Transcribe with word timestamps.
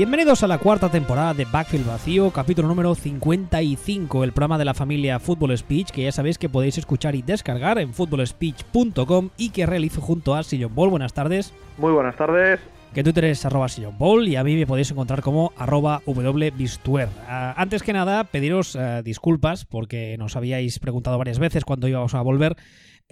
Bienvenidos 0.00 0.42
a 0.42 0.46
la 0.46 0.56
cuarta 0.56 0.88
temporada 0.88 1.34
de 1.34 1.44
Backfield 1.44 1.86
Vacío, 1.86 2.30
capítulo 2.30 2.66
número 2.66 2.94
55, 2.94 4.24
el 4.24 4.32
programa 4.32 4.56
de 4.56 4.64
la 4.64 4.72
familia 4.72 5.18
Football 5.18 5.58
Speech, 5.58 5.90
que 5.90 6.04
ya 6.04 6.10
sabéis 6.10 6.38
que 6.38 6.48
podéis 6.48 6.78
escuchar 6.78 7.14
y 7.14 7.20
descargar 7.20 7.78
en 7.78 7.92
footballspeech.com 7.92 9.28
y 9.36 9.50
que 9.50 9.66
realizo 9.66 10.00
junto 10.00 10.34
a 10.34 10.42
Sillon 10.42 10.74
Ball. 10.74 10.88
Buenas 10.88 11.12
tardes. 11.12 11.52
Muy 11.76 11.92
buenas 11.92 12.16
tardes. 12.16 12.60
Que 12.94 13.04
Twitter 13.04 13.26
es 13.26 13.44
arroba 13.44 13.68
Sillon 13.68 13.98
Ball 13.98 14.26
y 14.26 14.36
a 14.36 14.42
mí 14.42 14.56
me 14.56 14.66
podéis 14.66 14.90
encontrar 14.90 15.20
como 15.20 15.52
arroba 15.58 16.00
wbistuer. 16.06 17.10
Ah, 17.28 17.52
antes 17.58 17.82
que 17.82 17.92
nada, 17.92 18.24
pediros 18.24 18.76
ah, 18.76 19.02
disculpas 19.02 19.66
porque 19.66 20.16
nos 20.16 20.34
habíais 20.34 20.78
preguntado 20.78 21.18
varias 21.18 21.38
veces 21.38 21.66
cuando 21.66 21.88
íbamos 21.88 22.14
a 22.14 22.22
volver. 22.22 22.56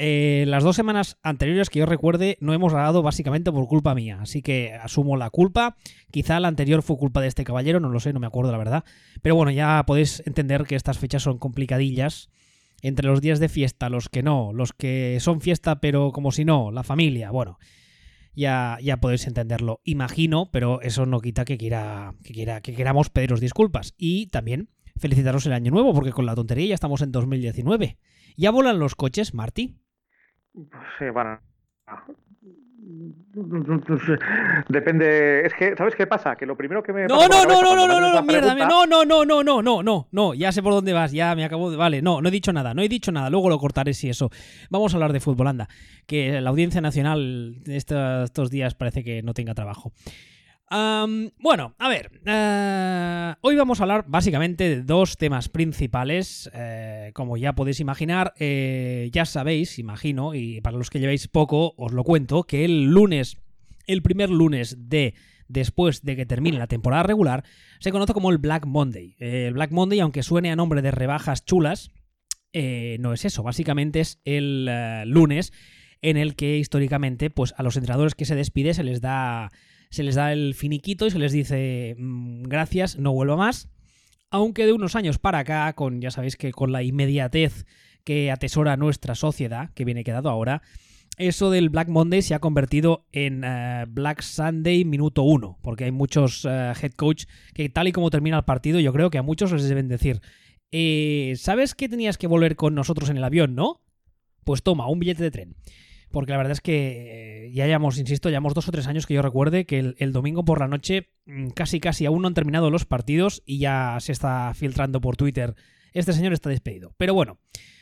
Eh, 0.00 0.44
las 0.46 0.62
dos 0.62 0.76
semanas 0.76 1.18
anteriores 1.24 1.70
que 1.70 1.80
yo 1.80 1.86
recuerde 1.86 2.38
no 2.40 2.54
hemos 2.54 2.72
grabado 2.72 3.02
básicamente 3.02 3.50
por 3.50 3.66
culpa 3.66 3.96
mía, 3.96 4.20
así 4.22 4.42
que 4.42 4.72
asumo 4.74 5.16
la 5.16 5.28
culpa. 5.30 5.76
Quizá 6.12 6.38
la 6.38 6.46
anterior 6.46 6.82
fue 6.82 6.96
culpa 6.96 7.20
de 7.20 7.26
este 7.26 7.42
caballero, 7.42 7.80
no 7.80 7.88
lo 7.88 7.98
sé, 7.98 8.12
no 8.12 8.20
me 8.20 8.28
acuerdo 8.28 8.52
la 8.52 8.58
verdad. 8.58 8.84
Pero 9.22 9.34
bueno, 9.34 9.50
ya 9.50 9.82
podéis 9.86 10.22
entender 10.24 10.64
que 10.64 10.76
estas 10.76 10.98
fechas 10.98 11.24
son 11.24 11.38
complicadillas. 11.38 12.30
Entre 12.80 13.08
los 13.08 13.20
días 13.20 13.40
de 13.40 13.48
fiesta, 13.48 13.88
los 13.88 14.08
que 14.08 14.22
no, 14.22 14.52
los 14.52 14.72
que 14.72 15.18
son 15.20 15.40
fiesta 15.40 15.80
pero 15.80 16.12
como 16.12 16.30
si 16.30 16.44
no, 16.44 16.70
la 16.70 16.84
familia, 16.84 17.32
bueno, 17.32 17.58
ya, 18.36 18.78
ya 18.80 18.98
podéis 18.98 19.26
entenderlo, 19.26 19.80
imagino, 19.82 20.48
pero 20.52 20.80
eso 20.80 21.04
no 21.04 21.18
quita 21.18 21.44
que, 21.44 21.58
quiera, 21.58 22.14
que, 22.22 22.32
quiera, 22.32 22.60
que 22.60 22.76
queramos 22.76 23.10
pediros 23.10 23.40
disculpas. 23.40 23.94
Y 23.98 24.28
también 24.28 24.68
felicitaros 24.96 25.44
el 25.46 25.54
año 25.54 25.72
nuevo, 25.72 25.92
porque 25.92 26.12
con 26.12 26.24
la 26.24 26.36
tontería 26.36 26.68
ya 26.68 26.74
estamos 26.74 27.02
en 27.02 27.10
2019. 27.10 27.98
¿Ya 28.36 28.52
volan 28.52 28.78
los 28.78 28.94
coches, 28.94 29.34
Marty? 29.34 29.74
Sí, 30.98 31.10
bueno. 31.12 31.38
Depende. 34.68 35.46
Es 35.46 35.54
que, 35.54 35.76
¿sabes 35.76 35.94
qué 35.94 36.06
pasa? 36.06 36.36
Que 36.36 36.46
lo 36.46 36.56
primero 36.56 36.82
que 36.82 36.92
me. 36.92 37.06
No, 37.06 37.28
no, 37.28 37.44
no, 37.44 37.62
no, 37.62 37.76
no, 37.76 37.86
no, 37.86 38.00
no, 38.00 38.22
mierda. 38.22 38.54
No, 38.54 38.86
no, 38.86 39.04
no, 39.04 39.24
no, 39.24 39.42
no, 39.42 39.62
no, 39.62 39.82
no, 39.82 40.08
no. 40.10 40.34
Ya 40.34 40.52
sé 40.52 40.62
por 40.62 40.72
dónde 40.72 40.92
vas. 40.92 41.12
Ya 41.12 41.34
me 41.34 41.44
acabo 41.44 41.70
de. 41.70 41.76
Vale, 41.76 42.02
no, 42.02 42.20
no 42.20 42.28
he 42.28 42.32
dicho 42.32 42.52
nada. 42.52 42.74
No 42.74 42.82
he 42.82 42.88
dicho 42.88 43.12
nada. 43.12 43.30
Luego 43.30 43.48
lo 43.48 43.58
cortaré 43.58 43.94
si 43.94 44.08
eso. 44.08 44.30
Vamos 44.70 44.92
a 44.92 44.96
hablar 44.96 45.12
de 45.12 45.20
fútbol, 45.20 45.48
anda. 45.48 45.68
Que 46.06 46.40
la 46.40 46.50
audiencia 46.50 46.80
nacional 46.80 47.56
estos 47.66 48.50
días 48.50 48.74
parece 48.74 49.04
que 49.04 49.22
no 49.22 49.34
tenga 49.34 49.54
trabajo 49.54 49.92
bueno, 50.70 51.74
a 51.78 51.88
ver, 51.88 52.10
eh, 52.24 53.34
hoy 53.40 53.56
vamos 53.56 53.80
a 53.80 53.84
hablar 53.84 54.04
básicamente 54.06 54.68
de 54.68 54.82
dos 54.82 55.16
temas 55.16 55.48
principales. 55.48 56.50
Eh, 56.54 57.10
como 57.14 57.36
ya 57.36 57.54
podéis 57.54 57.80
imaginar, 57.80 58.34
eh, 58.38 59.08
ya 59.12 59.24
sabéis, 59.24 59.78
imagino, 59.78 60.34
y 60.34 60.60
para 60.60 60.76
los 60.76 60.90
que 60.90 61.00
llevéis 61.00 61.28
poco, 61.28 61.74
os 61.76 61.92
lo 61.92 62.04
cuento, 62.04 62.44
que 62.44 62.64
el 62.64 62.86
lunes, 62.86 63.38
el 63.86 64.02
primer 64.02 64.30
lunes 64.30 64.76
de 64.78 65.14
después 65.48 66.02
de 66.02 66.14
que 66.14 66.26
termine 66.26 66.58
la 66.58 66.66
temporada 66.66 67.02
regular, 67.02 67.44
se 67.78 67.90
conoce 67.90 68.12
como 68.12 68.30
el 68.30 68.36
Black 68.36 68.66
Monday. 68.66 69.16
el 69.18 69.54
Black 69.54 69.70
Monday, 69.70 70.00
aunque 70.00 70.22
suene 70.22 70.50
a 70.50 70.56
nombre 70.56 70.82
de 70.82 70.90
rebajas 70.90 71.44
chulas, 71.46 71.90
no 72.52 73.12
es 73.14 73.24
eso, 73.24 73.42
básicamente 73.42 74.00
es 74.00 74.20
el 74.24 74.66
lunes 75.06 75.52
en 76.02 76.16
el 76.16 76.36
que 76.36 76.58
históricamente 76.58 77.30
pues 77.30 77.54
a 77.56 77.62
los 77.62 77.76
entrenadores 77.76 78.14
que 78.14 78.24
se 78.24 78.34
despide 78.34 78.74
se 78.74 78.84
les 78.84 79.00
da 79.00 79.50
se 79.90 80.02
les 80.02 80.14
da 80.14 80.32
el 80.32 80.54
finiquito 80.54 81.06
y 81.06 81.10
se 81.10 81.18
les 81.18 81.32
dice 81.32 81.96
mm, 81.98 82.42
gracias, 82.44 82.98
no 82.98 83.12
vuelva 83.12 83.36
más. 83.36 83.68
Aunque 84.30 84.66
de 84.66 84.72
unos 84.72 84.94
años 84.94 85.18
para 85.18 85.38
acá, 85.38 85.72
con 85.72 86.00
ya 86.00 86.10
sabéis 86.10 86.36
que 86.36 86.52
con 86.52 86.72
la 86.72 86.82
inmediatez 86.82 87.64
que 88.04 88.30
atesora 88.30 88.76
nuestra 88.76 89.14
sociedad, 89.14 89.70
que 89.74 89.84
viene 89.84 90.04
quedado 90.04 90.28
ahora, 90.28 90.62
eso 91.16 91.50
del 91.50 91.68
Black 91.70 91.88
Monday 91.88 92.22
se 92.22 92.34
ha 92.34 92.38
convertido 92.38 93.06
en 93.12 93.42
eh, 93.44 93.86
Black 93.88 94.22
Sunday 94.22 94.84
minuto 94.84 95.22
uno, 95.22 95.58
porque 95.62 95.84
hay 95.84 95.90
muchos 95.90 96.44
eh, 96.44 96.72
head 96.80 96.92
coach 96.92 97.24
que 97.54 97.68
tal 97.68 97.88
y 97.88 97.92
como 97.92 98.10
termina 98.10 98.36
el 98.36 98.44
partido, 98.44 98.78
yo 98.80 98.92
creo 98.92 99.10
que 99.10 99.18
a 99.18 99.22
muchos 99.22 99.50
les 99.52 99.68
deben 99.68 99.88
decir, 99.88 100.20
eh, 100.70 101.34
¿sabes 101.36 101.74
que 101.74 101.88
tenías 101.88 102.18
que 102.18 102.26
volver 102.26 102.54
con 102.54 102.74
nosotros 102.74 103.10
en 103.10 103.16
el 103.16 103.24
avión, 103.24 103.54
no? 103.54 103.80
Pues 104.44 104.62
toma, 104.62 104.88
un 104.88 105.00
billete 105.00 105.22
de 105.22 105.30
tren 105.30 105.56
porque 106.10 106.32
la 106.32 106.38
verdad 106.38 106.52
es 106.52 106.60
que 106.60 107.46
eh, 107.46 107.52
ya 107.52 107.66
llevamos, 107.66 107.98
insisto, 107.98 108.28
llevamos 108.28 108.54
dos 108.54 108.68
o 108.68 108.72
tres 108.72 108.86
años 108.86 109.06
que 109.06 109.14
yo 109.14 109.22
recuerde 109.22 109.66
que 109.66 109.94
el, 109.96 110.12
domingo 110.12 110.44
por 110.44 110.60
la 110.60 110.68
noche 110.68 111.10
mm, 111.26 111.48
casi 111.48 111.80
casi 111.80 112.06
aún 112.06 112.22
no 112.22 112.28
han 112.28 112.34
terminado 112.34 112.70
los 112.70 112.84
partidos 112.84 113.42
y 113.46 113.58
ya 113.58 113.96
se 114.00 114.12
está 114.12 114.52
filtrando 114.54 115.00
por 115.00 115.16
Twitter, 115.16 115.54
este 115.92 116.12
señor 116.12 116.32
está 116.32 116.50
despedido. 116.50 116.92
Pero 116.96 117.14
bueno, 117.14 117.38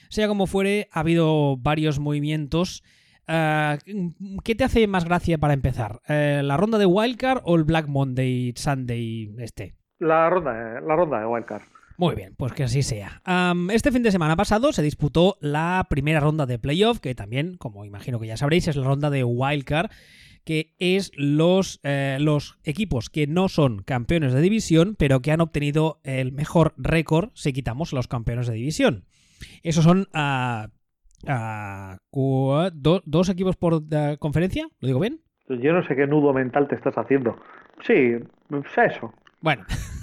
sea 0.09 0.29
como 0.29 0.47
fuere, 0.47 0.89
ha 0.93 1.01
habido 1.01 1.57
varios 1.57 1.99
movimientos. 1.99 2.83
Ah, 3.29 3.79
¿Qué 4.45 4.55
te 4.55 4.65
hace 4.65 4.87
más 4.87 5.05
gracia 5.05 5.39
para 5.39 5.55
empezar? 5.55 6.01
Eh, 6.09 6.43
¿La 6.45 6.57
ronda 6.57 6.79
de 6.79 6.87
Wildcard 6.87 7.43
o 7.45 7.57
el 7.57 7.65
Black 7.65 7.89
Monday 7.89 8.53
Sunday 8.57 9.35
este? 9.39 9.75
La 9.99 10.31
ronda, 10.31 10.81
la 10.81 10.97
ronda 10.97 11.21
de 11.21 11.27
Wildcard. 11.27 11.63
Muy 11.99 12.15
bien, 12.15 12.35
pues 12.37 12.53
que 12.53 12.65
así 12.65 12.83
sea. 12.83 13.23
este 13.73 13.93
fin 13.93 14.03
de 14.03 14.13
semana 14.13 14.37
pasado 14.37 14.73
se 14.73 14.83
disputó 14.83 15.37
la 15.41 15.87
primera 15.89 16.21
ronda 16.21 16.47
de 16.47 16.59
playoff, 16.59 17.01
que 17.01 17.15
también, 17.15 17.57
como 17.57 17.85
imagino 17.85 18.21
que 18.21 18.27
ya 18.27 18.37
sabréis, 18.37 18.69
es 18.69 18.77
la 18.77 18.85
ronda 18.85 19.11
de 19.11 19.25
Wildcard, 19.25 19.91
que 20.45 20.75
es 20.79 21.11
los, 21.17 21.81
eh, 21.83 22.19
los 22.21 22.59
equipos 22.63 23.11
que 23.11 23.27
no 23.27 23.49
son 23.49 23.83
campeones 23.83 24.33
de 24.33 24.41
división, 24.41 24.95
pero 24.97 25.21
que 25.21 25.33
han 25.33 25.41
obtenido 25.41 26.01
el 26.05 26.33
mejor 26.33 26.75
récord 26.77 27.31
si 27.35 27.53
quitamos 27.53 27.93
los 27.93 28.07
campeones 28.07 28.47
de 28.47 28.55
división. 28.55 29.05
Esos 29.63 29.85
son 29.85 30.09
uh, 30.15 30.69
dos 33.05 33.29
equipos 33.29 33.57
por 33.57 33.83
eh, 33.91 34.17
conferencia, 34.21 34.69
¿lo 34.81 34.87
digo 34.87 35.01
bien? 35.01 35.21
Yo 35.49 35.73
no 35.73 35.85
sé 35.87 35.97
qué 35.97 36.07
nudo 36.07 36.33
mental 36.33 36.69
te 36.69 36.77
estás 36.77 36.97
haciendo. 36.97 37.37
Sí, 37.83 38.15
sé 38.75 38.85
eso. 38.85 39.13
Bueno. 39.41 39.65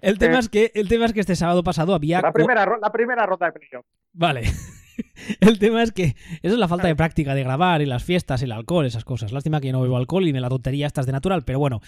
El 0.00 0.18
tema, 0.18 0.38
es 0.38 0.48
que, 0.48 0.72
el 0.74 0.88
tema 0.88 1.06
es 1.06 1.12
que 1.12 1.20
este 1.20 1.36
sábado 1.36 1.62
pasado 1.62 1.94
había. 1.94 2.20
La 2.20 2.32
primera, 2.32 2.66
la 2.80 2.92
primera 2.92 3.26
ronda 3.26 3.46
de 3.46 3.52
playoff. 3.52 3.86
Vale. 4.12 4.42
El 5.40 5.58
tema 5.58 5.82
es 5.82 5.92
que 5.92 6.16
eso 6.42 6.54
es 6.54 6.58
la 6.58 6.68
falta 6.68 6.88
de 6.88 6.96
práctica 6.96 7.34
de 7.34 7.42
grabar 7.42 7.82
y 7.82 7.86
las 7.86 8.02
fiestas, 8.02 8.42
el 8.42 8.50
alcohol, 8.52 8.86
esas 8.86 9.04
cosas. 9.04 9.30
Lástima 9.30 9.60
que 9.60 9.66
yo 9.66 9.72
no 9.74 9.82
bebo 9.82 9.98
alcohol 9.98 10.26
y 10.26 10.32
me 10.32 10.40
la 10.40 10.48
tontería 10.48 10.86
estás 10.86 11.04
de 11.04 11.12
natural, 11.12 11.42
pero 11.44 11.58
bueno. 11.58 11.80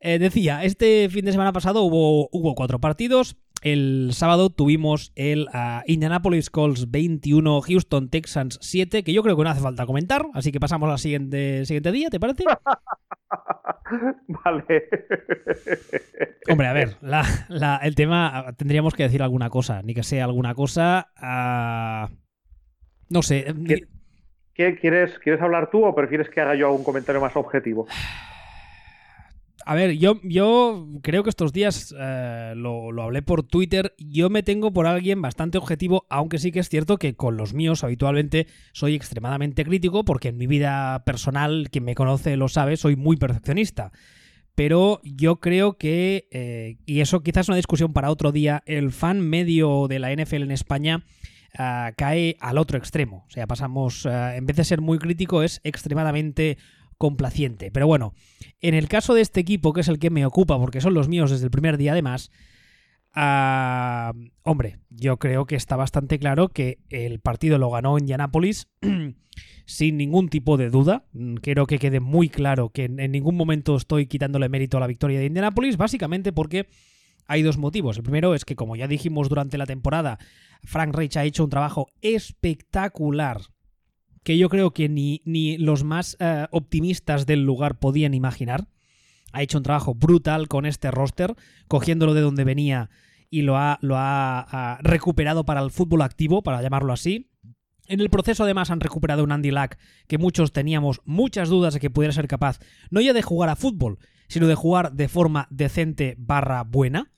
Eh, 0.00 0.18
decía, 0.18 0.62
este 0.64 1.08
fin 1.08 1.24
de 1.24 1.32
semana 1.32 1.52
pasado 1.52 1.82
hubo, 1.82 2.28
hubo 2.30 2.54
cuatro 2.54 2.78
partidos. 2.78 3.36
El 3.64 4.10
sábado 4.12 4.50
tuvimos 4.50 5.10
el 5.16 5.48
uh, 5.54 5.80
Indianapolis 5.86 6.50
Colts 6.50 6.90
21, 6.90 7.62
Houston 7.62 8.10
Texans 8.10 8.58
7, 8.60 9.02
que 9.02 9.14
yo 9.14 9.22
creo 9.22 9.38
que 9.38 9.42
no 9.42 9.48
hace 9.48 9.62
falta 9.62 9.86
comentar, 9.86 10.26
así 10.34 10.52
que 10.52 10.60
pasamos 10.60 10.90
al 10.90 10.98
siguiente, 10.98 11.64
siguiente 11.64 11.90
día, 11.90 12.10
¿te 12.10 12.20
parece? 12.20 12.44
vale. 14.44 14.84
Hombre, 16.50 16.66
a 16.66 16.72
ver, 16.74 16.96
el 17.80 17.94
tema, 17.94 18.52
tendríamos 18.58 18.92
que 18.92 19.04
decir 19.04 19.22
alguna 19.22 19.48
cosa, 19.48 19.80
ni 19.80 19.94
que 19.94 20.02
sea 20.02 20.26
alguna 20.26 20.54
cosa. 20.54 21.08
Uh, 21.16 22.14
no 23.08 23.22
sé. 23.22 23.46
¿Quieres, 24.52 25.18
¿Quieres 25.20 25.40
hablar 25.40 25.70
tú 25.70 25.86
o 25.86 25.94
prefieres 25.94 26.28
que 26.28 26.42
haga 26.42 26.54
yo 26.54 26.66
algún 26.66 26.84
comentario 26.84 27.18
más 27.18 27.34
objetivo? 27.34 27.86
A 29.66 29.74
ver, 29.74 29.92
yo, 29.96 30.20
yo 30.22 30.86
creo 31.02 31.22
que 31.22 31.30
estos 31.30 31.52
días 31.52 31.94
eh, 31.98 32.52
lo, 32.54 32.92
lo, 32.92 33.02
hablé 33.02 33.22
por 33.22 33.42
Twitter. 33.42 33.94
Yo 33.98 34.28
me 34.28 34.42
tengo 34.42 34.72
por 34.72 34.86
alguien 34.86 35.22
bastante 35.22 35.56
objetivo, 35.56 36.04
aunque 36.10 36.38
sí 36.38 36.52
que 36.52 36.60
es 36.60 36.68
cierto 36.68 36.98
que 36.98 37.14
con 37.14 37.36
los 37.36 37.54
míos 37.54 37.82
habitualmente 37.82 38.46
soy 38.72 38.94
extremadamente 38.94 39.64
crítico, 39.64 40.04
porque 40.04 40.28
en 40.28 40.36
mi 40.36 40.46
vida 40.46 41.02
personal, 41.04 41.68
quien 41.70 41.84
me 41.84 41.94
conoce 41.94 42.36
lo 42.36 42.48
sabe, 42.48 42.76
soy 42.76 42.96
muy 42.96 43.16
perfeccionista. 43.16 43.90
Pero 44.54 45.00
yo 45.02 45.40
creo 45.40 45.78
que, 45.78 46.28
eh, 46.30 46.76
y 46.84 47.00
eso 47.00 47.22
quizás 47.22 47.46
es 47.46 47.48
una 47.48 47.56
discusión 47.56 47.92
para 47.92 48.10
otro 48.10 48.32
día, 48.32 48.62
el 48.66 48.92
fan 48.92 49.20
medio 49.20 49.88
de 49.88 49.98
la 49.98 50.12
NFL 50.12 50.42
en 50.42 50.50
España 50.50 51.06
eh, 51.58 51.92
cae 51.96 52.36
al 52.40 52.58
otro 52.58 52.76
extremo. 52.76 53.24
O 53.26 53.30
sea, 53.30 53.46
pasamos, 53.46 54.04
en 54.06 54.44
vez 54.44 54.56
de 54.56 54.64
ser 54.64 54.82
muy 54.82 54.98
crítico, 54.98 55.42
es 55.42 55.60
extremadamente 55.64 56.58
complaciente. 56.98 57.70
Pero 57.70 57.86
bueno, 57.86 58.14
en 58.60 58.74
el 58.74 58.88
caso 58.88 59.14
de 59.14 59.20
este 59.20 59.40
equipo, 59.40 59.72
que 59.72 59.80
es 59.82 59.88
el 59.88 59.98
que 59.98 60.10
me 60.10 60.26
ocupa, 60.26 60.58
porque 60.58 60.80
son 60.80 60.94
los 60.94 61.08
míos 61.08 61.30
desde 61.30 61.44
el 61.44 61.50
primer 61.50 61.76
día 61.76 61.92
además, 61.92 62.30
ah, 63.14 64.12
hombre, 64.42 64.78
yo 64.90 65.18
creo 65.18 65.46
que 65.46 65.56
está 65.56 65.76
bastante 65.76 66.18
claro 66.18 66.48
que 66.48 66.78
el 66.90 67.20
partido 67.20 67.58
lo 67.58 67.70
ganó 67.70 67.98
Indianapolis 67.98 68.68
sin 69.66 69.96
ningún 69.96 70.28
tipo 70.28 70.56
de 70.56 70.70
duda. 70.70 71.04
Quiero 71.40 71.66
que 71.66 71.78
quede 71.78 72.00
muy 72.00 72.28
claro 72.28 72.70
que 72.70 72.84
en 72.84 73.12
ningún 73.12 73.36
momento 73.36 73.76
estoy 73.76 74.06
quitándole 74.06 74.48
mérito 74.48 74.76
a 74.76 74.80
la 74.80 74.86
victoria 74.86 75.18
de 75.18 75.26
Indianapolis, 75.26 75.76
básicamente 75.76 76.32
porque 76.32 76.68
hay 77.26 77.42
dos 77.42 77.58
motivos. 77.58 77.96
El 77.96 78.02
primero 78.02 78.34
es 78.34 78.44
que, 78.44 78.56
como 78.56 78.76
ya 78.76 78.86
dijimos 78.86 79.28
durante 79.28 79.58
la 79.58 79.66
temporada, 79.66 80.18
Frank 80.62 80.94
Reich 80.94 81.16
ha 81.16 81.24
hecho 81.24 81.44
un 81.44 81.50
trabajo 81.50 81.88
espectacular 82.00 83.40
que 84.24 84.38
yo 84.38 84.48
creo 84.48 84.72
que 84.72 84.88
ni, 84.88 85.22
ni 85.24 85.58
los 85.58 85.84
más 85.84 86.16
eh, 86.18 86.46
optimistas 86.50 87.26
del 87.26 87.44
lugar 87.44 87.78
podían 87.78 88.14
imaginar. 88.14 88.66
Ha 89.32 89.42
hecho 89.42 89.58
un 89.58 89.64
trabajo 89.64 89.94
brutal 89.94 90.48
con 90.48 90.66
este 90.66 90.90
roster, 90.90 91.34
cogiéndolo 91.68 92.14
de 92.14 92.22
donde 92.22 92.44
venía 92.44 92.90
y 93.30 93.42
lo 93.42 93.56
ha, 93.56 93.78
lo 93.82 93.96
ha, 93.98 94.78
recuperado 94.82 95.44
para 95.44 95.60
el 95.60 95.70
fútbol 95.70 96.02
activo, 96.02 96.42
para 96.42 96.62
llamarlo 96.62 96.92
así. 96.92 97.30
En 97.86 98.00
el 98.00 98.08
proceso 98.08 98.44
además 98.44 98.70
han 98.70 98.80
recuperado 98.80 99.24
un 99.24 99.32
Andy 99.32 99.50
Lack 99.50 99.78
que 100.06 100.18
muchos 100.18 100.52
teníamos 100.52 101.02
muchas 101.04 101.48
dudas 101.48 101.74
de 101.74 101.80
que 101.80 101.90
pudiera 101.90 102.14
ser 102.14 102.28
capaz, 102.28 102.60
no 102.90 103.00
ya 103.00 103.12
de 103.12 103.22
jugar 103.22 103.50
a 103.50 103.56
fútbol, 103.56 103.98
sino 104.28 104.46
de 104.46 104.54
jugar 104.54 104.92
de 104.92 105.08
forma 105.08 105.48
decente 105.50 106.14
barra 106.16 106.62
buena. 106.62 107.10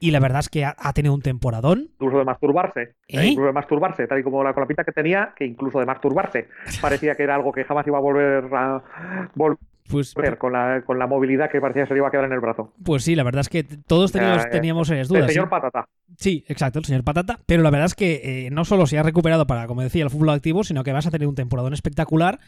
Y 0.00 0.12
la 0.12 0.20
verdad 0.20 0.40
es 0.40 0.48
que 0.48 0.64
ha, 0.64 0.92
tenido 0.92 1.14
un 1.14 1.22
temporadón. 1.22 1.90
Incluso 1.94 2.18
de 2.18 2.24
masturbarse. 2.24 2.82
¿eh? 2.82 2.94
¿Eh? 3.08 3.26
Incluso 3.26 3.46
de 3.46 3.52
masturbarse, 3.52 4.06
tal 4.06 4.20
y 4.20 4.22
como 4.22 4.44
la, 4.44 4.54
con 4.54 4.62
la 4.62 4.68
pinta 4.68 4.84
que 4.84 4.92
tenía, 4.92 5.32
que 5.36 5.44
incluso 5.44 5.80
de 5.80 5.86
masturbarse. 5.86 6.48
Parecía 6.80 7.14
que 7.14 7.24
era 7.24 7.34
algo 7.34 7.52
que 7.52 7.64
jamás 7.64 7.86
iba 7.86 7.98
a 7.98 8.00
volver 8.00 8.44
a 8.54 8.82
volver 9.34 9.58
pues, 9.88 10.14
con, 10.38 10.52
la, 10.52 10.82
con 10.84 10.98
la 10.98 11.06
movilidad 11.06 11.50
que 11.50 11.62
parecía 11.62 11.84
que 11.84 11.88
se 11.88 11.94
le 11.94 12.00
iba 12.00 12.08
a 12.08 12.10
quedar 12.10 12.26
en 12.26 12.32
el 12.32 12.40
brazo. 12.40 12.74
Pues 12.84 13.04
sí, 13.04 13.14
la 13.14 13.22
verdad 13.22 13.40
es 13.40 13.48
que 13.48 13.64
todos 13.64 14.12
teníamos, 14.12 14.44
eh, 14.44 14.48
teníamos 14.52 14.88
dudas. 14.88 15.10
El 15.10 15.28
señor 15.30 15.48
Patata. 15.48 15.88
Sí, 16.16 16.44
exacto, 16.46 16.78
el 16.78 16.84
señor 16.84 17.04
Patata. 17.04 17.38
Pero 17.46 17.62
la 17.62 17.70
verdad 17.70 17.86
es 17.86 17.94
que 17.94 18.48
no 18.52 18.66
solo 18.66 18.86
se 18.86 18.98
ha 18.98 19.02
recuperado 19.02 19.46
para, 19.46 19.66
como 19.66 19.80
decía, 19.80 20.04
el 20.04 20.10
fútbol 20.10 20.30
activo, 20.30 20.62
sino 20.62 20.84
que 20.84 20.92
vas 20.92 21.06
a 21.06 21.10
tener 21.10 21.26
un 21.26 21.34
temporadón 21.34 21.72
espectacular. 21.72 22.38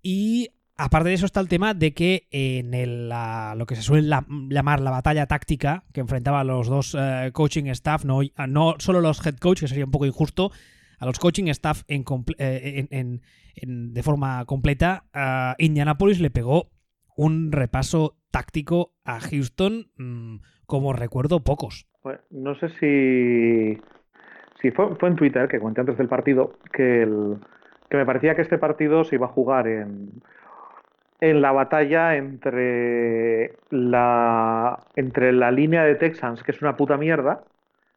Y 0.00 0.50
Aparte 0.76 1.08
de 1.10 1.14
eso 1.14 1.26
está 1.26 1.38
el 1.38 1.48
tema 1.48 1.72
de 1.72 1.94
que 1.94 2.26
en 2.32 2.74
el, 2.74 3.08
lo 3.08 3.66
que 3.66 3.76
se 3.76 3.82
suele 3.82 4.08
llamar 4.08 4.80
la 4.80 4.90
batalla 4.90 5.26
táctica 5.26 5.84
que 5.92 6.00
enfrentaba 6.00 6.40
a 6.40 6.44
los 6.44 6.68
dos 6.68 6.96
eh, 6.98 7.30
coaching 7.32 7.66
staff, 7.66 8.04
no, 8.04 8.20
no 8.48 8.74
solo 8.78 9.00
los 9.00 9.24
head 9.24 9.36
coach, 9.36 9.60
que 9.60 9.68
sería 9.68 9.84
un 9.84 9.92
poco 9.92 10.06
injusto, 10.06 10.50
a 10.98 11.06
los 11.06 11.20
coaching 11.20 11.44
staff 11.46 11.82
en, 11.86 12.04
eh, 12.38 13.20
de 13.54 14.02
forma 14.02 14.44
completa, 14.46 15.04
Indianapolis 15.58 16.20
le 16.20 16.30
pegó 16.30 16.70
un 17.16 17.52
repaso 17.52 18.16
táctico 18.32 18.94
a 19.04 19.20
Houston 19.20 19.86
mm, 19.96 20.36
como 20.66 20.92
recuerdo 20.92 21.44
pocos. 21.44 21.86
no 22.30 22.54
sé 22.56 22.68
si, 24.60 24.70
fue, 24.72 24.96
fue 24.96 25.08
en 25.08 25.16
Twitter 25.16 25.46
que 25.46 25.60
conté 25.60 25.82
antes 25.82 25.98
del 25.98 26.08
partido 26.08 26.58
que, 26.72 27.02
el, 27.02 27.38
que 27.88 27.96
me 27.96 28.06
parecía 28.06 28.34
que 28.34 28.42
este 28.42 28.58
partido 28.58 29.04
se 29.04 29.14
iba 29.14 29.26
a 29.26 29.30
jugar 29.30 29.68
en 29.68 30.10
en 31.20 31.40
la 31.40 31.52
batalla 31.52 32.16
entre 32.16 33.56
la, 33.70 34.78
entre 34.96 35.32
la 35.32 35.50
línea 35.50 35.84
de 35.84 35.94
Texans, 35.94 36.42
que 36.42 36.52
es 36.52 36.62
una 36.62 36.76
puta 36.76 36.96
mierda, 36.96 37.44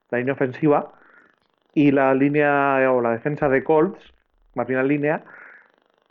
la 0.09 0.19
línea 0.19 0.33
ofensiva, 0.33 0.93
y 1.73 1.91
la 1.91 2.13
línea 2.13 2.91
o 2.91 3.01
la 3.01 3.11
defensa 3.11 3.49
de 3.49 3.63
Colts, 3.63 4.13
más 4.55 4.67
bien 4.67 4.79
la 4.79 4.85
línea, 4.85 5.23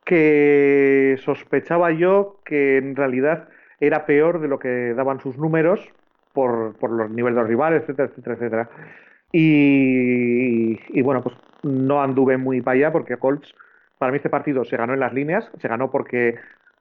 que 0.05 1.17
sospechaba 1.25 1.91
yo 1.91 2.41
que 2.45 2.77
en 2.79 2.95
realidad 2.95 3.49
era 3.81 4.07
peor 4.07 4.41
de 4.41 4.49
lo 4.49 4.59
que 4.59 4.95
daban 4.95 5.21
sus 5.21 5.37
números 5.37 5.93
por, 6.33 6.77
por 6.77 6.91
los 6.91 7.11
niveles 7.11 7.35
de 7.35 7.41
los 7.41 7.49
rivales, 7.49 7.83
etcétera, 7.83 8.09
etcétera, 8.09 8.37
etcétera. 8.37 8.71
Y, 9.33 10.79
y, 10.97 11.03
bueno, 11.03 11.23
pues 11.23 11.37
no 11.63 12.01
anduve 12.01 12.37
muy 12.37 12.61
para 12.61 12.77
allá 12.77 12.93
porque 12.93 13.17
Colts, 13.17 13.53
para 13.99 14.13
mí 14.13 14.17
este 14.17 14.31
partido 14.31 14.65
se 14.65 14.77
ganó 14.77 14.95
en 14.95 15.01
las 15.01 15.13
líneas, 15.13 15.51
se 15.59 15.69
ganó 15.69 15.91
porque 15.91 16.37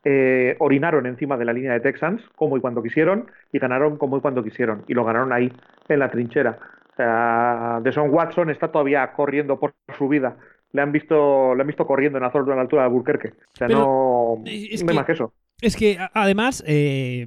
eh, 0.08 0.56
orinaron 0.60 1.08
encima 1.08 1.36
de 1.36 1.46
la 1.46 1.52
línea 1.52 1.74
de 1.74 1.80
Texans 1.80 2.22
como 2.36 2.56
y 2.58 2.62
cuando 2.62 2.84
quisieron 2.84 3.26
y 3.52 3.58
ganaron 3.58 3.98
como 3.98 4.18
y 4.18 4.22
cuando 4.22 4.44
quisieron 4.44 4.84
y 4.88 4.94
lo 4.94 5.04
ganaron 5.04 5.34
ahí 5.34 5.52
en 5.90 6.00
la 6.00 6.12
trinchera. 6.12 6.60
O 6.94 6.96
sea, 6.96 7.80
Deson 7.84 8.14
Watson 8.14 8.52
está 8.52 8.72
todavía 8.72 9.12
corriendo 9.14 9.60
por 9.60 9.74
su 9.98 10.08
vida. 10.08 10.38
Le 10.74 10.84
han 10.84 10.92
visto, 10.92 11.56
le 11.56 11.62
han 11.62 11.68
visto 11.68 11.88
corriendo 11.88 12.20
en 12.20 12.24
la 12.24 12.32
zona 12.32 12.46
de 12.46 12.56
la 12.56 12.62
altura 12.62 12.84
de 12.84 12.90
Burkerque. 12.90 13.30
O 13.30 13.58
sea, 13.58 13.68
no, 13.68 14.44
es 14.46 14.84
más 14.84 15.06
que 15.06 15.14
eso. 15.14 15.34
Es 15.60 15.76
que 15.76 15.98
además 16.14 16.64
eh, 16.68 17.26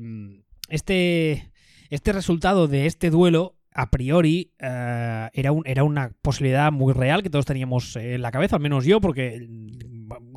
este, 0.69 1.50
este 1.90 2.12
resultado 2.12 2.69
de 2.69 2.86
este 2.86 3.10
duelo 3.10 3.56
a 3.75 3.90
priori 3.90 4.52
eh, 4.60 5.28
era, 5.32 5.50
un, 5.52 5.62
era 5.66 5.82
una 5.82 6.12
posibilidad 6.22 6.70
muy 6.70 6.92
real 6.92 7.22
que 7.22 7.30
todos 7.30 7.44
teníamos 7.44 7.96
en 7.96 8.22
la 8.22 8.30
cabeza, 8.30 8.56
al 8.56 8.62
menos 8.62 8.84
yo, 8.84 9.00
porque 9.00 9.46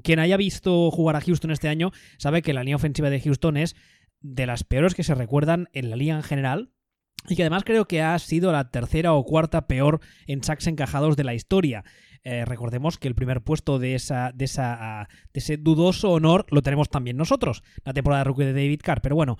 quien 0.03 0.19
haya 0.19 0.37
visto 0.37 0.91
jugar 0.91 1.15
a 1.15 1.21
Houston 1.21 1.51
este 1.51 1.69
año 1.69 1.91
sabe 2.17 2.41
que 2.41 2.53
la 2.53 2.61
línea 2.61 2.75
ofensiva 2.75 3.09
de 3.09 3.21
Houston 3.21 3.57
es 3.57 3.75
de 4.21 4.45
las 4.45 4.63
peores 4.63 4.95
que 4.95 5.03
se 5.03 5.15
recuerdan 5.15 5.69
en 5.73 5.89
la 5.89 5.95
liga 5.95 6.15
en 6.15 6.23
general. 6.23 6.71
Y 7.29 7.35
que 7.35 7.43
además 7.43 7.63
creo 7.63 7.85
que 7.85 8.01
ha 8.01 8.17
sido 8.17 8.51
la 8.51 8.71
tercera 8.71 9.13
o 9.13 9.23
cuarta 9.23 9.67
peor 9.67 9.99
en 10.25 10.43
sacks 10.43 10.65
encajados 10.65 11.15
de 11.15 11.23
la 11.23 11.35
historia. 11.35 11.83
Eh, 12.23 12.45
recordemos 12.45 12.97
que 12.97 13.07
el 13.07 13.15
primer 13.15 13.41
puesto 13.41 13.79
de, 13.79 13.95
esa, 13.95 14.31
de, 14.33 14.45
esa, 14.45 15.07
de 15.33 15.39
ese 15.39 15.57
dudoso 15.57 16.11
honor 16.11 16.45
lo 16.49 16.61
tenemos 16.61 16.89
también 16.89 17.17
nosotros, 17.17 17.63
la 17.83 17.93
temporada 17.93 18.21
de 18.21 18.25
rookie 18.25 18.43
de 18.43 18.53
David 18.53 18.81
Carr. 18.83 19.01
Pero 19.01 19.15
bueno, 19.15 19.37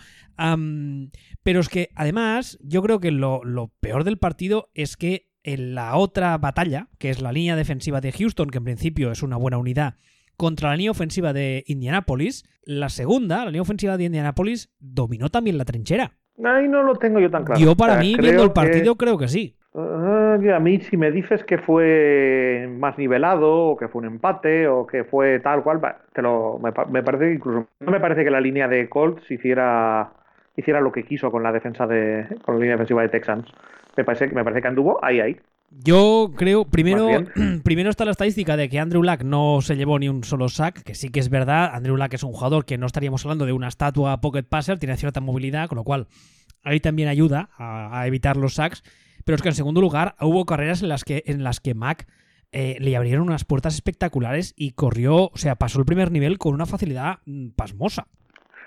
pero 1.43 1.59
es 1.59 1.69
que 1.69 1.89
además 1.95 2.57
yo 2.61 2.83
creo 2.83 2.99
que 2.99 3.11
lo, 3.11 3.43
lo 3.43 3.69
peor 3.79 4.03
del 4.03 4.17
partido 4.17 4.69
es 4.73 4.95
que 4.95 5.31
en 5.43 5.73
la 5.73 5.95
otra 5.95 6.37
batalla, 6.37 6.89
que 6.99 7.09
es 7.09 7.21
la 7.21 7.31
línea 7.31 7.55
defensiva 7.55 8.01
de 8.01 8.11
Houston, 8.11 8.49
que 8.49 8.59
en 8.59 8.63
principio 8.63 9.11
es 9.11 9.23
una 9.23 9.37
buena 9.37 9.57
unidad, 9.57 9.97
contra 10.41 10.69
la 10.69 10.75
línea 10.75 10.89
ofensiva 10.89 11.33
de 11.33 11.63
Indianapolis, 11.67 12.43
la 12.63 12.89
segunda, 12.89 13.45
la 13.45 13.51
línea 13.51 13.61
ofensiva 13.61 13.95
de 13.95 14.05
Indianapolis, 14.05 14.73
dominó 14.79 15.29
también 15.29 15.55
la 15.59 15.65
trinchera. 15.65 16.13
Ahí 16.43 16.67
no 16.67 16.81
lo 16.81 16.95
tengo 16.95 17.19
yo 17.19 17.29
tan 17.29 17.43
claro. 17.43 17.61
Yo 17.61 17.75
para 17.75 17.97
mí, 17.97 18.15
viendo 18.19 18.41
el 18.41 18.51
partido, 18.51 18.95
creo 18.95 19.19
que 19.19 19.27
sí. 19.27 19.55
A 19.75 20.59
mí 20.59 20.79
si 20.79 20.97
me 20.97 21.11
dices 21.11 21.43
que 21.43 21.59
fue 21.59 22.67
más 22.79 22.97
nivelado 22.97 23.53
o 23.67 23.77
que 23.77 23.87
fue 23.87 24.01
un 24.01 24.07
empate 24.07 24.67
o 24.67 24.87
que 24.87 25.03
fue 25.03 25.39
tal 25.41 25.61
cual, 25.61 25.79
te 26.11 26.23
lo, 26.23 26.57
me, 26.57 27.03
parece 27.03 27.25
que 27.25 27.33
incluso 27.33 27.67
no 27.79 27.91
me 27.91 27.99
parece 27.99 28.23
que 28.23 28.31
la 28.31 28.41
línea 28.41 28.67
de 28.67 28.89
Colts 28.89 29.29
hiciera 29.29 30.09
hiciera 30.57 30.81
lo 30.81 30.91
que 30.91 31.03
quiso 31.03 31.29
con 31.29 31.43
la 31.43 31.51
defensa 31.51 31.85
de 31.85 32.25
con 32.43 32.55
la 32.55 32.61
línea 32.61 32.77
defensiva 32.77 33.03
de 33.03 33.09
Texans. 33.09 33.45
Me 33.95 34.03
parece, 34.03 34.27
me 34.29 34.43
parece 34.43 34.63
que 34.63 34.67
anduvo 34.69 34.97
ahí 35.05 35.19
ahí. 35.19 35.37
Yo 35.71 36.31
creo, 36.35 36.65
primero, 36.65 37.07
primero 37.63 37.89
está 37.89 38.03
la 38.03 38.11
estadística 38.11 38.57
de 38.57 38.67
que 38.67 38.77
Andrew 38.77 39.03
Luck 39.03 39.23
no 39.23 39.61
se 39.61 39.77
llevó 39.77 39.97
ni 39.97 40.09
un 40.09 40.23
solo 40.25 40.49
sack, 40.49 40.83
que 40.83 40.95
sí 40.95 41.09
que 41.09 41.21
es 41.21 41.29
verdad. 41.29 41.71
Andrew 41.73 41.95
Luck 41.95 42.13
es 42.13 42.23
un 42.23 42.33
jugador 42.33 42.65
que 42.65 42.77
no 42.77 42.85
estaríamos 42.85 43.25
hablando 43.25 43.45
de 43.45 43.53
una 43.53 43.69
estatua 43.69 44.19
pocket 44.19 44.43
passer, 44.43 44.79
tiene 44.79 44.97
cierta 44.97 45.21
movilidad, 45.21 45.69
con 45.69 45.77
lo 45.77 45.85
cual 45.85 46.07
ahí 46.63 46.81
también 46.81 47.07
ayuda 47.07 47.49
a, 47.57 48.05
evitar 48.05 48.35
los 48.35 48.55
sacks. 48.55 48.83
Pero 49.23 49.37
es 49.37 49.41
que 49.41 49.49
en 49.49 49.55
segundo 49.55 49.81
lugar 49.81 50.15
hubo 50.19 50.45
carreras 50.45 50.81
en 50.81 50.89
las 50.89 51.05
que, 51.05 51.23
en 51.25 51.43
las 51.43 51.61
que 51.61 51.73
Mac 51.73 52.05
eh, 52.51 52.75
le 52.79 52.97
abrieron 52.97 53.27
unas 53.27 53.45
puertas 53.45 53.75
espectaculares 53.75 54.53
y 54.57 54.71
corrió, 54.71 55.29
o 55.29 55.37
sea, 55.37 55.55
pasó 55.55 55.79
el 55.79 55.85
primer 55.85 56.11
nivel 56.11 56.37
con 56.37 56.53
una 56.53 56.65
facilidad 56.65 57.19
mm, 57.25 57.51
pasmosa. 57.51 58.07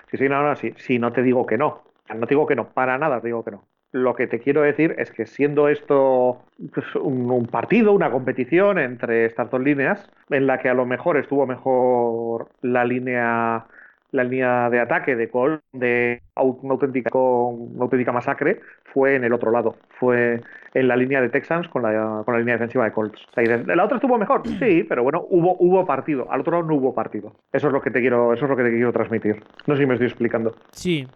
Sí, 0.09 0.17
sí, 0.17 0.27
no, 0.27 0.41
no, 0.41 0.55
sí, 0.55 0.73
sí, 0.77 0.97
no 0.97 1.11
te 1.11 1.21
digo 1.21 1.45
que 1.45 1.57
no. 1.57 1.83
No 2.09 2.25
te 2.25 2.33
digo 2.33 2.47
que 2.47 2.55
no, 2.55 2.69
para 2.69 2.97
nada 2.97 3.21
te 3.21 3.27
digo 3.27 3.43
que 3.43 3.51
no. 3.51 3.67
Lo 3.95 4.13
que 4.13 4.27
te 4.27 4.39
quiero 4.39 4.61
decir 4.61 4.93
es 4.97 5.09
que 5.09 5.25
siendo 5.25 5.69
esto 5.69 6.41
pues, 6.73 6.85
un, 6.97 7.47
partido, 7.47 7.93
una 7.93 8.11
competición 8.11 8.77
entre 8.77 9.23
estas 9.23 9.49
dos 9.49 9.61
líneas, 9.61 10.11
en 10.29 10.47
la 10.47 10.57
que 10.57 10.67
a 10.67 10.73
lo 10.73 10.85
mejor 10.85 11.15
estuvo 11.15 11.47
mejor 11.47 12.49
la 12.61 12.83
línea 12.83 13.65
la 14.11 14.25
línea 14.25 14.69
de 14.69 14.81
ataque 14.81 15.15
de 15.15 15.29
Cole 15.29 15.59
de 15.71 16.21
una 16.35 16.73
auténtica 16.73 18.11
masacre 18.11 18.59
fue 18.83 19.15
en 19.15 19.23
el 19.23 19.31
otro 19.31 19.49
lado, 19.51 19.77
fue 19.97 20.41
en 20.73 20.87
la 20.89 20.97
línea 20.97 21.21
de 21.21 21.29
Texans 21.29 21.69
con 21.69 21.83
la, 21.83 22.21
con 22.25 22.33
la 22.33 22.39
línea 22.39 22.55
defensiva 22.55 22.83
de 22.83 22.91
Colts. 22.91 23.25
¿La 23.65 23.85
otra 23.85 23.95
estuvo 23.95 24.17
mejor? 24.17 24.45
Sí, 24.59 24.85
pero 24.87 25.03
bueno, 25.03 25.25
hubo, 25.29 25.55
hubo 25.59 25.85
partido. 25.85 26.29
Al 26.29 26.41
otro 26.41 26.51
lado 26.51 26.67
no 26.67 26.75
hubo 26.75 26.93
partido. 26.93 27.31
Eso 27.53 27.67
es 27.67 27.73
lo 27.73 27.81
que 27.81 27.91
te 27.91 28.01
quiero, 28.01 28.33
eso 28.33 28.43
es 28.43 28.49
lo 28.49 28.57
que 28.57 28.63
te 28.63 28.71
quiero 28.71 28.91
transmitir. 28.91 29.41
No 29.67 29.75
sé 29.75 29.83
si 29.83 29.87
me 29.87 29.93
estoy 29.93 30.07
explicando. 30.07 30.53
Sí, 30.71 31.07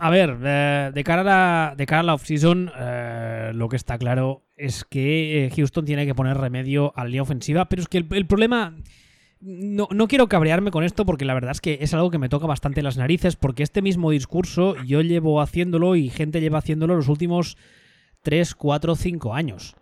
a 0.00 0.08
ver, 0.08 0.38
eh, 0.42 0.90
de, 0.94 1.04
cara 1.04 1.20
a 1.20 1.24
la, 1.24 1.74
de 1.76 1.84
cara 1.84 2.00
a 2.00 2.02
la 2.02 2.14
off-season, 2.14 2.72
eh, 2.74 3.52
lo 3.54 3.68
que 3.68 3.76
está 3.76 3.98
claro 3.98 4.46
es 4.56 4.84
que 4.84 5.44
eh, 5.44 5.50
Houston 5.54 5.84
tiene 5.84 6.06
que 6.06 6.14
poner 6.14 6.38
remedio 6.38 6.92
a 6.96 7.04
la 7.04 7.10
línea 7.10 7.22
ofensiva, 7.22 7.68
pero 7.68 7.82
es 7.82 7.88
que 7.88 7.98
el, 7.98 8.26
problema... 8.26 8.76
No, 9.40 9.88
no, 9.90 10.08
quiero 10.08 10.28
cabrearme 10.28 10.70
con 10.70 10.84
esto 10.84 11.04
porque 11.04 11.24
la 11.24 11.34
verdad 11.34 11.52
es 11.52 11.60
que 11.60 11.78
es 11.80 11.94
algo 11.94 12.10
que 12.10 12.18
me 12.18 12.28
toca 12.28 12.46
bastante 12.46 12.82
las 12.82 12.96
narices 12.96 13.36
porque 13.36 13.62
este 13.62 13.80
mismo 13.80 14.10
discurso 14.10 14.74
yo 14.84 15.00
llevo 15.02 15.40
haciéndolo 15.40 15.96
y 15.96 16.10
gente 16.10 16.40
lleva 16.40 16.58
haciéndolo 16.58 16.96
los 16.96 17.08
últimos 17.08 17.56
3, 18.22 18.54
4, 18.54 18.96
5 18.96 19.34
años. 19.34 19.76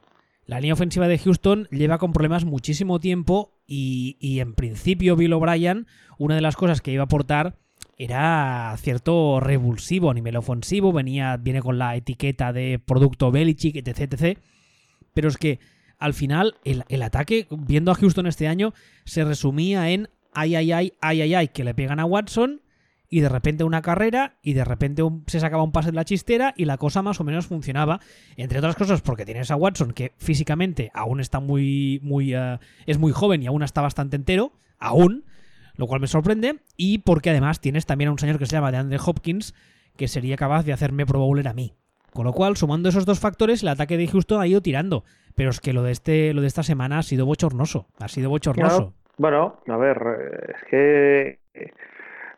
La 0.47 0.61
línea 0.61 0.75
ofensiva 0.75 1.09
de 1.09 1.19
Houston 1.19 1.69
lleva 1.71 1.99
con 1.99 2.13
problemas 2.13 2.45
muchísimo 2.45 3.01
tiempo 3.01 3.61
y, 3.67 4.17
y 4.21 4.41
en 4.41 4.55
principio 4.55 5.17
Bill 5.17 5.33
O'Brien, 5.33 5.87
una 6.19 6.37
de 6.37 6.41
las 6.41 6.57
cosas 6.57 6.81
que 6.81 6.93
iba 6.93 7.03
a 7.03 7.07
aportar 7.07 7.59
era 7.99 8.75
cierto 8.79 9.41
revulsivo 9.41 10.11
a 10.11 10.15
nivel 10.15 10.37
ofensivo, 10.37 10.93
venía, 10.93 11.37
viene 11.37 11.61
con 11.61 11.79
la 11.79 11.97
etiqueta 11.97 12.53
de 12.53 12.79
producto 12.79 13.33
Belichick, 13.33 13.77
etc, 13.77 14.13
etc. 14.13 14.39
Pero 15.13 15.29
es 15.29 15.37
que 15.37 15.59
al 15.99 16.15
final 16.15 16.55
el, 16.65 17.03
ataque, 17.03 17.49
viendo 17.51 17.91
a 17.91 17.97
Houston 17.97 18.29
este 18.29 18.47
año, 18.47 18.73
se 19.05 19.25
resumía 19.25 19.91
en 19.91 20.09
ay, 20.33 20.55
ay, 20.55 20.71
ay, 20.71 20.93
ay, 21.01 21.23
ay, 21.23 21.35
ay, 21.35 21.49
que 21.49 21.65
le 21.65 21.75
pegan 21.75 21.99
a 21.99 22.05
Watson 22.05 22.63
y 23.11 23.21
de 23.21 23.29
repente 23.29 23.65
una 23.65 23.83
carrera 23.83 24.37
y 24.43 24.53
de 24.53 24.65
repente 24.65 25.03
se 25.27 25.41
sacaba 25.41 25.65
un 25.65 25.73
pase 25.73 25.91
de 25.91 25.97
la 25.97 26.05
chistera 26.05 26.55
y 26.57 26.67
la 26.67 26.77
cosa 26.77 27.03
más 27.03 27.21
o 27.21 27.25
menos 27.25 27.47
funcionaba. 27.47 28.01
Entre 28.37 28.59
otras 28.59 28.77
cosas 28.77 29.01
porque 29.01 29.25
tienes 29.25 29.51
a 29.51 29.57
Watson 29.57 29.93
que 29.93 30.13
físicamente 30.19 30.93
aún 30.95 31.19
está 31.19 31.41
muy, 31.41 31.99
muy, 32.05 32.35
eh, 32.35 32.59
es 32.87 32.99
muy 32.99 33.11
joven 33.11 33.43
y 33.43 33.49
aún 33.49 33.65
está 33.65 33.81
bastante 33.81 34.15
entero, 34.15 34.53
aún, 34.79 35.25
lo 35.79 35.87
cual 35.87 36.01
me 36.01 36.07
sorprende, 36.07 36.57
y 36.77 36.99
porque 36.99 37.31
además 37.31 37.61
tienes 37.61 37.87
también 37.87 38.09
a 38.09 38.13
un 38.13 38.19
señor 38.19 38.39
que 38.39 38.45
se 38.45 38.57
llama 38.57 38.71
DeAndre 38.71 38.99
Hopkins, 39.05 39.55
que 39.97 40.09
sería 40.09 40.37
capaz 40.37 40.65
de 40.65 40.73
hacerme 40.73 41.07
Pro 41.07 41.21
Bowler 41.21 41.49
a 41.49 41.55
mí. 41.55 41.73
Con 42.13 42.25
lo 42.25 42.33
cual, 42.33 42.57
sumando 42.57 42.89
esos 42.89 43.07
dos 43.07 43.21
factores, 43.21 43.63
el 43.63 43.69
ataque 43.69 43.97
de 43.97 44.09
Houston 44.09 44.41
ha 44.41 44.47
ido 44.47 44.61
tirando. 44.61 45.05
Pero 45.37 45.51
es 45.51 45.61
que 45.61 45.73
lo 45.73 45.83
de 45.83 45.93
este, 45.93 46.35
lo 46.35 46.41
de 46.41 46.49
esta 46.49 46.63
semana 46.63 46.99
ha 46.99 47.03
sido 47.03 47.27
bochornoso. 47.27 47.87
Ha 48.01 48.09
sido 48.09 48.29
bochornoso. 48.29 48.93
bueno, 49.19 49.61
a 49.69 49.77
ver, 49.77 49.99
es 50.49 50.65
que 50.69 51.39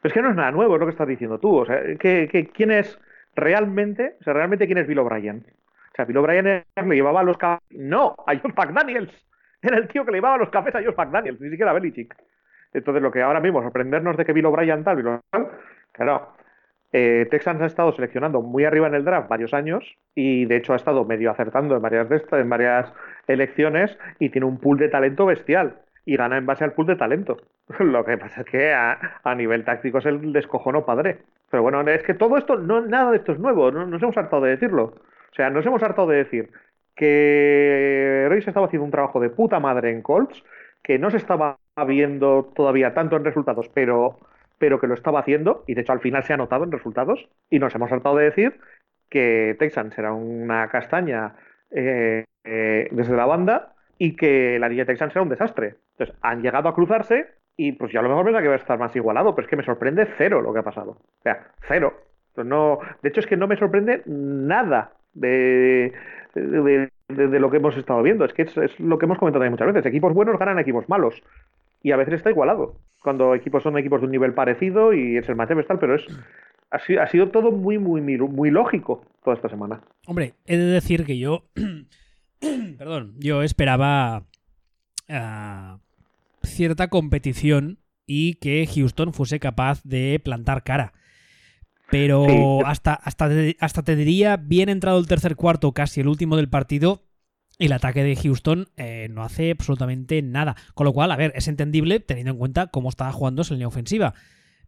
es 0.02 0.12
que 0.12 0.22
no 0.22 0.30
es 0.30 0.36
nada 0.36 0.50
nuevo, 0.50 0.74
es 0.74 0.80
lo 0.80 0.86
que 0.86 0.92
estás 0.92 1.08
diciendo 1.08 1.38
tú. 1.38 1.56
O 1.56 1.66
sea, 1.66 1.80
que, 1.98 2.50
¿quién 2.52 2.70
es 2.70 2.98
realmente, 3.34 4.16
o 4.20 4.24
sea, 4.24 4.32
realmente 4.32 4.66
quién 4.66 4.78
es 4.78 4.86
Bill 4.86 4.98
O'Brien? 4.98 5.46
O 5.46 5.96
sea, 5.96 6.04
Bill 6.04 6.18
O'Brien 6.18 6.44
le 6.44 6.94
llevaba 6.94 7.22
los 7.22 7.36
cafés. 7.36 7.66
No, 7.70 8.16
a 8.26 8.36
John 8.36 8.54
McDaniels. 8.56 9.12
Era 9.62 9.76
el 9.76 9.88
tío 9.88 10.04
que 10.04 10.12
le 10.12 10.18
llevaba 10.18 10.38
los 10.38 10.50
cafés 10.50 10.74
a 10.74 10.82
John 10.82 10.94
McDaniels, 10.96 11.40
ni 11.40 11.50
siquiera 11.50 11.70
a 11.70 11.74
Belichick. 11.74 12.14
Entonces, 12.72 13.02
lo 13.02 13.10
que 13.10 13.22
ahora 13.22 13.40
mismo, 13.40 13.62
sorprendernos 13.62 14.16
de 14.16 14.24
que 14.24 14.32
Bill 14.32 14.46
O'Brien 14.46 14.84
tal, 14.84 14.96
Bill 14.96 15.06
O'Brien, 15.06 15.50
claro, 15.92 16.28
eh, 16.92 17.26
Texans 17.30 17.60
ha 17.62 17.66
estado 17.66 17.92
seleccionando 17.92 18.42
muy 18.42 18.64
arriba 18.64 18.88
en 18.88 18.94
el 18.94 19.04
draft 19.04 19.28
varios 19.28 19.54
años 19.54 19.96
y 20.14 20.44
de 20.46 20.56
hecho 20.56 20.72
ha 20.72 20.76
estado 20.76 21.04
medio 21.04 21.30
acertando 21.30 21.76
en 21.76 21.82
varias, 21.82 22.08
de 22.08 22.16
estas, 22.16 22.40
en 22.40 22.48
varias 22.48 22.92
elecciones 23.28 23.96
y 24.18 24.30
tiene 24.30 24.46
un 24.46 24.58
pool 24.58 24.78
de 24.78 24.88
talento 24.88 25.26
bestial 25.26 25.76
y 26.04 26.16
gana 26.16 26.36
en 26.36 26.46
base 26.46 26.64
al 26.64 26.72
pool 26.72 26.86
de 26.86 26.96
talento. 26.96 27.36
Lo 27.78 28.04
que 28.04 28.18
pasa 28.18 28.40
es 28.40 28.46
que 28.46 28.72
a, 28.72 29.34
nivel 29.36 29.64
táctico 29.64 29.98
es 29.98 30.06
el 30.06 30.32
descojono 30.32 30.84
padre. 30.84 31.18
Pero 31.50 31.62
bueno, 31.62 31.80
es 31.82 32.02
que 32.02 32.14
todo 32.14 32.36
esto, 32.36 32.56
no, 32.56 32.80
nada 32.80 33.12
de 33.12 33.18
esto 33.18 33.32
es 33.32 33.38
nuevo, 33.38 33.70
no, 33.70 33.86
nos 33.86 34.02
hemos 34.02 34.16
hartado 34.16 34.42
de 34.42 34.50
decirlo. 34.50 34.94
O 35.30 35.34
sea, 35.34 35.50
nos 35.50 35.64
hemos 35.66 35.82
hartado 35.82 36.08
de 36.08 36.16
decir 36.18 36.50
que 36.96 38.26
Reis 38.28 38.46
estaba 38.46 38.66
haciendo 38.66 38.84
un 38.84 38.90
trabajo 38.90 39.20
de 39.20 39.30
puta 39.30 39.60
madre 39.60 39.90
en 39.90 40.02
Colts, 40.02 40.42
que 40.82 40.98
no 40.98 41.10
se 41.10 41.16
estaba 41.18 41.58
viendo 41.84 42.50
todavía 42.54 42.94
tanto 42.94 43.16
en 43.16 43.24
resultados, 43.24 43.68
pero 43.74 44.18
pero 44.60 44.78
que 44.78 44.86
lo 44.86 44.92
estaba 44.92 45.20
haciendo, 45.20 45.64
y 45.66 45.72
de 45.72 45.80
hecho 45.80 45.92
al 45.92 46.00
final 46.00 46.22
se 46.22 46.34
ha 46.34 46.36
notado 46.36 46.64
en 46.64 46.70
resultados, 46.70 47.26
y 47.48 47.58
nos 47.58 47.74
hemos 47.74 47.88
saltado 47.88 48.16
de 48.16 48.24
decir 48.24 48.60
que 49.08 49.56
Texans 49.58 49.98
era 49.98 50.12
una 50.12 50.68
castaña 50.68 51.34
eh, 51.70 52.24
eh, 52.44 52.88
desde 52.90 53.16
la 53.16 53.24
banda 53.24 53.74
y 53.98 54.16
que 54.16 54.58
la 54.58 54.68
línea 54.68 54.84
Texans 54.84 55.12
era 55.12 55.22
un 55.22 55.30
desastre. 55.30 55.76
Entonces 55.92 56.16
han 56.20 56.42
llegado 56.42 56.68
a 56.68 56.74
cruzarse 56.74 57.28
y 57.56 57.72
pues 57.72 57.90
ya 57.90 58.00
a 58.00 58.02
lo 58.02 58.10
mejor 58.10 58.24
pensaba 58.24 58.42
que 58.42 58.48
va 58.48 58.54
a 58.54 58.58
estar 58.58 58.78
más 58.78 58.94
igualado, 58.94 59.34
pero 59.34 59.46
es 59.46 59.50
que 59.50 59.56
me 59.56 59.64
sorprende 59.64 60.06
cero 60.18 60.42
lo 60.42 60.52
que 60.52 60.60
ha 60.60 60.62
pasado. 60.62 60.92
O 60.92 61.22
sea, 61.22 61.48
cero. 61.66 61.94
no, 62.36 62.78
de 63.02 63.08
hecho 63.08 63.20
es 63.20 63.26
que 63.26 63.36
no 63.38 63.48
me 63.48 63.56
sorprende 63.56 64.02
nada 64.06 64.92
de, 65.14 65.92
de, 66.34 66.90
lo 67.40 67.50
que 67.50 67.56
hemos 67.56 67.76
estado 67.76 68.02
viendo. 68.02 68.26
Es 68.26 68.34
que 68.34 68.42
es, 68.42 68.56
es, 68.58 68.78
lo 68.78 68.98
que 68.98 69.06
hemos 69.06 69.18
comentado 69.18 69.50
muchas 69.50 69.66
veces. 69.66 69.86
Equipos 69.86 70.12
buenos 70.12 70.38
ganan 70.38 70.58
equipos 70.58 70.88
malos 70.88 71.22
y 71.82 71.92
a 71.92 71.96
veces 71.96 72.14
está 72.14 72.30
igualado. 72.30 72.76
Cuando 73.02 73.34
equipos 73.34 73.62
son 73.62 73.78
equipos 73.78 74.00
de 74.00 74.06
un 74.06 74.12
nivel 74.12 74.34
parecido 74.34 74.92
y 74.92 75.16
es 75.16 75.28
el 75.28 75.36
match 75.36 75.50
tal, 75.66 75.78
pero 75.78 75.94
es 75.94 76.06
ha 76.70 76.78
sido, 76.78 77.02
ha 77.02 77.08
sido 77.08 77.28
todo 77.30 77.50
muy, 77.50 77.78
muy, 77.78 78.00
muy, 78.00 78.50
lógico 78.50 79.04
toda 79.24 79.36
esta 79.36 79.48
semana. 79.48 79.82
Hombre, 80.06 80.34
he 80.46 80.56
de 80.56 80.66
decir 80.66 81.04
que 81.04 81.18
yo, 81.18 81.44
perdón, 82.78 83.14
yo 83.18 83.42
esperaba 83.42 84.26
ah, 85.08 85.78
cierta 86.42 86.88
competición 86.88 87.78
y 88.06 88.34
que 88.34 88.66
Houston 88.66 89.12
fuese 89.12 89.40
capaz 89.40 89.82
de 89.84 90.20
plantar 90.22 90.62
cara. 90.62 90.92
Pero 91.90 92.64
hasta, 92.66 92.94
hasta, 92.94 93.28
hasta 93.58 93.82
te 93.82 93.96
diría, 93.96 94.36
bien 94.36 94.68
entrado 94.68 95.00
el 95.00 95.08
tercer 95.08 95.34
cuarto, 95.34 95.72
casi 95.72 96.00
el 96.00 96.06
último 96.06 96.36
del 96.36 96.48
partido, 96.48 97.02
el 97.66 97.72
ataque 97.72 98.02
de 98.02 98.16
Houston 98.16 98.68
eh, 98.76 99.08
no 99.10 99.22
hace 99.22 99.52
absolutamente 99.52 100.22
nada. 100.22 100.56
Con 100.74 100.86
lo 100.86 100.92
cual, 100.92 101.12
a 101.12 101.16
ver, 101.16 101.32
es 101.34 101.48
entendible 101.48 102.00
teniendo 102.00 102.32
en 102.32 102.38
cuenta 102.38 102.66
cómo 102.68 102.88
estaba 102.88 103.12
jugando 103.12 103.42
esa 103.42 103.54
línea 103.54 103.68
ofensiva. 103.68 104.14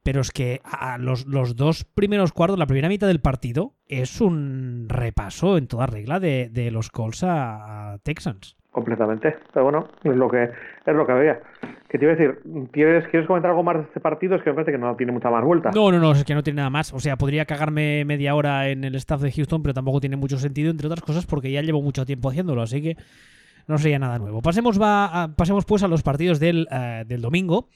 Pero 0.03 0.21
es 0.21 0.31
que 0.31 0.61
a 0.65 0.99
los, 0.99 1.27
los, 1.27 1.55
dos 1.57 1.85
primeros 1.85 2.33
cuartos, 2.33 2.59
la 2.59 2.67
primera 2.67 2.89
mitad 2.89 3.07
del 3.07 3.21
partido, 3.21 3.77
es 3.87 4.21
un 4.21 4.87
repaso 4.89 5.57
en 5.57 5.69
toda 5.69 5.87
regla 5.87 6.19
de, 6.19 6.49
de 6.51 6.71
los 6.71 6.91
Colts 6.91 7.23
a 7.25 7.99
Texans 8.03 8.57
completamente. 8.73 9.37
Pero 9.53 9.65
bueno, 9.65 9.89
es 10.03 10.17
lo 10.17 10.29
que 10.29 10.45
es 10.45 10.95
lo 10.95 11.07
que 11.07 11.13
había. 11.13 11.41
Que 11.89 11.99
te 11.99 12.07
iba 12.07 12.15
a 12.15 12.17
decir, 12.17 12.41
¿quieres, 12.73 13.07
¿quieres 13.09 13.29
comentar 13.29 13.51
algo 13.51 13.63
más 13.63 13.77
de 13.77 13.83
este 13.83 14.01
partido? 14.01 14.35
Es 14.35 14.43
que 14.43 14.51
me 14.51 14.55
parece 14.55 14.73
que 14.73 14.79
no 14.79 14.97
tiene 14.97 15.13
mucha 15.13 15.31
más 15.31 15.45
vuelta. 15.45 15.71
No, 15.75 15.93
no, 15.93 16.01
no, 16.01 16.13
es 16.13 16.25
que 16.25 16.35
no 16.35 16.43
tiene 16.43 16.57
nada 16.57 16.71
más. 16.71 16.93
O 16.93 16.99
sea, 16.99 17.17
podría 17.17 17.45
cagarme 17.45 18.05
media 18.05 18.35
hora 18.35 18.69
en 18.71 18.83
el 18.83 18.95
staff 18.97 19.21
de 19.21 19.31
Houston, 19.31 19.63
pero 19.63 19.75
tampoco 19.75 20.01
tiene 20.01 20.17
mucho 20.17 20.39
sentido, 20.39 20.71
entre 20.71 20.87
otras 20.87 21.03
cosas, 21.03 21.27
porque 21.27 21.53
ya 21.53 21.61
llevo 21.61 21.83
mucho 21.83 22.05
tiempo 22.07 22.31
haciéndolo, 22.31 22.63
así 22.63 22.83
que 22.83 22.97
no 23.69 23.79
sería 23.79 23.99
nada 23.99 24.19
nuevo. 24.19 24.41
Pasemos, 24.41 24.81
va 24.81 25.31
pasemos 25.37 25.65
pues 25.67 25.83
a 25.83 25.89
los 25.89 26.03
partidos 26.03 26.41
del, 26.41 26.67
eh, 26.71 27.05
del 27.07 27.21
domingo. 27.21 27.69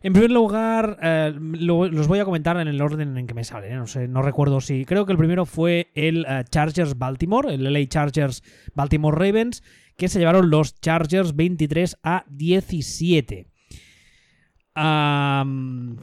En 0.00 0.12
primer 0.12 0.30
lugar, 0.30 0.96
eh, 1.02 1.34
los 1.36 2.06
voy 2.06 2.20
a 2.20 2.24
comentar 2.24 2.56
en 2.58 2.68
el 2.68 2.80
orden 2.80 3.16
en 3.16 3.26
que 3.26 3.34
me 3.34 3.42
sale. 3.42 3.72
¿eh? 3.72 3.74
No 3.74 3.88
sé, 3.88 4.06
no 4.06 4.22
recuerdo 4.22 4.60
si. 4.60 4.84
Creo 4.84 5.06
que 5.06 5.12
el 5.12 5.18
primero 5.18 5.44
fue 5.44 5.90
el 5.94 6.24
Chargers 6.50 6.96
Baltimore, 6.96 7.52
el 7.52 7.64
LA 7.64 7.88
Chargers 7.88 8.44
Baltimore 8.76 9.16
Ravens, 9.16 9.64
que 9.98 10.08
se 10.08 10.20
llevaron 10.20 10.48
los 10.48 10.80
Chargers 10.80 11.34
23 11.34 11.98
a 12.04 12.24
17. 12.28 13.46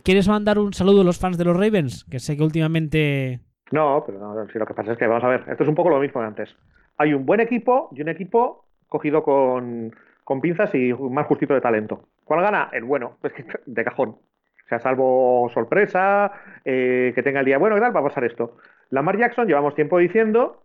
¿Quieres 0.03 0.27
mandar 0.27 0.59
un 0.59 0.73
saludo 0.73 1.01
a 1.01 1.05
los 1.05 1.17
fans 1.17 1.37
de 1.37 1.45
los 1.45 1.55
Ravens? 1.55 2.03
Que 2.11 2.19
sé 2.19 2.35
que 2.35 2.43
últimamente... 2.43 3.39
No, 3.71 4.03
pero 4.05 4.19
no, 4.19 4.47
si 4.49 4.59
lo 4.59 4.65
que 4.65 4.73
pasa 4.73 4.91
es 4.91 4.97
que, 4.97 5.07
vamos 5.07 5.23
a 5.23 5.29
ver, 5.29 5.45
esto 5.47 5.63
es 5.63 5.69
un 5.69 5.75
poco 5.75 5.89
lo 5.89 5.99
mismo 5.99 6.19
que 6.19 6.27
antes. 6.27 6.55
Hay 6.97 7.13
un 7.13 7.25
buen 7.25 7.39
equipo 7.39 7.89
y 7.95 8.01
un 8.01 8.09
equipo 8.09 8.65
cogido 8.87 9.23
con, 9.23 9.93
pinzas 10.41 10.75
y 10.75 10.93
más 10.93 11.25
justito 11.27 11.53
de 11.53 11.61
talento. 11.61 12.09
¿Cuál 12.25 12.41
gana? 12.41 12.69
El 12.73 12.83
bueno, 12.83 13.17
es 13.23 13.31
que 13.31 13.45
de 13.65 13.83
cajón. 13.85 14.09
O 14.09 14.67
sea, 14.67 14.79
salvo 14.79 15.49
sorpresa, 15.53 16.33
eh, 16.65 17.13
que 17.15 17.23
tenga 17.23 17.39
el 17.39 17.45
día 17.45 17.59
bueno 17.59 17.77
y 17.77 17.79
tal, 17.79 17.95
va 17.95 18.01
a 18.01 18.03
pasar 18.03 18.25
esto. 18.25 18.57
Lamar 18.89 19.17
Jackson, 19.17 19.47
llevamos 19.47 19.73
tiempo 19.73 19.99
diciendo 19.99 20.63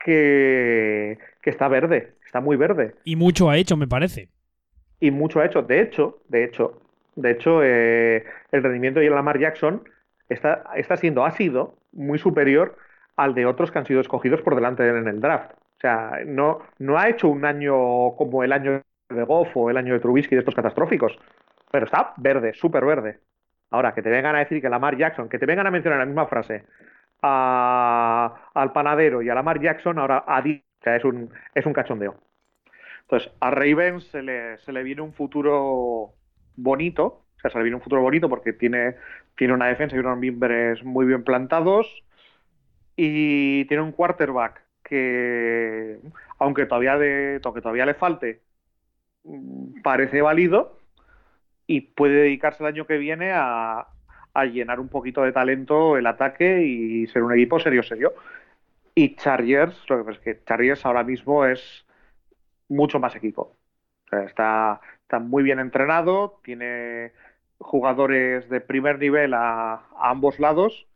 que, 0.00 1.18
que 1.40 1.50
está 1.50 1.68
verde, 1.68 2.13
está 2.34 2.40
muy 2.40 2.56
verde. 2.56 2.96
Y 3.04 3.14
mucho 3.14 3.48
ha 3.48 3.56
hecho, 3.56 3.76
me 3.76 3.86
parece. 3.86 4.28
Y 4.98 5.12
mucho 5.12 5.38
ha 5.38 5.46
hecho. 5.46 5.62
De 5.62 5.80
hecho, 5.80 6.18
de 6.28 6.42
hecho, 6.42 6.80
de 7.14 7.30
hecho, 7.30 7.62
eh, 7.62 8.24
el 8.50 8.62
rendimiento 8.62 8.98
de 8.98 9.08
Lamar 9.08 9.38
Jackson 9.38 9.84
está, 10.28 10.64
está 10.74 10.96
siendo, 10.96 11.24
ha 11.24 11.30
sido 11.30 11.76
muy 11.92 12.18
superior 12.18 12.76
al 13.14 13.36
de 13.36 13.46
otros 13.46 13.70
que 13.70 13.78
han 13.78 13.86
sido 13.86 14.00
escogidos 14.00 14.42
por 14.42 14.56
delante 14.56 14.82
de 14.82 14.90
él 14.90 14.96
en 14.96 15.06
el 15.06 15.20
draft. 15.20 15.52
O 15.52 15.80
sea, 15.80 16.22
no, 16.26 16.58
no 16.80 16.98
ha 16.98 17.08
hecho 17.08 17.28
un 17.28 17.44
año 17.44 18.16
como 18.16 18.42
el 18.42 18.52
año 18.52 18.82
de 19.10 19.22
Goff 19.22 19.56
o 19.56 19.70
el 19.70 19.76
año 19.76 19.92
de 19.92 20.00
Trubisky 20.00 20.34
de 20.34 20.40
estos 20.40 20.56
catastróficos, 20.56 21.16
pero 21.70 21.84
está 21.84 22.14
verde, 22.16 22.52
súper 22.54 22.84
verde. 22.84 23.20
Ahora, 23.70 23.94
que 23.94 24.02
te 24.02 24.10
vengan 24.10 24.34
a 24.34 24.40
decir 24.40 24.60
que 24.60 24.68
Lamar 24.68 24.96
Jackson, 24.96 25.28
que 25.28 25.38
te 25.38 25.46
vengan 25.46 25.68
a 25.68 25.70
mencionar 25.70 26.00
la 26.00 26.06
misma 26.06 26.26
frase 26.26 26.64
al 27.22 28.72
panadero 28.72 29.22
y 29.22 29.28
a 29.28 29.34
Lamar 29.34 29.60
Jackson, 29.60 30.00
ahora 30.00 30.24
a 30.26 30.42
es 30.86 31.04
un, 31.04 31.30
es 31.54 31.66
un 31.66 31.72
cachondeo. 31.72 32.16
Entonces, 33.02 33.32
a 33.40 33.50
Ravens 33.50 34.04
se 34.06 34.22
le, 34.22 34.58
se 34.58 34.72
le 34.72 34.82
viene 34.82 35.02
un 35.02 35.12
futuro 35.12 36.14
bonito, 36.56 37.04
o 37.36 37.40
sea, 37.40 37.50
se 37.50 37.58
le 37.58 37.64
viene 37.64 37.76
un 37.76 37.82
futuro 37.82 38.02
bonito 38.02 38.28
porque 38.28 38.52
tiene, 38.52 38.96
tiene 39.36 39.54
una 39.54 39.66
defensa 39.68 39.96
y 39.96 39.98
unos 40.00 40.18
miembros 40.18 40.82
muy 40.84 41.06
bien 41.06 41.24
plantados 41.24 42.04
y 42.96 43.64
tiene 43.66 43.82
un 43.82 43.92
quarterback 43.92 44.62
que, 44.84 46.00
aunque 46.38 46.66
todavía, 46.66 46.98
de, 46.98 47.40
aunque 47.44 47.60
todavía 47.60 47.86
le 47.86 47.94
falte, 47.94 48.42
parece 49.82 50.22
válido 50.22 50.78
y 51.66 51.82
puede 51.82 52.16
dedicarse 52.22 52.62
el 52.64 52.68
año 52.68 52.86
que 52.86 52.98
viene 52.98 53.32
a, 53.34 53.88
a 54.34 54.44
llenar 54.46 54.80
un 54.80 54.88
poquito 54.88 55.22
de 55.22 55.32
talento 55.32 55.96
el 55.98 56.06
ataque 56.06 56.62
y 56.64 57.06
ser 57.08 57.22
un 57.22 57.32
equipo 57.34 57.60
serio, 57.60 57.82
serio. 57.82 58.14
Y 58.94 59.16
Chargers, 59.16 59.74
lo 59.88 59.98
que 59.98 60.04
pasa 60.04 60.18
es 60.18 60.24
que 60.24 60.44
Chargers 60.44 60.86
ahora 60.86 61.02
mismo 61.02 61.44
es 61.44 61.84
mucho 62.68 63.00
más 63.00 63.16
equipo. 63.16 63.56
está, 64.10 64.80
está 65.02 65.18
muy 65.18 65.42
bien 65.42 65.58
entrenado, 65.58 66.40
tiene 66.44 67.12
jugadores 67.58 68.48
de 68.48 68.60
primer 68.60 68.98
nivel 68.98 69.34
a, 69.34 69.74
a, 69.74 70.10
ambos 70.10 70.38
lados 70.38 70.86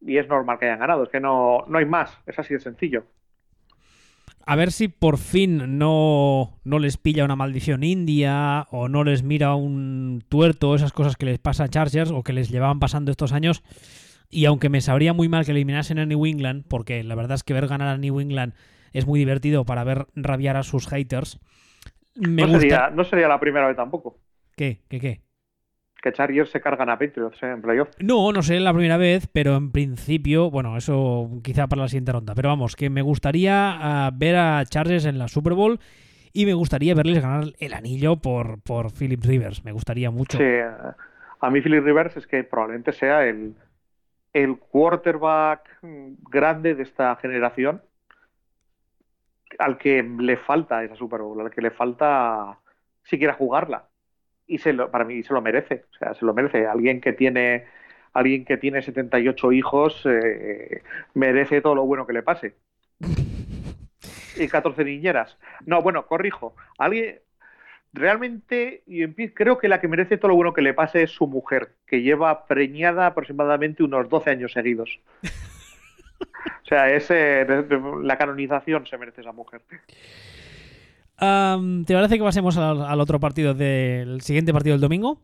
y 0.00 0.18
es 0.18 0.28
normal 0.28 0.58
que 0.58 0.66
hayan 0.66 0.80
ganado. 0.80 1.04
Es 1.04 1.10
que 1.10 1.20
no, 1.20 1.64
no 1.68 1.78
hay 1.78 1.84
más, 1.84 2.18
es 2.26 2.38
así 2.38 2.54
de 2.54 2.60
sencillo. 2.60 3.04
A 4.46 4.56
ver 4.56 4.72
si 4.72 4.88
por 4.88 5.16
fin 5.16 5.78
no, 5.78 6.58
no 6.64 6.78
les 6.78 6.98
pilla 6.98 7.24
una 7.24 7.36
maldición 7.36 7.82
india 7.82 8.66
o 8.70 8.88
no 8.88 9.02
les 9.02 9.22
mira 9.22 9.54
un 9.54 10.22
tuerto, 10.28 10.74
esas 10.74 10.92
cosas 10.92 11.16
que 11.16 11.24
les 11.24 11.38
pasa 11.38 11.64
a 11.64 11.68
Chargers 11.68 12.10
o 12.10 12.22
que 12.22 12.34
les 12.34 12.50
llevaban 12.50 12.78
pasando 12.78 13.10
estos 13.10 13.32
años 13.32 13.62
y 14.34 14.46
aunque 14.46 14.68
me 14.68 14.80
sabría 14.80 15.12
muy 15.12 15.28
mal 15.28 15.44
que 15.44 15.52
eliminasen 15.52 15.98
a 15.98 16.06
New 16.06 16.26
England, 16.26 16.64
porque 16.68 17.02
la 17.04 17.14
verdad 17.14 17.36
es 17.36 17.44
que 17.44 17.54
ver 17.54 17.68
ganar 17.68 17.88
a 17.88 17.98
New 17.98 18.20
England 18.20 18.54
es 18.92 19.06
muy 19.06 19.18
divertido 19.18 19.64
para 19.64 19.84
ver 19.84 20.06
rabiar 20.16 20.56
a 20.56 20.62
sus 20.62 20.88
haters. 20.88 21.40
no, 22.16 22.58
sería, 22.58 22.90
no 22.90 23.04
sería 23.04 23.28
la 23.28 23.38
primera 23.38 23.66
vez 23.66 23.76
tampoco. 23.76 24.18
¿Qué? 24.56 24.80
¿Qué 24.88 25.00
qué? 25.00 25.20
Que 26.02 26.12
Chargers 26.12 26.50
se 26.50 26.60
cargan 26.60 26.90
a 26.90 26.98
Patriots 26.98 27.42
en 27.42 27.62
playoff. 27.62 27.88
No, 27.98 28.30
no 28.32 28.42
sería 28.42 28.60
la 28.60 28.74
primera 28.74 28.96
vez, 28.96 29.26
pero 29.32 29.56
en 29.56 29.72
principio, 29.72 30.50
bueno, 30.50 30.76
eso 30.76 31.30
quizá 31.42 31.66
para 31.66 31.82
la 31.82 31.88
siguiente 31.88 32.12
ronda. 32.12 32.34
Pero 32.34 32.50
vamos, 32.50 32.76
que 32.76 32.90
me 32.90 33.02
gustaría 33.02 34.06
ah, 34.06 34.10
ver 34.12 34.36
a 34.36 34.64
Chargers 34.66 35.06
en 35.06 35.18
la 35.18 35.28
Super 35.28 35.54
Bowl 35.54 35.80
y 36.32 36.44
me 36.44 36.54
gustaría 36.54 36.94
verles 36.94 37.22
ganar 37.22 37.44
el 37.58 37.72
anillo 37.72 38.16
por, 38.16 38.60
por 38.62 38.92
Philip 38.92 39.24
Rivers. 39.24 39.64
Me 39.64 39.72
gustaría 39.72 40.10
mucho. 40.10 40.36
Sí, 40.36 40.44
a 41.40 41.50
mí 41.50 41.60
Philip 41.60 41.84
Rivers 41.84 42.16
es 42.16 42.26
que 42.26 42.44
probablemente 42.44 42.92
sea 42.92 43.24
el, 43.24 43.54
el 44.34 44.58
quarterback 44.58 45.78
grande 46.28 46.74
de 46.74 46.82
esta 46.82 47.16
generación 47.16 47.82
al 49.58 49.78
que 49.78 50.02
le 50.02 50.36
falta 50.36 50.82
esa 50.82 50.96
Super 50.96 51.20
Bowl, 51.20 51.40
al 51.40 51.50
que 51.50 51.62
le 51.62 51.70
falta 51.70 52.58
siquiera 53.04 53.34
jugarla. 53.34 53.88
Y 54.46 54.58
se 54.58 54.72
lo, 54.72 54.90
para 54.90 55.04
mí 55.04 55.22
se 55.22 55.32
lo 55.32 55.40
merece, 55.40 55.86
o 55.90 55.98
sea, 55.98 56.14
se 56.14 56.26
lo 56.26 56.34
merece. 56.34 56.66
Alguien 56.66 57.00
que 57.00 57.12
tiene 57.12 57.64
alguien 58.12 58.44
que 58.44 58.56
tiene 58.56 58.82
78 58.82 59.52
hijos 59.52 60.02
eh, 60.04 60.82
merece 61.14 61.60
todo 61.60 61.76
lo 61.76 61.86
bueno 61.86 62.06
que 62.06 62.12
le 62.12 62.22
pase. 62.22 62.56
y 64.36 64.48
14 64.48 64.84
niñeras. 64.84 65.38
No, 65.64 65.80
bueno, 65.80 66.06
corrijo. 66.06 66.56
Alguien, 66.78 67.20
realmente 67.94 68.82
creo 69.34 69.58
que 69.58 69.68
la 69.68 69.80
que 69.80 69.88
merece 69.88 70.18
todo 70.18 70.28
lo 70.28 70.34
bueno 70.34 70.52
que 70.52 70.62
le 70.62 70.74
pase 70.74 71.04
es 71.04 71.12
su 71.12 71.26
mujer, 71.26 71.70
que 71.86 72.02
lleva 72.02 72.46
preñada 72.46 73.06
aproximadamente 73.06 73.82
unos 73.82 74.08
12 74.08 74.30
años 74.30 74.52
seguidos. 74.52 74.98
o 75.22 76.66
sea, 76.66 76.90
ese, 76.90 77.46
la 78.02 78.18
canonización 78.18 78.86
se 78.86 78.98
merece 78.98 79.20
esa 79.20 79.32
mujer. 79.32 79.62
¿Te 81.16 81.94
parece 81.94 82.18
que 82.18 82.24
pasemos 82.24 82.58
al, 82.58 83.00
otro 83.00 83.20
partido 83.20 83.54
del 83.54 84.20
siguiente 84.20 84.52
partido 84.52 84.74
del 84.74 84.80
domingo? 84.80 85.20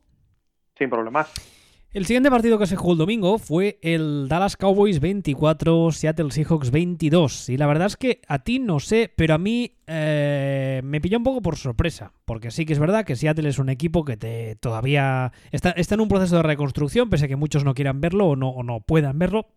Sin 0.79 0.89
problemas. 0.89 1.60
El 1.93 2.07
siguiente 2.07 2.31
partido 2.31 2.57
que 2.57 2.69
se 2.69 2.77
jugó 2.77 2.93
el 2.93 2.99
domingo 2.99 3.37
fue 3.39 3.81
el 3.83 4.29
Dallas 4.29 4.57
Cowboys 4.57 5.01
24, 5.01 5.91
Seattle 5.91 6.31
Seahawks 6.31 6.71
22. 6.71 7.49
Y 7.49 7.57
la 7.57 7.67
verdad 7.67 7.89
es 7.89 7.97
que 7.97 8.21
a 8.29 8.39
ti 8.39 8.61
no 8.61 8.79
sé, 8.79 9.13
pero 9.17 9.35
a 9.35 9.39
mí 9.39 9.73
eh, 9.89 10.83
me 10.85 11.01
pilló 11.01 11.19
un 11.19 11.25
poco 11.25 11.43
por 11.43 11.57
sorpresa. 11.57 12.13
Porque 12.27 12.53
sí 12.53 12.65
que 12.65 12.75
es 12.75 12.79
verdad 12.79 13.05
que 13.05 13.17
Seattle 13.17 13.49
es 13.49 13.59
un 13.59 13.71
equipo 13.71 14.05
que 14.05 14.17
te, 14.17 14.55
todavía 14.55 15.33
está, 15.51 15.75
en 15.77 16.01
un 16.01 16.07
proceso 16.07 16.37
de 16.37 16.45
reconstrucción, 16.45 17.11
pese 17.11 17.25
a 17.25 17.29
que 17.29 17.35
muchos 17.35 17.65
no 17.65 17.75
quieran 17.75 18.01
verlo 18.01 18.29
o 18.29 18.37
no, 18.37 18.63
no 18.63 18.83
puedan 18.83 19.19
verlo. 19.19 19.49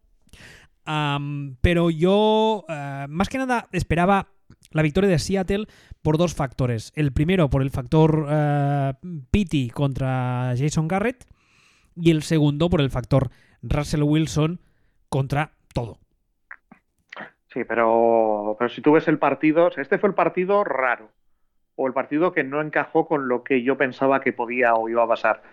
pero 1.62 1.92
yo, 1.92 2.66
eh, 2.68 3.06
más 3.10 3.30
que 3.30 3.38
nada, 3.38 3.68
esperaba 3.72 4.30
la 4.72 4.82
victoria 4.82 5.12
de 5.12 5.20
Seattle 5.20 5.68
por 6.02 6.18
dos 6.18 6.34
factores. 6.34 6.94
El 6.96 7.14
primero, 7.14 7.52
por 7.52 7.62
el 7.62 7.70
factor 7.70 8.28
uh, 8.28 9.08
Pity 9.30 9.70
contra 9.70 10.56
Jason 10.58 10.88
Garrett 10.88 11.28
y 11.96 12.12
el 12.12 12.24
segundo 12.24 12.70
por 12.70 12.82
el 12.82 12.90
factor 12.90 13.30
Russell 13.62 14.04
Wilson 14.04 14.60
contra 15.10 15.52
todo. 15.74 15.98
Sí, 17.54 17.64
pero, 17.66 18.56
pero 18.58 18.70
si 18.70 18.82
tú 18.82 18.94
ves 18.94 19.08
el 19.08 19.20
partido, 19.20 19.70
este 19.78 20.00
fue 20.00 20.10
el 20.10 20.16
partido 20.16 20.64
raro, 20.64 21.10
o 21.76 21.88
el 21.88 21.94
partido 21.94 22.34
que 22.34 22.44
no 22.44 22.62
encajó 22.62 23.08
con 23.08 23.28
lo 23.28 23.44
que 23.44 23.62
yo 23.62 23.78
pensaba 23.78 24.22
que 24.22 24.34
podía 24.34 24.74
o 24.74 24.90
iba 24.90 25.04
a 25.04 25.08
pasar. 25.08 25.44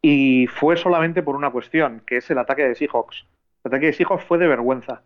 Y 0.00 0.46
fue 0.46 0.76
solamente 0.76 1.22
por 1.22 1.34
una 1.34 1.50
cuestión, 1.50 2.02
que 2.06 2.18
es 2.18 2.30
el 2.30 2.38
ataque 2.38 2.62
de 2.62 2.76
Seahawks. 2.76 3.26
El 3.64 3.70
ataque 3.70 3.86
de 3.86 3.92
Seahawks 3.92 4.24
fue 4.24 4.38
de 4.38 4.46
vergüenza. 4.46 5.02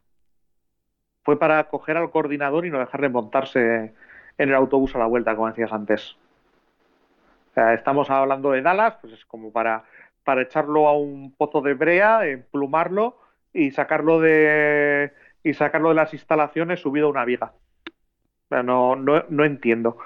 Fue 1.23 1.38
para 1.38 1.64
coger 1.64 1.97
al 1.97 2.11
coordinador 2.11 2.67
y 2.67 2.71
no 2.71 2.79
dejarle 2.79 3.09
montarse 3.09 3.95
en 4.37 4.49
el 4.49 4.55
autobús 4.55 4.95
a 4.95 4.99
la 4.99 5.07
vuelta, 5.07 5.35
como 5.35 5.49
decías 5.49 5.73
antes. 5.73 6.17
estamos 7.57 8.11
hablando 8.11 8.50
de 8.50 8.62
Dallas, 8.62 8.97
pues 9.00 9.14
es 9.14 9.25
como 9.25 9.52
para 9.52 9.85
para 10.24 10.42
echarlo 10.42 10.88
a 10.88 10.96
un 10.96 11.34
pozo 11.36 11.60
de 11.60 11.74
brea, 11.74 12.26
emplumarlo 12.26 13.18
y 13.52 13.70
sacarlo 13.72 14.20
de 14.20 15.12
y 15.42 15.54
sacarlo 15.54 15.90
de 15.90 15.94
las 15.94 16.12
instalaciones 16.12 16.80
subido 16.80 17.06
a 17.06 17.10
una 17.10 17.24
viga. 17.24 17.52
No, 18.50 18.96
no, 18.96 19.24
no 19.28 19.44
entiendo. 19.44 19.98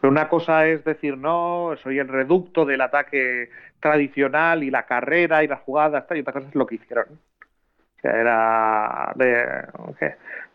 Pero 0.00 0.10
una 0.10 0.28
cosa 0.28 0.66
es 0.66 0.84
decir, 0.84 1.18
no, 1.18 1.74
soy 1.82 1.98
el 1.98 2.08
reducto 2.08 2.64
del 2.64 2.80
ataque 2.80 3.50
tradicional 3.80 4.62
y 4.62 4.70
la 4.70 4.86
carrera 4.86 5.42
y 5.42 5.48
las 5.48 5.60
jugadas, 5.60 6.04
y 6.10 6.20
otra 6.20 6.32
cosa 6.32 6.48
es 6.48 6.54
lo 6.54 6.66
que 6.66 6.76
hicieron. 6.76 7.20
era 8.02 9.14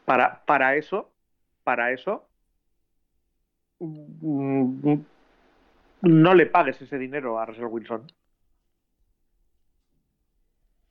para, 0.06 0.44
para 0.46 0.76
eso, 0.76 1.12
para 1.64 1.92
eso, 1.92 2.26
mm, 3.80 4.94
no 6.02 6.34
le 6.34 6.46
pagues 6.48 6.82
ese 6.82 6.98
dinero 6.98 7.40
a 7.40 7.46
Russell 7.46 7.66
Wilson 7.66 8.08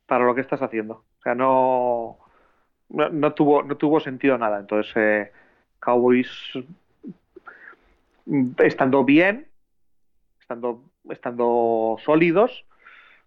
para 0.06 0.24
lo 0.24 0.34
que 0.34 0.40
estás 0.40 0.62
haciendo. 0.62 1.04
O 1.18 1.22
sea, 1.22 1.34
no, 1.34 2.18
no, 2.88 3.32
tuvo, 3.32 3.62
no 3.62 3.76
tuvo 3.76 4.00
sentido 4.00 4.38
nada. 4.38 4.60
Entonces, 4.60 4.92
eh, 4.96 5.32
Cowboys, 5.80 6.28
mm, 8.26 8.50
estando 8.58 9.04
bien, 9.04 9.46
estando, 10.40 10.82
estando 11.10 11.96
sólidos, 12.04 12.64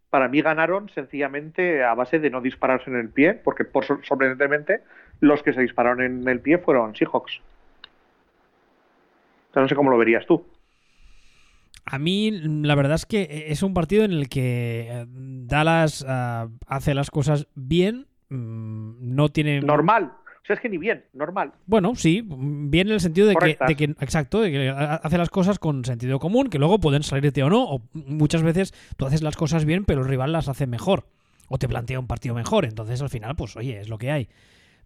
para 0.09 0.27
mí 0.27 0.41
ganaron 0.41 0.89
sencillamente 0.89 1.83
a 1.83 1.93
base 1.93 2.19
de 2.19 2.29
no 2.29 2.39
dispararse 2.41 2.89
en 2.89 2.95
el 2.97 3.09
pie, 3.09 3.33
porque 3.33 3.65
por 3.65 3.85
sorprendentemente 3.85 4.81
los 5.19 5.43
que 5.43 5.53
se 5.53 5.61
dispararon 5.61 6.01
en 6.01 6.27
el 6.27 6.39
pie 6.39 6.57
fueron 6.57 6.95
Seahawks. 6.95 7.41
no 9.53 9.67
sé 9.67 9.75
cómo 9.75 9.89
lo 9.89 9.97
verías 9.97 10.25
tú. 10.25 10.45
A 11.86 12.00
mí, 12.00 12.32
la 12.32 12.76
verdad 12.76 12.95
es 12.95 13.06
que 13.06 13.45
es 13.50 13.62
un 13.62 13.74
partido 13.74 14.04
en 14.04 14.12
el 14.12 14.28
que 14.28 14.88
eh, 14.89 15.06
Dallas 15.08 16.04
ah, 16.08 16.50
hace 16.67 16.93
las 16.93 17.12
cosas 17.12 17.48
bien. 17.54 18.08
Mm, 18.30 19.15
no 19.15 19.30
tiene. 19.30 19.62
Normal. 19.62 20.13
O 20.45 20.48
sea, 20.48 20.56
es 20.56 20.62
que 20.62 20.69
ni 20.69 20.78
bien, 20.78 21.04
normal. 21.13 21.54
Bueno, 21.65 21.95
sí, 21.95 22.24
bien 22.24 22.88
en 22.88 22.93
el 22.93 23.00
sentido 23.00 23.26
de 23.26 23.36
que, 23.36 23.58
de 23.67 23.76
que, 23.76 23.84
exacto, 23.86 24.41
de 24.41 24.52
que 24.52 24.69
hace 24.69 25.17
las 25.17 25.32
cosas 25.32 25.58
con 25.58 25.84
sentido 25.86 26.19
común, 26.19 26.52
que 26.52 26.60
luego 26.60 26.80
pueden 26.80 27.02
salirte 27.02 27.41
o 27.41 27.50
no, 27.50 27.63
o 27.63 27.82
muchas 27.93 28.43
veces 28.43 28.71
tú 28.95 29.08
haces 29.08 29.24
las 29.24 29.38
cosas 29.38 29.65
bien, 29.65 29.86
pero 29.86 30.02
el 30.02 30.08
rival 30.08 30.32
las 30.32 30.48
hace 30.48 30.67
mejor, 30.67 31.08
o 31.48 31.58
te 31.58 31.67
plantea 31.67 32.00
un 32.00 32.06
partido 32.06 32.36
mejor, 32.36 32.65
entonces 32.65 33.02
al 33.02 33.10
final, 33.10 33.36
pues 33.36 33.56
oye, 33.56 33.80
es 33.80 33.89
lo 33.89 33.98
que 33.98 34.12
hay. 34.12 34.30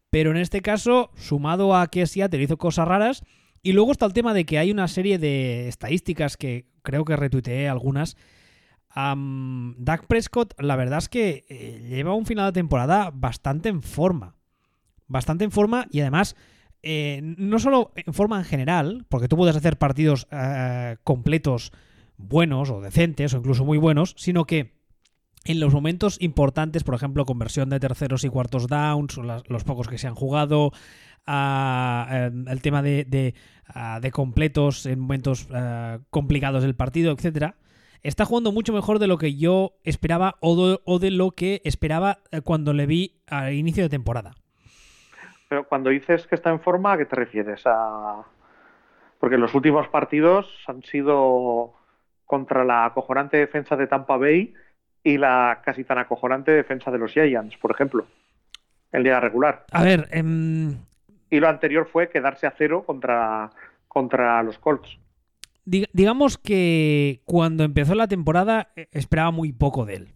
Pero 0.10 0.32
en 0.32 0.38
este 0.38 0.62
caso, 0.62 1.12
sumado 1.16 1.76
a 1.76 1.88
que 1.88 2.08
Seattle 2.08 2.42
hizo 2.42 2.56
cosas 2.56 2.88
raras, 2.88 3.26
y 3.62 3.74
luego 3.74 3.92
está 3.92 4.06
el 4.06 4.14
tema 4.14 4.34
de 4.34 4.46
que 4.46 4.60
hay 4.60 4.72
una 4.72 4.88
serie 4.88 5.18
de 5.18 5.68
estadísticas 5.68 6.38
que 6.38 6.68
creo 6.90 7.06
que 7.06 7.16
retuiteé 7.16 7.70
algunas. 7.70 8.18
Um, 8.96 9.76
Dak 9.78 10.08
Prescott, 10.08 10.60
la 10.60 10.76
verdad 10.76 10.98
es 10.98 11.10
que 11.10 11.46
eh, 11.48 11.86
lleva 11.88 12.16
un 12.16 12.26
final 12.26 12.48
de 12.48 12.60
temporada 12.60 13.12
bastante 13.14 13.70
en 13.70 13.84
forma. 13.84 14.36
Bastante 15.08 15.44
en 15.44 15.52
forma 15.52 15.88
y 15.92 16.02
además, 16.02 16.36
eh, 16.82 17.20
no 17.22 17.60
solo 17.60 17.92
en 17.96 18.14
forma 18.14 18.40
en 18.40 18.46
general, 18.46 19.06
porque 19.08 19.28
tú 19.28 19.38
puedes 19.38 19.56
hacer 19.56 19.78
partidos 19.78 20.28
eh, 20.32 20.98
completos 21.04 21.72
buenos 22.18 22.72
o 22.72 22.82
decentes 22.82 23.34
o 23.34 23.38
incluso 23.38 23.66
muy 23.66 23.78
buenos, 23.78 24.16
sino 24.18 24.46
que 24.46 24.79
en 25.46 25.60
los 25.60 25.74
momentos 25.74 26.18
importantes, 26.22 26.84
por 26.84 26.96
ejemplo, 26.96 27.26
conversión 27.26 27.70
de 27.70 27.80
terceros 27.80 28.24
y 28.24 28.30
cuartos 28.30 28.68
downs, 28.68 29.18
los 29.18 29.64
pocos 29.64 29.88
que 29.88 29.98
se 29.98 30.08
han 30.08 30.16
jugado, 30.16 30.72
Em, 31.30 32.48
el 32.48 32.62
tema 32.62 32.82
de, 32.82 33.06
de, 33.06 34.12
completos 34.12 34.88
en 34.88 35.00
momentos 35.00 35.48
eh, 35.54 36.00
complicados 36.10 36.64
del 36.64 36.76
partido, 36.76 37.12
etcétera, 37.12 37.56
está 38.02 38.26
jugando 38.26 38.52
mucho 38.52 38.74
mejor 38.74 38.98
de 38.98 39.06
lo 39.06 39.20
que 39.20 39.36
yo 39.36 39.74
esperaba 39.84 40.38
o 40.40 41.00
de, 41.00 41.12
lo 41.12 41.32
que 41.32 41.62
esperaba 41.66 42.20
eh, 42.32 42.42
cuando 42.42 42.74
le 42.74 42.88
vi 42.88 43.22
al 43.28 43.54
inicio 43.54 43.84
de 43.84 43.90
temporada. 43.90 44.32
Pero 45.50 45.68
cuando 45.68 45.92
dices 45.92 46.26
que 46.26 46.34
está 46.34 46.50
en 46.50 46.62
forma, 46.62 46.94
¿a 46.94 46.98
qué 46.98 47.06
te 47.06 47.16
refieres? 47.16 47.62
A... 47.66 48.24
Porque 49.20 49.38
los 49.38 49.54
últimos 49.54 49.88
partidos 49.90 50.48
han 50.66 50.82
sido 50.84 51.76
contra 52.26 52.64
la 52.64 52.86
acojonante 52.86 53.38
defensa 53.38 53.76
de 53.76 53.86
Tampa 53.86 54.18
Bay 54.18 54.54
y 55.04 55.18
la 55.18 55.62
casi 55.64 55.84
tan 55.84 55.98
acojonante 55.98 56.52
defensa 56.52 56.92
de 56.92 56.98
los 56.98 57.12
Giants, 57.12 57.58
por 57.58 57.72
ejemplo, 57.72 58.06
el 58.92 59.04
día 59.04 59.20
regular. 59.20 59.66
A 59.72 59.84
ver, 59.84 60.08
eh, 60.12 60.24
y 61.30 61.40
lo 61.40 61.48
anterior 61.48 61.88
fue 61.92 62.10
quedarse 62.10 62.48
a 62.48 62.54
cero 62.58 62.84
contra, 62.86 63.52
contra 63.88 64.42
los 64.44 64.58
Colts. 64.58 64.98
digamos 65.66 66.38
que 66.38 67.22
cuando 67.26 67.64
empezó 67.64 67.96
la 67.96 68.08
temporada 68.08 68.72
eh, 68.76 68.88
esperaba 68.92 69.32
muy 69.32 69.54
poco 69.54 69.86
de 69.86 69.96
él. 69.96 70.08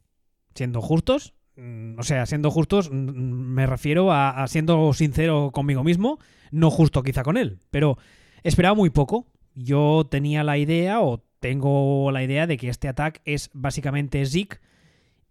Siendo 0.55 0.81
justos, 0.81 1.33
mm, 1.55 1.99
o 1.99 2.03
sea, 2.03 2.25
siendo 2.25 2.51
justos, 2.51 2.89
mm, 2.91 2.95
me 2.95 3.67
refiero 3.67 4.11
a, 4.11 4.45
siendo 4.47 4.93
sincero 4.93 5.51
conmigo 5.51 5.83
mismo, 5.83 6.19
no 6.51 6.69
justo 6.69 7.03
quizá 7.03 7.23
con 7.23 7.37
él, 7.37 7.59
pero 7.71 7.97
esperaba 8.43 8.75
muy 8.75 8.89
poco. 8.89 9.27
Yo 9.55 10.07
tenía 10.09 10.43
la 10.43 10.57
idea, 10.57 11.01
o 11.01 11.23
tengo 11.39 12.11
la 12.11 12.23
idea, 12.23 12.47
de 12.47 12.57
que 12.57 12.69
este 12.69 12.87
ataque 12.87 13.21
es 13.25 13.51
básicamente 13.53 14.25
Zeke 14.25 14.57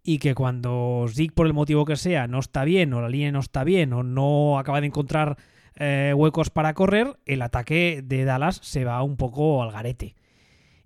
y 0.03 0.19
que 0.19 0.35
cuando 0.35 1.05
Zeke, 1.09 1.33
por 1.33 1.47
el 1.47 1.53
motivo 1.53 1.85
que 1.85 1.95
sea, 1.95 2.27
no 2.27 2.39
está 2.39 2.65
bien, 2.65 2.93
o 2.93 3.01
la 3.01 3.09
línea 3.09 3.31
no 3.31 3.39
está 3.39 3.63
bien, 3.63 3.93
o 3.93 4.03
no 4.03 4.59
acaba 4.59 4.81
de 4.81 4.87
encontrar 4.87 5.37
eh, 5.75 6.13
huecos 6.15 6.49
para 6.49 6.73
correr, 6.73 7.17
el 7.25 7.41
ataque 7.41 8.03
de 8.03 8.25
Dallas 8.25 8.59
se 8.61 8.83
va 8.83 9.01
un 9.01 9.15
poco 9.15 9.63
al 9.63 9.71
garete. 9.71 10.15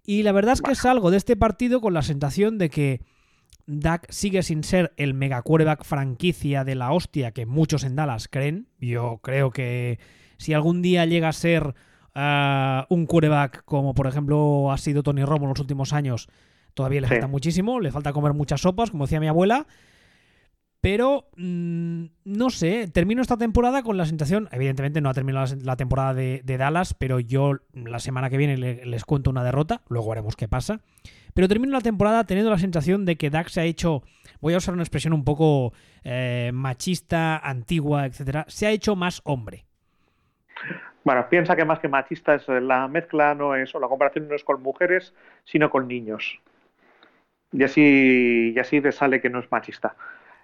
Y 0.05 0.23
la 0.23 0.31
verdad 0.31 0.53
es 0.53 0.61
que 0.61 0.75
salgo 0.75 1.11
de 1.11 1.17
este 1.17 1.35
partido 1.35 1.81
con 1.81 1.93
la 1.93 2.03
sensación 2.03 2.57
de 2.57 2.69
que 2.69 3.01
Dak 3.65 4.09
sigue 4.09 4.43
sin 4.43 4.63
ser 4.63 4.93
el 4.95 5.13
mega 5.13 5.41
quarterback 5.41 5.83
franquicia 5.83 6.63
de 6.63 6.75
la 6.75 6.93
hostia 6.93 7.31
que 7.31 7.45
muchos 7.45 7.83
en 7.83 7.97
Dallas 7.97 8.29
creen. 8.29 8.69
Yo 8.79 9.19
creo 9.21 9.51
que 9.51 9.99
si 10.37 10.53
algún 10.53 10.81
día 10.81 11.05
llega 11.05 11.27
a 11.27 11.33
ser 11.33 11.75
eh, 12.15 12.83
un 12.87 13.05
quarterback 13.05 13.65
como 13.65 13.93
por 13.93 14.07
ejemplo 14.07 14.71
ha 14.71 14.77
sido 14.77 15.03
Tony 15.03 15.25
Romo 15.25 15.45
en 15.45 15.49
los 15.49 15.59
últimos 15.59 15.91
años, 15.91 16.29
todavía 16.77 17.01
le 17.01 17.07
falta 17.07 17.27
muchísimo, 17.27 17.79
le 17.79 17.91
falta 17.91 18.13
comer 18.13 18.33
muchas 18.33 18.61
sopas, 18.61 18.91
como 18.91 19.05
decía 19.05 19.19
mi 19.19 19.27
abuela. 19.27 19.65
Pero 20.79 21.27
mm, 21.35 22.05
no 22.23 22.49
sé, 22.51 22.87
termino 22.87 23.21
esta 23.21 23.35
temporada 23.35 23.81
con 23.81 23.97
la 23.97 24.05
sensación, 24.05 24.47
evidentemente 24.51 25.01
no 25.01 25.09
ha 25.09 25.13
terminado 25.13 25.55
la, 25.63 25.75
temporada 25.75 26.13
de, 26.13 26.41
Dallas, 26.45 26.93
pero 26.93 27.19
yo 27.19 27.53
la 27.73 27.97
semana 27.97 28.29
que 28.29 28.37
viene 28.37 28.55
les 28.57 29.05
cuento 29.05 29.31
una 29.31 29.43
derrota, 29.43 29.81
luego 29.89 30.09
veremos 30.09 30.35
qué 30.35 30.47
pasa. 30.47 30.79
Pero 31.33 31.47
termino 31.47 31.73
la 31.73 31.81
temporada 31.81 32.23
teniendo 32.25 32.51
la 32.51 32.59
sensación 32.59 33.05
de 33.05 33.15
que 33.15 33.31
Dak 33.31 33.49
se 33.49 33.61
ha 33.61 33.63
hecho, 33.65 34.03
voy 34.39 34.53
a 34.53 34.57
usar 34.57 34.75
una 34.75 34.83
expresión 34.83 35.13
un 35.13 35.23
poco 35.23 35.73
eh, 36.03 36.51
machista, 36.53 37.37
antigua, 37.37 38.05
etcétera, 38.05 38.45
se 38.47 38.67
ha 38.67 38.71
hecho 38.71 38.95
más 38.95 39.21
hombre. 39.23 39.65
Bueno, 41.03 41.27
piensa 41.29 41.55
que 41.55 41.65
más 41.65 41.79
que 41.79 41.87
machista 41.87 42.35
es 42.35 42.47
la 42.47 42.87
mezcla, 42.87 43.33
no 43.33 43.55
es, 43.55 43.73
o 43.73 43.79
la 43.79 43.87
comparación 43.87 44.27
no 44.27 44.35
es 44.35 44.43
con 44.43 44.61
mujeres, 44.61 45.15
sino 45.43 45.69
con 45.69 45.87
niños. 45.87 46.39
Y 47.51 47.63
así, 47.63 48.53
y 48.55 48.59
así 48.59 48.81
te 48.81 48.91
sale 48.91 49.21
que 49.21 49.29
no 49.29 49.39
es 49.39 49.51
machista 49.51 49.95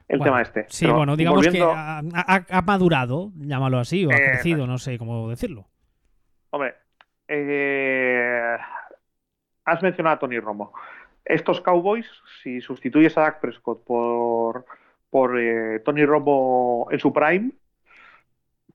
el 0.07 0.21
tema 0.21 0.41
este. 0.41 0.65
Sí, 0.69 0.87
bueno, 0.87 1.15
digamos 1.15 1.47
que 1.47 1.61
ha, 1.61 2.61
madurado, 2.65 3.31
llámalo 3.35 3.79
así, 3.79 4.05
o 4.05 4.11
ha 4.11 4.15
eh, 4.15 4.31
crecido, 4.31 4.67
no 4.67 4.77
sé 4.77 4.97
cómo 4.97 5.29
decirlo. 5.29 5.67
Hombre, 6.49 6.75
eh, 7.27 8.57
has 9.65 9.81
mencionado 9.81 10.15
a 10.15 10.19
Tony 10.19 10.39
Romo. 10.39 10.73
Estos 11.25 11.61
Cowboys, 11.61 12.09
si 12.41 12.59
sustituyes 12.61 13.17
a 13.17 13.21
Dak 13.21 13.39
Prescott 13.39 13.83
por, 13.85 14.65
por 15.09 15.39
eh, 15.39 15.79
Tony 15.79 16.05
Romo 16.05 16.87
en 16.91 16.99
su 16.99 17.13
prime, 17.13 17.51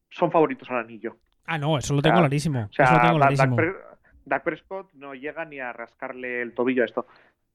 son 0.09 0.31
favoritos 0.31 0.71
al 0.71 0.79
anillo. 0.79 1.17
Ah, 1.45 1.59
no, 1.59 1.79
eso 1.79 1.95
lo 1.95 2.03
tengo 2.03 2.19
clarísimo. 2.19 2.69
Dak, 4.25 4.43
Prescott 4.43 4.93
no 4.93 5.15
llega 5.15 5.45
ni 5.45 5.59
a 5.59 5.73
rascarle 5.73 6.43
el 6.43 6.53
tobillo 6.53 6.83
a 6.83 6.87
esto. 6.87 7.07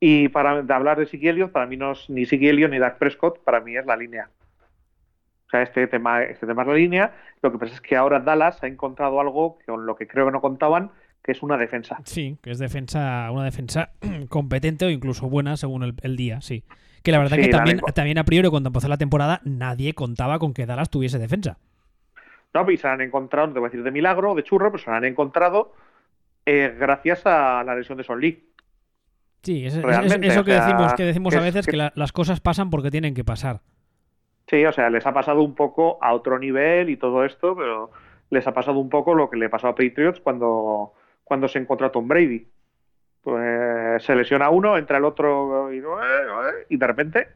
Y 0.06 0.28
para 0.28 0.52
hablar 0.76 1.00
de 1.00 1.06
Siggy 1.06 1.46
para 1.46 1.66
mí 1.66 1.78
no 1.78 1.94
es 1.94 2.10
ni 2.10 2.26
Siggy 2.26 2.52
ni 2.68 2.78
Dak 2.78 2.98
Prescott, 2.98 3.42
para 3.42 3.62
mí 3.62 3.78
es 3.78 3.86
la 3.86 3.96
línea. 3.96 4.28
O 5.48 5.50
sea, 5.50 5.62
este 5.62 5.88
tema, 5.88 6.24
este 6.24 6.46
tema 6.46 6.64
es 6.64 6.68
la 6.68 6.74
línea. 6.74 7.14
Lo 7.42 7.54
que 7.54 7.58
pasa 7.58 7.74
es 7.76 7.80
que 7.80 7.96
ahora 7.96 8.20
Dallas 8.20 8.62
ha 8.62 8.68
encontrado 8.68 9.22
algo 9.22 9.60
con 9.66 9.86
lo 9.86 9.96
que 9.96 10.06
creo 10.06 10.26
que 10.26 10.34
no 10.34 10.42
contaban, 10.42 10.92
que 11.24 11.32
es 11.32 11.42
una 11.42 11.56
defensa. 11.56 12.02
Sí, 12.04 12.38
que 12.42 12.52
es 12.52 12.60
defensa, 12.60 13.30
una 13.32 13.46
defensa 13.46 13.92
competente 14.28 14.84
o 14.84 14.90
incluso 14.90 15.30
buena 15.30 15.56
según 15.56 15.96
el, 16.02 16.18
día, 16.18 16.42
sí. 16.42 16.66
Que 17.02 17.14
la 17.14 17.20
verdad 17.20 17.38
que 17.38 17.48
también, 17.48 17.80
también 17.96 18.18
a 18.18 18.26
priori 18.26 18.50
cuando 18.50 18.68
empezó 18.68 18.90
la 18.90 18.98
temporada 18.98 19.40
nadie 19.46 19.94
contaba 19.94 20.38
con 20.38 20.54
que 20.54 20.66
Dallas 20.66 20.90
tuviese 20.90 21.18
defensa. 21.18 21.60
No, 22.54 22.70
y 22.70 22.76
se 22.76 22.90
han 22.90 23.00
encontrado, 23.00 23.48
no 23.48 23.54
te 23.54 23.60
voy 23.60 23.68
a 23.68 23.70
decir 23.70 23.86
de 23.86 23.92
milagro, 23.92 24.36
de 24.36 24.44
churro, 24.44 24.70
pero 24.70 24.84
se 24.84 24.92
han 24.92 25.06
encontrado 25.06 25.72
eh, 26.46 26.76
gracias 26.78 27.26
a 27.26 27.64
la 27.64 27.74
lesión 27.74 27.98
de 27.98 28.04
Son 28.04 28.20
Lee. 28.20 28.50
Sí, 29.44 29.66
es, 29.66 29.76
eso 29.76 30.46
que 30.46 30.54
decimos, 30.54 30.94
que 30.94 31.04
decimos 31.04 31.36
a 31.36 31.42
veces, 31.42 31.68
que, 31.68 31.76
las 31.76 32.12
cosas 32.14 32.40
pasan 32.40 32.70
porque 32.70 32.90
tienen 32.90 33.14
que 33.14 33.26
pasar. 33.26 33.60
Sí, 34.48 34.66
o 34.66 34.72
sea, 34.72 34.90
les 34.90 35.06
ha 35.06 35.14
pasado 35.14 35.42
un 35.42 35.54
poco 35.54 35.98
a 36.02 36.14
otro 36.14 36.40
nivel 36.40 36.90
y 36.90 36.96
todo 36.96 37.26
esto, 37.26 37.56
pero 37.56 37.92
les 38.30 38.48
ha 38.48 38.54
pasado 38.54 38.80
un 38.80 38.90
poco 38.90 39.14
lo 39.14 39.30
que 39.30 39.38
le 39.38 39.50
pasó 39.50 39.68
a 39.68 39.76
Patriots 39.76 40.22
cuando, 40.22 40.94
cuando 41.26 41.50
se 41.50 41.60
encontró 41.60 41.88
a 41.88 41.92
Tom 41.92 42.08
Brady. 42.08 42.48
Pues 43.22 44.04
se 44.04 44.16
lesiona 44.16 44.50
uno, 44.50 44.78
entra 44.78 44.98
el 44.98 45.06
otro 45.06 45.74
y, 45.74 45.82
y 46.70 46.78
de 46.78 46.88
repente 46.88 47.28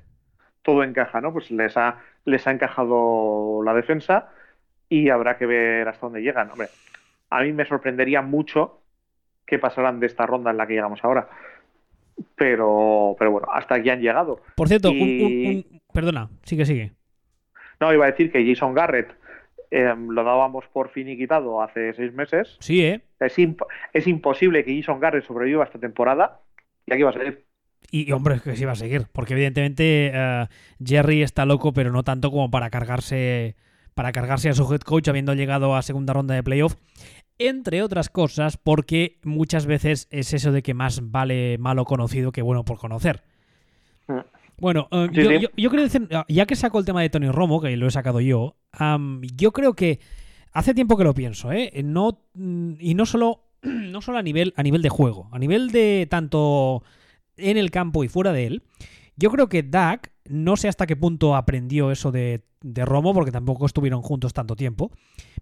todo 0.61 0.83
encaja, 0.83 1.21
¿no? 1.21 1.33
Pues 1.33 1.51
les 1.51 1.75
ha, 1.77 1.99
les 2.25 2.45
ha 2.47 2.51
encajado 2.51 3.61
la 3.63 3.73
defensa 3.73 4.29
y 4.89 5.09
habrá 5.09 5.37
que 5.37 5.45
ver 5.45 5.87
hasta 5.87 6.05
dónde 6.05 6.21
llegan. 6.21 6.51
Hombre, 6.51 6.69
a 7.29 7.41
mí 7.41 7.51
me 7.51 7.65
sorprendería 7.65 8.21
mucho 8.21 8.81
que 9.45 9.59
pasaran 9.59 9.99
de 9.99 10.07
esta 10.07 10.25
ronda 10.25 10.51
en 10.51 10.57
la 10.57 10.67
que 10.67 10.73
llegamos 10.73 11.03
ahora 11.03 11.29
pero, 12.35 13.15
pero 13.17 13.31
bueno, 13.31 13.47
hasta 13.51 13.75
aquí 13.75 13.89
han 13.89 14.01
llegado. 14.01 14.41
Por 14.55 14.67
cierto, 14.67 14.91
perdona, 15.93 16.29
sigue, 16.43 16.65
sigue. 16.65 16.91
No, 17.79 17.93
iba 17.93 18.05
a 18.05 18.11
decir 18.11 18.31
que 18.31 18.45
Jason 18.45 18.73
Garrett 18.73 19.15
em, 19.69 20.09
lo 20.09 20.23
dábamos 20.23 20.65
por 20.73 20.89
finiquitado 20.89 21.61
hace 21.61 21.93
seis 21.93 22.13
meses. 22.13 22.57
Sí, 22.59 22.83
¿eh? 22.83 23.01
Es, 23.19 23.35
es 23.93 24.07
imposible 24.07 24.63
que 24.63 24.75
Jason 24.75 24.99
Garrett 24.99 25.25
sobreviva 25.25 25.63
esta 25.63 25.79
temporada 25.79 26.41
y 26.85 26.93
aquí 26.93 27.03
va 27.03 27.11
a 27.11 27.13
seguir. 27.13 27.45
Y, 27.89 28.11
hombre, 28.11 28.39
que 28.43 28.55
sí 28.55 28.65
va 28.65 28.73
a 28.73 28.75
seguir, 28.75 29.05
porque 29.13 29.33
evidentemente 29.33 30.11
eh, 30.13 30.45
Jerry 30.83 31.21
está 31.21 31.45
loco, 31.45 31.71
pero 31.71 31.91
no 31.91 32.03
tanto 32.03 32.31
como 32.31 32.51
para 32.51 32.69
cargarse 32.69 33.55
para 33.93 34.11
cargarse 34.11 34.47
a 34.49 34.53
su 34.53 34.71
head 34.71 34.81
coach 34.81 35.07
habiendo 35.07 35.33
llegado 35.33 35.75
a 35.75 35.81
segunda 35.81 36.13
ronda 36.13 36.35
de 36.35 36.43
playoff 36.43 36.75
entre 37.39 37.83
otras 37.83 38.09
cosas 38.09 38.57
porque 38.57 39.19
muchas 39.23 39.65
veces 39.65 40.07
es 40.11 40.33
eso 40.33 40.51
de 40.51 40.63
que 40.63 40.73
más 40.73 41.11
vale 41.11 41.57
malo 41.57 41.85
conocido 41.85 42.31
que 42.31 42.41
bueno 42.41 42.65
por 42.65 42.77
conocer. 42.77 43.23
Mm. 44.07 44.19
Bueno, 44.59 44.87
eh, 44.91 45.47
yo, 45.55 45.69
creo 45.69 45.83
decir, 45.83 46.09
ya 46.27 46.45
que 46.47 46.55
saco 46.55 46.79
el 46.79 46.85
tema 46.85 47.01
de 47.01 47.11
Tony 47.11 47.29
Romo, 47.29 47.61
que 47.61 47.77
lo 47.77 47.87
he 47.87 47.91
sacado 47.91 48.19
yo, 48.21 48.55
yo 49.35 49.51
creo 49.51 49.75
que 49.75 49.99
hace 50.51 50.73
tiempo 50.73 50.97
que 50.97 51.03
lo 51.03 51.13
pienso, 51.13 51.51
¿eh? 51.51 51.71
No, 51.83 52.23
y 52.33 52.95
no 52.95 53.05
solo, 53.05 53.43
no 53.61 54.01
solo 54.01 54.17
a, 54.17 54.23
nivel, 54.23 54.53
a 54.57 54.63
nivel 54.63 54.81
de 54.81 54.89
juego, 54.89 55.29
a 55.31 55.37
nivel 55.37 55.69
de 55.71 56.07
tanto 56.09 56.81
en 57.37 57.57
el 57.57 57.69
campo 57.69 58.03
y 58.03 58.07
fuera 58.07 58.33
de 58.33 58.47
él, 58.47 58.63
yo 59.17 59.31
creo 59.31 59.49
que 59.49 59.63
Dak, 59.63 60.11
no 60.29 60.55
sé 60.55 60.67
hasta 60.67 60.87
qué 60.87 60.95
punto 60.95 61.35
aprendió 61.35 61.91
eso 61.91 62.11
de, 62.11 62.43
Romo, 62.61 63.13
porque 63.13 63.31
tampoco 63.31 63.65
estuvieron 63.65 64.01
juntos 64.01 64.33
tanto 64.33 64.55
tiempo, 64.55 64.91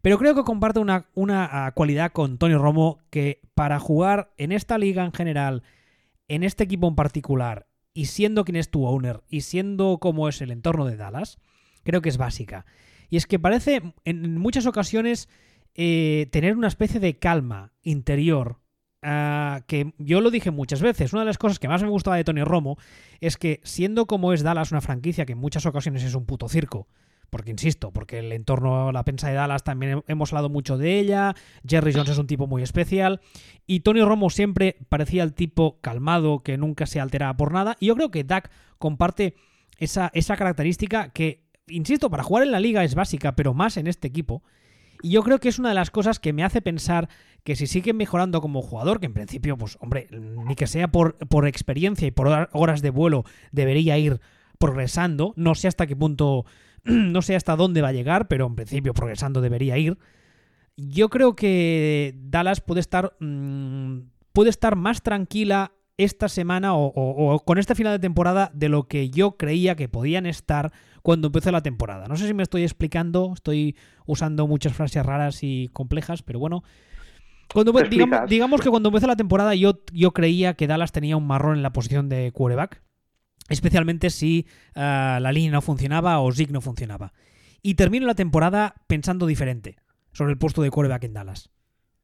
pero 0.02 0.18
creo 0.18 0.36
que 0.36 0.44
comparte 0.44 0.80
una, 0.80 1.08
una 1.14 1.66
ah, 1.66 1.72
cualidad 1.74 2.12
con 2.12 2.38
Tony 2.38 2.56
Romo 2.56 3.00
que 3.10 3.42
para 3.54 3.80
jugar 3.80 4.32
en 4.38 4.52
esta 4.52 4.78
liga 4.78 5.04
en 5.04 5.12
general, 5.12 5.64
en 6.28 6.44
este 6.44 6.64
equipo 6.64 6.88
en 6.88 6.96
particular, 6.96 7.68
y 7.94 8.06
siendo 8.06 8.44
quien 8.44 8.58
es 8.58 8.70
tu 8.70 8.86
owner, 8.86 9.24
y 9.30 9.42
siendo 9.42 9.98
como 10.00 10.30
es 10.30 10.42
el 10.42 10.52
entorno 10.52 10.86
de 10.86 10.98
Dallas, 10.98 11.40
creo 11.84 12.02
que 12.02 12.10
es 12.10 12.18
básica. 12.18 12.66
Y 13.10 13.18
es 13.18 13.28
que 13.28 13.40
parece 13.40 13.82
en 14.04 14.38
muchas 14.38 14.66
ocasiones 14.66 15.30
eh, 15.74 16.28
tener 16.32 16.56
una 16.58 16.68
especie 16.68 17.00
de 17.00 17.18
calma 17.18 17.74
interior 17.84 18.60
ah, 19.06 19.62
que 19.68 19.94
yo 19.98 20.20
lo 20.20 20.32
dije 20.32 20.52
muchas 20.52 20.82
veces, 20.82 21.14
una 21.14 21.22
de 21.22 21.28
las 21.28 21.38
cosas 21.38 21.60
que 21.60 21.68
más 21.68 21.82
me 21.84 21.90
gustaba 21.90 22.18
de 22.18 22.24
Tony 22.24 22.44
Romo 22.44 22.78
es 23.22 23.38
que 23.38 23.62
siendo 23.64 24.08
como 24.08 24.34
es 24.34 24.44
Dallas 24.44 24.72
una 24.72 24.82
franquicia 24.82 25.26
que 25.26 25.34
en 25.34 25.40
muchas 25.40 25.66
ocasiones 25.66 26.04
es 26.04 26.16
un 26.16 26.26
puto 26.26 26.50
circo, 26.50 26.88
porque 27.30 27.52
insisto, 27.52 27.92
porque 27.92 28.20
el 28.20 28.32
entorno, 28.32 28.92
la 28.92 29.04
prensa 29.04 29.28
de 29.28 29.36
Dallas 29.36 29.64
también 29.64 30.04
hemos 30.08 30.34
hablado 30.34 30.50
mucho 30.50 30.78
de 30.78 31.00
ella, 31.00 31.36
Jerry 31.68 31.94
Jones 31.94 32.10
es 32.10 32.18
un 32.18 32.28
tipo 32.28 32.48
muy 32.48 32.64
especial, 32.64 33.22
y 33.68 33.82
Tony 33.82 34.02
Romo 34.02 34.30
siempre 34.30 34.78
parecía 34.90 35.24
el 35.24 35.34
tipo 35.34 35.80
calmado 35.82 36.44
que 36.44 36.58
nunca 36.58 36.86
se 36.86 37.00
alteraba 37.00 37.38
por 37.38 37.52
nada, 37.54 37.78
y 37.80 37.88
yo 37.88 37.96
creo 37.96 38.12
que 38.12 38.24
Dak 38.24 38.50
comparte 38.78 39.36
esa, 39.78 40.12
esa 40.14 40.38
característica 40.38 41.10
que, 41.10 41.44
insisto, 41.68 42.10
para 42.10 42.24
jugar 42.24 42.44
en 42.44 42.52
la 42.52 42.60
liga 42.60 42.84
es 42.84 42.96
básica, 42.96 43.36
pero 43.36 43.54
más 43.54 43.78
en 43.78 43.88
este 43.88 44.08
equipo. 44.08 44.44
Y 45.06 45.12
yo 45.12 45.22
creo 45.22 45.40
que 45.40 45.50
es 45.50 45.60
una 45.60 45.70
de 45.70 45.76
las 45.76 45.92
cosas 45.92 46.20
que 46.20 46.34
me 46.34 46.44
hace 46.44 46.64
pensar 46.64 47.10
que 47.44 47.56
si 47.56 47.68
sigue 47.68 47.94
mejorando 47.94 48.42
como 48.42 48.64
jugador, 48.64 49.00
que 49.00 49.06
en 49.06 49.14
principio, 49.14 49.56
pues 49.56 49.78
hombre, 49.80 50.08
ni 50.10 50.56
que 50.56 50.66
sea 50.66 50.88
por, 50.88 51.16
por 51.28 51.46
experiencia 51.46 52.08
y 52.08 52.12
por 52.12 52.50
horas 52.54 52.82
de 52.82 52.90
vuelo, 52.90 53.24
debería 53.52 54.00
ir 54.00 54.20
progresando. 54.58 55.34
No 55.36 55.54
sé 55.54 55.68
hasta 55.68 55.86
qué 55.86 55.96
punto 55.96 56.46
no 56.86 57.22
sé 57.22 57.36
hasta 57.36 57.56
dónde 57.56 57.84
va 57.84 57.90
a 57.90 57.92
llegar, 57.94 58.28
pero 58.28 58.48
en 58.48 58.56
principio 58.56 58.96
progresando 58.96 59.42
debería 59.42 59.78
ir. 59.78 60.00
Yo 60.76 61.10
creo 61.10 61.36
que 61.36 62.16
Dallas 62.18 62.62
puede 62.62 62.80
estar, 62.80 63.16
mm, 63.20 64.00
puede 64.34 64.50
estar 64.50 64.76
más 64.76 65.04
tranquila 65.04 65.72
esta 65.98 66.28
semana 66.30 66.74
o, 66.76 67.42
con 67.46 67.58
este 67.58 67.76
final 67.76 67.94
de 67.94 68.00
temporada 68.00 68.52
de 68.54 68.70
lo 68.70 68.88
que 68.88 69.10
yo 69.10 69.38
creía 69.38 69.76
que 69.76 69.88
podían 69.88 70.26
estar 70.26 70.74
cuando 71.02 71.28
empezó 71.28 71.52
la 71.52 71.62
temporada. 71.62 72.08
No 72.08 72.18
sé 72.18 72.28
si 72.28 72.34
me 72.34 72.44
estoy 72.44 72.64
explicando, 72.64 73.32
estoy 73.34 73.76
usando 74.06 74.48
muchas 74.48 74.74
frases 74.74 75.06
raras 75.06 75.40
y 75.42 75.70
complejas, 75.74 76.22
pero 76.22 76.40
bueno. 76.40 76.64
Cuando, 77.54 77.72
digamos, 77.72 78.28
digamos, 78.28 78.62
que 78.62 78.70
cuando 78.70 78.90
empezó 78.90 79.08
la 79.08 79.16
temporada 79.16 79.54
yo, 79.54 79.82
yo 79.94 80.12
creía 80.12 80.56
que 80.56 80.68
Dallas 80.68 80.92
tenía 80.92 81.16
un 81.16 81.28
marrón 81.28 81.58
en 81.58 81.64
la 81.64 81.72
posición 81.72 82.10
de 82.10 82.32
quarterback 82.32 82.82
especialmente 83.50 84.10
si 84.10 84.48
ah, 84.76 85.20
la 85.22 85.32
línea 85.32 85.52
no 85.52 85.62
funcionaba 85.62 86.20
o 86.20 86.32
Zig 86.32 86.52
no 86.52 86.62
funcionaba. 86.62 87.14
Y 87.62 87.76
termino 87.76 88.06
la 88.06 88.16
temporada 88.16 88.76
pensando 88.88 89.26
diferente 89.26 89.78
sobre 90.12 90.32
el 90.32 90.38
puesto 90.38 90.62
de 90.62 90.72
quarterback 90.72 91.04
en 91.04 91.14
Dallas. 91.14 91.50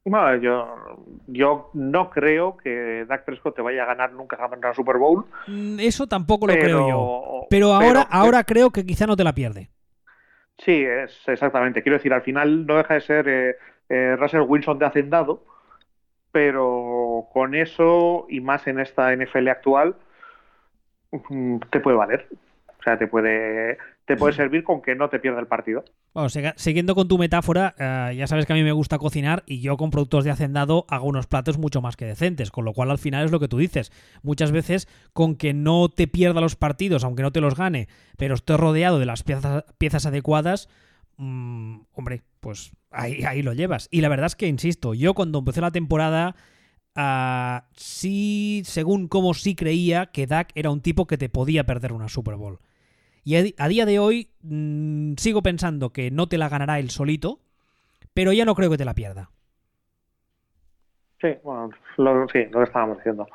Bueno, 0.04 0.36
yo, 0.38 1.06
yo 1.28 1.70
no 1.74 2.10
creo 2.10 2.58
que 2.58 3.06
Dak 3.08 3.24
Prescott 3.24 3.56
te 3.56 3.62
vaya 3.62 3.84
a 3.84 3.86
ganar 3.86 4.14
nunca 4.14 4.38
a 4.38 4.74
Super 4.74 4.98
Bowl. 4.98 5.26
Mm, 5.48 5.80
eso 5.80 6.08
tampoco 6.08 6.48
lo 6.48 6.54
creo 6.54 6.88
yo. 6.90 7.48
Pero 7.50 7.74
ahora, 7.74 8.02
ahora 8.10 8.44
creo 8.44 8.72
que 8.72 8.86
quizá 8.86 9.06
no 9.06 9.16
te 9.16 9.24
la 9.24 9.34
pierde. 9.34 9.70
Sí, 10.58 10.84
es 10.84 11.22
exactamente. 11.28 11.84
Quiero 11.84 11.98
decir, 11.98 12.14
al 12.14 12.22
final 12.22 12.66
no 12.66 12.78
deja 12.78 12.96
de 12.96 13.02
ser 13.02 13.28
eh, 13.28 13.56
eh, 13.90 14.16
Russell 14.16 14.42
Wilson 14.42 14.80
de 14.80 14.86
hacendado, 14.86 15.44
pero 16.32 17.28
con 17.34 17.56
eso 17.56 18.26
y 18.30 18.42
más 18.42 18.68
en 18.68 18.80
esta 18.80 19.14
NFL 19.16 19.48
actual, 19.50 19.96
te 21.70 21.80
puede 21.80 21.98
valer. 21.98 22.28
O 22.80 22.84
sea, 22.84 22.98
te 22.98 23.08
puede, 23.08 23.78
te 24.12 24.18
puede 24.18 24.34
servir 24.34 24.64
con 24.64 24.82
que 24.82 24.94
no 24.94 25.10
te 25.10 25.20
pierda 25.20 25.40
el 25.40 25.48
partido. 25.48 25.86
Bueno, 26.14 26.28
siguiendo 26.58 26.96
con 26.96 27.08
tu 27.08 27.18
metáfora, 27.18 27.74
eh, 27.78 28.16
ya 28.18 28.28
sabes 28.28 28.46
que 28.46 28.52
a 28.52 28.56
mí 28.58 28.64
me 28.64 28.74
gusta 28.74 28.98
cocinar 28.98 29.44
y 29.46 29.62
yo 29.62 29.78
con 29.78 29.90
productos 29.90 30.26
de 30.26 30.32
hacendado 30.32 30.86
hago 30.90 31.08
unos 31.08 31.28
platos 31.28 31.58
mucho 31.58 31.82
más 31.82 31.96
que 31.96 32.06
decentes, 32.06 32.52
con 32.52 32.66
lo 32.66 32.74
cual 32.74 32.92
al 32.92 32.98
final 32.98 33.24
es 33.24 33.32
lo 33.32 33.40
que 33.40 33.48
tú 33.48 33.58
dices. 33.58 33.92
Muchas 34.22 34.52
veces 34.52 34.90
con 35.14 35.36
que 35.36 35.54
no 35.54 35.88
te 35.88 36.08
pierda 36.08 36.42
los 36.42 36.58
partidos, 36.58 37.06
aunque 37.06 37.24
no 37.24 37.32
te 37.32 37.40
los 37.40 37.56
gane, 37.56 37.88
pero 38.18 38.36
estés 38.36 38.60
rodeado 38.60 39.00
de 39.00 39.06
las 39.06 39.24
piezas, 39.24 39.64
piezas 39.78 40.06
adecuadas, 40.06 40.68
mm, 41.16 41.80
hombre, 41.94 42.24
pues 42.42 42.74
ahí, 42.92 43.24
ahí 43.24 43.44
lo 43.44 43.54
llevas. 43.54 43.88
Y 43.92 44.02
la 44.02 44.10
verdad 44.10 44.26
es 44.26 44.36
que, 44.36 44.48
insisto, 44.48 44.94
yo 44.94 45.14
cuando 45.14 45.40
empecé 45.40 45.62
la 45.62 45.72
temporada... 45.72 46.36
Uh, 46.94 47.64
sí, 47.78 48.64
según 48.66 49.08
como 49.08 49.34
sí 49.34 49.56
creía 49.56 50.08
que 50.08 50.28
Dak 50.28 50.52
era 50.56 50.72
un 50.72 50.82
tipo 50.82 51.08
que 51.08 51.18
te 51.18 51.30
podía 51.30 51.66
perder 51.66 51.94
una 51.94 52.10
Super 52.10 52.36
Bowl. 52.36 52.60
Y 53.24 53.36
a, 53.36 53.68
día 53.68 53.86
de 53.86 54.00
hoy 54.00 54.30
mm, 54.42 55.14
sigo 55.18 55.44
pensando 55.44 55.92
que 55.92 56.12
no 56.12 56.28
te 56.28 56.38
la 56.38 56.50
ganará 56.50 56.80
él 56.80 56.90
solito, 56.90 57.40
pero 58.14 58.34
ya 58.34 58.46
no 58.46 58.56
creo 58.56 58.70
que 58.72 58.78
te 58.78 58.86
la 58.86 58.96
pierda. 58.96 59.30
Sí, 61.22 61.30
bueno, 61.44 61.70
lo, 61.98 62.28
sí, 62.30 62.46
lo 62.50 62.60
que 62.60 62.66
estábamos 62.66 62.98
diciendo. 62.98 63.28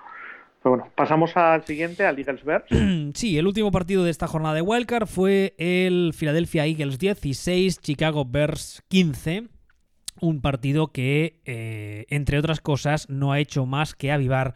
Pero 0.62 0.76
bueno, 0.76 0.92
pasamos 0.96 1.36
al 1.36 1.62
siguiente, 1.64 2.04
al 2.04 2.18
Eagles 2.18 2.44
Bears. 2.44 2.66
Sí, 3.14 3.38
el 3.38 3.46
último 3.46 3.70
partido 3.70 4.02
de 4.02 4.10
esta 4.10 4.26
jornada 4.26 4.56
de 4.56 4.62
Wildcard 4.62 5.06
fue 5.06 5.54
el 5.58 6.12
Philadelphia 6.18 6.66
Eagles 6.66 6.98
16, 6.98 7.80
Chicago 7.80 8.24
Bears 8.24 8.82
15. 8.88 9.44
Un 10.20 10.40
partido 10.40 10.88
que, 10.88 11.40
eh, 11.44 12.06
entre 12.08 12.38
otras 12.38 12.60
cosas, 12.60 13.08
no 13.08 13.32
ha 13.32 13.38
hecho 13.38 13.64
más 13.64 13.94
que 13.94 14.10
avivar 14.10 14.54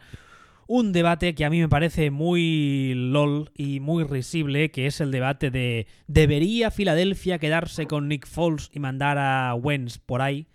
un 0.73 0.93
debate 0.93 1.35
que 1.35 1.43
a 1.43 1.49
mí 1.49 1.59
me 1.59 1.67
parece 1.67 2.11
muy 2.11 2.93
lol 2.95 3.51
y 3.57 3.81
muy 3.81 4.05
risible, 4.05 4.71
que 4.71 4.85
es 4.85 5.01
el 5.01 5.11
debate 5.11 5.51
de 5.51 5.85
¿debería 6.07 6.71
Filadelfia 6.71 7.39
quedarse 7.39 7.87
con 7.87 8.07
Nick 8.07 8.25
Foles 8.25 8.69
y 8.71 8.79
mandar 8.79 9.17
a 9.17 9.53
Wentz 9.53 9.97
por 9.97 10.21
ahí? 10.21 10.47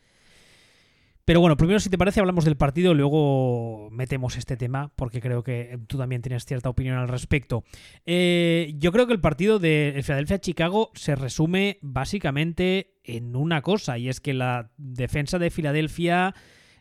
Pero 1.26 1.40
bueno, 1.40 1.58
primero 1.58 1.80
si 1.80 1.90
te 1.90 1.98
parece 1.98 2.20
hablamos 2.20 2.46
del 2.46 2.56
partido 2.56 2.94
luego 2.94 3.90
metemos 3.90 4.38
este 4.38 4.56
tema 4.56 4.90
porque 4.96 5.20
creo 5.20 5.42
que 5.42 5.78
tú 5.86 5.98
también 5.98 6.22
tienes 6.22 6.46
cierta 6.46 6.70
opinión 6.70 6.96
al 6.96 7.08
respecto. 7.08 7.64
Eh, 8.06 8.72
yo 8.78 8.92
creo 8.92 9.06
que 9.06 9.12
el 9.12 9.20
partido 9.20 9.58
de 9.58 10.00
Filadelfia-Chicago 10.02 10.92
se 10.94 11.14
resume 11.14 11.78
básicamente 11.82 12.94
en 13.04 13.36
una 13.36 13.60
cosa 13.60 13.98
y 13.98 14.08
es 14.08 14.22
que 14.22 14.32
la 14.32 14.70
defensa 14.78 15.38
de 15.38 15.50
Filadelfia 15.50 16.34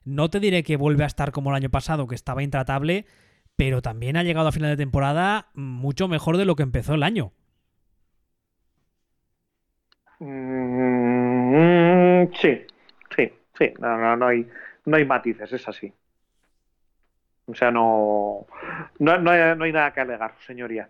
no 0.05 0.29
te 0.29 0.39
diré 0.39 0.63
que 0.63 0.77
vuelve 0.77 1.03
a 1.03 1.07
estar 1.07 1.33
como 1.33 1.49
el 1.49 1.57
año 1.57 1.69
pasado, 1.69 2.07
que 2.07 2.15
estaba 2.15 2.43
intratable, 2.43 3.05
pero 3.55 3.81
también 3.81 4.17
ha 4.17 4.23
llegado 4.23 4.47
a 4.47 4.51
final 4.51 4.69
de 4.69 4.77
temporada 4.77 5.47
mucho 5.53 6.07
mejor 6.07 6.37
de 6.37 6.45
lo 6.45 6.55
que 6.55 6.63
empezó 6.63 6.93
el 6.93 7.03
año. 7.03 7.31
Mm, 10.19 11.45
sí, 12.41 12.61
sí, 13.15 13.31
sí, 13.57 13.73
no, 13.79 14.15
no, 14.15 14.27
hay, 14.27 14.47
no 14.85 14.97
hay 14.97 15.05
matices, 15.05 15.51
es 15.51 15.67
así. 15.67 15.91
O 17.47 17.53
sea, 17.53 17.71
no, 17.71 18.47
no, 18.99 19.31
hay, 19.31 19.71
nada 19.71 19.93
que 19.93 20.01
alegar, 20.01 20.35
señoría. 20.45 20.89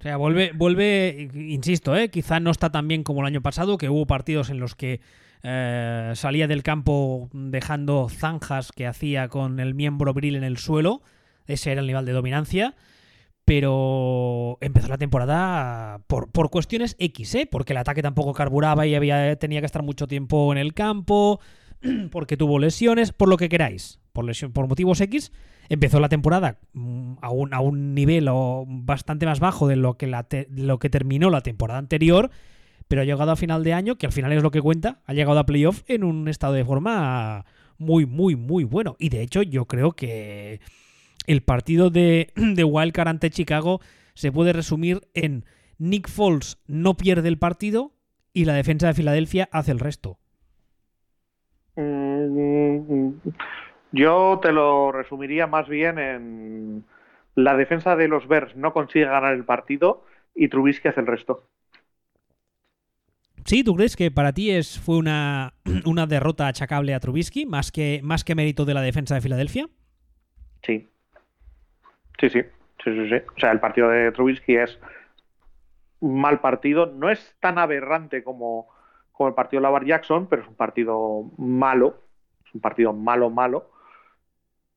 O 0.00 0.02
sea, 0.02 0.16
vuelve, 0.16 0.50
vuelve, 0.52 1.30
insisto, 1.34 1.96
¿eh? 1.96 2.08
quizá 2.08 2.40
no 2.40 2.50
está 2.50 2.70
tan 2.72 2.88
bien 2.88 3.04
como 3.04 3.20
el 3.20 3.26
año 3.26 3.40
pasado, 3.40 3.78
que 3.78 3.88
hubo 3.88 4.06
partidos 4.06 4.50
en 4.50 4.58
los 4.58 4.74
que 4.74 5.00
eh, 5.44 6.12
salía 6.14 6.48
del 6.48 6.64
campo 6.64 7.28
dejando 7.32 8.08
zanjas 8.08 8.72
que 8.72 8.86
hacía 8.86 9.28
con 9.28 9.60
el 9.60 9.74
miembro 9.74 10.12
bril 10.12 10.34
en 10.34 10.44
el 10.44 10.56
suelo. 10.56 11.02
Ese 11.46 11.72
era 11.72 11.80
el 11.80 11.86
nivel 11.86 12.04
de 12.04 12.12
dominancia. 12.12 12.74
Pero 13.44 14.58
empezó 14.60 14.88
la 14.88 14.98
temporada 14.98 16.00
por, 16.06 16.30
por 16.30 16.50
cuestiones 16.50 16.94
X, 16.98 17.34
¿eh? 17.34 17.48
porque 17.50 17.72
el 17.72 17.78
ataque 17.78 18.00
tampoco 18.00 18.32
carburaba 18.34 18.86
y 18.86 18.94
había, 18.94 19.34
tenía 19.36 19.60
que 19.60 19.66
estar 19.66 19.82
mucho 19.82 20.06
tiempo 20.06 20.52
en 20.52 20.58
el 20.58 20.74
campo, 20.74 21.40
porque 22.12 22.36
tuvo 22.36 22.60
lesiones, 22.60 23.12
por 23.12 23.28
lo 23.28 23.36
que 23.36 23.48
queráis, 23.48 23.98
por, 24.12 24.24
lesión, 24.24 24.52
por 24.52 24.68
motivos 24.68 25.00
X. 25.00 25.32
Empezó 25.68 25.98
la 25.98 26.08
temporada 26.08 26.58
mm, 26.72 27.14
a 27.20 27.30
un, 27.30 27.52
a 27.52 27.60
un 27.60 27.94
nivel 27.94 28.28
bastante 28.66 29.26
más 29.26 29.40
bajo 29.40 29.66
de 29.66 29.74
lo 29.74 29.96
que, 29.96 30.06
lo 30.50 30.78
que 30.78 30.90
terminó 30.90 31.28
la 31.28 31.40
temporada 31.40 31.80
anterior, 31.80 32.30
pero 32.86 33.02
ha 33.02 33.04
llegado 33.04 33.32
a 33.32 33.36
final 33.36 33.64
de 33.64 33.72
año, 33.72 33.96
que 33.96 34.06
al 34.06 34.12
final 34.12 34.32
es 34.32 34.42
lo 34.42 34.52
que 34.52 34.60
cuenta, 34.60 35.00
ha 35.04 35.14
llegado 35.14 35.40
a 35.40 35.46
playoff 35.46 35.82
en 35.88 36.04
un 36.04 36.28
estado 36.28 36.52
de 36.52 36.64
forma 36.64 37.44
muy, 37.78 38.06
muy, 38.06 38.36
muy 38.36 38.64
bueno. 38.64 38.96
Y 38.98 39.08
de 39.08 39.22
hecho 39.22 39.42
yo 39.42 39.66
creo 39.66 39.92
que 39.92 40.60
el 41.26 41.42
partido 41.42 41.90
de, 41.90 42.32
de 42.36 42.64
Wildcard 42.64 43.08
ante 43.08 43.30
Chicago 43.30 43.80
se 44.14 44.32
puede 44.32 44.52
resumir 44.52 45.00
en 45.14 45.44
Nick 45.78 46.08
Foles 46.08 46.62
no 46.66 46.96
pierde 46.96 47.28
el 47.28 47.38
partido 47.38 47.92
y 48.32 48.44
la 48.44 48.54
defensa 48.54 48.86
de 48.86 48.94
Filadelfia 48.94 49.48
hace 49.50 49.72
el 49.72 49.80
resto. 49.80 50.18
Mm, 51.74 53.10
yo 53.90 54.38
te 54.40 54.52
lo 54.52 54.92
resumiría 54.92 55.46
más 55.46 55.68
bien 55.68 55.98
en 55.98 56.84
la 57.34 57.56
defensa 57.56 57.96
de 57.96 58.08
los 58.08 58.28
Bears 58.28 58.54
no 58.56 58.72
consigue 58.72 59.06
ganar 59.06 59.34
el 59.34 59.44
partido 59.44 60.04
y 60.34 60.48
Trubisky 60.48 60.88
hace 60.88 61.00
el 61.00 61.06
resto. 61.06 61.48
¿Sí? 63.44 63.64
¿Tú 63.64 63.74
crees 63.74 63.96
que 63.96 64.12
para 64.12 64.32
ti 64.32 64.52
es, 64.52 64.78
fue 64.78 64.96
una, 64.96 65.54
una 65.84 66.06
derrota 66.06 66.46
achacable 66.46 66.94
a 66.94 67.00
Trubisky 67.00 67.44
más 67.44 67.72
que, 67.72 68.00
más 68.04 68.22
que 68.22 68.34
mérito 68.34 68.64
de 68.64 68.74
la 68.74 68.82
defensa 68.82 69.16
de 69.16 69.20
Filadelfia? 69.20 69.68
Sí, 70.64 70.91
Sí, 72.18 72.30
sí, 72.30 72.42
sí, 72.84 73.08
sí, 73.08 73.14
O 73.36 73.40
sea, 73.40 73.52
el 73.52 73.60
partido 73.60 73.88
de 73.88 74.12
Trubisky 74.12 74.56
es 74.56 74.78
un 76.00 76.20
mal 76.20 76.40
partido. 76.40 76.86
No 76.86 77.10
es 77.10 77.36
tan 77.40 77.58
aberrante 77.58 78.22
como, 78.22 78.68
como 79.12 79.28
el 79.28 79.34
partido 79.34 79.60
de 79.60 79.62
Lavar 79.64 79.84
Jackson, 79.84 80.26
pero 80.28 80.42
es 80.42 80.48
un 80.48 80.54
partido 80.54 81.30
malo. 81.38 81.98
Es 82.46 82.54
un 82.54 82.60
partido 82.60 82.92
malo, 82.92 83.30
malo. 83.30 83.70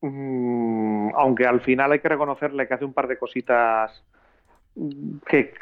Mm, 0.00 1.10
aunque 1.14 1.46
al 1.46 1.60
final 1.60 1.92
hay 1.92 2.00
que 2.00 2.08
reconocerle 2.08 2.66
que 2.68 2.74
hace 2.74 2.84
un 2.84 2.92
par 2.92 3.08
de 3.08 3.18
cositas 3.18 4.04
que 5.26 5.54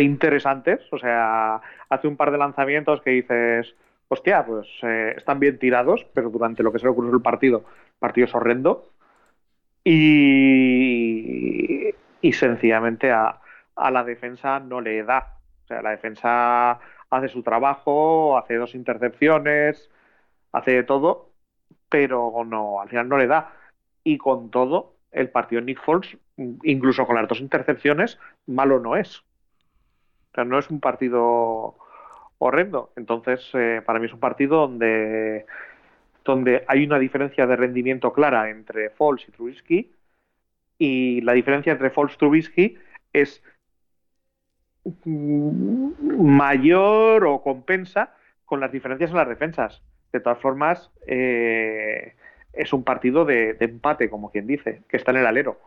interesantes. 0.00 0.80
O 0.92 0.98
sea, 0.98 1.60
hace 1.88 2.08
un 2.08 2.16
par 2.16 2.30
de 2.30 2.38
lanzamientos 2.38 3.00
que 3.02 3.10
dices, 3.10 3.74
hostia, 4.08 4.44
pues 4.44 4.66
eh, 4.82 5.14
están 5.16 5.40
bien 5.40 5.58
tirados, 5.58 6.06
pero 6.14 6.30
durante 6.30 6.62
lo 6.62 6.72
que 6.72 6.78
se 6.78 6.84
le 6.84 6.90
ocurrió 6.90 7.14
el 7.14 7.22
partido, 7.22 7.58
el 7.58 7.98
partido 7.98 8.26
es 8.26 8.34
horrendo 8.34 8.90
y, 9.88 11.84
y 12.20 12.32
sencillamente 12.32 13.12
a, 13.12 13.40
a, 13.76 13.90
la 13.92 14.02
defensa 14.02 14.58
no 14.58 14.80
le 14.80 15.04
da. 15.04 15.38
O 15.64 15.66
sea, 15.68 15.80
la 15.80 15.90
defensa 15.90 16.80
hace 17.08 17.28
su 17.28 17.44
trabajo, 17.44 18.36
hace 18.36 18.56
dos 18.56 18.74
intercepciones, 18.74 19.88
hace 20.50 20.72
de 20.72 20.82
todo, 20.82 21.30
pero 21.88 22.44
no, 22.44 22.80
al 22.80 22.88
final 22.88 23.08
no 23.08 23.16
le 23.16 23.28
da. 23.28 23.52
Y 24.02 24.18
con 24.18 24.50
todo, 24.50 24.96
el 25.12 25.30
partido 25.30 25.62
Nick 25.62 25.80
Foles, 25.80 26.18
incluso 26.36 27.06
con 27.06 27.14
las 27.14 27.28
dos 27.28 27.40
intercepciones, 27.40 28.18
malo 28.46 28.80
no 28.80 28.96
es. 28.96 29.18
O 29.20 30.34
sea, 30.34 30.44
no 30.44 30.58
es 30.58 30.68
un 30.68 30.80
partido 30.80 31.76
horrendo. 32.38 32.92
Entonces, 32.96 33.48
eh, 33.54 33.82
para 33.86 34.00
mí 34.00 34.06
es 34.06 34.12
un 34.12 34.20
partido 34.20 34.62
donde 34.62 35.46
donde 36.26 36.64
hay 36.68 36.84
una 36.84 36.98
diferencia 36.98 37.46
de 37.46 37.56
rendimiento 37.56 38.12
clara 38.12 38.50
entre 38.50 38.90
Foles 38.90 39.26
y 39.28 39.32
Trubisky, 39.32 39.92
y 40.78 41.20
la 41.22 41.32
diferencia 41.32 41.72
entre 41.72 41.90
Foles 41.90 42.14
y 42.14 42.18
Trubisky 42.18 42.78
es 43.12 43.42
mayor 45.84 47.24
o 47.26 47.42
compensa 47.42 48.14
con 48.44 48.60
las 48.60 48.72
diferencias 48.72 49.10
en 49.10 49.16
las 49.16 49.28
defensas. 49.28 49.82
De 50.12 50.20
todas 50.20 50.38
formas, 50.38 50.90
eh, 51.06 52.14
es 52.52 52.72
un 52.72 52.84
partido 52.84 53.24
de, 53.24 53.56
empate, 53.60 54.08
como 54.10 54.30
quien 54.30 54.46
dice, 54.46 54.82
que 54.88 54.96
está 54.96 55.10
en 55.10 55.18
el 55.18 55.26
alero. 55.26 55.58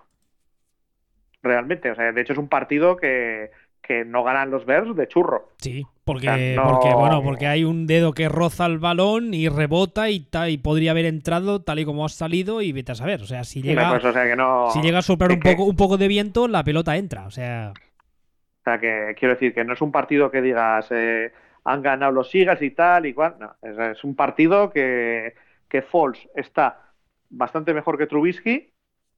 Realmente, 1.41 1.91
o 1.91 1.95
sea, 1.95 2.11
de 2.11 2.21
hecho 2.21 2.33
es 2.33 2.39
un 2.39 2.49
partido 2.49 2.97
que, 2.97 3.51
que 3.81 4.05
no 4.05 4.23
ganan 4.23 4.51
los 4.51 4.65
Bears 4.65 4.95
de 4.95 5.07
churro. 5.07 5.49
Sí, 5.57 5.85
porque, 6.03 6.55
porque, 6.63 6.93
bueno, 6.93 7.23
porque 7.23 7.47
hay 7.47 7.63
un 7.63 7.87
dedo 7.87 8.13
que 8.13 8.29
roza 8.29 8.65
el 8.65 8.79
balón 8.79 9.33
y 9.33 9.49
rebota 9.49 10.09
y, 10.09 10.27
y 10.47 10.57
podría 10.57 10.91
haber 10.91 11.05
entrado 11.05 11.61
tal 11.61 11.79
y 11.79 11.85
como 11.85 12.05
ha 12.05 12.09
salido 12.09 12.61
y 12.61 12.71
vete 12.71 12.91
a 12.91 12.95
saber. 12.95 13.21
O 13.21 13.25
sea, 13.25 13.43
si 13.43 13.61
llega, 13.61 13.89
pues, 13.89 14.73
si 14.73 14.81
llega 14.81 14.99
a 14.99 15.01
soplar 15.01 15.31
un 15.31 15.39
poco, 15.39 15.65
un 15.65 15.75
poco 15.75 15.97
de 15.97 16.07
viento, 16.07 16.47
la 16.47 16.63
pelota 16.63 16.97
entra. 16.97 17.25
O 17.25 17.31
sea. 17.31 17.73
O 17.73 18.63
sea, 18.63 18.79
que 18.79 19.15
quiero 19.17 19.33
decir 19.33 19.53
que 19.53 19.63
no 19.63 19.73
es 19.73 19.81
un 19.81 19.91
partido 19.91 20.29
que 20.29 20.41
digas 20.41 20.87
eh, 20.91 21.31
han 21.63 21.81
ganado 21.81 22.11
los 22.11 22.29
Sigas 22.29 22.61
y 22.61 22.71
tal 22.71 23.05
y 23.05 23.13
cual. 23.13 23.35
No, 23.39 23.55
es, 23.61 24.03
un 24.03 24.15
partido 24.15 24.69
que, 24.69 25.33
que 25.67 25.81
Falls 25.81 26.27
está 26.35 26.93
bastante 27.29 27.73
mejor 27.73 27.97
que 27.97 28.07
Trubisky 28.07 28.73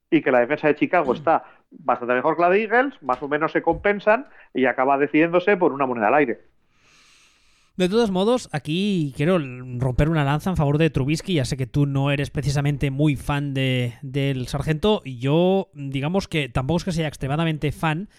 y 0.09 0.21
que 0.21 0.31
la 0.31 0.41
defensa 0.41 0.67
de 0.67 0.75
Chicago 0.75 1.13
está 1.13 1.43
bastante 1.71 2.13
mejor 2.13 2.35
que 2.35 2.41
la 2.41 2.49
de 2.49 2.63
Eagles, 2.63 3.01
más 3.01 3.21
o 3.23 3.27
menos 3.27 3.51
se 3.51 3.61
compensan 3.61 4.27
y 4.53 4.65
acaba 4.65 4.97
decidiéndose 4.97 5.57
por 5.57 5.73
una 5.73 5.85
moneda 5.85 6.07
al 6.07 6.15
aire. 6.15 6.41
De 7.77 7.89
todos 7.89 8.11
modos, 8.11 8.49
aquí 8.51 9.13
quiero 9.15 9.39
romper 9.79 10.09
una 10.09 10.25
lanza 10.25 10.49
en 10.49 10.57
favor 10.57 10.77
de 10.77 10.89
Trubisky. 10.89 11.35
Ya 11.35 11.45
sé 11.45 11.57
que 11.57 11.65
tú 11.65 11.85
no 11.85 12.11
eres 12.11 12.29
precisamente 12.29 12.91
muy 12.91 13.15
fan 13.15 13.53
de, 13.53 13.95
del 14.01 14.47
sargento. 14.47 15.01
Yo, 15.05 15.69
digamos 15.73 16.27
que 16.27 16.49
tampoco 16.49 16.77
es 16.77 16.83
que 16.83 16.91
sea 16.91 17.07
extremadamente 17.07 17.71
fan, 17.71 18.09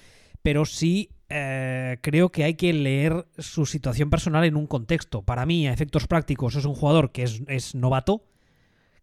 pero 0.43 0.65
sí 0.65 1.11
eh, 1.29 1.99
creo 2.01 2.31
que 2.31 2.45
hay 2.45 2.55
que 2.55 2.73
leer 2.73 3.27
su 3.39 3.65
situación 3.65 4.11
personal 4.11 4.45
en 4.45 4.57
un 4.57 4.67
contexto. 4.67 5.23
Para 5.23 5.47
mí, 5.47 5.67
a 5.67 5.73
efectos 5.73 6.07
prácticos, 6.07 6.57
es 6.57 6.65
un 6.65 6.75
jugador 6.75 7.13
que 7.13 7.23
es, 7.23 7.75
novato, 7.75 8.23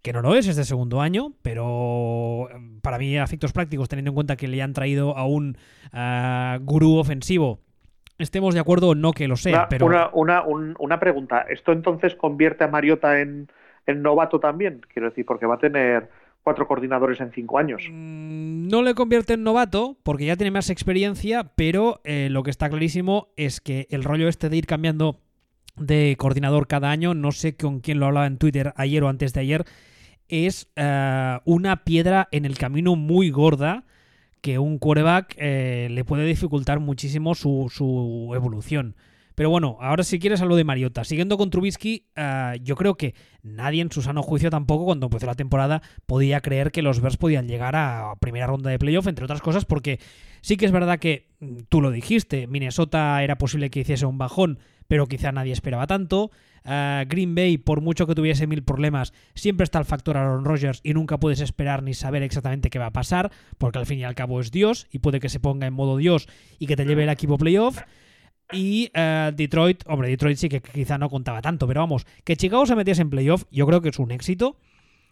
que 0.02 0.14
no 0.14 0.22
lo 0.22 0.36
es, 0.36 0.48
es 0.48 0.56
de 0.56 0.64
segundo 0.64 1.02
año, 1.02 1.34
pero 1.42 2.50
em, 2.52 2.80
para 2.82 2.98
mí, 2.98 3.18
a 3.18 3.24
efectos 3.24 3.52
prácticos, 3.52 3.90
teniendo 3.90 4.12
en 4.12 4.16
cuenta 4.16 4.36
que 4.36 4.48
le 4.48 4.62
han 4.62 4.74
traído 4.74 5.18
a 5.18 5.26
un 5.26 5.58
uh, 5.94 6.64
gurú 6.64 6.98
ofensivo, 6.98 7.60
estemos 8.18 8.54
de 8.54 8.60
acuerdo 8.60 8.90
o 8.90 8.96
no 8.96 9.12
que 9.14 9.28
lo 9.28 9.36
sea. 9.36 9.60
Una, 9.60 9.70
pero... 9.70 10.12
una, 10.14 10.44
una, 10.44 11.00
pregunta, 11.00 11.46
¿esto 11.50 11.72
entonces 11.72 12.16
convierte 12.16 12.64
a 12.64 12.68
Mariota 12.68 13.20
en, 13.20 13.52
en 13.86 14.02
novato 14.02 14.40
también? 14.40 14.82
Quiero 14.94 15.10
decir, 15.10 15.26
porque 15.26 15.46
va 15.46 15.56
a 15.56 15.60
tener 15.60 16.10
cuatro 16.44 16.68
coordinadores 16.68 17.20
en 17.20 17.32
cinco 17.32 17.58
años. 17.58 17.84
Mm, 17.92 18.68
no 18.68 18.82
le 18.82 18.94
convierte 18.96 19.34
en 19.34 19.44
novato 19.44 19.98
porque 20.04 20.26
ya 20.26 20.36
tiene 20.36 20.52
más 20.52 20.70
experiencia, 20.70 21.52
pero 21.56 22.02
eh, 22.04 22.30
lo 22.30 22.44
que 22.44 22.52
está 22.52 22.70
clarísimo 22.70 23.30
es 23.36 23.62
que 23.62 23.88
el 23.90 24.04
rollo 24.04 24.28
este 24.28 24.50
de 24.50 24.58
ir 24.58 24.66
cambiando 24.66 25.20
de 25.76 26.16
coordinador 26.18 26.68
cada 26.68 26.92
año, 26.92 27.14
no 27.14 27.32
sé 27.32 27.56
con 27.56 27.80
quién 27.80 28.00
lo 28.00 28.06
hablaba 28.06 28.28
en 28.28 28.38
Twitter 28.38 28.74
ayer 28.76 29.04
o 29.04 29.10
antes 29.10 29.34
de 29.34 29.42
ayer, 29.42 29.66
es 30.30 30.72
eh, 30.76 31.40
una 31.46 31.84
piedra 31.84 32.30
en 32.32 32.46
el 32.46 32.58
camino 32.58 32.96
muy 32.96 33.30
gorda 33.30 33.84
que 34.42 34.60
un 34.60 34.78
quarterback 34.78 35.36
eh, 35.38 35.88
le 35.92 36.06
puede 36.06 36.26
dificultar 36.26 36.80
muchísimo 36.80 37.36
su, 37.36 37.70
su 37.74 38.32
evolución. 38.34 38.96
Pero 39.40 39.50
bueno, 39.50 39.78
ahora 39.80 40.04
si 40.04 40.20
quieres 40.20 40.42
hablo 40.42 40.58
de 40.58 40.66
Mariota. 40.66 41.06
Siguiendo 41.06 41.38
con 41.38 41.50
Trubisky, 41.50 42.08
eh, 42.18 42.60
yo 42.62 42.76
creo 42.76 42.96
que 42.96 43.16
nadie 43.42 43.82
en 43.82 43.90
su 43.90 44.02
sano 44.02 44.22
juicio 44.22 44.50
tampoco, 44.50 44.84
cuando 44.84 45.06
empezó 45.06 45.28
la 45.28 45.36
temporada, 45.36 45.82
podía 46.06 46.42
creer 46.42 46.74
que 46.74 46.82
los 46.82 47.00
Bears 47.00 47.16
podían 47.16 47.48
llegar 47.48 47.78
a 47.78 48.16
primera 48.20 48.48
ronda 48.48 48.70
de 48.70 48.78
playoff, 48.78 49.08
entre 49.08 49.24
otras 49.24 49.42
cosas, 49.42 49.64
porque 49.64 50.02
sí 50.42 50.58
que 50.58 50.66
es 50.66 50.74
verdad 50.74 51.00
que 51.00 51.30
mm, 51.40 51.60
tú 51.70 51.80
lo 51.80 51.90
dijiste, 51.90 52.48
Minnesota 52.48 53.24
era 53.24 53.38
posible 53.38 53.70
que 53.70 53.80
hiciese 53.80 54.06
un 54.06 54.18
bajón, 54.18 54.60
pero 54.90 55.08
quizá 55.08 55.32
nadie 55.32 55.54
esperaba 55.54 55.88
tanto. 55.88 56.32
Eh, 56.66 57.06
Green 57.08 57.36
Bay, 57.36 57.58
por 57.58 57.82
mucho 57.82 58.08
que 58.08 58.16
tuviese 58.16 58.48
mil 58.48 58.64
problemas, 58.64 59.14
siempre 59.36 59.64
está 59.64 59.80
el 59.80 59.86
factor 59.86 60.18
Aaron 60.18 60.46
Rodgers 60.46 60.82
y 60.84 60.94
nunca 60.94 61.20
puedes 61.20 61.42
esperar 61.42 61.84
ni 61.84 61.94
saber 61.94 62.24
exactamente 62.24 62.70
qué 62.70 62.80
va 62.80 62.88
a 62.88 62.94
pasar, 62.94 63.32
porque 63.58 63.80
al 63.80 63.86
fin 63.86 64.00
y 64.00 64.04
al 64.04 64.16
cabo 64.16 64.40
es 64.40 64.52
Dios 64.52 64.88
y 64.92 65.00
puede 65.00 65.20
que 65.20 65.30
se 65.30 65.40
ponga 65.40 65.68
en 65.68 65.74
modo 65.74 65.98
Dios 65.98 66.28
y 66.58 66.68
que 66.68 66.76
te 66.76 66.86
lleve 66.86 67.04
el 67.04 67.10
equipo 67.10 67.38
playoff. 67.38 67.82
Y 68.52 68.90
eh, 68.94 69.32
Detroit, 69.36 69.84
hombre, 69.88 70.10
Detroit 70.10 70.38
sí 70.38 70.50
que 70.50 70.62
quizá 70.62 70.98
no 70.98 71.10
contaba 71.10 71.42
tanto, 71.42 71.68
pero 71.68 71.82
vamos, 71.82 72.06
que 72.24 72.36
Chicago 72.36 72.66
se 72.66 72.76
metiese 72.76 73.02
en 73.02 73.10
playoff, 73.10 73.44
yo 73.52 73.68
creo 73.68 73.82
que 73.82 73.90
es 73.90 74.00
un 74.00 74.12
éxito. 74.12 74.58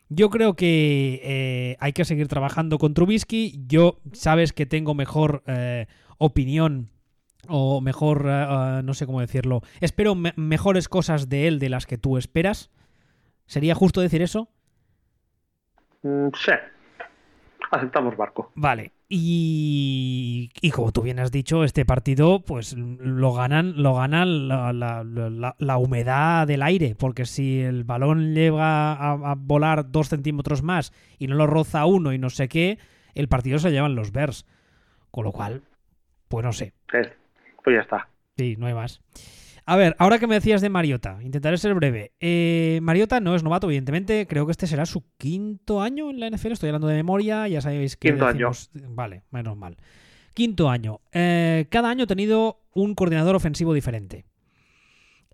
Yo 0.09 0.29
creo 0.29 0.55
que 0.55 1.19
eh, 1.21 1.77
hay 1.81 1.91
que 1.91 2.05
seguir 2.05 2.29
trabajando 2.29 2.77
con 2.77 2.93
Trubisky. 2.93 3.65
Yo 3.67 3.99
sabes 4.13 4.53
que 4.53 4.65
tengo 4.65 4.93
mejor 4.93 5.43
opinión 6.17 6.89
o 7.49 7.81
mejor, 7.81 8.25
no 8.25 8.93
sé 8.93 9.05
cómo 9.05 9.21
decirlo. 9.21 9.61
Espero 9.81 10.15
mejores 10.15 10.89
cosas 10.89 11.29
de 11.29 11.47
él 11.47 11.59
de 11.59 11.69
las 11.69 11.85
que 11.85 11.97
tú 11.97 12.17
esperas. 12.17 12.69
¿Sería 13.45 13.75
justo 13.75 14.01
decir 14.01 14.21
eso? 14.21 14.49
Mm, 16.03 16.27
sí. 16.33 16.51
Aceptamos 17.71 18.15
barco. 18.15 18.51
Vale. 18.55 18.93
Y, 19.09 20.49
como 20.73 20.91
tú 20.91 21.01
bien 21.01 21.19
has 21.19 21.31
dicho, 21.31 21.63
este 21.63 21.85
partido, 21.85 22.41
pues 22.41 22.75
lo 22.77 23.33
ganan, 23.33 23.81
lo 23.81 23.95
ganan 23.95 24.47
la, 24.49 25.77
humedad 25.77 26.45
del 26.45 26.61
aire, 26.61 26.95
porque 26.97 27.25
si 27.25 27.61
el 27.61 27.85
balón 27.85 28.33
llega 28.33 28.91
a, 28.93 29.35
volar 29.37 29.91
dos 29.91 30.09
centímetros 30.09 30.61
más 30.61 30.91
y 31.17 31.27
no 31.27 31.35
lo 31.35 31.47
roza 31.47 31.85
uno 31.85 32.11
y 32.11 32.17
no 32.17 32.29
sé 32.29 32.49
qué, 32.49 32.79
el 33.15 33.29
partido 33.29 33.59
se 33.59 33.71
llevan 33.71 33.95
los 33.95 34.11
Bears. 34.11 34.45
Con 35.09 35.23
lo 35.23 35.31
cual, 35.31 35.63
pues 36.27 36.45
no 36.45 36.51
sé. 36.51 36.73
Pues 37.67 37.75
ya 37.75 37.81
está. 37.81 38.07
Sí, 38.37 38.55
no 38.57 38.67
hay 38.67 38.73
más. 38.73 39.01
A 39.65 39.75
ver, 39.75 39.93
ahora 39.99 40.19
que 40.19 40.27
me 40.27 40.35
decías 40.35 40.61
de 40.61 40.69
Mariota, 40.69 41.19
intentaré 41.21 41.57
ser 41.57 41.73
breve. 41.73 42.13
Eh, 42.21 42.79
Mariota 42.81 43.19
no 43.19 43.35
es 43.35 43.43
novato, 43.43 43.67
evidentemente. 43.67 44.25
Creo 44.25 44.45
que 44.45 44.53
este 44.53 44.67
será 44.67 44.85
su 44.85 45.03
quinto 45.17 45.81
año 45.81 46.09
en 46.09 46.21
la 46.21 46.29
NFL. 46.29 46.53
Estoy 46.53 46.69
hablando 46.69 46.87
de 46.87 46.95
memoria, 46.95 47.45
ya 47.49 47.59
sabéis 47.59 47.97
que. 47.97 48.07
Quinto 48.07 48.25
año. 48.25 48.51
Vale, 48.87 49.23
menos 49.31 49.57
mal. 49.57 49.75
Quinto 50.33 50.69
año. 50.69 51.01
Eh, 51.11 51.65
cada 51.69 51.89
año 51.89 52.05
ha 52.05 52.07
tenido 52.07 52.61
un 52.73 52.95
coordinador 52.95 53.35
ofensivo 53.35 53.73
diferente. 53.73 54.23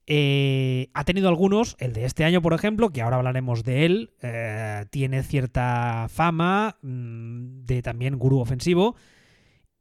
Eh, 0.08 0.90
ha 0.96 1.04
tenido 1.04 1.30
algunos, 1.30 1.76
el 1.78 1.94
de 1.94 2.06
este 2.06 2.26
año, 2.26 2.42
por 2.42 2.54
ejemplo, 2.54 2.90
que 2.90 3.04
ahora 3.04 3.18
hablaremos 3.18 3.64
de 3.64 3.86
él, 3.86 4.14
tiene 4.90 5.22
cierta 5.22 6.08
fama 6.10 6.78
mm, 6.82 7.66
de 7.66 7.84
también 7.84 8.18
gurú 8.18 8.40
ofensivo. 8.40 8.96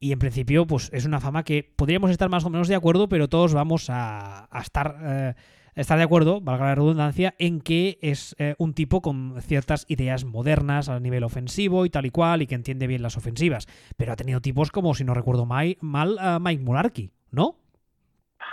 Y 0.03 0.11
en 0.11 0.19
principio, 0.19 0.67
pues 0.67 0.91
es 0.93 1.05
una 1.05 1.21
fama 1.21 1.45
que 1.45 1.63
podríamos 1.77 2.11
estar 2.11 2.29
más 2.29 2.45
o 2.45 2.51
menos 2.51 2.67
de 2.67 2.75
acuerdo, 2.75 3.09
pero 3.09 3.29
todos 3.29 3.55
vamos 3.55 3.87
a, 3.89 4.49
estar, 4.61 4.97
eh, 5.01 5.35
estar 5.77 5.97
de 5.97 6.03
acuerdo, 6.03 6.41
valga 6.41 6.67
la 6.67 6.75
redundancia, 6.75 7.37
en 7.39 7.61
que 7.61 8.01
es 8.03 8.35
eh, 8.41 8.57
un 8.59 8.75
tipo 8.75 9.01
con 9.01 9.41
ciertas 9.43 9.85
ideas 9.87 10.25
modernas 10.25 10.89
a 10.89 10.99
nivel 10.99 11.23
ofensivo 11.23 11.87
y 11.87 11.91
tal 11.91 12.05
y 12.07 12.11
cual, 12.11 12.43
y 12.43 12.49
que 12.49 12.57
entiende 12.57 12.89
bien 12.89 13.01
las 13.01 13.17
ofensivas. 13.17 13.69
Pero 13.97 14.13
ha 14.13 14.17
tenido 14.17 14.41
tipos 14.41 14.73
como, 14.73 14.93
si 14.95 15.05
no 15.05 15.15
recuerdo 15.15 15.47
mal, 15.47 15.79
Mike 15.81 16.65
Mularkey, 16.65 17.13
¿no? 17.31 17.55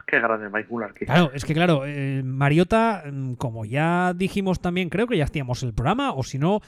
Qué 0.06 0.20
grande 0.20 0.50
Mike 0.50 0.68
Mularkey. 0.70 1.08
Claro, 1.08 1.32
es 1.34 1.46
que 1.46 1.56
claro, 1.56 1.82
eh, 1.84 2.22
Mariota, 2.24 3.06
mm, 3.12 3.34
como 3.34 3.66
ya 3.66 4.14
dijimos 4.16 4.60
también, 4.60 4.90
creo 4.90 5.08
que 5.08 5.18
ya 5.18 5.24
hacíamos 5.24 5.64
el 5.64 5.74
programa, 5.74 6.14
o 6.14 6.22
si 6.22 6.38
no, 6.38 6.62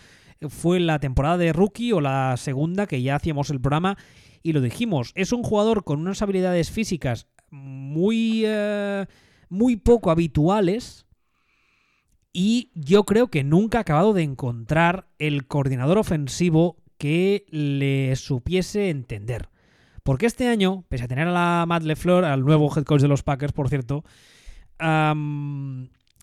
fue 0.50 0.80
la 0.80 0.98
temporada 0.98 1.38
de 1.38 1.54
rookie 1.54 1.92
o 1.92 2.02
la 2.02 2.36
segunda 2.36 2.88
que 2.88 3.04
ya 3.04 3.16
hacíamos 3.16 3.52
el 3.52 3.62
programa 3.62 3.96
y 4.44 4.54
lo 4.54 4.62
dijimos, 4.62 5.12
es 5.16 5.32
un 5.32 5.44
jugador 5.44 5.84
con 5.84 6.00
unas 6.00 6.22
habilidades 6.22 6.72
físicas 6.72 7.28
muy, 7.50 8.44
eh, 8.46 9.06
muy 9.50 9.76
poco 9.76 10.12
habituales. 10.12 11.06
Y 12.34 12.72
yo 12.74 13.04
creo 13.04 13.28
que 13.28 13.44
nunca 13.44 13.80
ha 13.80 13.82
acabado 13.82 14.14
de 14.14 14.24
encontrar 14.24 15.08
el 15.20 15.48
coordinador 15.48 15.98
ofensivo 15.98 16.78
que 16.98 17.46
le 17.50 18.16
supiese 18.16 18.90
entender. 18.90 19.50
Porque 20.04 20.26
este 20.26 20.48
año, 20.48 20.86
pese 20.88 21.04
a 21.04 21.08
tener 21.08 21.28
a 21.28 21.32
la 21.32 21.66
Matt 21.68 21.84
LeFleur, 21.84 22.24
al 22.24 22.44
nuevo 22.44 22.72
head 22.76 22.86
coach 22.86 23.02
de 23.02 23.08
los 23.08 23.22
Packers, 23.22 23.54
por 23.54 23.70
cierto, 23.70 24.04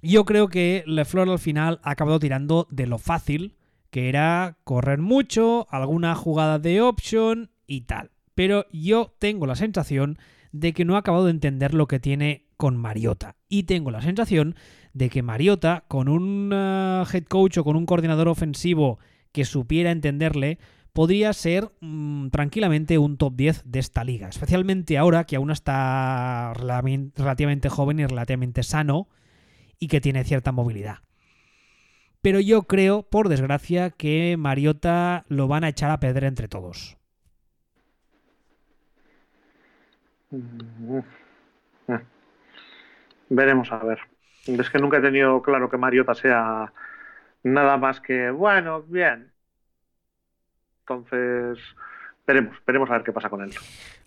yo 0.02 0.24
creo 0.24 0.48
que 0.48 0.82
LeFleur 0.86 1.28
al 1.28 1.38
final 1.38 1.78
ha 1.82 1.90
acabado 1.90 2.18
tirando 2.18 2.66
de 2.70 2.86
lo 2.86 2.98
fácil, 2.98 3.56
que 3.90 4.08
era 4.08 4.58
correr 4.64 4.98
mucho, 4.98 5.66
alguna 5.70 6.14
jugada 6.14 6.58
de 6.58 6.80
option 6.80 7.50
y 7.68 7.82
tal. 7.82 8.10
Pero 8.34 8.66
yo 8.72 9.14
tengo 9.20 9.46
la 9.46 9.54
sensación 9.54 10.18
de 10.50 10.72
que 10.72 10.84
no 10.84 10.96
ha 10.96 11.00
acabado 11.00 11.26
de 11.26 11.30
entender 11.30 11.74
lo 11.74 11.86
que 11.86 12.00
tiene 12.00 12.46
con 12.56 12.76
Mariota. 12.76 13.36
Y 13.48 13.64
tengo 13.64 13.92
la 13.92 14.02
sensación 14.02 14.56
de 14.92 15.10
que 15.10 15.22
Mariota, 15.22 15.84
con 15.86 16.08
un 16.08 16.50
eh, 16.52 17.04
head 17.12 17.24
coach 17.24 17.58
o 17.58 17.64
con 17.64 17.76
un 17.76 17.86
coordinador 17.86 18.26
ofensivo 18.26 18.98
que 19.30 19.44
supiera 19.44 19.92
entenderle, 19.92 20.58
podría 20.92 21.32
ser 21.32 21.70
mm, 21.80 22.28
tranquilamente 22.30 22.98
un 22.98 23.16
top 23.16 23.36
10 23.36 23.62
de 23.64 23.78
esta 23.78 24.02
liga. 24.02 24.28
Especialmente 24.28 24.98
ahora 24.98 25.24
que 25.24 25.36
aún 25.36 25.50
está 25.50 26.52
relativamente 26.54 27.68
joven 27.68 28.00
y 28.00 28.06
relativamente 28.06 28.64
sano 28.64 29.08
y 29.78 29.86
que 29.86 30.00
tiene 30.00 30.24
cierta 30.24 30.50
movilidad. 30.50 30.98
Pero 32.20 32.40
yo 32.40 32.64
creo, 32.64 33.04
por 33.04 33.28
desgracia, 33.28 33.90
que 33.90 34.36
Mariota 34.36 35.24
lo 35.28 35.46
van 35.46 35.62
a 35.62 35.68
echar 35.68 35.90
a 35.90 36.00
perder 36.00 36.24
entre 36.24 36.48
todos. 36.48 36.96
Mm, 36.96 36.98
mm. 36.98 36.98
Veremos 43.28 43.72
a 43.72 43.78
ver. 43.78 43.98
Es 44.46 44.70
que 44.70 44.78
nunca 44.78 44.98
he 44.98 45.02
tenido 45.02 45.42
claro 45.42 45.68
que 45.68 45.76
Mariota 45.76 46.14
sea 46.14 46.72
nada 47.42 47.76
más 47.76 48.00
que, 48.00 48.30
bueno, 48.30 48.82
bien. 48.82 49.32
Entonces, 50.80 51.58
veremos, 52.26 52.56
veremos 52.66 52.90
a 52.90 52.94
ver 52.94 53.02
qué 53.02 53.12
pasa 53.12 53.28
con 53.28 53.42
él. 53.42 53.50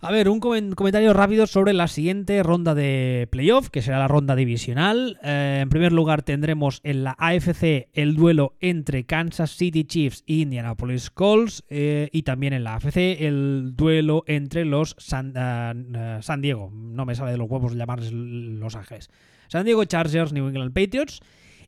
A 0.03 0.09
ver, 0.09 0.29
un 0.29 0.39
comentario 0.39 1.13
rápido 1.13 1.45
sobre 1.45 1.73
la 1.73 1.87
siguiente 1.87 2.41
ronda 2.41 2.73
de 2.73 3.27
playoff, 3.31 3.69
que 3.69 3.83
será 3.83 3.99
la 3.99 4.07
ronda 4.07 4.35
divisional. 4.35 5.19
Eh, 5.21 5.59
en 5.61 5.69
primer 5.69 5.91
lugar 5.91 6.23
tendremos 6.23 6.81
en 6.83 7.03
la 7.03 7.15
AFC 7.19 7.87
el 7.93 8.15
duelo 8.15 8.55
entre 8.61 9.05
Kansas 9.05 9.51
City 9.51 9.83
Chiefs 9.83 10.23
e 10.25 10.37
Indianapolis 10.37 11.11
Colts 11.11 11.63
eh, 11.69 12.09
y 12.11 12.23
también 12.23 12.53
en 12.53 12.63
la 12.63 12.77
AFC 12.77 12.97
el 12.97 13.73
duelo 13.75 14.23
entre 14.25 14.65
los 14.65 14.95
San, 14.97 15.33
eh, 15.35 16.17
San, 16.23 16.41
Diego, 16.41 16.71
no 16.73 17.05
me 17.05 17.13
sale 17.13 17.33
de 17.33 17.37
los 17.37 17.47
huevos 17.47 17.75
llamarles 17.75 18.11
Los 18.11 18.75
Ángeles, 18.75 19.11
San 19.49 19.65
Diego 19.65 19.85
Chargers, 19.85 20.33
New 20.33 20.47
England 20.47 20.73
Patriots. 20.73 21.19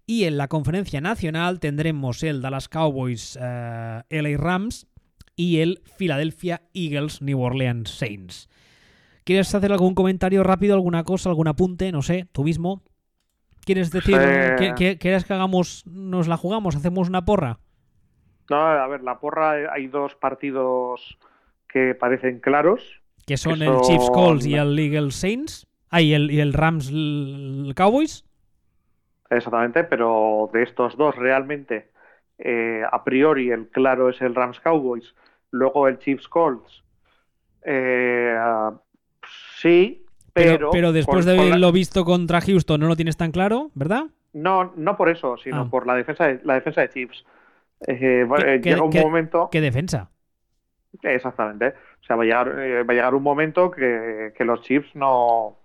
Y 0.08 0.24
en 0.24 0.38
la 0.38 0.48
conferencia 0.48 1.02
nacional 1.02 1.60
tendremos 1.60 2.24
el 2.24 2.42
Dallas 2.42 2.68
Cowboys, 2.68 3.38
LA 3.40 4.38
Rams 4.38 4.88
y 5.36 5.60
el 5.60 5.82
Philadelphia 5.98 6.62
Eagles 6.74 7.22
New 7.22 7.42
Orleans 7.42 7.90
Saints. 7.90 8.50
¿Quieres 9.24 9.54
hacer 9.56 9.72
algún 9.72 9.96
comentario 9.96 10.44
rápido, 10.44 10.76
alguna 10.76 11.04
cosa, 11.04 11.30
algún 11.30 11.48
apunte? 11.48 11.92
No 11.92 12.02
sé, 12.02 12.28
tú 12.32 12.44
mismo. 12.44 12.84
¿Quieres 13.66 13.92
decir, 13.92 14.18
que, 14.58 14.98
¿quieres 15.00 15.24
que 15.24 15.34
hagamos, 15.34 15.86
nos 15.88 16.28
la 16.28 16.36
jugamos, 16.36 16.76
hacemos 16.76 17.08
una 17.08 17.24
porra? 17.24 17.60
No, 18.50 18.58
a 18.58 18.88
ver, 18.88 19.04
la 19.04 19.20
porra 19.20 19.74
hay 19.74 19.88
dos 19.88 20.16
partidos 20.16 21.18
que 21.70 21.96
parecen 21.96 22.40
claros. 22.40 22.82
que 23.26 23.38
son 23.38 23.62
el 23.62 23.80
Chiefs 23.82 24.10
Colts 24.12 24.46
y 24.46 24.56
el 24.56 24.78
Eagles 24.78 25.16
Saints. 25.16 25.68
Ah, 25.90 26.02
y 26.02 26.14
el, 26.14 26.32
y 26.32 26.40
el 26.40 26.54
Rams 26.54 26.92
Cowboys. 27.76 28.26
Exactamente, 29.30 29.84
pero 29.84 30.50
de 30.52 30.64
estos 30.64 30.98
dos 30.98 31.16
realmente, 31.16 31.92
eh, 32.40 32.82
a 32.92 33.04
priori 33.04 33.52
el 33.52 33.70
claro 33.70 34.10
es 34.10 34.22
el 34.22 34.36
Rams 34.36 34.60
Cowboys, 34.60 35.16
luego 35.54 35.88
el 35.88 36.00
Chiefs 36.00 36.28
Colts. 36.28 36.84
Eh, 37.64 38.36
sí, 39.58 40.06
pero, 40.34 40.72
pero, 40.72 40.92
después 40.92 41.26
de 41.26 41.40
haberlo 41.40 41.72
visto 41.72 42.04
contra 42.04 42.42
Houston 42.42 42.82
no 42.82 42.88
lo 42.88 42.96
tienes 42.96 43.16
tan 43.16 43.32
claro, 43.32 43.72
¿verdad? 43.76 44.06
No, 44.34 44.74
no 44.76 44.98
por 44.98 45.10
eso, 45.10 45.38
sino 45.38 45.62
ah. 45.62 45.68
por 45.70 45.88
la 45.88 45.96
defensa 45.96 46.28
de, 46.28 46.42
la 46.44 46.56
defensa 46.56 46.82
de 46.82 46.90
Chiefs. 46.90 47.24
Eh, 47.88 48.28
llega 48.62 48.84
un 48.84 49.00
momento. 49.00 49.50
¿Qué 49.52 49.62
defensa? 49.62 50.10
Exactamente. 51.04 51.68
O 52.02 52.06
sea, 52.06 52.16
va 52.16 52.24
a 52.24 52.26
llegar, 52.26 52.50
va 52.50 52.92
a 52.92 52.96
llegar 52.96 53.16
un 53.16 53.24
momento 53.24 53.72
que, 53.72 54.34
que 54.36 54.44
los 54.44 54.62
Chiefs 54.62 54.96
no, 54.96 55.60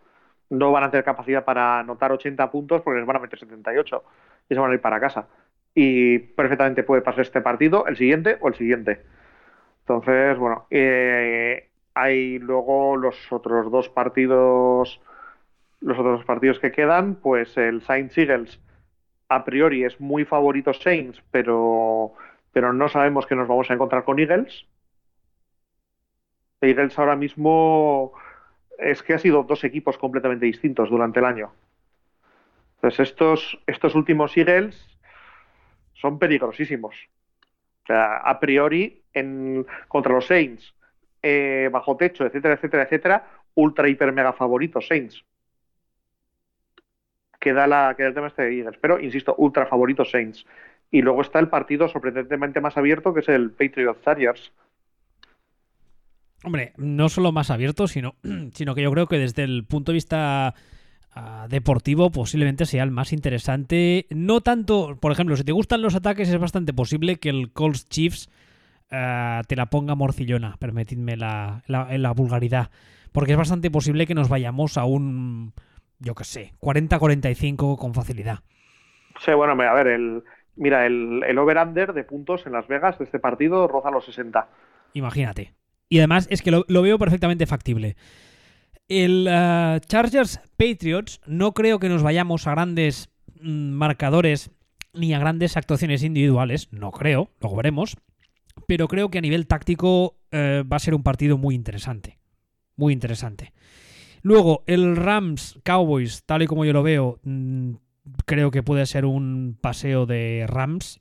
no 0.50 0.70
van 0.70 0.84
a 0.84 0.90
tener 0.90 1.04
capacidad 1.04 1.44
para 1.44 1.80
anotar 1.80 2.12
80 2.12 2.50
puntos 2.50 2.82
porque 2.82 2.98
les 2.98 3.06
van 3.06 3.16
a 3.16 3.20
meter 3.20 3.38
78 3.38 4.04
y 4.50 4.54
se 4.54 4.60
van 4.60 4.70
a 4.70 4.74
ir 4.74 4.80
para 4.80 5.00
casa. 5.00 5.28
Y 5.74 6.18
perfectamente 6.18 6.82
puede 6.82 7.02
pasar 7.02 7.22
este 7.22 7.40
partido, 7.40 7.86
el 7.86 7.96
siguiente 7.96 8.36
o 8.40 8.48
el 8.48 8.54
siguiente. 8.54 9.02
Entonces, 9.88 10.36
bueno, 10.36 10.66
eh, 10.68 11.70
hay 11.94 12.38
luego 12.38 12.98
los 12.98 13.32
otros 13.32 13.70
dos 13.70 13.88
partidos, 13.88 15.00
los 15.80 15.98
otros 15.98 16.26
partidos 16.26 16.58
que 16.58 16.72
quedan, 16.72 17.14
pues 17.14 17.56
el 17.56 17.80
Saints 17.80 18.18
Eagles 18.18 18.60
a 19.30 19.44
priori 19.44 19.84
es 19.84 19.98
muy 19.98 20.26
favorito 20.26 20.74
Saints, 20.74 21.22
pero, 21.30 22.12
pero 22.52 22.74
no 22.74 22.90
sabemos 22.90 23.26
que 23.26 23.34
nos 23.34 23.48
vamos 23.48 23.70
a 23.70 23.74
encontrar 23.74 24.04
con 24.04 24.18
Eagles. 24.18 24.66
Eagles 26.60 26.98
ahora 26.98 27.16
mismo 27.16 28.12
es 28.78 29.02
que 29.02 29.14
ha 29.14 29.18
sido 29.18 29.42
dos 29.44 29.64
equipos 29.64 29.96
completamente 29.96 30.44
distintos 30.44 30.90
durante 30.90 31.20
el 31.20 31.24
año. 31.24 31.50
Entonces, 32.76 33.08
estos, 33.08 33.58
estos 33.66 33.94
últimos 33.94 34.36
Eagles 34.36 34.98
son 35.94 36.18
peligrosísimos. 36.18 36.94
Sea, 37.88 38.18
a 38.18 38.38
priori, 38.38 39.02
en, 39.12 39.66
contra 39.88 40.12
los 40.12 40.26
Saints, 40.26 40.74
eh, 41.22 41.68
bajo 41.72 41.96
techo, 41.96 42.24
etcétera, 42.26 42.54
etcétera, 42.54 42.82
etcétera, 42.84 43.30
ultra, 43.54 43.88
hiper, 43.88 44.12
mega 44.12 44.32
favoritos 44.32 44.86
Saints. 44.86 45.24
Queda, 47.40 47.66
la, 47.66 47.94
queda 47.96 48.08
el 48.08 48.14
tema 48.14 48.26
este 48.28 48.42
de 48.42 48.58
Eagles. 48.58 48.78
Pero, 48.80 49.00
insisto, 49.00 49.34
ultra 49.38 49.66
favoritos 49.66 50.10
Saints. 50.10 50.46
Y 50.90 51.02
luego 51.02 51.22
está 51.22 51.40
el 51.40 51.48
partido 51.48 51.88
sorprendentemente 51.88 52.60
más 52.60 52.76
abierto, 52.76 53.12
que 53.12 53.20
es 53.20 53.28
el 53.28 53.50
Patriots 53.50 54.02
Chargers 54.02 54.52
Hombre, 56.44 56.72
no 56.76 57.08
solo 57.08 57.32
más 57.32 57.50
abierto, 57.50 57.88
sino, 57.88 58.14
sino 58.52 58.74
que 58.74 58.82
yo 58.82 58.92
creo 58.92 59.06
que 59.06 59.18
desde 59.18 59.42
el 59.42 59.64
punto 59.64 59.92
de 59.92 59.96
vista 59.96 60.54
deportivo 61.48 62.10
posiblemente 62.10 62.66
sea 62.66 62.82
el 62.82 62.90
más 62.90 63.12
interesante. 63.12 64.06
No 64.10 64.40
tanto, 64.40 64.96
por 65.00 65.12
ejemplo, 65.12 65.36
si 65.36 65.44
te 65.44 65.52
gustan 65.52 65.82
los 65.82 65.94
ataques 65.94 66.28
es 66.28 66.38
bastante 66.38 66.72
posible 66.72 67.16
que 67.16 67.30
el 67.30 67.52
Colts 67.52 67.88
Chiefs 67.88 68.30
ah, 68.90 69.42
te 69.46 69.56
la 69.56 69.66
ponga 69.66 69.94
morcillona, 69.94 70.56
permitidme 70.58 71.16
la, 71.16 71.62
la, 71.66 72.12
vulgaridad. 72.12 72.70
Porque 73.12 73.32
es 73.32 73.38
bastante 73.38 73.70
posible 73.70 74.06
que 74.06 74.14
nos 74.14 74.28
vayamos 74.28 74.76
a 74.76 74.84
un, 74.84 75.52
yo 75.98 76.14
qué 76.14 76.24
sé, 76.24 76.52
40-45 76.60 77.78
con 77.78 77.94
facilidad. 77.94 78.40
Sí, 79.24 79.32
bueno, 79.32 79.60
a 79.60 79.74
ver, 79.74 79.88
el, 79.88 80.22
mira, 80.56 80.86
el, 80.86 81.22
el 81.26 81.38
over-under 81.38 81.92
de 81.92 82.04
puntos 82.04 82.46
en 82.46 82.52
Las 82.52 82.68
Vegas 82.68 82.98
de 82.98 83.04
este 83.04 83.18
partido 83.18 83.66
roza 83.66 83.90
los 83.90 84.04
60. 84.04 84.48
Imagínate. 84.92 85.54
Y 85.88 85.98
además 85.98 86.26
es 86.30 86.42
que 86.42 86.50
lo, 86.50 86.82
veo 86.82 86.98
perfectamente 86.98 87.46
factible. 87.46 87.96
El 88.88 89.28
uh, 89.28 89.80
Chargers 89.80 90.40
Patriots 90.56 91.20
no 91.26 91.52
creo 91.52 91.78
que 91.78 91.90
nos 91.90 92.02
vayamos 92.02 92.46
a 92.46 92.52
grandes 92.52 93.10
mm, 93.40 93.70
marcadores 93.70 94.50
ni 94.94 95.12
a 95.12 95.18
grandes 95.18 95.56
actuaciones 95.56 96.02
individuales, 96.02 96.68
no 96.72 96.90
creo, 96.90 97.30
luego 97.40 97.56
veremos, 97.56 97.96
pero 98.66 98.88
creo 98.88 99.10
que 99.10 99.18
a 99.18 99.20
nivel 99.20 99.46
táctico 99.46 100.16
eh, 100.30 100.64
va 100.70 100.76
a 100.76 100.80
ser 100.80 100.94
un 100.94 101.02
partido 101.02 101.38
muy 101.38 101.54
interesante, 101.54 102.18
muy 102.76 102.92
interesante. 102.92 103.52
Luego, 104.22 104.64
el 104.66 104.96
Rams 104.96 105.58
Cowboys, 105.62 106.24
tal 106.24 106.42
y 106.42 106.46
como 106.46 106.64
yo 106.64 106.72
lo 106.72 106.82
veo, 106.82 107.20
mm, 107.22 107.72
creo 108.24 108.50
que 108.50 108.62
puede 108.62 108.86
ser 108.86 109.04
un 109.04 109.56
paseo 109.60 110.06
de 110.06 110.46
Rams. 110.48 111.00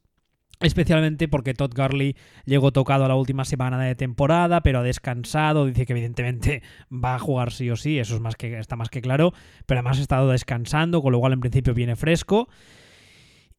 Especialmente 0.60 1.28
porque 1.28 1.53
Todd 1.53 1.74
Gurley 1.76 2.16
llegó 2.45 2.72
tocado 2.72 3.05
a 3.05 3.08
la 3.08 3.16
última 3.16 3.45
semana 3.45 3.80
de 3.80 3.93
temporada, 3.93 4.62
pero 4.62 4.80
ha 4.80 4.84
descansado. 4.84 5.68
Dice 5.68 5.86
que 5.86 5.93
evidentemente 5.93 6.64
va 6.91 7.16
a 7.16 7.20
jugar 7.20 7.51
sí 7.51 7.70
o 7.70 7.76
sí, 7.76 7.99
eso 7.99 8.16
es 8.16 8.22
más 8.22 8.36
que, 8.36 8.58
está 8.58 8.76
más 8.76 8.89
que 8.89 9.01
claro. 9.01 9.34
Pero 9.68 9.80
además 9.80 9.99
ha 9.99 10.01
estado 10.01 10.30
descansando, 10.30 11.03
con 11.03 11.12
lo 11.12 11.20
cual 11.20 11.34
en 11.34 11.41
principio 11.41 11.76
viene 11.76 11.95
fresco. 11.95 12.49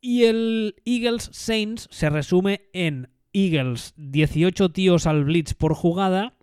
Y 0.01 0.25
el 0.25 0.75
Eagles 0.85 1.31
Saints 1.33 1.89
se 1.91 2.11
resume 2.11 2.63
en 2.73 3.09
Eagles 3.33 3.95
18 3.97 4.71
tíos 4.71 5.07
al 5.07 5.25
blitz 5.25 5.55
por 5.55 5.75
jugada. 5.75 6.35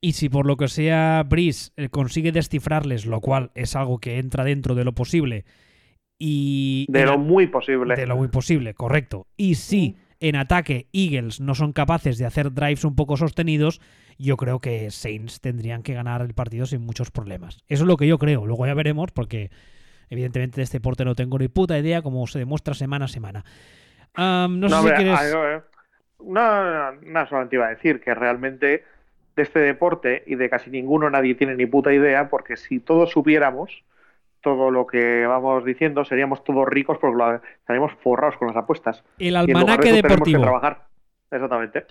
Y 0.00 0.12
si 0.12 0.28
por 0.28 0.46
lo 0.46 0.56
que 0.56 0.68
sea 0.68 1.24
Breeze 1.28 1.72
eh, 1.76 1.88
consigue 1.88 2.32
descifrarles, 2.32 3.06
lo 3.06 3.20
cual 3.20 3.50
es 3.54 3.76
algo 3.76 3.98
que 3.98 4.18
entra 4.18 4.44
dentro 4.44 4.74
de 4.74 4.84
lo 4.84 4.94
posible, 4.94 5.44
de 6.20 7.06
lo 7.06 7.18
muy 7.18 7.46
posible. 7.46 7.96
De 7.96 8.06
lo 8.06 8.16
muy 8.16 8.28
posible, 8.28 8.74
correcto. 8.74 9.26
Y 9.36 9.54
si 9.54 9.96
en 10.20 10.36
ataque 10.36 10.86
Eagles 10.92 11.40
no 11.40 11.54
son 11.54 11.72
capaces 11.72 12.18
de 12.18 12.26
hacer 12.26 12.52
drives 12.52 12.84
un 12.84 12.94
poco 12.94 13.16
sostenidos, 13.16 13.80
yo 14.18 14.36
creo 14.36 14.60
que 14.60 14.90
Saints 14.90 15.40
tendrían 15.40 15.82
que 15.82 15.94
ganar 15.94 16.20
el 16.20 16.34
partido 16.34 16.66
sin 16.66 16.82
muchos 16.82 17.10
problemas. 17.10 17.64
Eso 17.68 17.84
es 17.84 17.88
lo 17.88 17.96
que 17.96 18.06
yo 18.06 18.18
creo. 18.18 18.46
Luego 18.46 18.66
ya 18.66 18.74
veremos 18.74 19.10
porque 19.12 19.50
evidentemente 20.10 20.56
de 20.56 20.64
este 20.64 20.78
deporte 20.78 21.04
no 21.06 21.14
tengo 21.14 21.38
ni 21.38 21.48
puta 21.48 21.78
idea 21.78 22.02
como 22.02 22.26
se 22.26 22.38
demuestra 22.38 22.74
semana 22.74 23.06
a 23.06 23.08
semana. 23.08 23.44
no, 24.16 24.68
sé 24.68 24.88
si 24.88 24.94
quieres... 24.94 25.62
No, 26.22 26.92
no, 26.92 27.26
solamente 27.26 27.56
iba 27.56 27.66
a 27.66 27.70
decir 27.70 28.00
que 28.02 28.14
realmente 28.14 28.84
de 29.36 29.42
este 29.42 29.60
deporte 29.60 30.22
y 30.26 30.34
de 30.34 30.50
casi 30.50 30.68
ninguno 30.68 31.08
nadie 31.08 31.34
tiene 31.34 31.54
ni 31.54 31.64
puta 31.64 31.94
idea 31.94 32.28
porque 32.28 32.58
si 32.58 32.78
todos 32.78 33.10
supiéramos 33.10 33.84
todo 34.42 34.70
lo 34.70 34.86
que 34.86 35.26
vamos 35.26 35.64
diciendo, 35.64 36.04
seríamos 36.04 36.44
todos 36.44 36.66
ricos 36.66 36.98
porque 36.98 37.16
lo, 37.16 37.34
estaríamos 37.34 37.92
forrados 38.02 38.36
con 38.36 38.48
las 38.48 38.56
apuestas. 38.56 39.04
El 39.18 39.36
almanaque 39.36 39.92
deportivo. 39.92 40.42
trabajar. 40.42 40.86
Exactamente. 41.30 41.86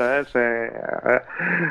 Eh, 0.00 1.20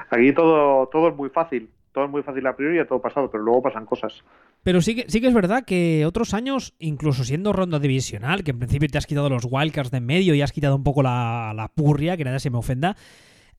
aquí 0.10 0.34
todo, 0.34 0.88
todo 0.88 1.10
es 1.10 1.16
muy 1.16 1.30
fácil. 1.30 1.70
Todo 1.94 2.06
es 2.06 2.12
muy 2.12 2.24
fácil 2.24 2.48
a 2.48 2.56
priori 2.56 2.80
y 2.80 2.86
todo 2.86 3.02
pasado, 3.02 3.30
pero 3.30 3.44
luego 3.44 3.64
pasan 3.64 3.86
cosas. 3.86 4.24
Pero 4.64 4.80
sí 4.80 4.96
que, 4.96 5.10
sí 5.10 5.20
que 5.20 5.28
es 5.28 5.34
verdad 5.34 5.66
que 5.66 6.06
otros 6.06 6.34
años, 6.34 6.74
incluso 6.80 7.26
siendo 7.26 7.52
ronda 7.52 7.80
divisional, 7.80 8.46
que 8.46 8.52
en 8.52 8.60
principio 8.60 8.88
te 8.88 8.98
has 8.98 9.08
quitado 9.08 9.30
los 9.30 9.46
wildcards 9.50 9.92
de 9.92 9.98
en 9.98 10.06
medio 10.06 10.34
y 10.34 10.42
has 10.42 10.54
quitado 10.54 10.76
un 10.78 10.84
poco 10.84 11.04
la, 11.04 11.52
la 11.54 11.68
purria, 11.68 12.16
que 12.16 12.24
nadie 12.24 12.40
se 12.40 12.50
me 12.50 12.60
ofenda, 12.60 12.96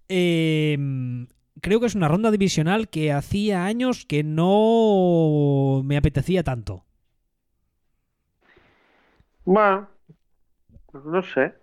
eh, 0.09 0.78
creo 1.61 1.80
que 1.80 1.86
es 1.86 1.94
una 1.94 2.09
ronda 2.09 2.30
divisional 2.30 2.88
que 2.88 3.12
hacía 3.12 3.64
años 3.64 4.07
que 4.07 4.22
no 4.22 5.82
me 5.84 5.96
apetecía 5.96 6.42
tanto. 6.42 6.84
Bueno, 9.44 9.88
no 10.92 11.22
sé. 11.22 11.55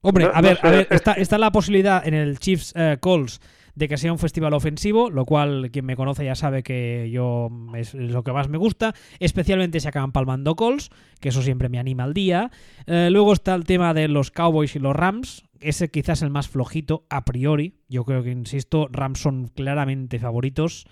Hombre, 0.00 0.28
a 0.32 0.40
ver, 0.40 0.58
a 0.62 0.70
ver, 0.70 0.88
está, 0.90 1.12
está, 1.12 1.38
la 1.38 1.52
posibilidad 1.52 2.06
en 2.06 2.14
el 2.14 2.38
Chiefs 2.38 2.72
eh, 2.74 2.98
Calls 3.00 3.40
de 3.74 3.88
que 3.88 3.96
sea 3.96 4.12
un 4.12 4.18
festival 4.18 4.52
ofensivo, 4.54 5.10
lo 5.10 5.24
cual 5.24 5.70
quien 5.72 5.84
me 5.84 5.96
conoce 5.96 6.24
ya 6.24 6.34
sabe 6.34 6.62
que 6.62 7.10
yo 7.10 7.48
es 7.74 7.94
lo 7.94 8.22
que 8.22 8.32
más 8.32 8.48
me 8.48 8.58
gusta, 8.58 8.94
especialmente 9.18 9.80
si 9.80 9.88
acaban 9.88 10.12
palmando 10.12 10.54
calls, 10.56 10.90
que 11.20 11.30
eso 11.30 11.42
siempre 11.42 11.68
me 11.68 11.78
anima 11.78 12.04
al 12.04 12.14
día. 12.14 12.50
Eh, 12.86 13.08
luego 13.10 13.32
está 13.32 13.54
el 13.54 13.64
tema 13.64 13.94
de 13.94 14.08
los 14.08 14.30
Cowboys 14.30 14.76
y 14.76 14.78
los 14.78 14.94
Rams, 14.94 15.44
ese 15.60 15.90
quizás 15.90 16.22
el 16.22 16.30
más 16.30 16.48
flojito 16.48 17.06
a 17.08 17.24
priori. 17.24 17.74
Yo 17.88 18.04
creo 18.04 18.22
que, 18.22 18.30
insisto, 18.30 18.88
Rams 18.90 19.20
son 19.20 19.48
claramente 19.48 20.18
favoritos. 20.18 20.86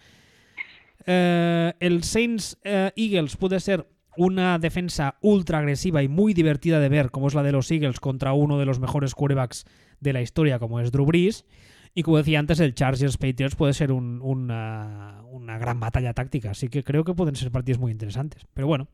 Eh, 1.07 1.73
el 1.81 2.05
Saints 2.05 2.59
eh, 2.65 2.93
Eagles 2.97 3.37
puede 3.37 3.61
ser 3.61 3.87
una 4.17 4.59
defensa 4.59 5.17
ultra 5.21 5.59
agresiva 5.59 6.03
y 6.03 6.09
muy 6.09 6.35
divertida 6.35 6.81
de 6.81 6.89
ver, 6.89 7.11
como 7.11 7.29
es 7.29 7.35
la 7.35 7.43
de 7.43 7.53
los 7.53 7.71
Eagles 7.71 8.01
contra 8.01 8.33
uno 8.33 8.59
de 8.59 8.67
los 8.67 8.81
mejores 8.81 9.15
quarterbacks 9.15 9.65
de 10.01 10.13
la 10.13 10.23
historia, 10.23 10.59
como 10.59 10.81
es 10.81 10.93
Drew 10.93 11.07
Brees. 11.07 11.47
Y 11.95 12.03
como 12.03 12.19
decía 12.19 12.39
antes, 12.39 12.61
el 12.61 12.75
Chargers 12.75 13.17
Patriots 13.17 13.57
puede 13.57 13.73
ser 13.73 13.93
una, 13.93 15.23
una 15.31 15.59
gran 15.59 15.81
batalla 15.81 16.15
táctica. 16.15 16.53
Así 16.53 16.69
que 16.69 16.85
creo 16.85 17.05
que 17.05 17.15
pueden 17.15 17.37
ser 17.37 17.51
partidos 17.51 17.81
muy 17.81 17.93
interesantes. 17.93 18.47
Pero 18.55 18.67
bueno, 18.67 18.89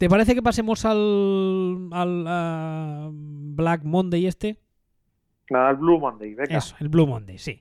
¿Te 0.00 0.08
parece 0.08 0.34
que 0.34 0.42
pasemos 0.42 0.86
al, 0.86 1.90
al 1.92 3.10
Black 3.12 3.84
Monday 3.84 4.26
este? 4.26 4.56
Al 5.50 5.76
Blue 5.76 6.00
Monday, 6.00 6.34
venga. 6.34 6.56
Eso, 6.56 6.74
el 6.80 6.88
Blue 6.88 7.06
Monday, 7.06 7.36
sí. 7.36 7.60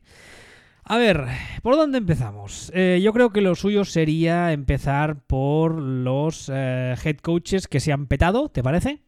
A 0.85 0.95
ver, 0.97 1.25
¿por 1.61 1.75
dónde 1.75 1.97
empezamos? 1.97 2.71
Eh, 2.73 3.01
yo 3.03 3.11
creo 3.11 3.31
que 3.31 3.41
lo 3.41 3.55
suyo 3.55 3.83
sería 3.83 4.53
empezar 4.53 5.19
por 5.27 5.81
los 5.81 6.49
eh, 6.53 6.95
head 7.03 7.17
coaches 7.17 7.67
que 7.67 7.81
se 7.81 7.91
han 7.91 8.07
petado, 8.07 8.47
¿te 8.47 8.63
parece? 8.63 9.01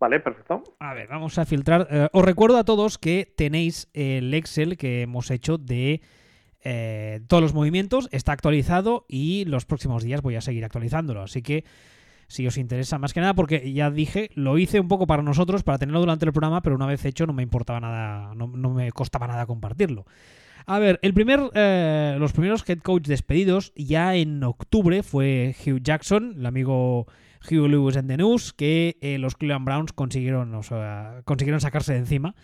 Vale, 0.00 0.20
perfecto. 0.20 0.62
A 0.78 0.94
ver, 0.94 1.08
vamos 1.08 1.38
a 1.38 1.44
filtrar. 1.44 1.88
Eh, 1.90 2.08
os 2.12 2.24
recuerdo 2.24 2.58
a 2.58 2.64
todos 2.64 2.98
que 2.98 3.32
tenéis 3.36 3.88
el 3.94 4.32
Excel 4.32 4.76
que 4.76 5.02
hemos 5.02 5.30
hecho 5.30 5.58
de 5.58 6.02
eh, 6.62 7.20
todos 7.26 7.42
los 7.42 7.54
movimientos. 7.54 8.08
Está 8.12 8.32
actualizado 8.32 9.06
y 9.08 9.44
los 9.46 9.66
próximos 9.66 10.04
días 10.04 10.22
voy 10.22 10.36
a 10.36 10.40
seguir 10.40 10.64
actualizándolo. 10.64 11.22
Así 11.22 11.42
que 11.42 11.64
si 12.28 12.46
os 12.46 12.58
interesa, 12.58 12.98
más 12.98 13.14
que 13.14 13.20
nada, 13.20 13.34
porque 13.34 13.72
ya 13.72 13.90
dije, 13.90 14.30
lo 14.34 14.58
hice 14.58 14.78
un 14.78 14.88
poco 14.88 15.06
para 15.06 15.22
nosotros, 15.22 15.62
para 15.62 15.78
tenerlo 15.78 16.00
durante 16.00 16.26
el 16.26 16.32
programa, 16.32 16.60
pero 16.60 16.76
una 16.76 16.86
vez 16.86 17.04
hecho 17.04 17.26
no 17.26 17.32
me 17.32 17.42
importaba 17.42 17.80
nada, 17.80 18.34
no, 18.34 18.46
me 18.46 18.92
costaba 18.92 19.26
nada 19.26 19.46
compartirlo. 19.46 20.04
A 20.66 20.78
ver, 20.78 20.98
el 21.00 21.14
primer, 21.14 21.40
eh, 21.54 22.16
los 22.18 22.32
primeros 22.32 22.68
head 22.68 22.80
coach 22.80 23.06
despedidos 23.06 23.72
ya 23.74 24.14
en 24.14 24.44
octubre 24.44 25.02
fue 25.02 25.56
Hugh 25.64 25.80
Jackson, 25.80 26.34
el 26.36 26.44
amigo 26.44 27.06
Hugh 27.44 27.68
Lewis 27.68 27.96
en 27.96 28.06
The 28.06 28.16
News, 28.16 28.52
que 28.52 28.98
eh, 29.00 29.18
los 29.18 29.34
Cleveland 29.36 29.64
Browns 29.64 29.92
consiguieron, 29.92 30.62
sacarse 31.60 31.92
de 31.92 31.98
encima. 31.98 32.34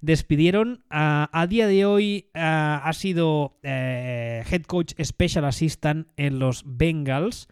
Despidieron. 0.00 0.84
a 0.90 1.46
día 1.48 1.66
de 1.66 1.86
hoy 1.86 2.28
ha 2.34 2.90
sido 2.92 3.58
eh, 3.62 4.44
head 4.50 4.62
coach 4.62 4.92
special 5.02 5.46
assistant 5.46 6.08
en 6.16 6.38
los 6.38 6.62
Bengals. 6.66 7.48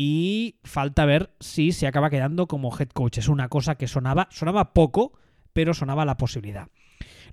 Y 0.00 0.60
falta 0.62 1.06
ver 1.06 1.34
si 1.40 1.72
se 1.72 1.88
acaba 1.88 2.08
quedando 2.08 2.46
como 2.46 2.76
head 2.78 2.90
coach. 2.90 3.18
Es 3.18 3.28
una 3.28 3.48
cosa 3.48 3.74
que 3.74 3.88
sonaba, 3.88 4.28
sonaba 4.30 4.72
poco, 4.72 5.18
pero 5.52 5.74
sonaba 5.74 6.04
la 6.04 6.16
posibilidad. 6.16 6.68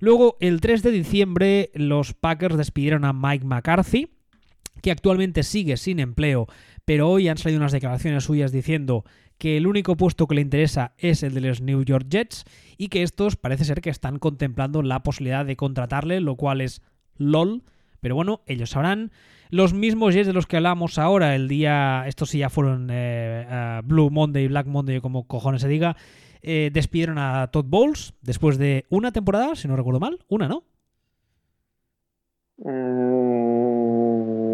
Luego, 0.00 0.36
el 0.40 0.60
3 0.60 0.82
de 0.82 0.90
diciembre, 0.90 1.70
los 1.74 2.12
Packers 2.12 2.56
despidieron 2.56 3.04
a 3.04 3.12
Mike 3.12 3.44
McCarthy, 3.44 4.15
que 4.82 4.90
actualmente 4.90 5.42
sigue 5.42 5.76
sin 5.76 6.00
empleo 6.00 6.46
pero 6.86 7.10
hoy 7.10 7.28
han 7.28 7.36
salido 7.36 7.60
unas 7.60 7.72
declaraciones 7.72 8.24
suyas 8.24 8.52
diciendo 8.52 9.04
que 9.38 9.58
el 9.58 9.66
único 9.66 9.96
puesto 9.96 10.26
que 10.26 10.36
le 10.36 10.40
interesa 10.40 10.92
es 10.98 11.22
el 11.24 11.34
de 11.34 11.40
los 11.42 11.60
New 11.60 11.84
York 11.84 12.06
Jets 12.08 12.44
y 12.78 12.88
que 12.88 13.02
estos 13.02 13.36
parece 13.36 13.64
ser 13.64 13.82
que 13.82 13.90
están 13.90 14.18
contemplando 14.18 14.82
la 14.82 15.02
posibilidad 15.02 15.44
de 15.44 15.56
contratarle, 15.56 16.20
lo 16.20 16.36
cual 16.36 16.60
es 16.60 16.80
LOL, 17.16 17.64
pero 18.00 18.14
bueno, 18.14 18.40
ellos 18.46 18.70
sabrán. 18.70 19.10
Los 19.50 19.74
mismos 19.74 20.14
Jets 20.14 20.28
de 20.28 20.32
los 20.32 20.46
que 20.46 20.56
hablamos 20.56 20.96
ahora, 20.98 21.34
el 21.34 21.48
día, 21.48 22.04
estos 22.06 22.30
sí 22.30 22.38
ya 22.38 22.50
fueron 22.50 22.88
eh, 22.90 23.46
eh, 23.48 23.80
Blue 23.84 24.10
Monday, 24.10 24.46
Black 24.46 24.66
Monday, 24.66 25.00
como 25.00 25.26
cojones 25.26 25.62
se 25.62 25.68
diga, 25.68 25.96
eh, 26.40 26.70
despidieron 26.72 27.18
a 27.18 27.48
Todd 27.48 27.66
Bowles 27.66 28.14
después 28.22 28.58
de 28.58 28.86
una 28.90 29.10
temporada, 29.10 29.56
si 29.56 29.66
no 29.66 29.74
recuerdo 29.74 29.98
mal, 29.98 30.20
una, 30.28 30.46
¿no? 30.46 30.62
Mm, 32.58 33.45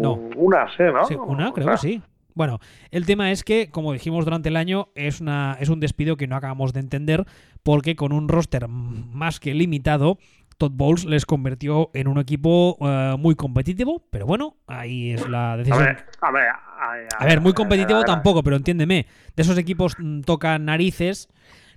no. 0.03 0.13
Una, 0.35 0.65
¿no? 0.65 1.05
Sí, 1.05 1.15
una, 1.15 1.51
creo 1.51 1.71
que 1.71 1.77
sí. 1.77 2.01
Bueno, 2.35 2.59
el 2.91 3.05
tema 3.05 3.31
es 3.31 3.43
que, 3.43 3.69
como 3.69 3.93
dijimos 3.93 4.25
durante 4.25 4.49
el 4.49 4.57
año, 4.57 4.89
es, 4.95 5.21
una, 5.21 5.55
es 5.59 5.69
un 5.69 5.79
despido 5.79 6.17
que 6.17 6.27
no 6.27 6.35
acabamos 6.35 6.73
de 6.73 6.79
entender 6.79 7.25
porque 7.61 7.95
con 7.95 8.11
un 8.11 8.27
roster 8.27 8.67
más 8.67 9.39
que 9.39 9.53
limitado, 9.53 10.17
Todd 10.57 10.71
Bowles 10.73 11.05
les 11.05 11.25
convirtió 11.25 11.91
en 11.93 12.07
un 12.07 12.19
equipo 12.19 12.77
eh, 12.81 13.15
muy 13.19 13.35
competitivo, 13.35 14.03
pero 14.09 14.25
bueno, 14.25 14.57
ahí 14.67 15.11
es 15.11 15.27
la 15.27 15.57
decisión. 15.57 15.97
A 16.21 17.25
ver, 17.25 17.41
muy 17.41 17.53
competitivo 17.53 18.03
tampoco, 18.03 18.43
pero 18.43 18.55
entiéndeme, 18.55 19.05
de 19.35 19.41
esos 19.41 19.57
equipos 19.57 19.95
mm, 19.97 20.21
tocan 20.21 20.65
narices 20.65 21.29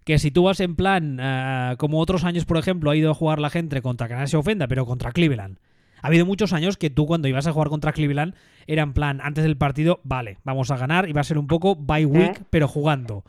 que 0.05 0.19
si 0.19 0.31
tú 0.31 0.45
vas 0.45 0.61
en 0.61 0.77
plan, 0.77 1.19
eh, 1.21 1.75
como 1.79 2.01
otros 2.01 2.25
años, 2.25 2.45
por 2.45 2.57
ejemplo, 2.59 2.91
ha 2.91 2.97
ido 2.97 3.11
a 3.11 3.15
jugar 3.15 3.41
la 3.41 3.51
gente 3.51 3.83
contra 3.83 4.09
que 4.09 4.15
nadie 4.15 4.29
se 4.29 4.37
ofenda, 4.37 4.69
pero 4.69 4.87
contra 4.87 5.13
Cleveland 5.13 5.59
ha 6.03 6.07
habido 6.07 6.27
muchos 6.27 6.53
años 6.53 6.77
que 6.77 6.91
tú 6.91 7.07
cuando 7.07 7.29
ibas 7.29 7.47
a 7.47 7.53
jugar 7.53 7.69
contra 7.69 7.93
Cleveland 7.93 8.35
era 8.67 8.83
en 8.83 8.93
plan, 8.93 9.21
antes 9.23 9.45
del 9.45 9.57
partido, 9.57 10.01
vale, 10.05 10.39
vamos 10.45 10.71
a 10.71 10.77
ganar 10.77 11.09
y 11.09 11.13
va 11.13 11.21
a 11.21 11.25
ser 11.25 11.39
un 11.39 11.47
poco 11.47 11.77
by 11.77 12.05
week, 12.05 12.43
pero 12.51 12.69
jugando. 12.69 13.25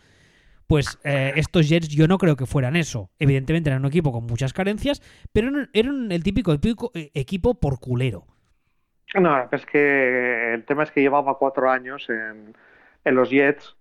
Pues 0.67 0.99
eh, 1.05 1.31
estos 1.37 1.69
Jets 1.69 1.87
yo 1.87 2.07
no 2.07 2.17
creo 2.17 2.35
que 2.35 2.45
fueran 2.45 2.75
eso. 2.75 3.09
Evidentemente 3.19 3.69
eran 3.69 3.83
un 3.83 3.87
equipo 3.87 4.11
con 4.11 4.25
muchas 4.25 4.51
carencias, 4.51 5.01
pero 5.31 5.49
eran 5.73 6.11
el 6.11 6.23
típico, 6.23 6.53
equipo 6.93 7.59
por 7.59 7.79
culero. 7.79 8.25
No, 9.15 9.47
es 9.49 9.65
que 9.65 10.53
el 10.53 10.65
tema 10.65 10.83
es 10.83 10.91
que 10.91 11.01
llevaba 11.01 11.37
cuatro 11.37 11.71
años 11.71 12.05
en, 12.09 12.53
los 13.15 13.29
Jets 13.29 13.77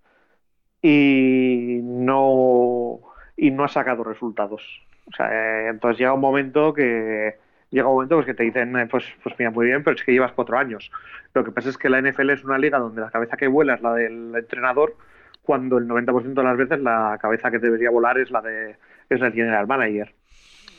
y 0.80 1.80
no, 1.82 3.00
y 3.36 3.50
no 3.50 3.64
ha 3.64 3.68
sacado 3.68 4.04
resultados. 4.04 4.62
O 5.06 5.16
sea, 5.16 5.30
eh, 5.32 5.68
entonces 5.70 5.98
llega 5.98 6.12
un 6.12 6.20
momento 6.20 6.72
que, 6.72 7.34
llega 7.70 7.88
un 7.88 7.94
momento 7.94 8.16
pues, 8.16 8.26
que 8.26 8.34
te 8.34 8.44
dicen, 8.44 8.76
eh, 8.76 8.86
pues, 8.86 9.04
pues 9.22 9.34
mira, 9.38 9.50
muy 9.50 9.66
bien, 9.66 9.82
pero 9.82 9.96
es 9.96 10.02
que 10.02 10.12
llevas 10.12 10.32
cuatro 10.32 10.58
años. 10.58 10.90
Lo 11.34 11.44
que 11.44 11.52
pasa 11.52 11.68
es 11.68 11.78
que 11.78 11.88
la 11.88 12.00
NFL 12.00 12.30
es 12.30 12.44
una 12.44 12.58
liga 12.58 12.78
donde 12.78 13.00
la 13.00 13.10
cabeza 13.10 13.36
que 13.36 13.48
vuela 13.48 13.74
es 13.74 13.82
la 13.82 13.94
del 13.94 14.34
entrenador, 14.34 14.96
cuando 15.42 15.78
el 15.78 15.86
90% 15.86 16.34
de 16.34 16.42
las 16.42 16.56
veces 16.56 16.80
la 16.80 17.18
cabeza 17.20 17.50
que 17.50 17.58
debería 17.58 17.90
volar 17.90 18.18
es 18.18 18.30
la 18.30 18.40
de 18.40 18.76
es 19.08 19.20
el 19.20 19.32
general 19.32 19.66
manager. 19.66 20.12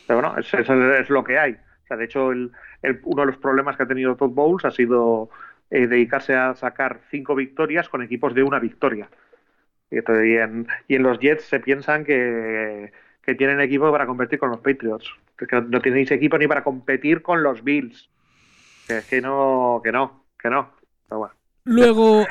Pero 0.06 0.22
bueno, 0.22 0.38
eso 0.38 0.58
es, 0.58 1.10
lo 1.10 1.24
que 1.24 1.38
hay. 1.38 1.54
O 1.54 1.88
sea, 1.88 1.98
de 1.98 2.06
hecho, 2.06 2.32
el, 2.32 2.52
uno 3.04 3.22
de 3.22 3.28
los 3.28 3.38
problemas 3.38 3.78
que 3.78 3.84
ha 3.84 3.88
tenido 3.88 4.16
Todd 4.16 4.32
Bowles 4.32 4.66
ha 4.66 4.72
sido 4.72 5.30
eh, 5.70 5.88
dedicarse 5.88 6.36
a 6.36 6.54
sacar 6.56 7.00
cinco 7.10 7.36
victorias 7.36 7.90
con 7.90 8.02
equipos 8.02 8.34
de 8.34 8.44
una 8.44 8.60
victoria. 8.60 9.10
Y, 9.90 9.98
en, 9.98 10.68
y 10.88 10.96
en 10.96 11.04
los 11.04 11.20
Jets 11.20 11.46
se 11.46 11.62
piensan 11.62 12.04
que 12.04 12.92
que 13.28 13.36
tienen 13.36 13.60
equipo 13.60 13.92
para 13.92 14.08
competir 14.08 14.40
con 14.40 14.50
los 14.52 14.62
Patriots. 14.62 15.06
Que 15.38 15.62
no 15.62 15.82
tenéis 15.82 16.10
equipo 16.12 16.38
ni 16.38 16.48
para 16.48 16.64
competir 16.64 17.22
con 17.22 17.44
los 17.44 17.62
Bills. 17.62 18.10
Es 18.88 19.06
que 19.06 19.20
no, 19.20 19.82
que 19.84 19.92
no, 19.92 20.24
que 20.42 20.50
no. 20.50 20.72
Luego 21.66 22.26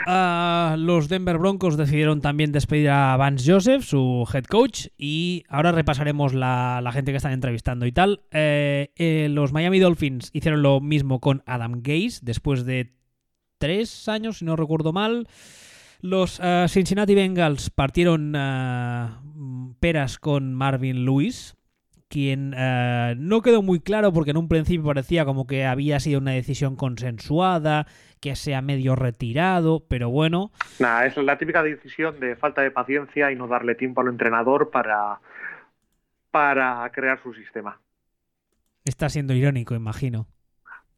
los 0.79 1.09
Denver 1.11 1.37
Broncos 1.37 1.77
decidieron 1.77 2.23
también 2.23 2.51
despedir 2.51 2.89
a 2.89 3.15
Vance 3.19 3.53
Joseph, 3.53 3.83
su 3.83 4.27
head 4.33 4.45
coach, 4.45 4.87
y 4.97 5.45
ahora 5.51 5.71
repasaremos 5.71 6.33
la, 6.33 6.91
gente 6.95 7.13
que 7.13 7.19
están 7.19 7.33
entrevistando 7.33 7.85
y 7.85 7.93
tal. 7.93 8.23
Eh, 8.31 8.93
eh, 8.97 9.29
los 9.31 9.53
Miami 9.53 9.79
Dolphins 9.79 10.31
hicieron 10.33 10.63
lo 10.63 10.81
mismo 10.81 11.21
con 11.21 11.43
Adam 11.45 11.83
Gase 11.83 12.21
después 12.23 12.65
de 12.65 12.95
tres 13.59 14.09
años, 14.09 14.39
si 14.39 14.47
no 14.47 14.57
recuerdo 14.57 14.95
mal. 14.95 15.29
Los 16.01 16.41
eh, 16.43 16.67
Cincinnati 16.69 17.15
Bengals 17.15 17.71
partieron 17.71 18.35
eh, 18.37 19.09
peras 19.81 20.19
con 20.19 20.55
Marvin 20.55 21.05
Lewis, 21.05 21.57
quien 22.09 22.55
eh, 22.57 23.15
no 23.19 23.43
quedó 23.43 23.63
muy 23.63 23.81
claro 23.81 24.13
porque 24.13 24.31
en 24.31 24.37
un 24.37 24.49
principio 24.49 24.85
parecía 24.85 25.25
como 25.25 25.47
que 25.47 25.65
había 25.65 25.99
sido 26.01 26.21
una 26.21 26.33
decisión 26.33 26.77
consensuada, 26.77 27.87
que 28.21 28.37
se 28.37 28.55
ha 28.55 28.63
medio 28.63 28.95
retirado, 28.95 29.85
pero 29.89 30.11
bueno. 30.11 30.51
Nada, 30.79 31.07
es 31.07 31.17
la 31.17 31.39
típica 31.39 31.63
decisión 31.63 32.21
de 32.21 32.37
falta 32.37 32.63
de 32.63 32.71
paciencia 32.71 33.33
y 33.33 33.37
no 33.37 33.49
darle 33.49 33.75
tiempo 33.75 34.01
al 34.01 34.09
entrenador 34.09 34.71
para, 34.71 35.21
para 36.31 36.91
crear 36.93 37.23
su 37.23 37.33
sistema. 37.35 37.81
Está 38.85 39.09
siendo 39.09 39.35
irónico, 39.35 39.75
imagino. 39.75 40.29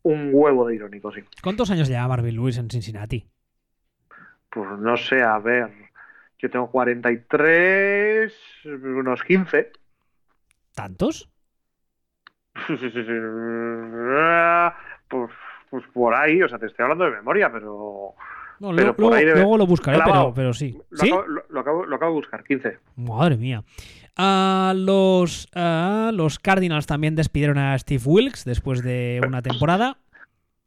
Un 0.03 0.30
huevo 0.32 0.66
de 0.66 0.74
irónico, 0.76 1.12
sí. 1.12 1.20
¿Cuántos 1.42 1.70
años 1.70 1.88
lleva 1.88 2.07
Marvin 2.07 2.34
Lewis 2.34 2.59
en 2.59 2.70
Cincinnati? 2.70 3.26
Pues 4.51 4.68
no 4.78 4.96
sé, 4.96 5.22
a 5.22 5.38
ver. 5.38 5.70
Yo 6.38 6.51
tengo 6.51 6.70
43, 6.70 8.32
unos 8.64 9.22
15. 9.22 9.72
¿Tantos? 10.74 11.28
pues, 15.09 15.30
pues 15.70 15.84
por 15.92 16.14
ahí, 16.14 16.42
o 16.42 16.49
sea, 16.49 16.59
te 16.59 16.66
estoy 16.66 16.84
hablando 16.84 17.05
de 17.05 17.11
memoria, 17.12 17.51
pero. 17.53 18.14
No, 18.61 18.72
luego, 18.72 19.57
lo 19.57 19.66
buscaré, 19.66 20.01
pero, 20.05 20.32
pero, 20.34 20.53
sí. 20.53 20.76
Lo, 20.90 20.99
¿Sí? 20.99 21.09
Acabo, 21.09 21.26
lo, 21.26 21.61
acabo, 21.61 21.86
lo, 21.86 21.96
acabo, 21.96 22.12
de 22.12 22.16
buscar, 22.16 22.42
15. 22.42 22.78
Madre 22.96 23.36
mía. 23.36 23.62
Uh, 24.18 24.74
los, 24.74 25.49
uh, 25.55 26.11
los 26.12 26.40
Cardinals 26.40 26.86
también 26.86 27.14
despidieron 27.14 27.57
a 27.59 27.78
Steve 27.78 28.03
Wilkes 28.05 28.44
después 28.44 28.82
de 28.82 29.20
una 29.24 29.42
temporada. 29.42 29.99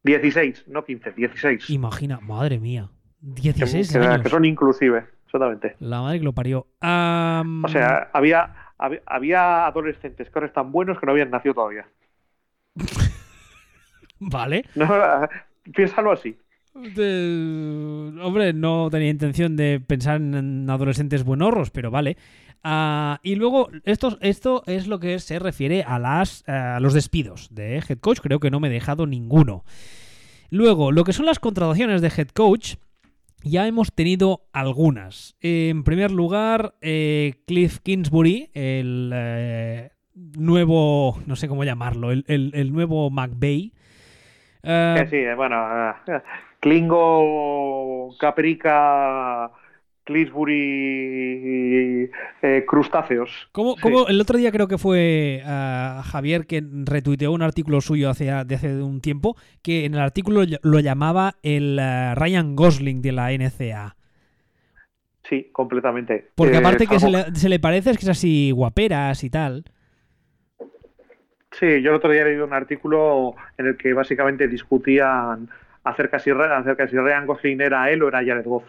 16, 0.04 0.66
no 0.68 0.86
15, 0.86 1.12
16. 1.12 1.70
Imagina, 1.70 2.20
madre 2.22 2.60
mía. 2.60 2.90
16 3.22 3.96
años. 3.96 4.22
Que 4.24 4.30
son 4.30 4.46
inclusive, 4.46 5.06
exactamente. 5.26 5.76
La 5.80 6.02
madre 6.02 6.20
que 6.20 6.26
lo 6.26 6.34
parió. 6.34 6.68
O 6.82 7.68
sea, 7.68 8.10
había, 8.14 8.54
había, 9.06 9.66
adolescentes 9.66 10.30
que 10.30 10.40
ahora 10.40 10.48
están 10.48 10.72
buenos 10.72 11.00
que 11.00 11.06
no 11.06 11.12
habían 11.12 11.30
nacido 11.30 11.54
todavía. 11.54 11.88
vale. 14.20 14.66
piénsalo 15.74 16.12
así. 16.12 16.38
Hombre, 16.74 18.54
no 18.54 18.90
tenía 18.90 19.10
intención 19.10 19.58
de 19.58 19.82
pensar 19.86 20.18
en 20.18 20.70
adolescentes 20.70 21.24
buenorros, 21.24 21.70
pero 21.70 21.92
vale. 21.92 22.18
Ah, 22.64 23.20
y 23.24 23.36
luego, 23.36 23.70
esto, 23.84 24.18
esto 24.22 24.64
es 24.68 24.88
lo 24.88 25.00
que 25.00 25.20
se 25.20 25.40
refiere 25.40 25.84
a, 25.84 26.00
las, 26.00 26.48
a 26.48 26.80
los 26.80 26.94
despidos 26.94 27.50
de 27.54 27.78
head 27.78 28.00
coach. 28.00 28.20
Creo 28.22 28.40
que 28.40 28.52
no 28.52 28.60
me 28.60 28.70
he 28.70 28.72
dejado 28.72 29.06
ninguno. 29.06 29.66
Luego, 30.50 30.92
lo 30.92 31.04
que 31.04 31.14
son 31.14 31.26
las 31.26 31.40
contrataciones 31.40 32.02
de 32.02 32.12
head 32.16 32.30
coach, 32.30 32.76
ya 33.44 33.68
hemos 33.68 33.94
tenido 33.94 34.42
algunas. 34.54 35.36
En 35.42 35.84
primer 35.84 36.12
lugar, 36.12 36.74
eh, 36.82 37.36
Cliff 37.48 37.80
Kingsbury, 37.80 38.50
el 38.54 39.12
eh, 39.14 39.92
nuevo, 40.14 41.18
no 41.26 41.36
sé 41.36 41.48
cómo 41.48 41.64
llamarlo, 41.64 42.12
el, 42.12 42.74
nuevo 42.74 43.10
McVeigh. 43.10 43.74
Eh, 44.64 45.08
sí, 45.10 45.24
bueno, 45.36 45.66
Klingo, 46.60 48.16
Caprica 48.20 49.52
Clisbury 50.04 52.10
eh, 52.42 52.66
crustáceos. 52.68 53.50
¿Cómo, 53.52 53.76
el 54.08 54.20
otro 54.20 54.38
día 54.38 54.52
creo 54.52 54.68
que 54.68 54.78
fue 54.78 55.42
uh, 55.44 56.02
Javier 56.04 56.48
que 56.48 56.64
retuiteó 56.86 57.32
un 57.32 57.42
artículo 57.42 57.82
suyo 57.82 58.10
hace, 58.10 58.26
de 58.26 58.56
hace 58.56 58.82
un 58.82 59.02
tiempo 59.02 59.36
que 59.62 59.86
en 59.86 59.94
el 59.94 60.00
artículo 60.00 60.44
lo 60.62 60.80
llamaba 60.80 61.36
el 61.44 61.80
uh, 61.80 62.16
Ryan 62.16 62.56
Gosling 62.56 63.02
de 63.02 63.12
la 63.12 63.32
NCA. 63.32 63.96
Sí, 65.24 65.50
completamente. 65.52 66.32
Porque 66.36 66.58
aparte 66.58 66.88
que 66.88 67.00
se 67.00 67.10
le, 67.10 67.36
se 67.36 67.48
le, 67.48 67.60
parece 67.60 67.92
es 67.92 67.98
que 67.98 68.06
es 68.06 68.10
así 68.10 68.52
guaperas 68.52 69.24
y 69.24 69.30
tal. 69.30 69.64
Sí, 71.52 71.82
yo 71.82 71.92
el 71.92 71.96
otro 71.96 72.12
día 72.12 72.24
leído 72.24 72.46
un 72.46 72.54
artículo 72.54 73.36
en 73.58 73.68
el 73.68 73.78
que 73.78 73.94
básicamente 73.94 74.48
discutían 74.48 75.50
acerca 75.84 76.20
si, 76.20 76.32
acerca 76.32 76.88
si 76.88 76.98
Ryan 76.98 77.26
Gosling 77.26 77.62
era 77.62 77.90
él 77.92 78.02
o 78.04 78.08
era 78.08 78.26
Jared 78.26 78.46
Goff. 78.46 78.64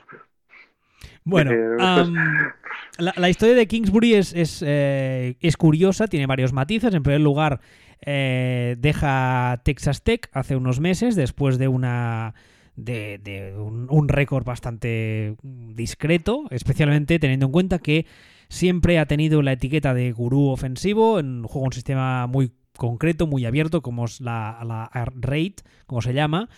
Bueno, 1.25 1.51
la, 2.99 3.31
historia 3.31 3.55
de 3.55 3.67
Kingsbury 3.67 4.15
es, 4.15 4.63
eh, 4.67 5.37
es, 5.41 5.57
curiosa, 5.57 6.07
tiene 6.09 6.27
varios 6.27 6.53
matices. 6.53 6.95
En 6.95 7.03
primer 7.03 7.21
lugar, 7.21 7.61
eh, 8.01 8.77
deja 8.79 9.61
Texas 9.65 10.03
Tech 10.03 10.29
hace 10.33 10.57
unos 10.57 10.81
meses 10.81 11.15
después 11.15 11.59
de 11.59 11.69
una 11.69 12.35
de, 12.75 13.55
un, 13.57 14.09
récord 14.09 14.45
bastante 14.45 15.37
discreto, 15.43 16.45
especialmente 16.51 17.19
teniendo 17.19 17.47
en 17.47 17.53
cuenta 17.53 17.79
que 17.79 18.07
siempre 18.49 18.99
ha 18.99 19.07
tenido 19.07 19.43
la 19.43 19.53
etiqueta 19.53 19.95
de 19.95 20.13
gurú 20.13 20.49
ofensivo 20.49 21.21
en 21.21 21.45
juego 21.45 21.67
un 21.67 21.73
sistema 21.73 22.27
muy 22.27 22.53
concreto, 22.77 23.27
muy 23.27 23.45
abierto, 23.45 23.83
como 23.83 24.07
es 24.07 24.21
la, 24.21 24.59
la 24.65 24.91
Raid, 25.15 25.55
como 25.87 26.03
se 26.03 26.15
llama 26.15 26.49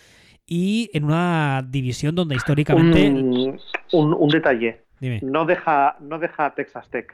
y 0.47 0.89
en 0.93 1.05
una 1.05 1.65
división 1.67 2.15
donde 2.15 2.35
históricamente... 2.35 3.09
Un, 3.91 4.29
detalle. 4.29 4.81
No 5.21 5.45
deja, 5.45 5.97
no 6.01 6.19
deja 6.19 6.47
a 6.47 6.55
Texas 6.55 6.89
Tech. 6.89 7.13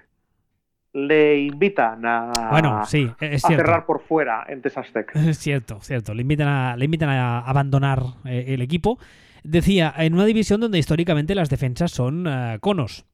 Le 0.93 1.39
invitan 1.39 2.05
a, 2.05 2.49
bueno, 2.51 2.85
sí, 2.85 3.09
es 3.21 3.43
cerrar 3.43 3.85
por 3.85 4.01
fuera 4.01 4.45
en 4.49 4.61
Texas 4.61 4.91
Tech. 4.91 5.15
Es 5.15 5.37
cierto, 5.37 5.79
cierto. 5.81 6.13
Le 6.13 6.21
invitan 6.21 6.49
a, 6.49 6.75
le 6.75 6.83
invitan 6.83 7.09
a 7.09 7.39
abandonar 7.39 8.01
eh, 8.25 8.45
el 8.49 8.61
equipo. 8.61 8.99
Decía, 9.43 9.93
en 9.97 10.13
una 10.13 10.25
división 10.25 10.59
donde 10.59 10.79
históricamente 10.79 11.33
las 11.33 11.49
defensas 11.49 11.91
son 11.91 12.27
eh, 12.27 12.57
conos. 12.59 13.05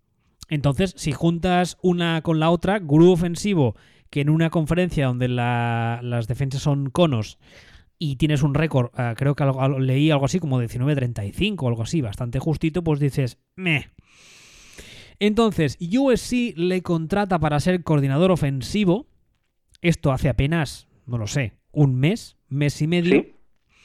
Entonces, 0.49 0.93
si 0.97 1.11
juntas 1.11 1.77
una 1.81 2.21
con 2.21 2.39
la 2.39 2.49
otra, 2.49 2.79
gurú 2.79 3.11
ofensivo, 3.11 3.75
que 4.09 4.21
en 4.21 4.29
una 4.29 4.49
conferencia 4.49 5.05
donde 5.07 5.27
las 5.27 6.27
defensas 6.27 6.61
son 6.61 6.89
conos, 6.89 7.37
y 7.99 8.17
tienes 8.17 8.43
un 8.43 8.53
récord, 8.53 8.91
eh, 8.97 9.13
creo 9.17 9.35
que 9.35 9.45
leí 9.79 10.11
algo 10.11 10.25
así 10.25 10.39
como 10.39 10.61
19.35 10.61 11.55
o 11.63 11.67
algo 11.67 11.83
así, 11.83 12.01
bastante 12.01 12.39
justito, 12.39 12.83
pues 12.83 12.99
dices, 12.99 13.37
meh. 13.55 13.89
Entonces, 15.19 15.77
USC 15.81 16.53
le 16.55 16.81
contrata 16.81 17.39
para 17.39 17.59
ser 17.59 17.83
coordinador 17.83 18.31
ofensivo. 18.31 19.07
Esto 19.81 20.11
hace 20.11 20.29
apenas, 20.29 20.87
no 21.05 21.17
lo 21.17 21.27
sé, 21.27 21.53
un 21.71 21.95
mes, 21.95 22.37
mes 22.49 22.81
y 22.81 22.87
medio. 22.87 23.25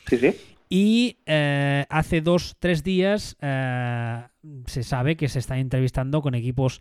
Sí, 0.09 0.19
sí. 0.19 0.35
Y 0.69 1.19
eh, 1.27 1.85
hace 1.91 2.23
dos, 2.23 2.57
tres 2.59 2.83
días 2.83 3.37
eh, 3.41 4.23
se 4.67 4.83
sabe 4.83 5.17
que 5.17 5.29
se 5.29 5.39
está 5.39 5.59
entrevistando 5.59 6.23
con 6.23 6.35
equipos 6.35 6.81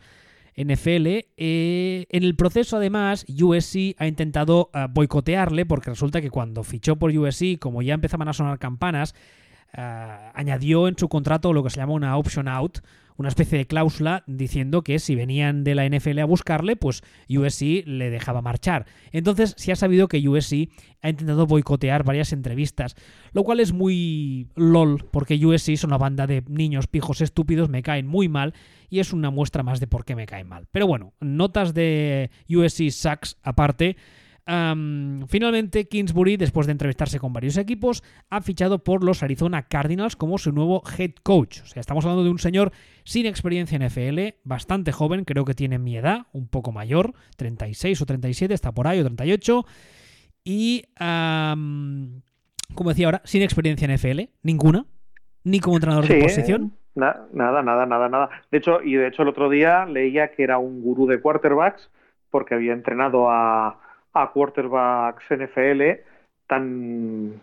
NFL. 0.56 1.08
Eh, 1.38 2.06
en 2.10 2.24
el 2.24 2.36
proceso, 2.36 2.78
además, 2.78 3.26
USC 3.28 3.96
ha 3.98 4.08
intentado 4.08 4.70
eh, 4.74 4.88
boicotearle 4.90 5.66
porque 5.66 5.90
resulta 5.90 6.22
que 6.22 6.30
cuando 6.30 6.64
fichó 6.64 6.98
por 6.98 7.12
USC, 7.12 7.58
como 7.60 7.82
ya 7.82 7.94
empezaban 7.94 8.28
a 8.28 8.34
sonar 8.34 8.60
campanas, 8.60 9.16
eh, 9.74 10.32
añadió 10.34 10.88
en 10.88 10.98
su 10.98 11.08
contrato 11.08 11.54
lo 11.54 11.64
que 11.64 11.70
se 11.70 11.78
llama 11.78 11.94
una 11.94 12.18
option 12.18 12.48
out, 12.48 12.80
una 13.22 13.30
especie 13.30 13.58
de 13.58 13.68
cláusula 13.68 14.24
diciendo 14.28 14.84
que 14.84 15.00
si 15.00 15.16
venían 15.16 15.64
de 15.64 15.76
la 15.76 15.88
NFL 15.88 16.20
a 16.20 16.26
buscarle, 16.26 16.76
pues 16.76 17.04
USC 17.30 17.86
le 17.86 18.10
dejaba 18.10 18.42
marchar. 18.42 18.86
Entonces 19.12 19.54
se 19.58 19.72
ha 19.72 19.76
sabido 19.76 20.08
que 20.08 20.28
USC 20.28 20.70
ha 21.02 21.10
intentado 21.10 21.48
boicotear 21.48 22.04
varias 22.04 22.34
entrevistas, 22.34 22.96
lo 23.32 23.44
cual 23.44 23.60
es 23.60 23.72
muy 23.72 24.48
lol, 24.56 25.06
porque 25.12 25.44
USC 25.44 25.76
son 25.78 25.92
una 25.92 25.98
banda 25.98 26.28
de 26.28 26.44
niños 26.48 26.88
pijos 26.88 27.22
estúpidos, 27.22 27.70
me 27.70 27.84
caen 27.84 28.08
muy 28.08 28.28
mal 28.28 28.54
y 28.90 29.00
es 29.00 29.14
una 29.14 29.30
muestra 29.30 29.64
más 29.64 29.80
de 29.80 29.88
por 29.88 30.04
qué 30.04 30.16
me 30.16 30.26
caen 30.26 30.48
mal. 30.48 30.68
Pero 30.72 30.88
bueno, 30.88 31.14
notas 31.20 31.74
de 31.74 32.30
USC 32.50 32.90
Sucks 32.90 33.38
aparte 33.44 33.96
finalmente, 34.46 35.88
Kingsbury, 35.88 36.38
después 36.38 36.68
de 36.68 36.72
entrevistarse 36.72 37.20
con 37.20 37.34
varios 37.34 37.58
equipos, 37.58 38.04
ha 38.30 38.42
fichado 38.42 38.84
por 38.84 39.04
los 39.04 39.24
Arizona 39.24 39.64
Cardinals 39.64 40.16
como 40.16 40.38
su 40.38 40.52
nuevo 40.52 40.84
head 40.98 41.12
coach. 41.24 41.62
O 41.62 41.66
sea, 41.66 41.80
estamos 41.80 42.06
hablando 42.06 42.24
de 42.24 42.30
un 42.30 42.40
señor 42.40 42.72
sin 43.04 43.26
experiencia 43.26 43.76
en 43.76 43.84
FL, 43.84 44.36
bastante 44.44 44.92
joven, 44.92 45.26
creo 45.26 45.46
que 45.46 45.54
tiene 45.54 45.80
mi 45.80 45.98
edad, 45.98 46.28
un 46.34 46.48
poco 46.48 46.72
mayor, 46.72 47.14
36 47.38 48.02
o 48.02 48.06
37, 48.06 48.54
está 48.54 48.72
por 48.72 48.88
ahí, 48.88 49.00
o 49.00 49.04
38. 49.04 49.66
Y, 50.44 50.84
como 50.98 52.90
decía 52.90 53.08
ahora, 53.08 53.22
sin 53.26 53.42
experiencia 53.42 53.86
en 53.86 53.92
FL, 53.92 54.30
ninguna, 54.44 54.86
ni 55.44 55.60
como 55.60 55.78
entrenador 55.78 56.08
de 56.08 56.22
posición. 56.22 56.74
nada, 56.96 57.28
nada, 57.34 57.62
nada, 57.62 58.10
nada. 58.10 58.30
De 58.52 58.58
hecho, 58.58 58.82
y 58.82 58.96
de 58.96 59.08
hecho 59.08 59.22
el 59.22 59.30
otro 59.30 59.50
día 59.50 59.86
leía 59.86 60.32
que 60.32 60.44
era 60.44 60.58
un 60.58 60.82
gurú 60.82 61.08
de 61.08 61.22
quarterbacks 61.22 61.90
porque 62.30 62.56
había 62.56 62.74
entrenado 62.74 63.30
a 63.30 63.81
a 64.14 64.32
quarterbacks 64.32 65.26
NFL 65.30 65.82
tan, 66.48 67.42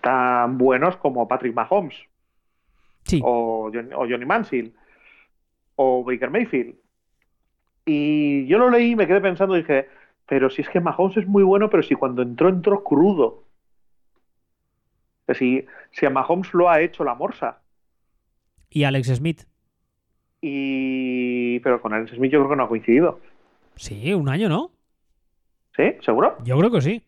tan 0.00 0.58
buenos 0.58 0.96
como 0.96 1.26
Patrick 1.26 1.54
Mahomes 1.54 1.96
o, 3.22 3.70
Johnny 3.72 4.24
Manziel 4.24 4.72
o 5.76 6.04
Baker 6.04 6.30
Mayfield. 6.30 6.74
Y 7.86 8.46
yo 8.46 8.58
lo 8.58 8.70
leí 8.70 8.90
y 8.90 8.96
me 8.96 9.06
quedé 9.06 9.20
pensando 9.20 9.56
y 9.56 9.60
dije, 9.60 9.88
pero 10.26 10.50
si 10.50 10.62
es 10.62 10.68
que 10.68 10.80
Mahomes 10.80 11.16
es 11.16 11.26
muy 11.26 11.42
bueno, 11.42 11.70
pero 11.70 11.82
si 11.82 11.94
cuando 11.94 12.22
entró, 12.22 12.48
entró 12.48 12.84
crudo. 12.84 13.44
Si, 15.34 15.66
si 15.90 16.06
a 16.06 16.10
Mahomes 16.10 16.52
lo 16.54 16.68
ha 16.68 16.80
hecho 16.80 17.04
la 17.04 17.14
morsa. 17.14 17.60
Y 18.70 18.84
Alex 18.84 19.08
Smith. 19.08 19.44
Y. 20.40 21.60
Pero 21.60 21.80
con 21.80 21.92
Alex 21.92 22.12
Smith 22.12 22.32
yo 22.32 22.40
creo 22.40 22.50
que 22.50 22.56
no 22.56 22.64
ha 22.64 22.68
coincidido. 22.68 23.20
Sí, 23.76 24.12
un 24.12 24.28
año, 24.28 24.48
¿no? 24.48 24.70
¿Sí? 25.78 25.96
¿Seguro? 26.00 26.36
Yo 26.42 26.58
creo 26.58 26.72
que 26.72 26.80
sí. 26.80 27.02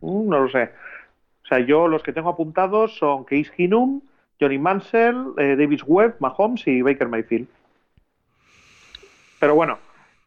Mm, 0.00 0.28
no 0.28 0.40
lo 0.40 0.48
sé. 0.48 0.70
O 1.44 1.46
sea, 1.48 1.60
yo 1.60 1.86
los 1.86 2.02
que 2.02 2.12
tengo 2.12 2.28
apuntados 2.28 2.98
son 2.98 3.24
Case 3.24 3.50
Keenum, 3.56 4.00
Johnny 4.40 4.58
Mansell, 4.58 5.32
eh, 5.38 5.54
Davis 5.56 5.82
Webb, 5.86 6.16
Mahomes 6.18 6.66
y 6.66 6.82
Baker 6.82 7.06
Mayfield. 7.06 7.46
Pero 9.38 9.54
bueno, 9.54 9.78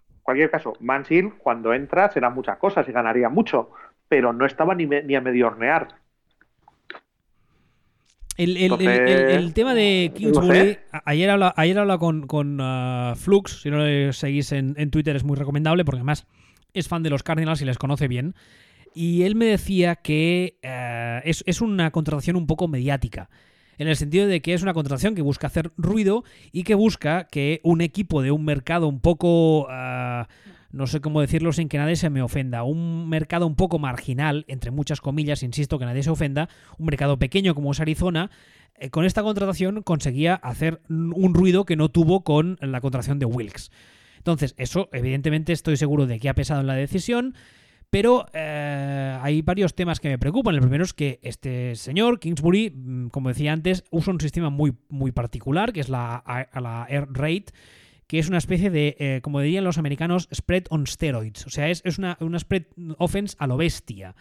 en 0.10 0.24
cualquier 0.24 0.50
caso, 0.50 0.74
Mansell 0.80 1.34
cuando 1.38 1.74
entra 1.74 2.10
será 2.10 2.30
muchas 2.30 2.58
cosas 2.58 2.88
y 2.88 2.94
ganaría 2.94 3.28
mucho, 3.28 3.72
pero 4.08 4.32
no 4.32 4.46
estaba 4.46 4.74
ni, 4.74 4.86
ni 4.86 5.16
a 5.16 5.22
medio 5.22 5.48
hornear. 5.48 5.90
El, 8.38 9.54
tema 9.54 9.76
de 9.76 10.12
Kingsbury, 10.16 10.80
ayer 11.06 11.30
ayer 11.56 11.80
habla 11.80 11.98
con, 11.98 12.26
con 12.26 12.60
uh, 12.60 13.14
Flux, 13.16 13.62
si 13.62 13.70
no 13.70 13.78
lo 13.78 14.14
seguís 14.14 14.54
en, 14.54 14.74
en 14.78 14.90
Twitter 14.90 15.16
es 15.16 15.24
muy 15.24 15.36
recomendable 15.36 15.86
porque 15.86 16.00
además 16.00 16.26
es 16.74 16.88
fan 16.88 17.04
de 17.04 17.10
los 17.10 17.24
Cardinals 17.24 17.62
y 17.62 17.66
les 17.66 17.78
conoce 17.78 18.08
bien. 18.08 18.36
Y 18.94 19.24
él 19.24 19.36
me 19.36 19.46
decía 19.46 19.96
que 19.96 20.58
eh, 20.62 21.22
es, 21.24 21.62
una 21.62 21.92
contratación 21.92 22.36
un 22.36 22.48
poco 22.48 22.68
mediática. 22.68 23.30
En 23.78 23.88
el 23.88 23.96
sentido 23.96 24.28
de 24.28 24.42
que 24.42 24.54
es 24.54 24.62
una 24.62 24.74
contratación 24.74 25.16
que 25.16 25.22
busca 25.22 25.48
hacer 25.48 25.72
ruido 25.78 26.24
y 26.52 26.64
que 26.64 26.76
busca 26.76 27.26
que 27.26 27.62
un 27.64 27.82
equipo 27.82 28.22
de 28.22 28.32
un 28.32 28.46
mercado 28.46 28.88
un 28.88 29.00
poco. 29.00 29.68
Eh, 29.72 30.24
no 30.72 30.88
sé 30.88 31.02
cómo 31.02 31.20
decirlo 31.20 31.52
sin 31.52 31.68
que 31.68 31.78
nadie 31.78 31.96
se 31.96 32.10
me 32.10 32.22
ofenda. 32.22 32.64
Un 32.64 33.10
mercado 33.10 33.46
un 33.46 33.56
poco 33.56 33.80
marginal, 33.80 34.46
entre 34.48 34.72
muchas 34.72 35.02
comillas, 35.02 35.44
insisto, 35.44 35.80
que 35.80 35.86
nadie 35.86 36.04
se 36.04 36.10
ofenda. 36.10 36.48
Un 36.78 36.86
mercado 36.86 37.18
pequeño 37.18 37.56
como 37.56 37.72
es 37.72 37.80
Arizona. 37.80 38.30
Eh, 38.76 38.90
con 38.90 39.06
esta 39.06 39.24
contratación 39.24 39.84
conseguía 39.84 40.36
hacer 40.36 40.82
un 40.90 41.34
ruido 41.34 41.66
que 41.66 41.76
no 41.76 41.90
tuvo 41.90 42.24
con 42.24 42.58
la 42.62 42.82
contratación 42.82 43.20
de 43.20 43.26
Wilkes. 43.26 43.72
Entonces, 44.22 44.54
eso 44.58 44.88
evidentemente 44.94 45.52
estoy 45.52 45.78
seguro 45.78 46.06
de 46.06 46.20
que 46.20 46.30
ha 46.30 46.36
pesado 46.36 46.62
en 46.62 46.68
la 46.68 46.76
decisión. 46.76 47.34
Pero 47.90 48.28
eh, 48.34 49.18
hay 49.20 49.42
varios 49.42 49.74
temas 49.74 50.00
que 50.00 50.10
me 50.10 50.20
preocupan. 50.20 50.54
El 50.54 50.62
primero 50.62 50.84
es 50.84 50.94
que 50.94 51.20
este 51.24 51.76
señor, 51.76 52.20
Kingsbury, 52.20 52.70
mm, 52.70 53.08
como 53.08 53.30
decía 53.30 53.52
antes, 53.52 53.84
usa 53.90 54.14
un 54.14 54.22
sistema 54.22 54.52
muy, 54.52 54.78
muy 54.90 55.12
particular, 55.12 55.74
que 55.74 55.80
es 55.80 55.90
la, 55.90 56.24
Air 56.88 57.08
Rate, 57.12 57.46
que 58.06 58.20
es 58.20 58.30
una 58.30 58.38
especie 58.38 58.70
de, 58.70 58.96
eh, 59.00 59.20
como 59.24 59.42
dirían 59.42 59.64
los 59.64 59.80
americanos, 59.80 60.30
spread 60.34 60.66
on 60.70 60.86
steroids. 60.86 61.48
O 61.48 61.50
sea, 61.50 61.70
es, 61.70 61.98
una, 61.98 62.16
una 62.22 62.38
spread 62.38 62.66
offense 63.00 63.36
a 63.40 63.48
lo 63.48 63.58
bestia 63.58 64.16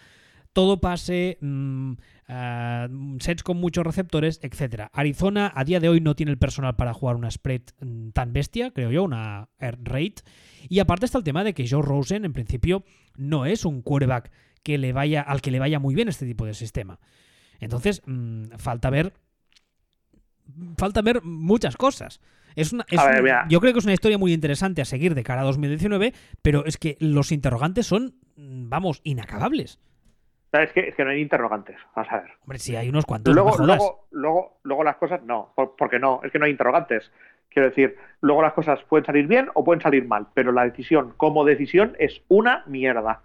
todo 0.53 0.81
pase, 0.81 1.39
mm, 1.41 1.93
ah, 2.31 2.89
sets 3.18 3.43
con 3.43 3.57
muchos 3.57 3.85
receptores, 3.85 4.41
etc. 4.43 4.89
Arizona 4.93 5.53
a 5.55 5.64
día 5.64 5.81
de 5.81 5.89
hoy 5.89 6.01
no 6.01 6.14
tiene 6.14 6.33
el 6.33 6.39
personal 6.39 6.76
para 6.76 6.95
jugar 6.95 7.16
una 7.16 7.31
spread 7.31 7.62
mm, 7.81 8.11
tan 8.11 8.33
bestia, 8.33 8.70
creo 8.70 8.91
yo, 8.91 9.03
una 9.03 9.49
air 9.59 9.78
rate. 9.83 10.22
Y 10.68 10.78
aparte 10.78 11.07
está 11.07 11.18
el 11.18 11.24
tema 11.24 11.45
de 11.45 11.55
que 11.55 11.68
Joe 11.68 11.83
Rosen, 11.83 12.24
en 12.24 12.33
principio, 12.33 12.85
no 13.16 13.47
es 13.47 13.64
un 13.64 13.83
quarterback 13.83 14.31
que 14.62 14.78
le 14.78 14.93
vaya, 14.93 15.22
al 15.22 15.41
que 15.41 15.51
le 15.51 15.59
vaya 15.59 15.78
muy 15.78 15.95
bien 15.95 16.09
este 16.09 16.26
tipo 16.26 16.47
de 16.47 16.55
sistema. 16.55 17.01
Entonces, 17.59 18.03
mm, 18.07 18.57
falta 18.57 18.91
ver. 18.91 19.12
Falta 20.76 21.03
ver 21.03 21.22
muchas 21.22 21.76
cosas. 21.76 22.20
Es 22.57 22.72
una, 22.72 22.85
yo 23.49 23.61
creo 23.61 23.72
que 23.72 23.78
es 23.78 23.85
una 23.85 23.95
historia 23.95 24.18
muy 24.18 24.33
interesante 24.33 24.83
a 24.83 24.85
seguir 24.85 25.14
de 25.14 25.22
cara 25.22 25.43
a 25.43 25.45
2019, 25.45 26.12
pero 26.43 26.66
es 26.66 26.76
que 26.76 26.97
los 26.99 27.31
interrogantes 27.31 27.87
son, 27.87 28.16
mm, 28.37 28.68
vamos, 28.68 29.01
inacabables. 29.05 29.78
Es 30.53 30.73
que, 30.73 30.81
es 30.81 30.95
que 30.97 31.05
no 31.05 31.11
hay 31.11 31.21
interrogantes, 31.21 31.77
a 31.95 32.03
ver. 32.03 32.33
Hombre, 32.43 32.59
sí, 32.59 32.75
hay 32.75 32.89
unos 32.89 33.07
cuantos. 33.07 33.33
Luego, 33.33 33.57
luego, 33.59 34.07
luego, 34.11 34.59
luego 34.65 34.85
las 34.85 34.97
cosas 34.97 35.23
no, 35.23 35.53
porque 35.79 36.01
no, 36.01 36.21
es 36.25 36.33
que 36.33 36.41
no 36.41 36.47
hay 36.47 36.51
interrogantes. 36.51 37.11
Quiero 37.49 37.69
decir, 37.69 37.97
luego 38.21 38.43
las 38.43 38.53
cosas 38.53 38.81
pueden 38.89 39.05
salir 39.05 39.27
bien 39.27 39.49
o 39.55 39.65
pueden 39.65 39.81
salir 39.81 40.07
mal, 40.07 40.27
pero 40.35 40.51
la 40.51 40.65
decisión 40.65 41.15
como 41.17 41.45
decisión 41.45 41.97
es 41.99 42.23
una 42.29 42.65
mierda. 42.67 43.23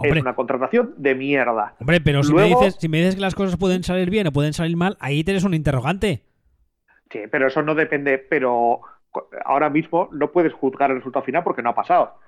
Es 0.00 0.20
una 0.20 0.34
contratación 0.34 0.94
de 0.96 1.14
mierda. 1.14 1.76
Hombre, 1.78 2.00
pero 2.00 2.22
si, 2.24 2.34
me 2.34 2.42
dices, 2.42 2.76
si 2.80 2.88
me 2.88 2.98
dices 2.98 3.14
que 3.14 3.20
las 3.20 3.36
cosas 3.36 3.56
pueden 3.56 3.84
salir 3.84 4.10
bien 4.10 4.26
o 4.26 4.32
pueden 4.32 4.52
salir 4.52 4.76
mal, 4.76 4.96
ahí 4.98 5.22
tienes 5.22 5.44
un 5.44 5.54
interrogante. 5.54 6.22
Sí, 7.10 7.20
pero 7.30 7.46
eso 7.46 7.62
no 7.62 7.76
depende, 7.76 8.18
pero 8.18 8.80
ahora 9.44 9.70
mismo 9.70 10.08
no 10.12 10.32
puedes 10.32 10.52
juzgar 10.52 10.90
el 10.90 10.96
resultado 10.96 11.24
final 11.24 11.44
porque 11.44 11.62
no 11.62 11.70
ha 11.70 11.74
pasado. 11.74 12.18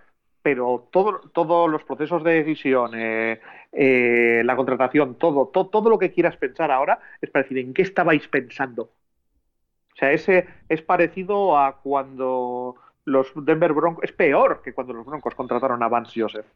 Pero 0.47 0.87
todo, 0.93 1.23
todos 1.35 1.69
los 1.69 1.83
procesos 1.83 2.23
de 2.23 2.35
decisión, 2.35 2.93
eh, 2.95 3.41
eh, 3.73 4.43
la 4.45 4.55
contratación, 4.55 5.17
todo, 5.17 5.49
todo, 5.49 5.67
todo 5.67 5.91
lo 5.91 5.99
que 5.99 6.13
quieras 6.13 6.37
pensar 6.37 6.71
ahora 6.71 7.01
es 7.21 7.31
para 7.31 7.43
decir 7.43 7.59
en 7.59 7.75
qué 7.75 7.83
estabais 7.83 8.29
pensando. 8.29 8.83
O 8.85 9.97
sea, 9.97 10.13
ese 10.13 10.47
es 10.69 10.83
parecido 10.83 11.59
a 11.59 11.81
cuando 11.83 12.77
los 13.05 13.27
Denver 13.35 13.73
Broncos, 13.73 14.05
es 14.05 14.13
peor 14.13 14.63
que 14.63 14.73
cuando 14.73 14.93
los 14.93 15.05
Broncos 15.05 15.35
contrataron 15.35 15.83
a 15.83 15.89
Vance 15.89 16.21
Joseph. 16.21 16.47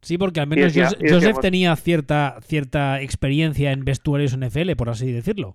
Sí, 0.00 0.18
porque 0.18 0.40
al 0.40 0.48
menos 0.48 0.74
Joseph, 0.74 1.38
tenía 1.40 1.76
cierta, 1.76 2.40
cierta 2.40 3.00
experiencia 3.00 3.70
en 3.70 3.84
vestuarios 3.84 4.36
NFL, 4.36 4.72
por 4.76 4.88
así 4.88 5.12
decirlo. 5.12 5.54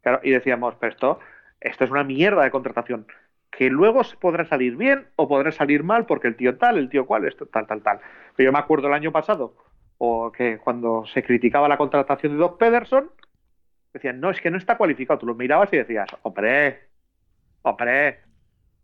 Claro, 0.00 0.18
y 0.24 0.30
decíamos, 0.30 0.74
pero 0.80 0.92
esto, 0.92 1.20
esto 1.60 1.84
es 1.84 1.90
una 1.92 2.02
mierda 2.02 2.42
de 2.42 2.50
contratación. 2.50 3.06
Que 3.52 3.70
luego 3.70 4.02
podrá 4.20 4.44
salir 4.46 4.76
bien 4.76 5.06
o 5.16 5.28
podrá 5.28 5.52
salir 5.52 5.84
mal 5.84 6.06
porque 6.06 6.26
el 6.26 6.36
tío 6.36 6.58
tal, 6.58 6.78
el 6.78 6.88
tío 6.88 7.06
cual, 7.06 7.24
esto, 7.26 7.46
tal, 7.46 7.66
tal, 7.68 7.82
tal. 7.82 8.00
Pero 8.34 8.48
yo 8.48 8.52
me 8.52 8.58
acuerdo 8.58 8.88
el 8.88 8.94
año 8.94 9.12
pasado, 9.12 9.54
o 9.98 10.32
que 10.32 10.58
cuando 10.58 11.06
se 11.06 11.22
criticaba 11.22 11.68
la 11.68 11.76
contratación 11.76 12.32
de 12.32 12.38
Doc 12.38 12.58
Pederson, 12.58 13.10
decían, 13.92 14.20
no, 14.20 14.30
es 14.30 14.40
que 14.40 14.50
no 14.50 14.58
está 14.58 14.76
cualificado. 14.76 15.20
Tú 15.20 15.26
lo 15.26 15.34
mirabas 15.36 15.72
y 15.72 15.76
decías, 15.76 16.08
hombre, 16.22 16.80
hombre, 17.62 18.20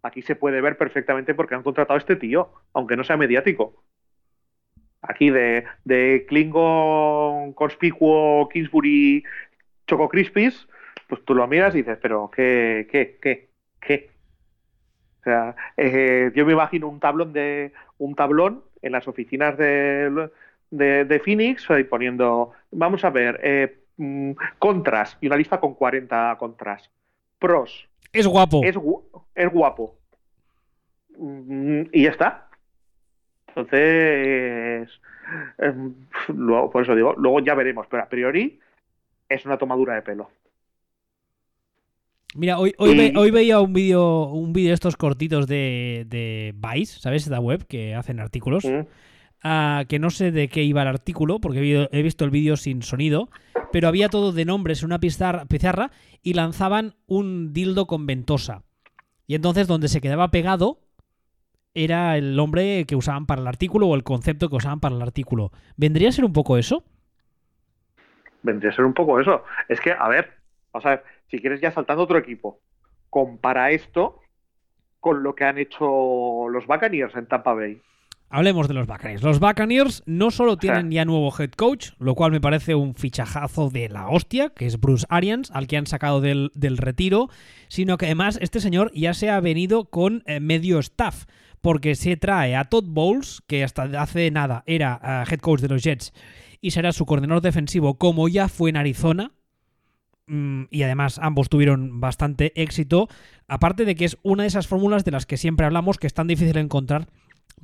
aquí 0.02 0.22
se 0.22 0.36
puede 0.36 0.60
ver 0.60 0.76
perfectamente 0.76 1.34
porque 1.34 1.56
han 1.56 1.62
contratado 1.64 1.96
a 1.96 1.98
este 1.98 2.16
tío, 2.16 2.52
aunque 2.74 2.96
no 2.96 3.04
sea 3.04 3.16
mediático 3.16 3.82
aquí 5.02 5.30
de, 5.30 5.64
de 5.84 6.26
Klingon 6.28 7.52
conspicuo 7.52 8.48
Kingsbury 8.48 9.24
Choco 9.86 10.08
Crispies, 10.08 10.68
pues 11.08 11.24
tú 11.24 11.34
lo 11.34 11.46
miras 11.46 11.74
y 11.74 11.78
dices, 11.78 11.98
pero 12.00 12.30
¿qué, 12.34 12.86
qué, 12.90 13.18
qué, 13.20 13.48
qué? 13.80 14.10
O 15.20 15.22
sea, 15.24 15.56
eh, 15.76 16.30
yo 16.34 16.46
me 16.46 16.52
imagino 16.52 16.88
un 16.88 17.00
tablón 17.00 17.32
de 17.32 17.72
un 17.98 18.14
tablón 18.14 18.62
en 18.82 18.92
las 18.92 19.08
oficinas 19.08 19.58
de, 19.58 20.30
de, 20.70 21.20
Phoenix 21.20 21.66
poniendo, 21.88 22.52
vamos 22.70 23.04
a 23.04 23.10
ver, 23.10 23.40
eh, 23.42 23.78
mm, 23.96 24.32
contras 24.58 25.18
y 25.20 25.26
una 25.26 25.36
lista 25.36 25.58
con 25.60 25.74
40 25.74 26.36
contras. 26.38 26.90
Pros. 27.38 27.88
Es 28.12 28.26
guapo. 28.26 28.62
Es, 28.64 28.76
es 29.34 29.52
guapo. 29.52 29.96
Mm, 31.18 31.82
y 31.92 32.04
ya 32.04 32.10
está. 32.10 32.48
Entonces, 33.48 34.88
em, 35.58 35.94
luego, 36.28 36.70
por 36.70 36.82
eso 36.82 36.94
digo, 36.94 37.14
luego 37.16 37.40
ya 37.40 37.54
veremos, 37.54 37.86
pero 37.88 38.02
a 38.02 38.08
priori 38.08 38.60
es 39.28 39.44
una 39.44 39.58
tomadura 39.58 39.94
de 39.94 40.02
pelo. 40.02 40.30
Mira, 42.34 42.58
hoy, 42.58 42.74
hoy, 42.78 43.30
veía 43.30 43.60
un 43.60 43.72
vídeo 43.72 44.24
un 44.24 44.52
vídeo 44.52 44.68
de 44.68 44.74
estos 44.74 44.96
cortitos 44.96 45.46
de, 45.46 46.04
de 46.08 46.54
Vice, 46.54 47.00
¿sabes? 47.00 47.26
La 47.28 47.40
web 47.40 47.66
que 47.66 47.94
hacen 47.94 48.20
artículos. 48.20 48.64
Mm. 48.64 48.86
Ah, 49.42 49.84
que 49.88 49.98
no 49.98 50.10
sé 50.10 50.32
de 50.32 50.48
qué 50.48 50.62
iba 50.64 50.82
el 50.82 50.88
artículo, 50.88 51.40
porque 51.40 51.88
he, 51.90 52.02
visto 52.02 52.24
el 52.24 52.30
vídeo 52.30 52.56
sin 52.56 52.82
sonido, 52.82 53.28
pero 53.72 53.86
había 53.86 54.08
todo 54.08 54.32
de 54.32 54.44
nombres 54.44 54.82
en 54.82 54.86
una 54.86 54.98
pizarra, 54.98 55.44
pizarra 55.44 55.90
y 56.22 56.34
lanzaban 56.34 56.94
un 57.06 57.52
dildo 57.52 57.86
con 57.86 58.06
ventosa. 58.06 58.62
Y 59.26 59.34
entonces 59.34 59.68
donde 59.68 59.88
se 59.88 60.00
quedaba 60.00 60.30
pegado 60.30 60.80
era 61.74 62.16
el 62.16 62.34
nombre 62.34 62.84
que 62.86 62.96
usaban 62.96 63.26
para 63.26 63.40
el 63.40 63.46
artículo 63.46 63.86
o 63.86 63.94
el 63.94 64.02
concepto 64.02 64.48
que 64.48 64.56
usaban 64.56 64.80
para 64.80 64.96
el 64.96 65.02
artículo. 65.02 65.52
¿Vendría 65.76 66.08
a 66.08 66.12
ser 66.12 66.24
un 66.24 66.32
poco 66.32 66.58
eso? 66.58 66.82
Vendría 68.42 68.70
a 68.70 68.74
ser 68.74 68.84
un 68.84 68.94
poco 68.94 69.20
eso. 69.20 69.44
Es 69.68 69.80
que, 69.80 69.92
a 69.92 70.08
ver, 70.08 70.32
vamos 70.72 70.86
a 70.86 70.90
ver, 70.90 71.04
si 71.30 71.38
quieres 71.38 71.60
ya 71.60 71.70
saltando 71.72 72.02
otro 72.02 72.18
equipo, 72.18 72.60
compara 73.10 73.70
esto 73.70 74.20
con 75.00 75.22
lo 75.22 75.34
que 75.34 75.44
han 75.44 75.58
hecho 75.58 76.48
los 76.48 76.66
Buccaneers 76.66 77.14
en 77.16 77.26
Tampa 77.26 77.54
Bay. 77.54 77.80
Hablemos 78.30 78.68
de 78.68 78.74
los 78.74 78.86
Buccaneers. 78.86 79.22
Los 79.22 79.40
Buccaneers 79.40 80.02
no 80.04 80.30
solo 80.30 80.58
tienen 80.58 80.90
ya 80.90 81.06
nuevo 81.06 81.32
head 81.38 81.52
coach, 81.52 81.92
lo 81.98 82.14
cual 82.14 82.30
me 82.30 82.42
parece 82.42 82.74
un 82.74 82.94
fichajazo 82.94 83.70
de 83.70 83.88
la 83.88 84.08
hostia, 84.08 84.50
que 84.50 84.66
es 84.66 84.78
Bruce 84.78 85.06
Arians, 85.08 85.50
al 85.52 85.66
que 85.66 85.78
han 85.78 85.86
sacado 85.86 86.20
del, 86.20 86.50
retiro, 86.76 87.30
sino 87.68 87.96
que 87.96 88.04
además 88.04 88.38
este 88.42 88.60
señor 88.60 88.92
ya 88.92 89.14
se 89.14 89.30
ha 89.30 89.40
venido 89.40 89.86
con 89.86 90.22
eh, 90.26 90.40
medio 90.40 90.78
staff 90.78 91.24
porque 91.62 91.94
se 91.94 92.16
trae 92.16 92.54
a 92.54 92.64
Todd 92.64 92.84
Bowles, 92.86 93.42
que 93.46 93.64
hasta 93.64 93.84
hace 94.00 94.30
nada 94.30 94.62
era 94.66 95.00
eh, 95.02 95.32
head 95.32 95.40
coach 95.40 95.60
de 95.60 95.68
los 95.68 95.82
Jets, 95.82 96.12
y 96.60 96.72
será 96.72 96.92
su 96.92 97.06
coordinador 97.06 97.42
defensivo, 97.42 97.96
como 97.96 98.28
ya 98.28 98.48
fue 98.48 98.68
en 98.70 98.76
Arizona. 98.76 99.32
Mm, 100.28 100.64
y 100.70 100.82
además 100.82 101.18
ambos 101.22 101.48
tuvieron 101.48 102.00
bastante 102.00 102.52
éxito. 102.60 103.08
Aparte 103.48 103.84
de 103.84 103.94
que 103.94 104.04
es 104.04 104.18
una 104.22 104.42
de 104.42 104.48
esas 104.48 104.66
fórmulas 104.66 105.04
de 105.04 105.10
las 105.10 105.26
que 105.26 105.36
siempre 105.36 105.66
hablamos 105.66 105.98
que 105.98 106.06
es 106.06 106.14
tan 106.14 106.26
difícil 106.26 106.52
de 106.52 106.60
encontrar, 106.60 107.08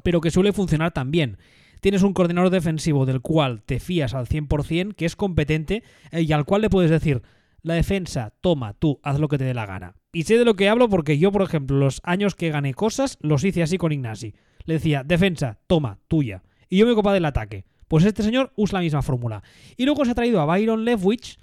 pero 0.02 0.20
que 0.20 0.30
suele 0.30 0.52
funcionar 0.52 0.92
también. 0.92 1.38
Tienes 1.80 2.02
un 2.02 2.14
coordinador 2.14 2.50
defensivo 2.50 3.04
del 3.04 3.20
cual 3.20 3.62
te 3.62 3.78
fías 3.78 4.14
al 4.14 4.26
100%, 4.26 4.94
que 4.94 5.04
es 5.04 5.16
competente 5.16 5.82
eh, 6.10 6.22
y 6.22 6.32
al 6.32 6.46
cual 6.46 6.62
le 6.62 6.70
puedes 6.70 6.90
decir, 6.90 7.22
la 7.62 7.74
defensa, 7.74 8.32
toma, 8.40 8.72
tú, 8.74 9.00
haz 9.02 9.18
lo 9.18 9.28
que 9.28 9.38
te 9.38 9.44
dé 9.44 9.52
la 9.52 9.66
gana. 9.66 9.94
Y 10.12 10.22
sé 10.22 10.38
de 10.38 10.44
lo 10.44 10.54
que 10.54 10.68
hablo 10.68 10.88
porque 10.88 11.18
yo, 11.18 11.30
por 11.32 11.42
ejemplo, 11.42 11.76
los 11.76 12.00
años 12.04 12.34
que 12.34 12.50
gané 12.50 12.72
cosas, 12.72 13.18
los 13.20 13.44
hice 13.44 13.62
así 13.62 13.76
con 13.76 13.92
Ignasi. 13.92 14.34
Le 14.64 14.74
decía, 14.74 15.02
defensa, 15.04 15.58
toma, 15.66 15.98
tuya. 16.08 16.42
Y 16.70 16.78
yo 16.78 16.86
me 16.86 16.92
ocupaba 16.92 17.14
del 17.14 17.24
ataque. 17.26 17.64
Pues 17.88 18.04
este 18.04 18.22
señor 18.22 18.52
usa 18.56 18.78
la 18.78 18.82
misma 18.82 19.02
fórmula. 19.02 19.42
Y 19.76 19.84
luego 19.84 20.04
se 20.04 20.12
ha 20.12 20.14
traído 20.14 20.40
a 20.40 20.46
Byron 20.46 20.84
Lefwich 20.84 21.38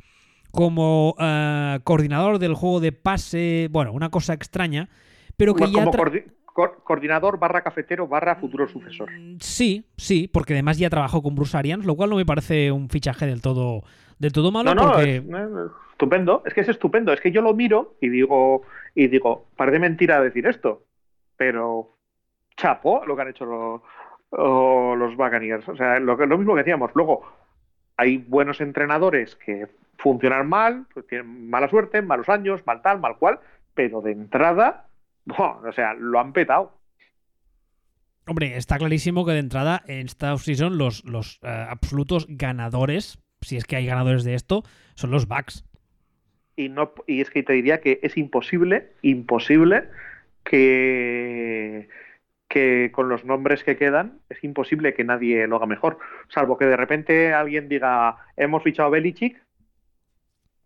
como 0.52 1.16
eh, 1.20 1.80
coordinador 1.84 2.40
del 2.40 2.54
juego 2.54 2.80
de 2.80 2.92
pase. 2.92 3.68
Bueno, 3.72 3.94
una 3.94 4.10
cosa 4.10 4.34
extraña. 4.34 4.90
Pero 5.38 5.56
que 5.56 5.72
ya. 5.72 5.86
coordinador 6.84 7.40
barra 7.40 7.62
cafetero 7.62 8.08
barra 8.08 8.36
futuro 8.36 8.68
sucesor. 8.68 9.10
Mm, 9.12 9.38
sí, 9.40 9.86
sí, 9.98 10.28
porque 10.28 10.54
además 10.54 10.78
ya 10.78 10.90
trabajó 10.90 11.24
con 11.24 11.36
Bruce 11.36 11.58
Arians, 11.58 11.86
lo 11.86 11.96
cual 11.96 12.10
no 12.10 12.18
me 12.18 12.26
parece 12.26 12.72
un 12.72 12.90
fichaje 12.90 13.26
del 13.26 13.42
todo, 13.42 13.84
del 14.20 14.34
todo 14.34 14.52
malo. 14.52 14.76
No, 14.76 14.92
porque 14.92 15.24
estupendo, 16.02 16.42
es 16.46 16.54
que 16.54 16.62
es 16.62 16.70
estupendo, 16.70 17.14
es 17.14 17.22
que 17.22 17.32
yo 17.32 17.42
lo 17.42 17.54
miro 17.54 17.96
y 18.02 18.10
digo, 18.10 18.64
y 18.96 19.08
digo, 19.08 19.46
parece 19.56 19.80
mentira 19.80 20.20
decir 20.20 20.48
esto, 20.48 20.84
pero 21.38 21.96
chapo 22.58 23.04
lo 23.06 23.16
que 23.16 23.22
han 23.22 23.30
hecho 23.30 23.46
los, 23.46 23.82
los 24.32 25.16
Buccaneers, 25.16 25.70
o 25.70 25.76
sea, 25.76 26.00
lo, 26.00 26.16
lo 26.18 26.38
mismo 26.38 26.56
que 26.56 26.62
decíamos, 26.62 26.92
luego 26.96 27.24
hay 27.98 28.18
buenos 28.18 28.62
entrenadores 28.62 29.36
que 29.36 29.68
funcionan 29.98 30.48
mal, 30.48 30.86
pues 30.94 31.08
tienen 31.08 31.50
mala 31.50 31.70
suerte, 31.70 32.02
malos 32.02 32.30
años, 32.30 32.66
mal 32.66 32.82
tal, 32.82 33.00
mal 33.00 33.18
cual, 33.18 33.40
pero 33.74 34.02
de 34.02 34.12
entrada, 34.12 34.88
o 35.28 35.72
sea, 35.74 35.94
lo 35.94 36.20
han 36.20 36.34
petado. 36.34 36.78
Hombre, 38.28 38.58
está 38.58 38.78
clarísimo 38.78 39.26
que 39.26 39.32
de 39.32 39.40
entrada 39.40 39.82
en 39.88 40.06
esta 40.06 40.38
season 40.38 40.78
los, 40.78 41.04
los 41.06 41.40
eh, 41.44 41.66
absolutos 41.70 42.28
ganadores, 42.30 43.20
si 43.42 43.58
es 43.58 43.66
que 43.66 43.76
hay 43.76 43.86
ganadores 43.86 44.24
de 44.24 44.36
esto, 44.36 44.64
son 44.96 45.12
los 45.12 45.28
Bucks 45.28 45.66
y, 46.56 46.70
no, 46.70 46.94
y 47.08 47.22
es 47.22 47.30
que 47.30 47.44
te 47.44 47.54
diría 47.54 47.82
que 47.82 48.00
es 48.04 48.18
imposible, 48.18 48.92
imposible 49.02 49.86
que, 50.44 51.90
que 52.48 52.92
con 52.94 53.10
los 53.10 53.26
nombres 53.26 53.64
que 53.64 53.78
quedan 53.78 54.20
es 54.30 54.44
imposible 54.44 54.94
que 54.94 55.04
nadie 55.04 55.48
lo 55.48 55.58
haga 55.58 55.66
mejor. 55.66 56.00
Salvo 56.30 56.58
que 56.58 56.66
de 56.66 56.78
repente 56.78 57.34
alguien 57.34 57.70
diga, 57.70 58.18
hemos 58.38 58.64
fichado 58.64 58.88
a 58.88 58.92
Belichick, 58.92 59.42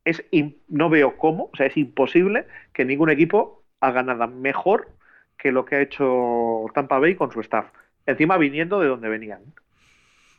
es 0.06 0.24
no 0.70 0.90
veo 0.90 1.18
cómo, 1.18 1.50
o 1.52 1.58
sea, 1.58 1.66
es 1.66 1.76
imposible 1.76 2.46
que 2.74 2.86
ningún 2.86 3.10
equipo 3.10 3.64
haga 3.82 4.04
nada 4.04 4.28
mejor 4.28 4.90
que 5.38 5.52
lo 5.52 5.66
que 5.66 5.76
ha 5.76 5.82
hecho 5.82 6.66
Tampa 6.74 7.00
Bay 7.00 7.16
con 7.16 7.32
su 7.32 7.42
staff. 7.42 7.66
Encima 8.06 8.38
viniendo 8.38 8.80
de 8.80 8.88
donde 8.88 9.10
venían. 9.10 9.42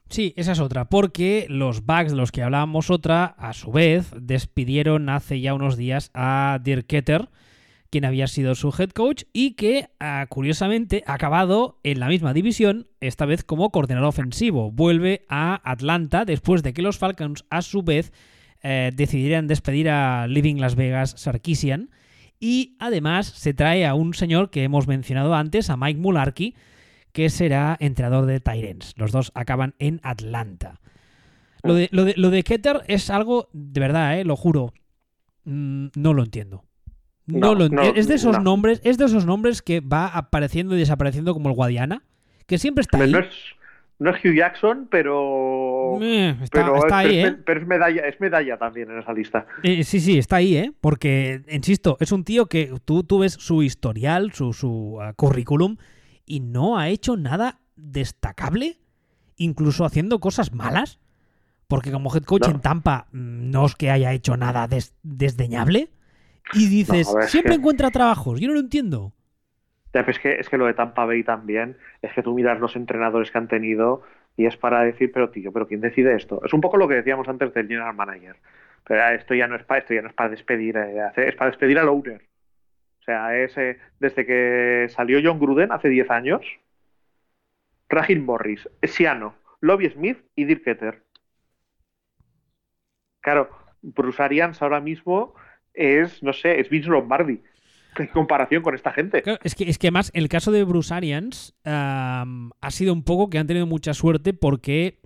Sí, 0.08 0.32
esa 0.36 0.52
es 0.52 0.60
otra, 0.60 0.84
porque 0.84 1.46
los 1.48 1.84
Bucks 1.84 2.12
los 2.12 2.30
que 2.30 2.42
hablábamos 2.42 2.90
otra, 2.90 3.24
a 3.24 3.52
su 3.52 3.72
vez, 3.72 4.12
despidieron 4.16 5.08
hace 5.08 5.40
ya 5.40 5.52
unos 5.52 5.76
días 5.76 6.12
a 6.14 6.60
Dirk 6.62 6.86
Ketter, 6.86 7.28
quien 7.90 8.04
había 8.04 8.28
sido 8.28 8.54
su 8.54 8.72
head 8.78 8.90
coach 8.90 9.24
y 9.32 9.54
que, 9.54 9.88
ah, 9.98 10.26
curiosamente, 10.28 11.02
ha 11.06 11.14
acabado 11.14 11.80
en 11.82 11.98
la 11.98 12.08
misma 12.08 12.32
división, 12.34 12.86
esta 13.00 13.26
vez 13.26 13.42
como 13.42 13.70
coordinador 13.70 14.08
ofensivo. 14.08 14.70
Vuelve 14.70 15.24
a 15.28 15.60
Atlanta 15.68 16.24
después 16.24 16.62
de 16.62 16.72
que 16.72 16.82
los 16.82 16.98
Falcons, 16.98 17.44
a 17.50 17.62
su 17.62 17.82
vez, 17.82 18.12
eh, 18.68 18.90
decidieran 18.92 19.46
despedir 19.46 19.88
a 19.88 20.26
Living 20.26 20.56
Las 20.56 20.74
Vegas 20.74 21.14
Sarkisian 21.16 21.90
Y 22.40 22.76
además 22.80 23.28
se 23.28 23.54
trae 23.54 23.86
a 23.86 23.94
un 23.94 24.12
señor 24.12 24.50
que 24.50 24.64
hemos 24.64 24.88
mencionado 24.88 25.36
antes, 25.36 25.70
a 25.70 25.76
Mike 25.76 26.00
Mularkey, 26.00 26.56
que 27.12 27.30
será 27.30 27.76
entrenador 27.78 28.26
de 28.26 28.40
Tyrens. 28.40 28.94
Los 28.96 29.12
dos 29.12 29.30
acaban 29.36 29.76
en 29.78 30.00
Atlanta. 30.02 30.80
Lo 31.62 31.74
de, 31.74 31.88
lo 31.92 32.04
de, 32.04 32.14
lo 32.16 32.30
de 32.30 32.42
Keter 32.42 32.82
es 32.88 33.08
algo, 33.08 33.48
de 33.52 33.80
verdad, 33.80 34.18
¿eh? 34.18 34.24
lo 34.24 34.34
juro, 34.34 34.74
mm, 35.44 35.86
no 35.94 36.12
lo 36.12 36.24
entiendo. 36.24 36.64
No, 37.26 37.54
lo 37.54 37.66
entiendo. 37.66 37.94
es 37.94 38.08
de 38.08 38.14
esos 38.14 38.42
nombres, 38.42 38.80
es 38.82 38.98
de 38.98 39.04
esos 39.04 39.26
nombres 39.26 39.62
que 39.62 39.80
va 39.80 40.08
apareciendo 40.08 40.74
y 40.74 40.78
desapareciendo 40.78 41.34
como 41.34 41.48
el 41.50 41.54
Guadiana, 41.54 42.02
que 42.46 42.58
siempre 42.58 42.82
está 42.82 42.98
ahí. 42.98 43.12
No 43.98 44.10
es, 44.10 44.22
Hugh 44.24 44.34
Jackson, 44.36 44.88
pero. 44.90 45.98
Eh, 46.02 46.36
está, 46.42 46.70
está 46.76 46.98
ahí, 46.98 47.18
¿eh? 47.20 47.36
Pero 47.46 47.60
es 47.62 47.66
medalla, 47.66 48.02
es 48.06 48.20
medalla 48.20 48.58
también 48.58 48.90
en 48.90 48.98
esa 48.98 49.12
lista. 49.14 49.46
Eh, 49.62 49.84
sí, 49.84 50.00
sí, 50.00 50.18
está 50.18 50.36
ahí, 50.36 50.56
¿eh? 50.56 50.72
Porque, 50.80 51.42
insisto, 51.50 51.96
es 52.00 52.12
un 52.12 52.22
tío 52.24 52.46
que 52.46 52.72
tú, 52.84 53.04
tú 53.04 53.20
ves 53.20 53.32
su 53.32 53.62
historial, 53.62 54.32
su, 54.32 54.52
su 54.52 54.98
uh, 55.00 55.14
currículum, 55.16 55.76
y 56.26 56.40
no 56.40 56.76
ha 56.78 56.88
hecho 56.90 57.16
nada 57.16 57.60
destacable, 57.76 58.78
incluso 59.36 59.84
haciendo 59.84 60.18
cosas 60.20 60.52
malas. 60.52 60.98
Porque 61.68 61.90
como 61.90 62.14
head 62.14 62.22
coach 62.22 62.46
No. 62.46 62.54
en 62.54 62.60
Tampa 62.60 63.08
mm, 63.12 63.50
no 63.50 63.66
es 63.66 63.74
que 63.74 63.90
haya 63.90 64.12
hecho 64.12 64.36
nada 64.36 64.68
des- 64.68 64.94
desdeñable. 65.02 65.90
Y 66.52 66.68
dices, 66.68 67.08
No, 67.12 67.22
siempre 67.22 67.54
que- 67.54 67.58
encuentra 67.58 67.90
trabajos. 67.90 68.38
Yo 68.40 68.46
no 68.48 68.54
lo 68.54 68.60
entiendo. 68.60 69.14
Ya, 69.96 70.04
pero 70.04 70.10
es, 70.10 70.18
que, 70.18 70.34
es 70.34 70.50
que 70.50 70.58
lo 70.58 70.66
de 70.66 70.74
Tampa 70.74 71.06
Bay 71.06 71.22
también, 71.22 71.78
es 72.02 72.12
que 72.12 72.22
tú 72.22 72.34
miras 72.34 72.60
los 72.60 72.76
entrenadores 72.76 73.30
que 73.30 73.38
han 73.38 73.48
tenido 73.48 74.02
y 74.36 74.44
es 74.44 74.54
para 74.54 74.82
decir, 74.82 75.10
pero 75.10 75.30
tío, 75.30 75.54
pero 75.54 75.66
¿quién 75.66 75.80
decide 75.80 76.14
esto? 76.14 76.42
Es 76.44 76.52
un 76.52 76.60
poco 76.60 76.76
lo 76.76 76.86
que 76.86 76.96
decíamos 76.96 77.26
antes 77.28 77.54
del 77.54 77.66
general 77.66 77.94
manager. 77.94 78.36
Pero 78.84 79.02
ah, 79.02 79.14
esto 79.14 79.32
ya 79.34 79.48
no 79.48 79.56
es 79.56 79.64
para 79.64 79.80
esto 79.80 79.94
ya 79.94 80.02
no 80.02 80.08
es 80.08 80.14
para 80.14 80.28
despedir, 80.28 80.76
eh, 80.76 81.12
es 81.16 81.34
para 81.34 81.50
despedir 81.50 81.78
al 81.78 81.88
owner. 81.88 82.20
O 83.00 83.04
sea, 83.04 83.38
es 83.38 83.56
eh, 83.56 83.78
desde 83.98 84.26
que 84.26 84.86
salió 84.90 85.18
John 85.24 85.38
Gruden 85.38 85.72
hace 85.72 85.88
10 85.88 86.10
años, 86.10 86.44
Raheem 87.88 88.22
Morris, 88.22 88.68
Siano, 88.82 89.34
Lobby 89.62 89.88
Smith 89.88 90.18
y 90.34 90.44
Dirk 90.44 90.62
Ketter. 90.62 91.04
Claro, 93.22 93.48
Bruce 93.80 94.22
Arians 94.22 94.60
ahora 94.60 94.82
mismo 94.82 95.34
es, 95.72 96.22
no 96.22 96.34
sé, 96.34 96.60
es 96.60 96.68
Vince 96.68 96.90
Lombardi 96.90 97.40
en 97.98 98.08
comparación 98.08 98.62
con 98.62 98.74
esta 98.74 98.92
gente. 98.92 99.22
Es, 99.42 99.54
que, 99.54 99.68
es 99.68 99.78
que 99.78 99.88
además 99.88 100.10
el 100.14 100.28
caso 100.28 100.52
de 100.52 100.64
Bruce 100.64 100.92
Arians 100.92 101.54
ha 101.64 102.70
sido 102.70 102.92
un 102.92 103.02
poco 103.02 103.30
que 103.30 103.38
han 103.38 103.46
tenido 103.46 103.66
mucha 103.66 103.94
suerte 103.94 104.32
porque 104.32 105.00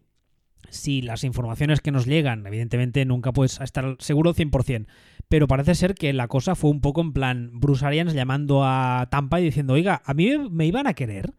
si 0.68 1.02
las 1.02 1.24
informaciones 1.24 1.80
que 1.80 1.90
nos 1.90 2.06
llegan, 2.06 2.46
evidentemente 2.46 3.04
nunca 3.04 3.32
puedes 3.32 3.60
estar 3.60 3.96
seguro 3.98 4.34
100%, 4.34 4.86
pero 5.28 5.46
parece 5.46 5.74
ser 5.74 5.94
que 5.94 6.12
la 6.12 6.28
cosa 6.28 6.54
fue 6.54 6.70
un 6.70 6.80
poco 6.80 7.00
en 7.00 7.12
plan 7.12 7.50
Bruce 7.54 7.84
Arians 7.84 8.14
llamando 8.14 8.64
a 8.64 9.08
Tampa 9.10 9.40
y 9.40 9.44
diciendo, 9.44 9.74
oiga, 9.74 10.02
a 10.04 10.14
mí 10.14 10.36
me 10.50 10.66
iban 10.66 10.86
a 10.86 10.94
querer 10.94 11.32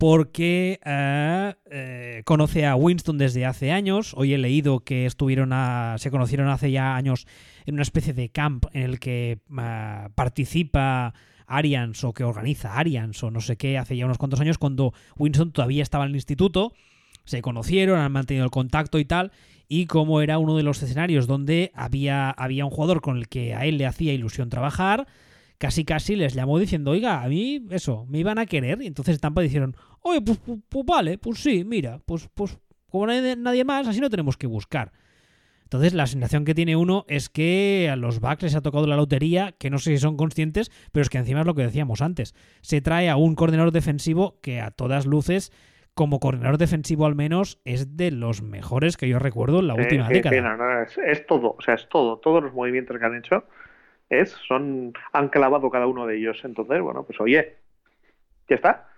porque 0.00 0.80
eh, 0.82 1.54
eh, 1.70 2.22
conoce 2.24 2.64
a 2.64 2.74
Winston 2.74 3.18
desde 3.18 3.44
hace 3.44 3.70
años. 3.70 4.14
Hoy 4.16 4.32
he 4.32 4.38
leído 4.38 4.80
que 4.80 5.04
estuvieron 5.04 5.52
a, 5.52 5.96
se 5.98 6.10
conocieron 6.10 6.48
hace 6.48 6.70
ya 6.70 6.96
años 6.96 7.26
en 7.66 7.74
una 7.74 7.82
especie 7.82 8.14
de 8.14 8.30
camp 8.30 8.64
en 8.72 8.84
el 8.84 8.98
que 8.98 9.32
eh, 9.32 10.08
participa 10.14 11.12
Arians 11.46 12.02
o 12.02 12.14
que 12.14 12.24
organiza 12.24 12.78
Arians 12.78 13.22
o 13.22 13.30
no 13.30 13.42
sé 13.42 13.58
qué 13.58 13.76
hace 13.76 13.94
ya 13.94 14.06
unos 14.06 14.16
cuantos 14.16 14.40
años 14.40 14.56
cuando 14.56 14.94
Winston 15.18 15.52
todavía 15.52 15.82
estaba 15.82 16.04
en 16.04 16.12
el 16.12 16.16
instituto. 16.16 16.72
Se 17.26 17.42
conocieron, 17.42 18.00
han 18.00 18.10
mantenido 18.10 18.46
el 18.46 18.50
contacto 18.50 18.98
y 18.98 19.04
tal. 19.04 19.32
Y 19.68 19.84
como 19.84 20.22
era 20.22 20.38
uno 20.38 20.56
de 20.56 20.62
los 20.62 20.82
escenarios 20.82 21.26
donde 21.26 21.72
había, 21.74 22.30
había 22.30 22.64
un 22.64 22.70
jugador 22.70 23.02
con 23.02 23.18
el 23.18 23.28
que 23.28 23.54
a 23.54 23.66
él 23.66 23.76
le 23.76 23.84
hacía 23.84 24.14
ilusión 24.14 24.48
trabajar, 24.48 25.06
casi 25.60 25.84
casi 25.84 26.16
les 26.16 26.32
llamó 26.32 26.58
diciendo, 26.58 26.90
oiga, 26.92 27.22
a 27.22 27.28
mí 27.28 27.66
eso, 27.70 28.06
me 28.08 28.18
iban 28.18 28.38
a 28.38 28.46
querer. 28.46 28.80
Y 28.80 28.86
entonces 28.86 29.20
Tampa 29.20 29.42
dijeron, 29.42 29.76
oye, 30.00 30.22
pues, 30.22 30.38
pues, 30.38 30.58
pues 30.70 30.86
vale, 30.86 31.18
pues 31.18 31.38
sí, 31.38 31.64
mira, 31.64 32.00
pues, 32.06 32.30
pues 32.34 32.58
como 32.88 33.06
nadie, 33.06 33.36
nadie 33.36 33.62
más, 33.64 33.86
así 33.86 34.00
no 34.00 34.08
tenemos 34.08 34.38
que 34.38 34.46
buscar. 34.46 34.90
Entonces 35.64 35.92
la 35.92 36.06
sensación 36.06 36.44
que 36.46 36.54
tiene 36.54 36.74
uno 36.76 37.04
es 37.08 37.28
que 37.28 37.88
a 37.92 37.96
los 37.96 38.18
Bucks 38.20 38.42
les 38.42 38.54
ha 38.56 38.62
tocado 38.62 38.86
la 38.86 38.96
lotería, 38.96 39.52
que 39.52 39.68
no 39.70 39.78
sé 39.78 39.92
si 39.92 39.98
son 39.98 40.16
conscientes, 40.16 40.72
pero 40.92 41.02
es 41.02 41.10
que 41.10 41.18
encima 41.18 41.40
es 41.40 41.46
lo 41.46 41.54
que 41.54 41.62
decíamos 41.62 42.00
antes. 42.00 42.34
Se 42.62 42.80
trae 42.80 43.08
a 43.10 43.16
un 43.16 43.34
coordinador 43.36 43.70
defensivo 43.70 44.40
que 44.40 44.60
a 44.62 44.70
todas 44.72 45.04
luces, 45.06 45.52
como 45.94 46.18
coordinador 46.20 46.56
defensivo 46.58 47.04
al 47.06 47.14
menos, 47.14 47.58
es 47.64 47.96
de 47.96 48.10
los 48.10 48.42
mejores 48.42 48.96
que 48.96 49.08
yo 49.08 49.18
recuerdo 49.20 49.60
en 49.60 49.68
la 49.68 49.74
Sí, 49.74 49.80
última 49.82 50.08
sí, 50.08 50.14
década. 50.14 50.34
sí, 50.36 50.42
no, 50.42 50.56
no, 50.56 50.82
es, 50.82 50.98
es 50.98 51.26
todo, 51.26 51.54
o 51.56 51.62
sea, 51.62 51.74
es 51.74 51.88
todo, 51.88 52.16
todos 52.18 52.42
los 52.42 52.52
movimientos 52.54 52.98
que 52.98 53.04
han 53.04 53.16
hecho 53.16 53.44
es, 54.10 54.30
son, 54.46 54.92
han 55.12 55.28
clavado 55.28 55.70
cada 55.70 55.86
uno 55.86 56.06
de 56.06 56.18
ellos. 56.18 56.40
Entonces, 56.44 56.80
bueno, 56.82 57.04
pues 57.04 57.20
oye, 57.20 57.56
ya 58.48 58.56
está, 58.56 58.88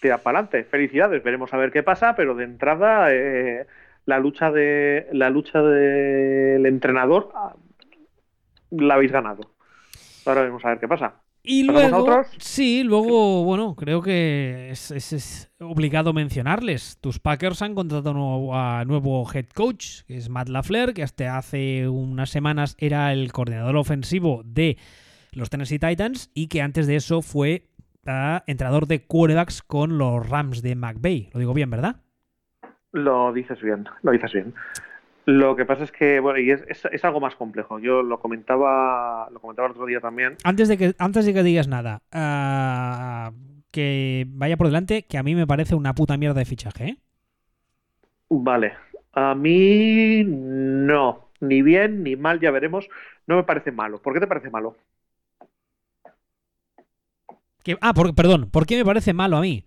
tira 0.00 0.18
para 0.18 0.40
adelante, 0.40 0.64
felicidades, 0.64 1.22
veremos 1.22 1.54
a 1.54 1.56
ver 1.56 1.72
qué 1.72 1.82
pasa, 1.82 2.14
pero 2.16 2.34
de 2.34 2.44
entrada 2.44 3.14
eh, 3.14 3.66
la 4.04 4.18
lucha 4.18 4.50
de 4.50 5.08
la 5.12 5.30
lucha 5.30 5.62
del 5.62 6.66
entrenador 6.66 7.30
ah, 7.34 7.54
la 8.70 8.94
habéis 8.94 9.12
ganado. 9.12 9.52
Ahora 10.26 10.42
veremos 10.42 10.64
a 10.64 10.70
ver 10.70 10.80
qué 10.80 10.88
pasa. 10.88 11.25
Y 11.48 11.64
¿Pasamos 11.68 11.82
a 11.84 11.88
luego, 11.98 12.02
otros? 12.04 12.26
sí, 12.38 12.82
luego, 12.82 13.44
bueno, 13.44 13.74
creo 13.76 14.02
que 14.02 14.68
es, 14.70 14.90
es- 14.90 15.12
es 15.12 15.52
obligado 15.60 16.12
mencionarles. 16.12 16.98
Tus 17.00 17.18
Packers 17.20 17.62
han 17.62 17.74
contratado 17.74 18.12
nuevo- 18.14 18.54
a 18.56 18.84
nuevo 18.84 19.24
head 19.32 19.46
coach, 19.54 20.02
que 20.06 20.16
es 20.16 20.28
Matt 20.28 20.48
LaFleur, 20.48 20.92
que 20.92 21.02
hasta 21.04 21.38
hace 21.38 21.88
unas 21.88 22.30
semanas 22.30 22.74
era 22.78 23.12
el 23.12 23.32
coordinador 23.32 23.76
ofensivo 23.76 24.42
de 24.44 24.76
los 25.32 25.48
Tennessee 25.50 25.78
Titans 25.78 26.30
y 26.34 26.48
que 26.48 26.62
antes 26.62 26.86
de 26.86 26.96
eso 26.96 27.22
fue 27.22 27.68
ah, 28.06 28.42
entrenador 28.46 28.86
de 28.86 29.04
quarterbacks 29.06 29.62
con 29.62 29.98
los 29.98 30.28
Rams 30.28 30.62
de 30.62 30.74
McVay. 30.74 31.30
Lo 31.32 31.40
digo 31.40 31.54
bien, 31.54 31.70
¿verdad? 31.70 31.96
Lo 32.92 33.32
dices 33.32 33.60
bien, 33.60 33.84
lo 34.02 34.12
dices 34.12 34.32
bien. 34.32 34.54
Lo 35.26 35.56
que 35.56 35.64
pasa 35.64 35.84
es 35.84 35.90
que, 35.92 36.20
bueno, 36.20 36.38
y 36.38 36.50
es, 36.52 36.62
es, 36.68 36.84
es 36.90 37.04
algo 37.04 37.20
más 37.20 37.34
complejo. 37.34 37.78
Yo 37.80 38.02
lo 38.02 38.20
comentaba, 38.20 39.28
lo 39.30 39.40
comentaba 39.40 39.66
el 39.66 39.72
otro 39.72 39.86
día 39.86 40.00
también. 40.00 40.36
Antes 40.44 40.68
de 40.68 40.78
que, 40.78 40.94
antes 40.98 41.26
de 41.26 41.34
que 41.34 41.42
digas 41.42 41.68
nada, 41.68 42.02
ah, 42.12 43.32
que 43.72 44.24
vaya 44.28 44.56
por 44.56 44.68
delante, 44.68 45.02
que 45.06 45.18
a 45.18 45.22
mí 45.24 45.34
me 45.34 45.46
parece 45.46 45.74
una 45.74 45.94
puta 45.94 46.16
mierda 46.16 46.38
de 46.38 46.44
fichaje, 46.44 46.84
¿eh? 46.88 46.98
Vale, 48.28 48.74
a 49.12 49.34
mí 49.34 50.22
no, 50.24 51.30
ni 51.40 51.62
bien 51.62 52.02
ni 52.02 52.16
mal, 52.16 52.40
ya 52.40 52.50
veremos. 52.50 52.88
No 53.26 53.36
me 53.36 53.44
parece 53.44 53.72
malo. 53.72 54.00
¿Por 54.02 54.14
qué 54.14 54.20
te 54.20 54.26
parece 54.26 54.50
malo? 54.50 54.76
Que- 57.64 57.78
ah, 57.80 57.94
por- 57.94 58.14
perdón, 58.14 58.50
¿por 58.50 58.66
qué 58.66 58.76
me 58.76 58.84
parece 58.84 59.12
malo 59.12 59.36
a 59.36 59.40
mí? 59.40 59.64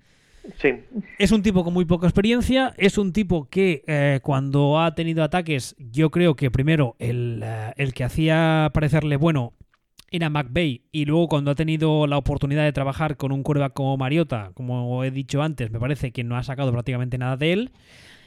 Sí, 0.57 0.69
Es 1.17 1.31
un 1.31 1.41
tipo 1.41 1.63
con 1.63 1.73
muy 1.73 1.85
poca 1.85 2.07
experiencia, 2.07 2.73
es 2.77 2.97
un 2.97 3.13
tipo 3.13 3.49
que 3.49 3.83
eh, 3.87 4.19
cuando 4.23 4.79
ha 4.79 4.95
tenido 4.95 5.23
ataques, 5.23 5.75
yo 5.77 6.09
creo 6.09 6.35
que 6.35 6.49
primero 6.51 6.95
el, 6.99 7.41
eh, 7.43 7.73
el 7.77 7.93
que 7.93 8.03
hacía 8.03 8.71
parecerle 8.73 9.17
bueno 9.17 9.53
era 10.11 10.29
McVeigh 10.29 10.83
y 10.91 11.05
luego 11.05 11.27
cuando 11.27 11.51
ha 11.51 11.55
tenido 11.55 12.07
la 12.07 12.17
oportunidad 12.17 12.63
de 12.63 12.73
trabajar 12.73 13.17
con 13.17 13.31
un 13.31 13.43
quarterback 13.43 13.73
como 13.73 13.97
Mariota, 13.97 14.51
como 14.53 15.03
he 15.03 15.11
dicho 15.11 15.41
antes, 15.41 15.71
me 15.71 15.79
parece 15.79 16.11
que 16.11 16.23
no 16.23 16.35
ha 16.35 16.43
sacado 16.43 16.71
prácticamente 16.71 17.17
nada 17.17 17.37
de 17.37 17.53
él. 17.53 17.71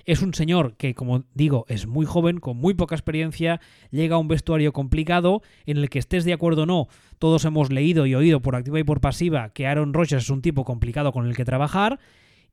Es 0.04 0.22
un 0.22 0.34
señor 0.34 0.76
que, 0.76 0.94
como 0.94 1.24
digo, 1.34 1.64
es 1.68 1.86
muy 1.86 2.06
joven, 2.06 2.38
con 2.38 2.56
muy 2.56 2.74
poca 2.74 2.94
experiencia, 2.94 3.60
llega 3.90 4.16
a 4.16 4.18
un 4.18 4.28
vestuario 4.28 4.72
complicado, 4.72 5.42
en 5.66 5.76
el 5.76 5.88
que 5.90 5.98
estés 5.98 6.24
de 6.24 6.32
acuerdo 6.32 6.62
o 6.62 6.66
no, 6.66 6.88
todos 7.18 7.44
hemos 7.44 7.70
leído 7.70 8.06
y 8.06 8.14
oído 8.14 8.40
por 8.40 8.56
activa 8.56 8.80
y 8.80 8.84
por 8.84 9.00
pasiva 9.00 9.50
que 9.50 9.66
Aaron 9.66 9.94
Rodgers 9.94 10.24
es 10.24 10.30
un 10.30 10.42
tipo 10.42 10.64
complicado 10.64 11.12
con 11.12 11.26
el 11.26 11.36
que 11.36 11.44
trabajar, 11.44 12.00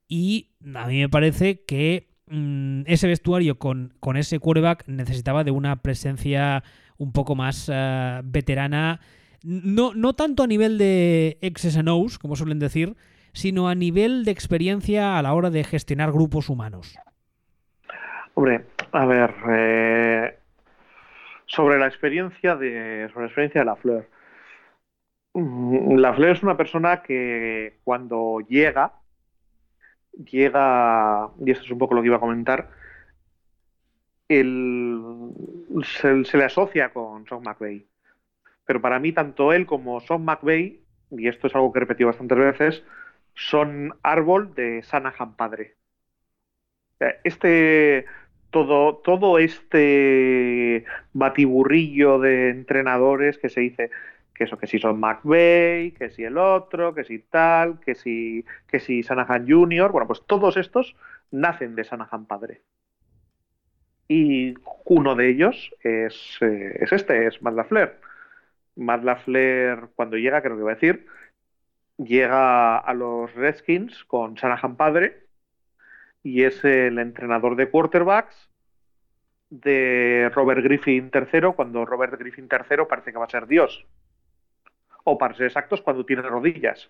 y 0.07 0.49
a 0.75 0.87
mí 0.87 0.99
me 0.99 1.09
parece 1.09 1.63
que 1.65 2.09
mm, 2.27 2.81
ese 2.85 3.07
vestuario 3.07 3.59
con, 3.59 3.93
con 3.99 4.17
ese 4.17 4.39
quarterback 4.39 4.87
necesitaba 4.87 5.43
de 5.43 5.51
una 5.51 5.81
presencia 5.81 6.63
un 6.97 7.11
poco 7.11 7.35
más 7.35 7.69
eh, 7.71 8.21
veterana, 8.23 8.99
no, 9.41 9.93
no 9.93 10.13
tanto 10.13 10.43
a 10.43 10.47
nivel 10.47 10.77
de 10.77 11.37
X's 11.41 11.77
and 11.77 11.89
como 12.19 12.35
suelen 12.35 12.59
decir, 12.59 12.95
sino 13.33 13.69
a 13.69 13.75
nivel 13.75 14.25
de 14.25 14.31
experiencia 14.31 15.17
a 15.17 15.21
la 15.21 15.33
hora 15.33 15.49
de 15.49 15.63
gestionar 15.63 16.11
grupos 16.11 16.49
humanos. 16.49 16.95
Hombre, 18.39 18.65
a 18.93 19.05
ver, 19.05 19.35
eh, 19.49 20.39
sobre 21.45 21.77
la 21.77 21.87
experiencia 21.87 22.55
de, 22.55 23.09
sobre 23.09 23.23
la 23.23 23.27
experiencia 23.27 23.61
de 23.61 23.65
la 23.65 23.75
Fleur. 23.75 24.09
Mm, 25.33 25.97
La 25.97 26.13
Fleur 26.13 26.31
es 26.37 26.43
una 26.43 26.55
persona 26.55 27.01
que 27.03 27.79
cuando 27.83 28.39
llega, 28.47 28.93
llega, 30.13 31.29
y 31.45 31.51
esto 31.51 31.65
es 31.65 31.71
un 31.71 31.79
poco 31.79 31.95
lo 31.95 32.01
que 32.01 32.07
iba 32.07 32.17
a 32.17 32.19
comentar, 32.19 32.69
se, 35.83 36.23
se 36.25 36.37
le 36.37 36.43
asocia 36.45 36.93
con 36.93 37.25
Sean 37.27 37.41
McVay. 37.43 37.85
Pero 38.65 38.81
para 38.81 38.99
mí, 38.99 39.11
tanto 39.11 39.53
él 39.53 39.65
como 39.65 39.99
Sean 39.99 40.23
McVay, 40.23 40.81
y 41.11 41.27
esto 41.27 41.47
es 41.47 41.55
algo 41.55 41.73
que 41.73 41.79
he 41.79 41.81
repetido 41.81 42.07
bastantes 42.07 42.37
veces, 42.37 42.83
son 43.33 43.97
árbol 44.03 44.53
de 44.55 44.81
Sanahan 44.83 45.35
padre. 45.35 45.75
Sea, 46.99 47.15
Este, 47.23 48.05
todo, 48.51 48.97
todo 48.97 49.39
este 49.39 50.85
batiburrillo 51.13 52.19
de 52.19 52.49
entrenadores 52.49 53.37
que 53.37 53.49
se 53.49 53.61
dice 53.61 53.91
que 54.33 54.45
eso, 54.45 54.57
que 54.57 54.67
si 54.67 54.79
son 54.79 54.99
McVeigh, 54.99 55.91
que 55.91 56.09
si 56.11 56.23
el 56.23 56.37
otro, 56.37 56.93
que 56.95 57.03
si 57.03 57.19
tal, 57.19 57.79
que 57.81 57.95
si, 57.95 58.45
que 58.67 59.03
Sanahan 59.03 59.47
Jr., 59.47 59.91
bueno, 59.91 60.07
pues 60.07 60.23
todos 60.25 60.57
estos 60.57 60.95
nacen 61.31 61.75
de 61.75 61.83
Sanahan 61.83 62.25
padre. 62.25 62.61
Y 64.07 64.55
uno 64.85 65.15
de 65.15 65.29
ellos 65.29 65.71
es, 65.83 66.37
eh, 66.41 66.77
es 66.79 66.91
este, 66.91 67.27
es 67.27 67.41
Matt 67.41 67.55
LaFleur. 67.55 67.99
Matt 68.75 69.03
LaFleur, 69.03 69.91
cuando 69.95 70.17
llega, 70.17 70.41
creo 70.41 70.57
que 70.57 70.63
va 70.63 70.71
a 70.71 70.75
decir, 70.75 71.05
llega 71.97 72.77
a 72.77 72.93
los 72.93 73.33
Redskins 73.35 74.05
con 74.05 74.35
Shanahan 74.35 74.77
padre 74.77 75.28
y 76.23 76.43
es 76.43 76.63
el 76.63 76.99
entrenador 76.99 77.55
de 77.55 77.69
quarterbacks 77.69 78.49
de 79.49 80.29
Robert 80.33 80.63
Griffin 80.63 81.09
III, 81.13 81.53
cuando 81.55 81.85
Robert 81.85 82.17
Griffin 82.19 82.47
III 82.51 82.85
parece 82.87 83.11
que 83.11 83.17
va 83.17 83.25
a 83.25 83.29
ser 83.29 83.47
Dios. 83.47 83.85
O 85.03 85.17
para 85.17 85.33
ser 85.33 85.47
exactos, 85.47 85.81
cuando 85.81 86.05
tiene 86.05 86.21
rodillas. 86.21 86.89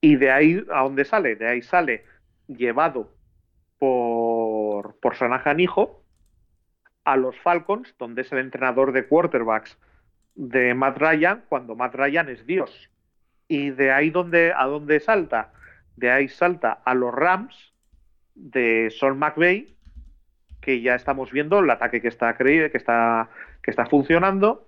y 0.00 0.16
de 0.16 0.30
ahí, 0.30 0.64
¿a 0.72 0.82
dónde 0.82 1.04
sale? 1.04 1.36
De 1.36 1.48
ahí 1.48 1.62
sale 1.62 2.04
llevado 2.46 3.10
por, 3.78 4.96
por 5.00 5.14
Shanahan 5.14 5.60
hijo 5.60 6.02
a 7.04 7.16
los 7.16 7.38
Falcons, 7.40 7.94
donde 7.98 8.22
es 8.22 8.32
el 8.32 8.38
entrenador 8.38 8.92
de 8.92 9.06
quarterbacks 9.06 9.78
de 10.34 10.74
Matt 10.74 10.98
Ryan 10.98 11.44
cuando 11.48 11.74
Matt 11.74 11.94
Ryan 11.94 12.28
es 12.28 12.46
Dios. 12.46 12.90
Y 13.48 13.70
de 13.70 13.92
ahí 13.92 14.10
donde, 14.10 14.52
a 14.54 14.66
dónde 14.66 15.00
salta, 15.00 15.52
de 15.98 16.10
ahí 16.10 16.28
salta 16.28 16.72
a 16.84 16.94
los 16.94 17.12
Rams 17.12 17.74
de 18.34 18.94
Sean 18.98 19.18
McVay, 19.18 19.76
que 20.60 20.80
ya 20.80 20.94
estamos 20.94 21.32
viendo 21.32 21.58
el 21.58 21.70
ataque 21.70 22.00
que 22.00 22.08
está, 22.08 22.36
que 22.36 22.70
está, 22.72 23.28
que 23.62 23.70
está 23.70 23.86
funcionando, 23.86 24.66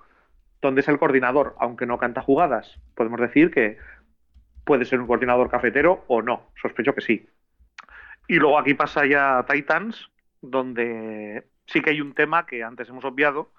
donde 0.60 0.80
es 0.80 0.88
el 0.88 0.98
coordinador, 0.98 1.54
aunque 1.58 1.86
no 1.86 1.98
canta 1.98 2.20
jugadas. 2.20 2.80
Podemos 2.94 3.20
decir 3.20 3.50
que 3.50 3.78
puede 4.64 4.84
ser 4.84 5.00
un 5.00 5.06
coordinador 5.06 5.50
cafetero 5.50 6.04
o 6.08 6.20
no, 6.20 6.50
sospecho 6.60 6.94
que 6.94 7.00
sí. 7.00 7.26
Y 8.28 8.36
luego 8.36 8.58
aquí 8.58 8.74
pasa 8.74 9.06
ya 9.06 9.44
Titans, 9.48 10.10
donde 10.40 11.46
sí 11.66 11.80
que 11.80 11.90
hay 11.90 12.00
un 12.00 12.14
tema 12.14 12.46
que 12.46 12.62
antes 12.62 12.88
hemos 12.88 13.04
obviado, 13.04 13.52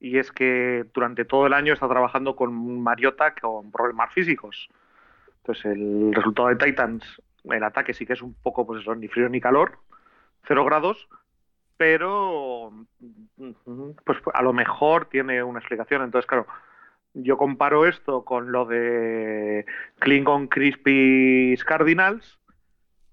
y 0.00 0.18
es 0.18 0.30
que 0.30 0.84
durante 0.94 1.24
todo 1.24 1.46
el 1.46 1.52
año 1.52 1.72
está 1.72 1.88
trabajando 1.88 2.36
con 2.36 2.80
Mariota 2.80 3.34
con 3.34 3.72
problemas 3.72 4.12
físicos. 4.12 4.68
Entonces 5.48 5.64
el 5.64 6.12
resultado 6.12 6.48
de 6.48 6.56
Titans, 6.56 7.22
el 7.44 7.64
ataque 7.64 7.94
sí 7.94 8.04
que 8.04 8.12
es 8.12 8.20
un 8.20 8.34
poco, 8.34 8.66
pues 8.66 8.82
eso, 8.82 8.94
ni 8.94 9.08
frío 9.08 9.30
ni 9.30 9.40
calor, 9.40 9.78
cero 10.46 10.62
grados, 10.66 11.08
pero 11.78 12.70
pues 14.04 14.18
a 14.34 14.42
lo 14.42 14.52
mejor 14.52 15.06
tiene 15.06 15.42
una 15.42 15.60
explicación. 15.60 16.02
Entonces, 16.02 16.26
claro, 16.26 16.46
yo 17.14 17.38
comparo 17.38 17.86
esto 17.86 18.26
con 18.26 18.52
lo 18.52 18.66
de 18.66 19.64
Klingon 20.00 20.48
Crispy 20.48 21.56
Cardinals 21.64 22.38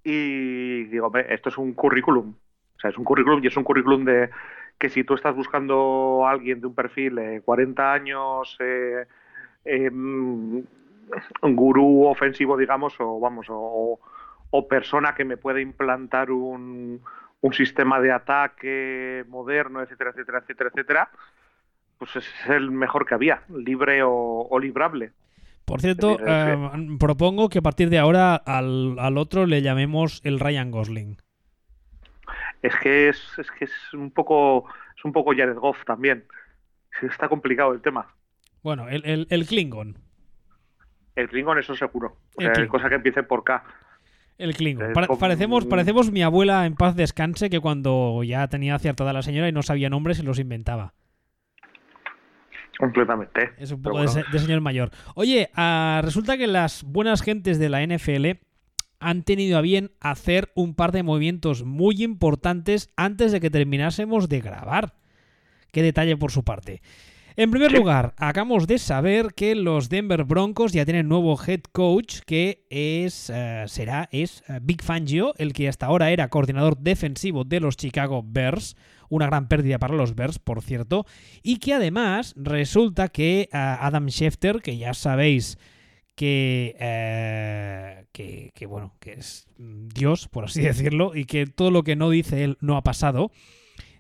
y 0.04 0.84
digo, 0.86 1.10
esto 1.16 1.48
es 1.48 1.58
un 1.58 1.74
currículum. 1.74 2.36
O 2.76 2.80
sea, 2.82 2.90
es 2.90 2.98
un 2.98 3.06
currículum 3.06 3.42
y 3.42 3.48
es 3.48 3.56
un 3.56 3.64
currículum 3.64 4.04
de, 4.04 4.30
que 4.78 4.90
si 4.90 5.06
tú 5.06 5.14
estás 5.14 5.34
buscando 5.34 6.28
a 6.28 6.32
alguien 6.32 6.60
de 6.60 6.68
un 6.68 6.76
perfil 6.76 7.16
de 7.16 7.42
40 7.46 7.94
años, 7.94 8.58
eh, 8.60 9.06
em, 9.64 10.66
gurú 11.42 12.06
ofensivo, 12.06 12.58
digamos, 12.58 12.94
o 13.00 13.20
vamos, 13.20 13.48
o, 13.50 14.00
persona 14.70 15.14
que 15.16 15.26
me 15.26 15.38
puede 15.38 15.62
implantar 15.62 16.32
un, 16.32 17.02
sistema 17.52 18.02
de 18.02 18.12
ataque 18.12 19.24
moderno, 19.28 19.82
etcétera, 19.82 20.10
etcétera, 20.10 20.40
etcétera, 20.40 20.70
etcétera, 20.74 21.10
pues 22.00 22.16
es 22.16 22.26
el 22.50 22.72
mejor 22.72 23.06
que 23.06 23.14
había, 23.14 23.44
libre 23.56 24.02
o, 24.04 24.58
librable. 24.60 25.12
Por 25.66 25.80
cierto, 25.80 26.18
em, 26.20 26.98
propongo 26.98 27.50
que 27.50 27.60
a 27.60 27.62
partir 27.62 27.90
de 27.92 28.00
ahora 28.00 28.36
al, 28.36 28.98
al 28.98 29.18
otro 29.20 29.46
le 29.46 29.62
llamemos 29.62 30.22
el 30.24 30.40
Ryan 30.40 30.72
Gosling 30.72 31.18
es 32.66 32.76
que 32.78 33.10
es, 33.10 33.18
es 33.38 33.50
que 33.52 33.66
es 33.66 33.94
un 33.94 34.12
poco 34.12 34.66
es 34.98 35.06
un 35.06 35.12
poco 35.12 35.32
Jared 35.36 35.56
Goff 35.56 35.84
también. 35.86 36.26
Está 37.02 37.28
complicado 37.28 37.74
el 37.74 37.82
tema. 37.82 38.08
Bueno, 38.64 38.88
el, 38.88 39.28
el, 39.30 39.46
Klingon. 39.46 39.98
El 41.16 41.30
Klingon, 41.30 41.58
eso 41.58 41.76
seguro. 41.76 42.18
O 42.36 42.68
cosa 42.68 42.90
que 42.90 42.96
empiece 42.96 43.24
por 43.24 43.44
K. 43.44 43.64
El 44.38 44.54
Klingon. 44.54 44.94
parecemos, 45.20 45.66
parecemos 45.66 46.12
mi 46.12 46.22
abuela 46.22 46.66
en 46.66 46.76
paz 46.76 46.96
descanse 46.96 47.50
que 47.50 47.60
cuando 47.60 48.22
ya 48.24 48.48
tenía 48.48 48.76
acertada 48.76 49.14
la 49.14 49.22
señora 49.22 49.48
y 49.48 49.54
no 49.54 49.64
sabía 49.64 49.90
nombres 49.90 50.18
se 50.18 50.24
los 50.24 50.40
inventaba. 50.40 50.94
Completamente. 52.78 53.52
Es 53.58 53.72
un 53.72 53.82
poco 53.82 54.02
de, 54.02 54.40
señor 54.40 54.60
mayor. 54.60 54.92
Oye, 55.16 55.50
ah, 55.56 56.02
resulta 56.04 56.38
que 56.38 56.48
las 56.48 56.84
buenas 56.84 57.22
gentes 57.22 57.58
de 57.58 57.70
la 57.70 57.82
NFL 57.86 58.42
han 59.00 59.24
tenido 59.24 59.58
a 59.58 59.62
bien 59.62 59.92
hacer 60.02 60.52
un 60.56 60.76
par 60.76 60.92
de 60.92 61.04
movimientos 61.04 61.64
muy 61.64 62.04
importantes 62.04 62.92
antes 62.98 63.32
de 63.32 63.40
que 63.40 63.50
terminásemos 63.50 64.28
de 64.28 64.42
grabar. 64.42 64.96
Qué 65.72 65.82
detalle 65.82 66.18
por 66.18 66.32
su 66.32 66.44
parte. 66.44 66.82
En 67.38 67.52
primer 67.52 67.74
lugar, 67.74 68.14
acabamos 68.18 68.66
de 68.66 68.80
saber 68.80 69.34
que 69.34 69.56
los 69.56 69.90
Denver 69.90 70.24
Broncos 70.24 70.72
ya 70.72 70.86
tienen 70.86 71.10
nuevo 71.10 71.38
head 71.38 71.64
coach 71.74 72.20
que 72.26 72.66
es 72.70 73.30
eh, 73.30 73.66
será 73.68 74.08
es 74.14 74.42
eh, 74.48 74.60
Big 74.62 74.82
Fangio, 74.82 75.34
el 75.38 75.52
que 75.52 75.68
hasta 75.68 75.88
ahora 75.88 76.12
era 76.12 76.30
coordinador 76.30 76.78
defensivo 76.78 77.44
de 77.44 77.60
los 77.60 77.76
Chicago 77.76 78.24
Bears, 78.26 78.78
una 79.10 79.26
gran 79.26 79.50
pérdida 79.50 79.80
para 79.80 79.96
los 79.96 80.16
Bears, 80.16 80.40
por 80.40 80.62
cierto, 80.62 81.06
y 81.44 81.58
que 81.58 81.74
además 81.74 82.34
resulta 82.38 83.10
que 83.10 83.42
eh, 83.42 83.50
Adam 83.52 84.08
Schefter, 84.08 84.62
que 84.62 84.78
ya 84.78 84.94
sabéis 84.94 85.58
eh, 86.22 88.06
que, 88.14 88.52
que, 88.54 88.66
bueno, 88.66 88.96
que 89.00 89.14
es 89.14 89.48
Dios, 89.58 90.30
por 90.30 90.46
así 90.46 90.62
decirlo, 90.64 91.16
y 91.16 91.26
que 91.26 91.48
todo 91.48 91.72
lo 91.72 91.84
que 91.84 91.96
no 91.96 92.10
dice 92.10 92.44
él 92.44 92.58
no 92.62 92.78
ha 92.78 92.84
pasado, 92.84 93.32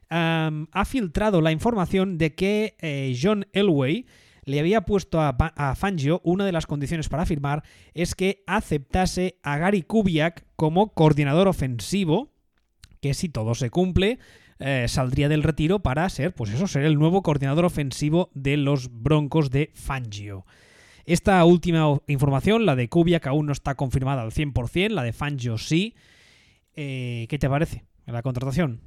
ha 0.09 0.85
filtrado 0.85 1.41
la 1.41 1.51
información 1.51 2.17
de 2.17 2.35
que 2.35 2.75
eh, 2.79 3.17
John 3.19 3.47
Elway 3.53 4.05
le 4.45 4.59
había 4.59 4.81
puesto 4.81 5.19
a, 5.19 5.75
Fangio 5.75 6.21
una 6.23 6.45
de 6.45 6.51
las 6.51 6.67
condiciones 6.67 7.09
para 7.09 7.25
firmar 7.25 7.63
es 7.93 8.13
que 8.13 8.43
aceptase 8.45 9.39
a 9.43 9.57
Gary 9.57 9.81
Kubiak 9.81 10.45
como 10.55 10.93
coordinador 10.93 11.47
ofensivo, 11.47 12.31
que 13.01 13.13
si 13.15 13.27
todo 13.27 13.55
se 13.55 13.71
cumple, 13.71 14.19
eh, 14.59 14.85
saldría 14.87 15.29
del 15.29 15.43
retiro 15.43 15.79
para 15.79 16.07
ser, 16.09 16.33
pues 16.33 16.51
eso, 16.51 16.67
ser 16.67 16.83
el 16.83 16.97
nuevo 16.97 17.23
coordinador 17.23 17.65
ofensivo 17.65 18.29
de 18.35 18.57
los 18.57 18.89
Broncos 18.91 19.49
de 19.49 19.71
Fangio. 19.73 20.45
Esta 21.05 21.43
última 21.43 21.99
información, 22.07 22.65
la 22.65 22.75
de 22.75 22.87
Kubiak, 22.87 23.27
aún 23.27 23.47
no 23.47 23.51
está 23.51 23.75
confirmada 23.75 24.21
al 24.21 24.31
100%, 24.31 24.89
la 24.89 25.03
de 25.03 25.13
Fangio 25.13 25.57
sí. 25.57 25.95
Eh, 26.75 27.25
¿Qué 27.29 27.37
te 27.37 27.49
parece 27.49 27.85
la 28.05 28.21
contratación? 28.21 28.81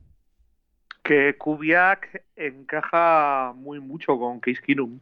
Que 1.08 1.38
Kubiak 1.38 2.22
encaja 2.36 3.54
muy 3.56 3.80
mucho 3.80 4.18
con 4.18 4.40
Case 4.40 4.60
Keenum. 4.60 5.00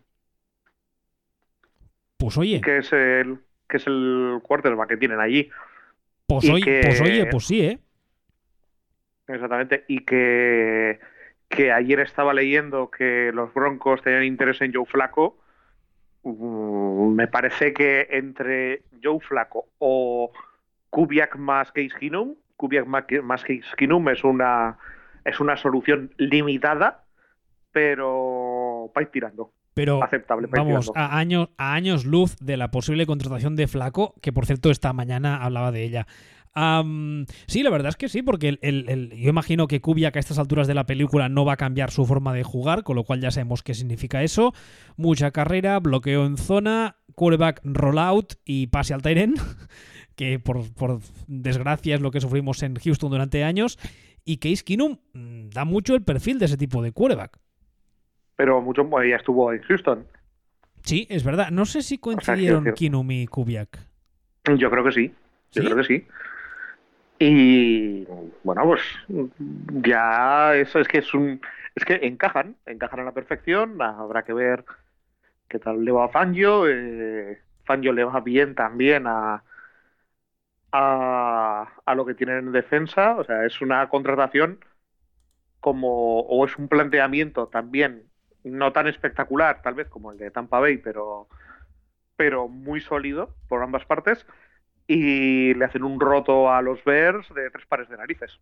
Pues 2.17 2.39
oye. 2.39 2.61
Que 2.61 2.79
es 2.79 2.93
el, 2.93 3.41
que 3.69 3.79
es 3.79 3.87
el 3.89 4.39
quarterback 4.43 4.91
que 4.91 4.97
tienen 4.97 5.19
allí. 5.19 5.51
Pues, 6.29 6.49
oye, 6.49 6.83
pues 6.83 7.01
oye, 7.01 7.27
pues 7.27 7.47
sí, 7.47 7.61
¿eh? 7.61 7.79
Exactamente. 9.27 9.85
Y 9.89 10.05
que, 10.05 11.01
que 11.49 11.73
ayer 11.73 11.99
estaba 11.99 12.33
leyendo 12.33 12.91
que 12.91 13.33
los 13.35 13.53
Broncos 13.53 14.03
tenían 14.03 14.23
interés 14.23 14.61
en 14.61 14.73
Joe 14.73 14.87
Flaco 14.87 15.41
Mm, 16.27 17.15
me 17.15 17.29
parece 17.29 17.73
que 17.73 18.09
entre 18.11 18.83
Joe 19.01 19.21
Flaco 19.21 19.69
o 19.79 20.33
Kubiak 20.91 21.37
más 21.37 21.71
Case 21.71 21.95
Keenum, 22.01 22.35
Kubiak 22.57 22.87
más 22.87 23.43
Case 23.43 23.63
Keenum 23.77 24.09
es 24.09 24.25
una, 24.25 24.77
es 25.27 25.41
una 25.41 25.57
solución 25.57 26.12
limitada, 26.16 27.05
pero 27.72 28.91
va 28.97 29.05
tirando. 29.07 29.53
Pero 29.74 30.03
aceptable, 30.03 30.49
vamos, 30.51 30.91
a 30.95 31.18
años, 31.18 31.51
a 31.59 31.74
años 31.74 32.07
luz 32.07 32.37
de 32.39 32.57
la 32.57 32.70
posible 32.70 33.05
contratación 33.05 33.57
de 33.57 33.66
Flaco, 33.66 34.14
que 34.22 34.33
por 34.33 34.47
cierto 34.47 34.70
esta 34.70 34.95
mañana 34.95 35.43
hablaba 35.43 35.70
de 35.70 35.83
ella 35.83 36.07
sí, 37.47 37.62
la 37.62 37.70
verdad 37.70 37.91
es 37.91 37.97
que 37.97 38.09
sí, 38.09 38.22
porque 38.22 38.59
el, 38.62 39.12
yo 39.14 39.29
imagino 39.29 39.68
que 39.68 39.81
Kubiak 39.81 40.16
a 40.16 40.18
estas 40.18 40.39
alturas 40.39 40.66
de 40.66 40.74
la 40.74 40.87
película 40.87 41.29
no 41.29 41.45
va 41.45 41.55
a 41.55 41.57
cambiar 41.57 41.91
su 41.91 42.07
forma 42.07 42.33
de 42.33 42.45
jugar, 42.45 42.83
con 42.83 42.97
lo 42.97 43.05
cual 43.05 43.20
ya 43.20 43.31
sabemos 43.31 43.62
qué 43.62 43.74
significa 43.74 44.22
eso. 44.22 44.55
Mucha 44.97 45.33
carrera, 45.33 45.79
bloqueo 45.81 46.24
en 46.24 46.39
zona, 46.39 46.97
quarterback 47.14 47.61
rollout 47.62 48.35
y 48.45 48.68
pase 48.68 48.95
al 48.95 49.03
Tyren, 49.03 49.35
que 50.16 50.39
por, 50.39 50.64
desgracia 51.27 51.95
es 51.95 52.01
lo 52.01 52.11
que 52.11 52.22
sufrimos 52.22 52.62
en 52.62 52.77
Houston 52.77 53.11
durante 53.11 53.45
años. 53.45 53.79
Y 54.27 54.39
Case 54.39 54.64
Keenum 54.64 54.99
mm, 55.14 55.51
da 55.51 55.64
mucho 55.64 55.95
el 55.95 56.03
perfil 56.03 56.39
de 56.39 56.47
ese 56.47 56.59
tipo 56.59 56.83
de 56.83 56.93
quarterback. 56.93 57.39
Pero 58.35 58.61
mucho 58.61 58.85
ya 59.03 59.16
estuvo 59.16 59.53
en 59.53 59.62
Houston. 59.62 60.05
Sí, 60.83 61.07
es 61.09 61.24
verdad. 61.24 61.51
No 61.51 61.64
sé 61.64 61.81
si 61.81 61.97
coincidieron 61.97 62.68
o 62.68 63.12
y 63.12 63.27
Kubiak. 63.27 63.79
Yo 64.59 64.70
creo 64.70 64.85
que 64.85 64.93
sí. 64.93 65.14
Yo 65.53 65.62
creo 65.62 65.77
que 65.77 65.85
sí. 65.85 66.07
Y 67.18 68.05
bueno, 68.43 68.64
pues 68.64 68.83
ya 69.83 70.55
eso 70.55 70.81
es 70.81 70.89
que 70.89 70.99
es 70.99 71.14
un 71.14 71.41
es 71.74 71.85
que 71.85 71.95
encajan, 72.03 72.57
encajan 72.66 73.01
a 73.01 73.05
la 73.05 73.12
perfección, 73.12 73.81
habrá 73.81 74.22
que 74.22 74.33
ver 74.33 74.64
qué 75.49 75.59
tal 75.59 75.85
le 75.85 75.93
va 75.93 76.07
a 76.07 76.09
Fangio, 76.09 76.66
eh, 76.68 77.39
Fangio 77.64 77.93
le 77.93 78.05
va 78.05 78.20
bien 78.20 78.55
también 78.55 79.07
a, 79.07 79.43
a, 80.73 81.73
a 81.85 81.95
lo 81.95 82.07
que 82.07 82.14
tienen 82.14 82.39
en 82.39 82.53
defensa, 82.53 83.17
o 83.17 83.25
sea, 83.25 83.45
es 83.45 83.61
una 83.61 83.89
contratación 83.89 84.61
como 85.61 86.21
o 86.21 86.45
es 86.47 86.57
un 86.59 86.69
planteamiento 86.69 87.49
también 87.49 88.05
no 88.45 88.73
tan 88.73 88.87
espectacular 88.87 89.62
tal 89.62 89.75
vez 89.75 89.89
como 89.89 90.12
el 90.12 90.19
de 90.19 90.31
Tampa 90.31 90.61
Bay, 90.61 90.79
pero 90.79 91.29
pero 92.17 92.49
muy 92.49 92.81
sólido 92.81 93.35
por 93.49 93.62
ambas 93.62 93.85
partes 93.85 94.27
y 94.87 95.55
le 95.55 95.64
hacen 95.64 95.83
un 95.83 96.01
roto 96.01 96.51
a 96.53 96.62
los 96.62 96.83
Bears 96.85 97.29
de 97.35 97.51
tres 97.51 97.67
pares 97.67 97.89
de 97.89 97.97
narices. 97.97 98.39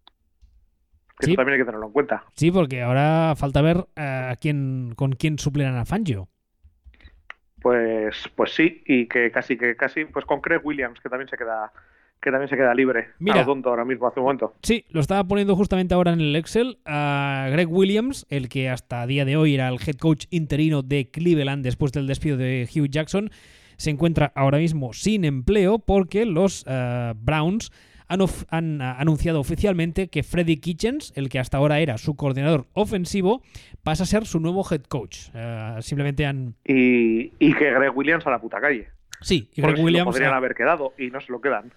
Eso 1.18 1.34
también 1.34 1.54
hay 1.54 1.60
que 1.60 1.64
tenerlo 1.64 1.86
en 1.86 1.92
cuenta. 1.92 2.24
Sí, 2.34 2.50
porque 2.50 2.82
ahora 2.82 3.34
falta 3.36 3.62
ver 3.62 3.86
eh, 3.96 4.28
a 4.32 4.36
quién, 4.36 4.94
con 4.96 5.12
quién 5.12 5.38
suplirán 5.38 5.76
a 5.76 5.84
Fangio. 5.84 6.28
Pues, 7.62 8.28
pues 8.34 8.52
sí, 8.52 8.82
y 8.86 9.06
que 9.06 9.30
casi, 9.30 9.56
que 9.56 9.76
casi, 9.76 10.04
pues 10.04 10.26
con 10.26 10.40
Craig 10.40 10.60
Williams, 10.62 11.00
que 11.00 11.08
también 11.08 11.28
se 11.28 11.36
queda, 11.38 11.72
que 12.24 12.30
también 12.30 12.48
se 12.48 12.56
queda 12.56 12.74
libre. 12.74 13.08
Mira, 13.18 13.44
tonto 13.44 13.68
ahora 13.68 13.84
mismo, 13.84 14.06
hace 14.06 14.18
un 14.18 14.24
momento. 14.24 14.54
Sí, 14.62 14.86
lo 14.88 15.00
estaba 15.00 15.22
poniendo 15.24 15.54
justamente 15.54 15.92
ahora 15.92 16.14
en 16.14 16.20
el 16.20 16.34
Excel. 16.34 16.78
A 16.86 17.48
Greg 17.52 17.70
Williams, 17.70 18.26
el 18.30 18.48
que 18.48 18.70
hasta 18.70 19.06
día 19.06 19.26
de 19.26 19.36
hoy 19.36 19.54
era 19.54 19.68
el 19.68 19.74
head 19.74 19.96
coach 19.96 20.24
interino 20.30 20.82
de 20.82 21.10
Cleveland 21.10 21.62
después 21.62 21.92
del 21.92 22.06
despido 22.06 22.38
de 22.38 22.66
Hugh 22.74 22.88
Jackson, 22.88 23.30
se 23.76 23.90
encuentra 23.90 24.32
ahora 24.34 24.56
mismo 24.56 24.94
sin 24.94 25.26
empleo 25.26 25.78
porque 25.78 26.24
los 26.24 26.64
uh, 26.66 27.14
Browns 27.14 27.70
han, 28.08 28.20
han, 28.48 28.80
anunciado 28.80 29.38
oficialmente 29.38 30.08
que 30.08 30.22
Freddy 30.22 30.56
Kitchens, 30.56 31.12
el 31.16 31.28
que 31.28 31.38
hasta 31.38 31.58
ahora 31.58 31.80
era 31.80 31.98
su 31.98 32.16
coordinador 32.16 32.66
ofensivo, 32.72 33.42
pasa 33.82 34.04
a 34.04 34.06
ser 34.06 34.24
su 34.24 34.40
nuevo 34.40 34.64
head 34.70 34.82
coach. 34.84 35.28
Uh, 35.34 35.82
simplemente 35.82 36.24
han... 36.24 36.54
Y, 36.64 37.32
y, 37.38 37.52
que 37.54 37.70
Greg 37.70 37.94
Williams 37.94 38.26
a 38.26 38.30
la 38.30 38.40
puta 38.40 38.62
calle. 38.62 38.88
Sí, 39.20 39.50
y 39.54 39.60
Greg 39.60 39.78
Williams... 39.78 40.06
podrían 40.06 40.32
haber 40.32 40.54
quedado 40.54 40.94
y 40.96 41.10
no 41.10 41.20
se 41.20 41.30
lo 41.30 41.42
quedan. 41.42 41.70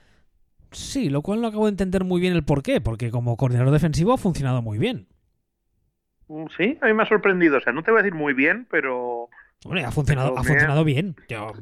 Sí, 0.72 1.10
lo 1.10 1.22
cual 1.22 1.42
no 1.42 1.48
acabo 1.48 1.66
de 1.66 1.72
entender 1.72 2.04
muy 2.04 2.22
bien 2.22 2.34
el 2.34 2.44
por 2.44 2.64
qué, 2.64 2.82
porque 2.82 3.12
como 3.12 3.38
coordinador 3.38 3.72
defensivo 3.72 4.14
ha 4.14 4.18
funcionado 4.18 4.62
muy 4.62 4.78
bien. 4.78 5.08
Mm, 6.28 6.46
sí, 6.58 6.78
a 6.82 6.88
mí 6.88 6.94
me 6.94 7.04
ha 7.04 7.08
sorprendido. 7.08 7.58
O 7.58 7.62
sea, 7.62 7.74
no 7.74 7.84
te 7.84 7.92
voy 7.92 8.00
a 8.00 8.04
decir 8.04 8.18
muy 8.18 8.34
bien, 8.34 8.68
pero 8.70 9.30
Hombre, 9.66 9.84
ha 9.84 9.92
funcionado, 9.92 10.38
ha 10.38 10.44
funcionado 10.44 10.84
bien. 10.84 11.16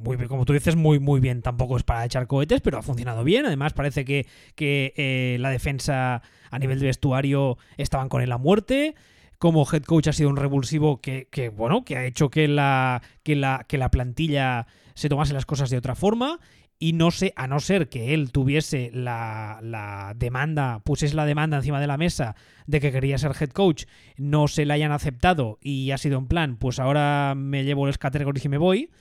muy 0.04 0.18
Como 0.28 0.46
tú 0.46 0.54
dices, 0.54 0.76
muy, 0.76 1.00
muy 1.00 1.20
bien. 1.20 1.42
Tampoco 1.42 1.78
es 1.78 1.84
para 1.84 2.04
echar 2.06 2.28
cohetes, 2.28 2.62
pero 2.62 2.78
ha 2.78 2.82
funcionado 2.82 3.24
bien. 3.24 3.46
Además, 3.46 3.74
parece 3.74 4.04
que, 4.04 4.28
que 4.56 4.94
eh, 4.98 5.38
la 5.40 5.50
defensa 5.50 6.22
a 6.52 6.60
nivel 6.60 6.80
de 6.80 6.88
vestuario 6.88 7.58
estaban 7.78 8.10
con 8.10 8.22
él 8.22 8.32
a 8.32 8.38
muerte. 8.38 8.96
Como 9.38 9.66
head 9.72 9.84
coach 9.84 10.08
ha 10.08 10.14
sido 10.14 10.30
un 10.30 10.38
revulsivo 10.38 11.00
que, 11.02 11.28
que, 11.32 11.50
bueno, 11.50 11.86
que 11.86 11.98
ha 11.98 12.06
hecho 12.06 12.30
que 12.30 12.48
la, 12.48 13.02
que 13.24 13.36
la, 13.36 13.66
que 13.68 13.78
la 13.78 13.92
plantilla 13.92 14.68
se 14.94 15.10
tomase 15.10 15.34
las 15.34 15.46
cosas 15.46 15.70
de 15.70 15.78
otra 15.78 15.96
forma 15.96 16.40
y 16.78 16.94
no 16.94 17.12
sé, 17.12 17.34
a 17.36 17.48
no 17.48 17.60
ser 17.60 17.88
que 17.90 18.14
él 18.14 18.32
tuviese 18.32 18.92
la, 18.94 19.60
la, 19.62 20.14
demanda, 20.16 20.80
pusiese 20.84 21.16
la 21.16 21.26
demanda 21.26 21.58
encima 21.58 21.80
de 21.80 21.88
la 21.88 21.98
mesa 21.98 22.36
de 22.68 22.80
que 22.82 22.92
quería 22.92 23.18
ser 23.18 23.32
head 23.40 23.50
coach, 23.50 23.86
no 24.18 24.48
se 24.48 24.66
la 24.66 24.74
hayan 24.74 24.92
aceptado 24.92 25.58
y 25.62 25.92
ha 25.92 25.98
sido 25.98 26.18
en 26.18 26.28
plan, 26.28 26.58
pues 26.58 26.80
ahora 26.80 27.34
me 27.36 27.64
llevo 27.64 27.86
los 27.86 27.98
categories 27.98 28.44
y 28.46 28.50
me 28.50 28.58
voy. 28.58 28.92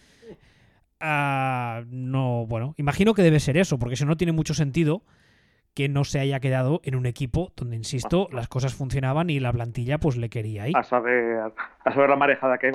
Uh, 1.01 1.85
no, 1.89 2.47
bueno, 2.47 2.75
imagino 2.79 3.13
que 3.13 3.23
debe 3.23 3.41
ser 3.41 3.57
eso, 3.57 3.79
porque 3.79 3.97
si 3.97 4.05
no 4.05 4.17
tiene 4.17 4.33
mucho 4.33 4.55
sentido 4.55 5.03
que 5.75 5.89
no 5.89 6.05
se 6.05 6.21
haya 6.21 6.39
quedado 6.39 6.81
en 6.85 6.95
un 6.95 7.05
equipo 7.05 7.53
donde, 7.57 7.75
insisto, 7.75 8.29
las 8.33 8.47
cosas 8.47 8.75
funcionaban 8.75 9.29
y 9.29 9.41
la 9.41 9.53
plantilla 9.53 9.99
pues 9.99 10.17
le 10.17 10.31
quería 10.31 10.63
ahí. 10.63 10.73
A 10.77 10.85
saber, 10.85 11.53
a 11.85 11.93
saber 11.93 12.11
la 12.11 12.17
marejada 12.17 12.59
que... 12.59 12.71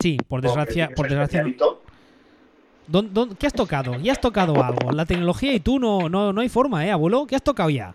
Sí, 0.00 0.16
por 0.26 0.40
desgracia, 0.40 0.88
por 0.96 1.08
desgracia 1.08 1.44
qué 3.38 3.46
has 3.46 3.52
tocado? 3.52 3.98
¿Ya 4.00 4.12
has 4.12 4.20
tocado 4.20 4.62
algo? 4.62 4.92
La 4.92 5.06
tecnología 5.06 5.52
y 5.52 5.60
tú 5.60 5.78
no, 5.78 6.08
no, 6.08 6.32
no 6.32 6.40
hay 6.40 6.48
forma, 6.48 6.86
¿eh, 6.86 6.90
abuelo? 6.90 7.26
¿Qué 7.26 7.36
has 7.36 7.42
tocado 7.42 7.70
ya? 7.70 7.94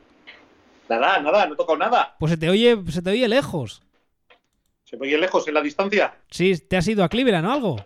Nada, 0.89 1.20
nada, 1.20 1.46
no 1.46 1.54
he 1.54 1.58
tocado 1.58 1.78
nada. 1.78 2.16
Pues 2.20 2.32
se 2.32 2.38
te 2.38 2.50
oye, 2.50 2.78
se 2.89 3.02
te 3.02 3.12
oye 3.12 3.28
lejos. 3.28 3.82
¿Se 4.84 4.98
me 4.98 5.08
oye 5.08 5.18
lejos 5.18 5.48
en 5.48 5.54
la 5.54 5.62
distancia? 5.62 6.14
Sí, 6.30 6.58
¿te 6.58 6.76
has 6.76 6.88
ido 6.88 7.04
a 7.04 7.10
Cleveland 7.10 7.48
o 7.48 7.52
algo? 7.52 7.86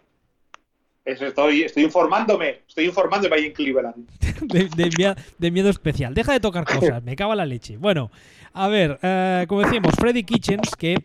estoy, 1.06 1.62
estoy 1.64 1.84
informándome, 1.84 2.62
estoy 2.68 2.86
informándome 2.86 3.36
ahí 3.36 3.45
en 3.45 3.53
Cleveland. 3.53 4.08
de, 5.38 5.51
miedo, 5.51 5.70
especial. 5.70 6.14
Deja 6.14 6.34
de 6.34 6.39
tocar 6.39 6.66
cosas, 6.80 7.03
me 7.03 7.16
cago 7.16 7.36
la 7.36 7.45
leche. 7.45 7.78
Bueno, 7.78 8.12
a 8.53 8.68
ver, 8.68 8.99
eh, 9.01 9.45
como 9.47 9.62
decíamos, 9.62 9.93
Freddy 9.99 10.24
Kitchens, 10.24 10.76
que 10.76 10.95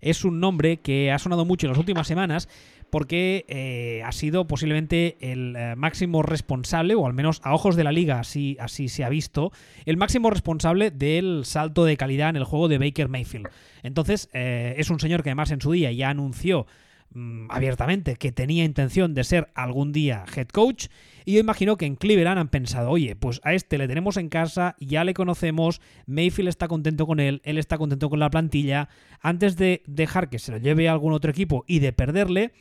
es 0.00 0.24
un 0.24 0.40
nombre 0.40 0.78
que 0.78 1.12
ha 1.12 1.18
sonado 1.18 1.44
mucho 1.44 1.66
en 1.66 1.72
las 1.72 1.78
últimas 1.78 2.06
semanas, 2.06 2.48
porque 2.90 3.44
eh, 3.48 4.02
ha 4.04 4.12
sido 4.12 4.46
posiblemente 4.46 5.16
el 5.20 5.56
eh, 5.56 5.74
máximo 5.76 6.22
responsable, 6.22 6.94
o 6.94 7.06
al 7.06 7.14
menos 7.14 7.40
a 7.44 7.54
ojos 7.54 7.76
de 7.76 7.84
la 7.84 7.92
liga 7.92 8.20
así, 8.20 8.56
así 8.60 8.88
se 8.88 9.04
ha 9.04 9.08
visto, 9.08 9.52
el 9.86 9.96
máximo 9.96 10.30
responsable 10.30 10.90
del 10.90 11.42
salto 11.44 11.84
de 11.84 11.96
calidad 11.96 12.30
en 12.30 12.36
el 12.36 12.44
juego 12.44 12.68
de 12.68 12.78
Baker 12.78 13.08
Mayfield. 13.08 13.48
Entonces, 13.82 14.28
eh, 14.32 14.74
es 14.76 14.90
un 14.90 15.00
señor 15.00 15.22
que 15.22 15.30
además 15.30 15.50
en 15.50 15.60
su 15.60 15.72
día 15.72 15.92
ya 15.92 16.10
anunció 16.10 16.66
mm, 17.14 17.46
abiertamente 17.50 18.16
que 18.16 18.32
tenía 18.32 18.64
intención 18.64 19.14
de 19.14 19.24
ser 19.24 19.50
algún 19.54 19.92
día 19.92 20.24
head 20.36 20.48
coach 20.48 20.88
y 21.24 21.34
yo 21.34 21.40
imagino 21.40 21.76
que 21.76 21.86
en 21.86 21.96
Cleveland 21.96 22.38
han 22.38 22.48
pensado, 22.48 22.90
oye, 22.90 23.14
pues 23.16 23.40
a 23.44 23.54
este 23.54 23.78
le 23.78 23.88
tenemos 23.88 24.16
en 24.16 24.28
casa, 24.28 24.76
ya 24.80 25.04
le 25.04 25.14
conocemos, 25.14 25.80
Mayfield 26.06 26.48
está 26.48 26.68
contento 26.68 27.06
con 27.06 27.20
él, 27.20 27.40
él 27.44 27.58
está 27.58 27.78
contento 27.78 28.10
con 28.10 28.18
la 28.18 28.30
plantilla, 28.30 28.88
antes 29.20 29.56
de 29.56 29.82
dejar 29.86 30.30
que 30.30 30.38
se 30.38 30.52
lo 30.52 30.58
lleve 30.58 30.88
a 30.88 30.92
algún 30.92 31.12
otro 31.12 31.30
equipo 31.30 31.64
y 31.66 31.80
de 31.80 31.92
perderle, 31.92 32.52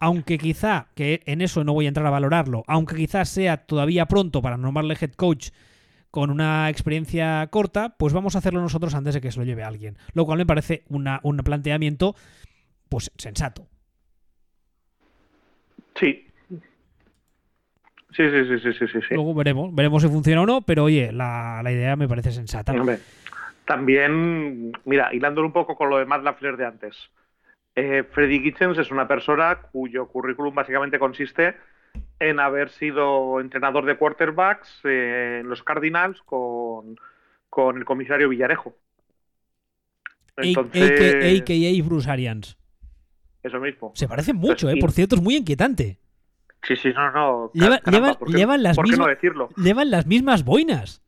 aunque 0.00 0.38
quizá, 0.38 0.88
que 0.94 1.22
en 1.26 1.40
eso 1.40 1.64
no 1.64 1.72
voy 1.72 1.86
a 1.86 1.88
entrar 1.88 2.06
a 2.06 2.10
valorarlo, 2.10 2.64
aunque 2.66 2.96
quizás 2.96 3.28
sea 3.28 3.58
todavía 3.58 4.06
pronto 4.06 4.42
para 4.42 4.56
nombrarle 4.56 4.96
head 5.00 5.12
coach 5.12 5.50
con 6.10 6.30
una 6.30 6.70
experiencia 6.70 7.46
corta, 7.50 7.94
pues 7.98 8.12
vamos 8.12 8.34
a 8.34 8.38
hacerlo 8.38 8.60
nosotros 8.60 8.94
antes 8.94 9.14
de 9.14 9.20
que 9.20 9.30
se 9.30 9.38
lo 9.38 9.44
lleve 9.44 9.62
a 9.62 9.68
alguien. 9.68 9.98
Lo 10.14 10.24
cual 10.24 10.38
me 10.38 10.46
parece 10.46 10.84
una, 10.88 11.20
un 11.22 11.36
planteamiento, 11.38 12.14
pues, 12.88 13.10
sensato. 13.18 13.66
Sí. 15.96 16.26
Sí, 18.16 18.22
sí, 18.30 18.44
sí, 18.48 18.72
sí, 18.72 18.86
sí, 18.86 19.00
sí. 19.08 19.14
Luego 19.14 19.34
veremos, 19.34 19.74
veremos 19.74 20.02
si 20.02 20.08
funciona 20.08 20.40
o 20.40 20.46
no, 20.46 20.62
pero 20.62 20.84
oye, 20.84 21.12
la, 21.12 21.60
idea 21.64 21.96
me 21.96 22.08
parece 22.08 22.32
sensata. 22.32 22.72
también, 23.66 24.72
mira, 24.86 25.12
hilándolo 25.12 25.46
un 25.46 25.52
poco 25.52 25.76
con 25.76 25.90
lo 25.90 25.98
de 25.98 26.06
Matt 26.06 26.22
Lafleur 26.22 26.56
de 26.56 26.64
antes. 26.64 26.96
Eh, 27.78 28.04
Freddy 28.10 28.42
Kitchens 28.42 28.78
es 28.78 28.90
una 28.90 29.06
persona 29.06 29.60
cuyo 29.70 30.08
currículum 30.08 30.54
básicamente 30.54 30.98
consiste 30.98 31.56
en 32.18 32.40
haber 32.40 32.70
sido 32.70 33.38
entrenador 33.38 33.84
de 33.84 33.98
quarterbacks 33.98 34.80
eh, 34.84 35.40
en 35.40 35.48
los 35.50 35.62
Cardinals 35.62 36.22
con, 36.22 36.96
el 37.76 37.84
comisario 37.84 38.30
Villarejo. 38.30 38.74
Entonces, 40.38 41.42
AKA 41.42 41.86
Bruce 41.86 42.10
Arians. 42.10 42.56
Eso 43.42 43.60
mismo. 43.60 43.92
Se 43.94 44.08
parece 44.08 44.32
mucho, 44.32 44.70
eh, 44.70 44.76
por 44.80 44.90
cierto, 44.90 45.16
es 45.16 45.22
muy 45.22 45.36
inquietante. 45.36 45.98
Sí, 46.62 46.76
sí, 46.76 46.92
no, 46.94 47.12
no. 47.12 47.50
llevan, 47.52 48.62
las 48.62 48.76
¿por 48.76 48.88
mismas, 48.88 49.06
no 49.06 49.06
decirlo? 49.06 49.50
llevan 49.56 49.90
las 49.90 50.06
mismas 50.06 50.44
boinas. 50.44 51.02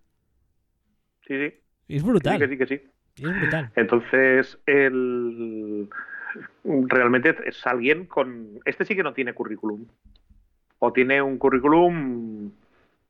Sí, 1.26 1.34
sí. 1.34 1.54
Es 1.88 2.02
brutal. 2.02 2.34
Sí, 2.34 2.40
que 2.40 2.48
sí, 2.48 2.58
que 2.58 2.66
sí. 2.66 2.82
Es 3.16 3.40
brutal. 3.40 3.72
Entonces, 3.74 4.58
el 4.66 5.88
realmente 6.64 7.36
es 7.44 7.66
alguien 7.66 8.06
con... 8.06 8.60
Este 8.64 8.84
sí 8.84 8.94
que 8.96 9.02
no 9.02 9.12
tiene 9.12 9.34
currículum. 9.34 9.86
O 10.78 10.92
tiene 10.92 11.20
un 11.22 11.38
currículum 11.38 12.52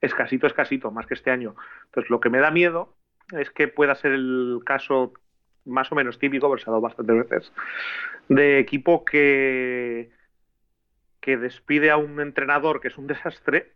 escasito, 0.01 0.47
escasito, 0.47 0.91
más 0.91 1.07
que 1.07 1.15
este 1.15 1.31
año. 1.31 1.55
Entonces, 1.87 2.11
lo 2.11 2.21
que 2.21 2.31
me 2.31 2.39
da 2.39 2.51
miedo 2.51 2.95
es 3.33 3.51
que 3.51 3.69
pueda 3.69 3.95
ser 3.95 4.13
el 4.13 4.61
caso 4.65 5.13
más 5.65 5.93
o 5.93 5.95
menos 5.95 6.19
típico, 6.19 6.49
pero 6.51 6.63
se 6.63 6.71
ha 6.71 6.73
dado 6.73 6.81
bastantes 6.81 7.29
veces, 7.29 7.53
de 8.29 8.59
equipo 8.59 9.05
que, 9.05 10.11
que 11.21 11.37
despide 11.37 11.91
a 11.91 11.97
un 11.97 12.21
entrenador 12.21 12.81
que 12.81 12.89
es 12.89 12.97
un 12.97 13.07
desastre, 13.07 13.73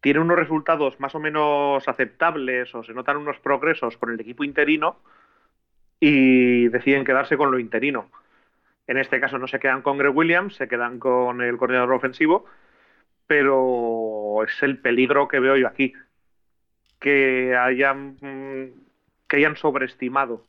tiene 0.00 0.20
unos 0.20 0.38
resultados 0.38 1.00
más 1.00 1.14
o 1.14 1.20
menos 1.20 1.88
aceptables 1.88 2.74
o 2.74 2.82
se 2.82 2.92
notan 2.92 3.16
unos 3.16 3.38
progresos 3.38 3.96
con 3.96 4.12
el 4.12 4.20
equipo 4.20 4.44
interino, 4.44 5.00
y 6.00 6.68
deciden 6.68 7.04
quedarse 7.04 7.36
con 7.36 7.50
lo 7.50 7.58
interino. 7.58 8.10
En 8.86 8.98
este 8.98 9.20
caso 9.20 9.38
no 9.38 9.46
se 9.46 9.58
quedan 9.58 9.82
con 9.82 9.98
Greg 9.98 10.14
Williams, 10.14 10.56
se 10.56 10.68
quedan 10.68 10.98
con 10.98 11.40
el 11.40 11.56
coordinador 11.56 11.92
ofensivo, 11.92 12.44
pero 13.26 14.44
es 14.44 14.62
el 14.62 14.78
peligro 14.78 15.28
que 15.28 15.40
veo 15.40 15.56
yo 15.56 15.66
aquí. 15.68 15.94
Que 17.00 17.56
hayan, 17.56 18.16
que 19.28 19.36
hayan 19.36 19.56
sobreestimado 19.56 20.46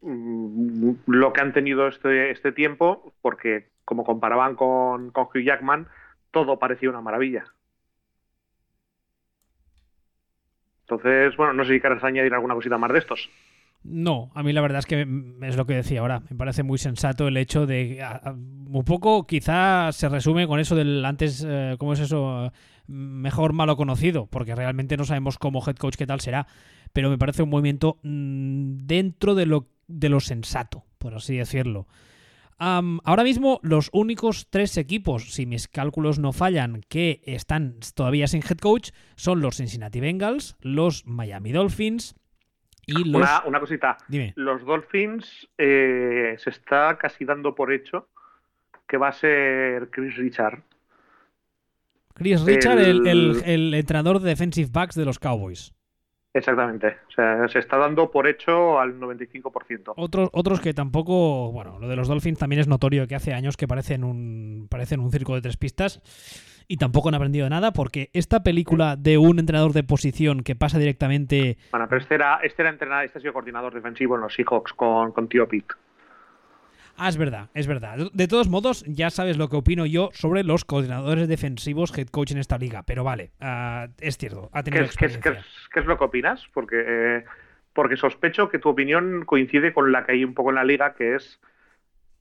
mm, 0.00 0.92
lo 1.06 1.32
que 1.32 1.40
han 1.40 1.52
tenido 1.52 1.88
este, 1.88 2.30
este 2.30 2.52
tiempo, 2.52 3.14
porque 3.22 3.68
como 3.84 4.04
comparaban 4.04 4.54
con, 4.56 5.10
con 5.10 5.24
Hugh 5.26 5.44
Jackman, 5.44 5.88
todo 6.30 6.58
parecía 6.58 6.90
una 6.90 7.00
maravilla. 7.00 7.44
Entonces, 10.82 11.36
bueno, 11.36 11.52
no 11.52 11.64
sé 11.64 11.74
si 11.74 11.80
quieres 11.80 12.04
añadir 12.04 12.34
alguna 12.34 12.54
cosita 12.54 12.78
más 12.78 12.92
de 12.92 12.98
estos. 12.98 13.30
No, 13.84 14.30
a 14.34 14.44
mí 14.44 14.52
la 14.52 14.60
verdad 14.60 14.78
es 14.78 14.86
que 14.86 15.00
es 15.42 15.56
lo 15.56 15.66
que 15.66 15.74
decía 15.74 16.00
ahora. 16.00 16.22
Me 16.30 16.36
parece 16.36 16.62
muy 16.62 16.78
sensato 16.78 17.26
el 17.26 17.36
hecho 17.36 17.66
de. 17.66 18.04
Un 18.24 18.84
poco, 18.84 19.26
quizá 19.26 19.90
se 19.92 20.08
resume 20.08 20.46
con 20.46 20.60
eso 20.60 20.76
del 20.76 21.04
antes. 21.04 21.44
Eh, 21.46 21.76
¿Cómo 21.78 21.92
es 21.92 22.00
eso? 22.00 22.52
Mejor 22.86 23.52
malo 23.52 23.76
conocido, 23.76 24.26
porque 24.26 24.54
realmente 24.54 24.96
no 24.96 25.04
sabemos 25.04 25.38
cómo 25.38 25.62
head 25.66 25.76
coach 25.76 25.96
qué 25.96 26.06
tal 26.06 26.20
será. 26.20 26.46
Pero 26.92 27.10
me 27.10 27.18
parece 27.18 27.42
un 27.42 27.50
movimiento 27.50 27.98
mm, 28.02 28.86
dentro 28.86 29.34
de 29.34 29.46
lo, 29.46 29.68
de 29.88 30.08
lo 30.08 30.20
sensato, 30.20 30.84
por 30.98 31.14
así 31.14 31.36
decirlo. 31.36 31.88
ahora 32.58 33.24
mismo, 33.24 33.58
los 33.62 33.90
únicos 33.92 34.46
tres 34.48 34.76
equipos, 34.76 35.32
si 35.32 35.44
mis 35.44 35.66
cálculos 35.66 36.20
no 36.20 36.32
fallan, 36.32 36.82
que 36.88 37.20
están 37.26 37.80
todavía 37.94 38.28
sin 38.28 38.42
head 38.42 38.58
coach 38.58 38.90
son 39.16 39.40
los 39.40 39.56
Cincinnati 39.56 39.98
Bengals, 39.98 40.56
los 40.60 41.04
Miami 41.04 41.50
Dolphins 41.50 42.14
una, 43.46 43.60
cosita. 43.60 43.96
Los 44.34 44.64
Dolphins 44.64 45.48
eh, 45.56 46.34
se 46.38 46.50
está 46.50 46.98
casi 46.98 47.24
dando 47.24 47.54
por 47.54 47.72
hecho 47.72 48.08
que 48.86 48.96
va 48.96 49.08
a 49.08 49.12
ser 49.12 49.90
Chris 49.90 50.16
Richard. 50.16 50.62
Chris 52.14 52.42
Richard, 52.42 52.78
el, 52.78 53.74
entrenador 53.74 54.20
de 54.20 54.28
defensive 54.28 54.68
backs 54.70 54.94
de 54.94 55.04
los 55.04 55.18
Cowboys. 55.18 55.72
Exactamente. 56.34 56.96
O 57.08 57.10
sea, 57.10 57.46
se 57.48 57.58
está 57.58 57.76
dando 57.76 58.10
por 58.10 58.26
hecho 58.26 58.80
al 58.80 58.98
95%. 58.98 59.92
Otros, 59.96 60.30
otros 60.32 60.60
que 60.60 60.72
tampoco. 60.72 61.52
Bueno, 61.52 61.78
lo 61.78 61.88
de 61.88 61.96
los 61.96 62.08
Dolphins 62.08 62.38
también 62.38 62.60
es 62.60 62.68
notorio 62.68 63.06
que 63.06 63.14
hace 63.14 63.34
años 63.34 63.56
que 63.56 63.68
parecen 63.68 64.02
un, 64.02 64.66
parecen 64.70 65.00
un 65.00 65.10
circo 65.10 65.34
de 65.34 65.42
tres 65.42 65.56
pistas 65.56 66.00
y 66.68 66.78
tampoco 66.78 67.10
han 67.10 67.14
aprendido 67.14 67.48
nada 67.50 67.72
porque 67.72 68.08
esta 68.14 68.42
película 68.42 68.96
de 68.96 69.18
un 69.18 69.38
entrenador 69.38 69.72
de 69.72 69.84
posición 69.84 70.42
que 70.42 70.54
pasa 70.56 70.78
directamente... 70.78 71.58
Bueno, 71.70 71.86
pero 71.88 72.00
este 72.00 72.14
era, 72.14 72.40
este 72.42 72.62
era 72.62 72.70
entrenador, 72.70 73.04
este 73.04 73.18
ha 73.18 73.20
sido 73.20 73.34
coordinador 73.34 73.74
defensivo 73.74 74.14
en 74.14 74.22
los 74.22 74.34
Seahawks 74.34 74.72
con, 74.72 75.12
con 75.12 75.28
Tío 75.28 75.46
Pitt. 75.46 75.72
Ah, 76.96 77.08
es 77.08 77.16
verdad, 77.16 77.48
es 77.54 77.66
verdad. 77.66 78.10
De 78.12 78.28
todos 78.28 78.48
modos, 78.48 78.84
ya 78.86 79.10
sabes 79.10 79.36
lo 79.36 79.48
que 79.48 79.56
opino 79.56 79.86
yo 79.86 80.10
sobre 80.12 80.44
los 80.44 80.64
coordinadores 80.64 81.28
defensivos 81.28 81.96
head 81.96 82.08
coach 82.08 82.32
en 82.32 82.38
esta 82.38 82.58
liga, 82.58 82.82
pero 82.84 83.04
vale, 83.04 83.32
ah, 83.40 83.88
es 84.00 84.18
cierto, 84.18 84.50
ha 84.52 84.62
tenido 84.62 84.84
¿Qué, 84.84 84.86
experiencia. 84.86 85.44
¿qué, 85.72 85.80
es 85.80 85.86
lo 85.86 85.98
que 85.98 86.04
opinas? 86.04 86.46
Porque, 86.52 86.84
eh, 86.86 87.24
porque 87.72 87.96
sospecho 87.96 88.48
que 88.48 88.58
tu 88.58 88.68
opinión 88.68 89.24
coincide 89.24 89.72
con 89.72 89.90
la 89.90 90.04
que 90.04 90.12
hay 90.12 90.24
un 90.24 90.34
poco 90.34 90.50
en 90.50 90.56
la 90.56 90.64
liga, 90.64 90.94
que 90.94 91.14
es 91.16 91.40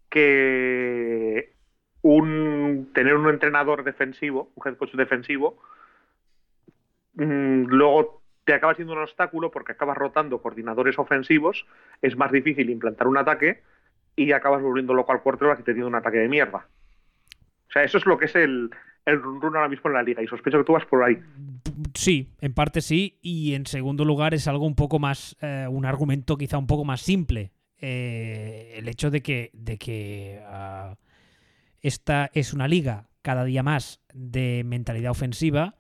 que 0.10 1.53
un, 2.02 2.89
tener 2.93 3.15
un 3.15 3.30
entrenador 3.30 3.84
defensivo, 3.84 4.52
un 4.56 4.68
head 4.68 4.77
coach 4.77 4.93
defensivo, 4.93 5.61
mm, 7.15 7.65
luego 7.65 8.22
te 8.45 8.53
acaba 8.53 8.73
siendo 8.73 8.93
un 8.93 8.99
obstáculo 8.99 9.52
porque 9.52 9.73
acabas 9.73 9.98
rotando 9.98 10.41
coordinadores 10.41 10.98
ofensivos, 10.98 11.65
es 12.02 12.18
más 12.18 12.31
difícil 12.31 12.69
implantar 12.69 13.07
un 13.07 13.18
ataque 13.18 13.61
y 14.15 14.31
acabas 14.31 14.61
volviendo 14.61 14.93
loco 14.93 15.11
al 15.11 15.21
quarterback 15.21 15.61
y 15.61 15.63
teniendo 15.63 15.88
un 15.88 15.95
ataque 15.95 16.17
de 16.17 16.29
mierda. 16.29 16.67
O 17.69 17.71
sea, 17.71 17.83
eso 17.83 17.97
es 17.97 18.05
lo 18.05 18.17
que 18.17 18.25
es 18.25 18.35
el, 18.35 18.69
el 19.05 19.21
run, 19.21 19.43
ahora 19.43 19.69
mismo 19.69 19.89
en 19.89 19.93
la 19.93 20.03
liga 20.03 20.21
y 20.21 20.27
sospecho 20.27 20.57
que 20.57 20.63
tú 20.63 20.73
vas 20.73 20.85
por 20.85 21.03
ahí. 21.03 21.17
Sí, 21.93 22.29
en 22.41 22.53
parte 22.53 22.81
sí, 22.81 23.17
y 23.21 23.53
en 23.53 23.65
segundo 23.65 24.05
lugar 24.05 24.33
es 24.33 24.47
algo 24.47 24.65
un 24.65 24.75
poco 24.75 24.99
más, 24.99 25.38
eh, 25.41 25.67
un 25.69 25.85
argumento 25.85 26.38
quizá 26.38 26.57
un 26.57 26.67
poco 26.67 26.85
más 26.85 27.01
simple. 27.01 27.51
Eh, 27.77 28.75
el 28.77 28.88
hecho 28.88 29.09
de 29.09 29.21
que, 29.21 29.49
de 29.53 29.77
que 29.77 30.41
ah, 30.45 30.97
esta 31.81 32.29
es 32.33 32.53
una 32.53 32.67
liga 32.67 33.07
cada 33.21 33.43
día 33.43 33.63
más 33.63 34.01
de 34.13 34.63
mentalidad 34.65 35.11
ofensiva. 35.11 35.75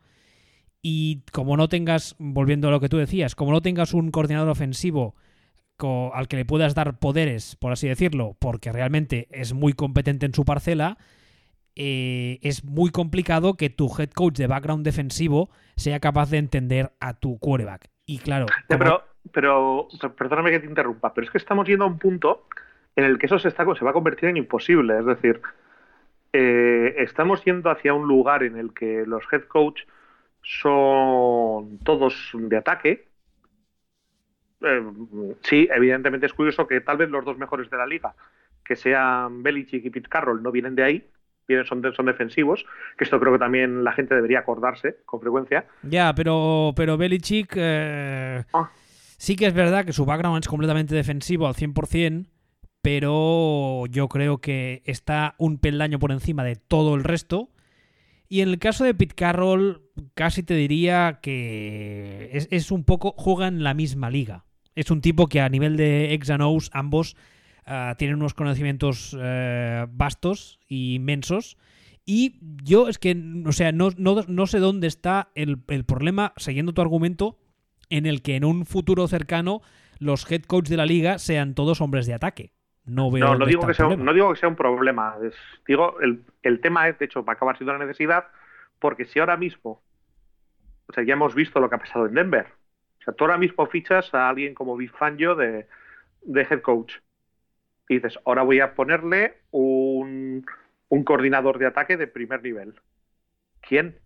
Y 0.81 1.21
como 1.31 1.57
no 1.57 1.69
tengas, 1.69 2.15
volviendo 2.17 2.67
a 2.67 2.71
lo 2.71 2.79
que 2.79 2.89
tú 2.89 2.97
decías, 2.97 3.35
como 3.35 3.51
no 3.51 3.61
tengas 3.61 3.93
un 3.93 4.09
coordinador 4.09 4.49
ofensivo 4.49 5.15
al 6.13 6.27
que 6.27 6.37
le 6.37 6.45
puedas 6.45 6.75
dar 6.75 6.99
poderes, 6.99 7.55
por 7.55 7.71
así 7.71 7.87
decirlo, 7.87 8.35
porque 8.39 8.71
realmente 8.71 9.27
es 9.31 9.53
muy 9.53 9.73
competente 9.73 10.25
en 10.25 10.33
su 10.33 10.45
parcela, 10.45 10.97
eh, 11.75 12.39
es 12.41 12.65
muy 12.65 12.91
complicado 12.91 13.55
que 13.55 13.69
tu 13.69 13.87
head 13.97 14.09
coach 14.09 14.35
de 14.35 14.47
background 14.47 14.83
defensivo 14.83 15.49
sea 15.75 15.99
capaz 15.99 16.29
de 16.29 16.37
entender 16.37 16.91
a 16.99 17.13
tu 17.13 17.39
quarterback. 17.39 17.89
Y 18.05 18.19
claro. 18.19 18.47
Pero, 18.67 19.03
pero, 19.31 19.87
perdóname 20.17 20.51
que 20.51 20.59
te 20.59 20.65
interrumpa, 20.65 21.13
pero 21.13 21.25
es 21.25 21.31
que 21.31 21.37
estamos 21.37 21.67
yendo 21.67 21.85
a 21.85 21.87
un 21.87 21.97
punto 21.97 22.45
en 22.95 23.05
el 23.05 23.17
que 23.17 23.27
eso 23.27 23.39
se, 23.39 23.47
está, 23.47 23.63
se 23.75 23.85
va 23.85 23.91
a 23.91 23.93
convertir 23.93 24.29
en 24.29 24.37
imposible. 24.37 24.99
Es 24.99 25.05
decir, 25.05 25.41
eh, 26.33 26.95
estamos 26.97 27.43
yendo 27.45 27.69
hacia 27.69 27.93
un 27.93 28.07
lugar 28.07 28.43
en 28.43 28.57
el 28.57 28.73
que 28.73 29.05
los 29.05 29.23
head 29.31 29.43
coach 29.43 29.81
son 30.41 31.79
todos 31.79 32.31
de 32.33 32.57
ataque. 32.57 33.07
Eh, 34.63 34.81
sí, 35.41 35.67
evidentemente 35.73 36.25
es 36.25 36.33
curioso 36.33 36.67
que 36.67 36.81
tal 36.81 36.97
vez 36.97 37.09
los 37.09 37.25
dos 37.25 37.37
mejores 37.37 37.69
de 37.69 37.77
la 37.77 37.85
liga, 37.85 38.13
que 38.63 38.75
sean 38.75 39.43
Belichick 39.43 39.85
y 39.85 39.89
Pete 39.89 40.09
Carroll, 40.09 40.43
no 40.43 40.51
vienen 40.51 40.75
de 40.75 40.83
ahí, 40.83 41.07
vienen, 41.47 41.65
son, 41.65 41.81
son 41.93 42.05
defensivos, 42.05 42.65
que 42.97 43.03
esto 43.03 43.19
creo 43.19 43.33
que 43.33 43.39
también 43.39 43.83
la 43.83 43.93
gente 43.93 44.15
debería 44.15 44.39
acordarse 44.39 44.97
con 45.05 45.19
frecuencia. 45.19 45.65
Ya, 45.83 46.13
pero, 46.15 46.73
pero 46.75 46.97
Belichick 46.97 47.53
eh, 47.55 48.43
ah. 48.53 48.71
sí 49.17 49.35
que 49.35 49.47
es 49.47 49.53
verdad 49.53 49.85
que 49.85 49.93
su 49.93 50.05
background 50.05 50.43
es 50.43 50.47
completamente 50.47 50.95
defensivo 50.95 51.47
al 51.47 51.55
100%, 51.55 52.27
pero 52.81 53.85
yo 53.87 54.07
creo 54.07 54.39
que 54.39 54.81
está 54.85 55.35
un 55.37 55.59
peldaño 55.59 55.99
por 55.99 56.11
encima 56.11 56.43
de 56.43 56.55
todo 56.55 56.95
el 56.95 57.03
resto. 57.03 57.49
Y 58.27 58.41
en 58.41 58.49
el 58.49 58.59
caso 58.59 58.85
de 58.85 58.93
Pete 58.93 59.13
Carroll, 59.13 59.81
casi 60.13 60.41
te 60.41 60.53
diría 60.53 61.19
que 61.21 62.29
es, 62.49 62.71
un 62.71 62.85
poco, 62.85 63.13
juega 63.17 63.47
en 63.47 63.61
la 63.61 63.73
misma 63.73 64.09
liga. 64.09 64.45
Es 64.75 64.91
un 64.91 65.01
tipo 65.01 65.27
que 65.27 65.41
a 65.41 65.49
nivel 65.49 65.77
de 65.77 66.13
ex 66.13 66.29
ambos 66.71 67.15
ah, 67.65 67.95
tienen 67.97 68.17
unos 68.17 68.33
conocimientos 68.33 69.17
eh, 69.19 69.85
vastos 69.89 70.59
y 70.67 70.95
inmensos. 70.95 71.57
Y 72.05 72.39
yo 72.63 72.87
es 72.87 72.97
que, 72.97 73.15
o 73.45 73.51
sea, 73.51 73.71
no, 73.71 73.89
no, 73.97 74.47
sé 74.47 74.59
dónde 74.59 74.87
está 74.87 75.29
el, 75.35 75.59
el, 75.67 75.85
problema, 75.85 76.33
siguiendo 76.37 76.73
tu 76.73 76.81
argumento, 76.81 77.37
en 77.89 78.05
el 78.05 78.21
que 78.21 78.35
en 78.35 78.45
un 78.45 78.65
futuro 78.65 79.07
cercano 79.07 79.61
los 79.99 80.29
head 80.31 80.43
coach 80.43 80.67
de 80.67 80.77
la 80.77 80.85
liga 80.85 81.19
sean 81.19 81.53
todos 81.53 81.79
hombres 81.79 82.07
de 82.07 82.15
ataque. 82.15 82.53
No 82.85 83.11
veo. 83.11 83.35
No, 83.35 83.45
digo, 83.45 83.67
que 83.67 83.73
sea, 83.73 83.87
no 83.95 84.13
digo 84.13 84.33
que 84.33 84.39
sea 84.39 84.49
un 84.49 84.55
problema. 84.55 85.15
digo, 85.67 85.97
el, 86.01 86.59
tema 86.61 86.87
es, 86.89 86.97
de 86.97 87.05
hecho, 87.05 87.23
va 87.23 87.33
a 87.33 87.35
acabar 87.35 87.57
siendo 87.57 87.75
una 87.75 87.85
necesidad, 87.85 88.25
porque 88.79 89.05
si 89.05 89.19
ahora 89.19 89.37
mismo, 89.37 89.83
o 90.87 90.93
sea, 90.93 91.03
ya 91.03 91.13
hemos 91.13 91.35
visto 91.35 91.59
lo 91.59 91.69
que 91.69 91.75
ha 91.75 91.79
pasado 91.79 92.07
en 92.07 92.15
Denver. 92.15 92.47
O 93.01 93.03
sea, 93.03 93.13
tú 93.15 93.23
ahora 93.23 93.37
mismo 93.37 93.65
fichas 93.65 94.13
a 94.13 94.29
alguien 94.29 94.53
como 94.53 94.77
Big 94.77 94.91
Fangio 94.91 95.35
de, 95.35 95.67
de 96.21 96.41
head 96.41 96.61
coach. 96.61 96.93
Y 97.89 97.95
dices, 97.95 98.17
ahora 98.25 98.43
voy 98.43 98.59
a 98.59 98.75
ponerle 98.75 99.41
un, 99.51 100.45
un 100.89 101.03
coordinador 101.03 101.57
de 101.57 101.65
ataque 101.65 101.97
de 101.97 102.07
primer 102.07 102.43
nivel. 102.43 102.79
¿Quién? 103.59 103.99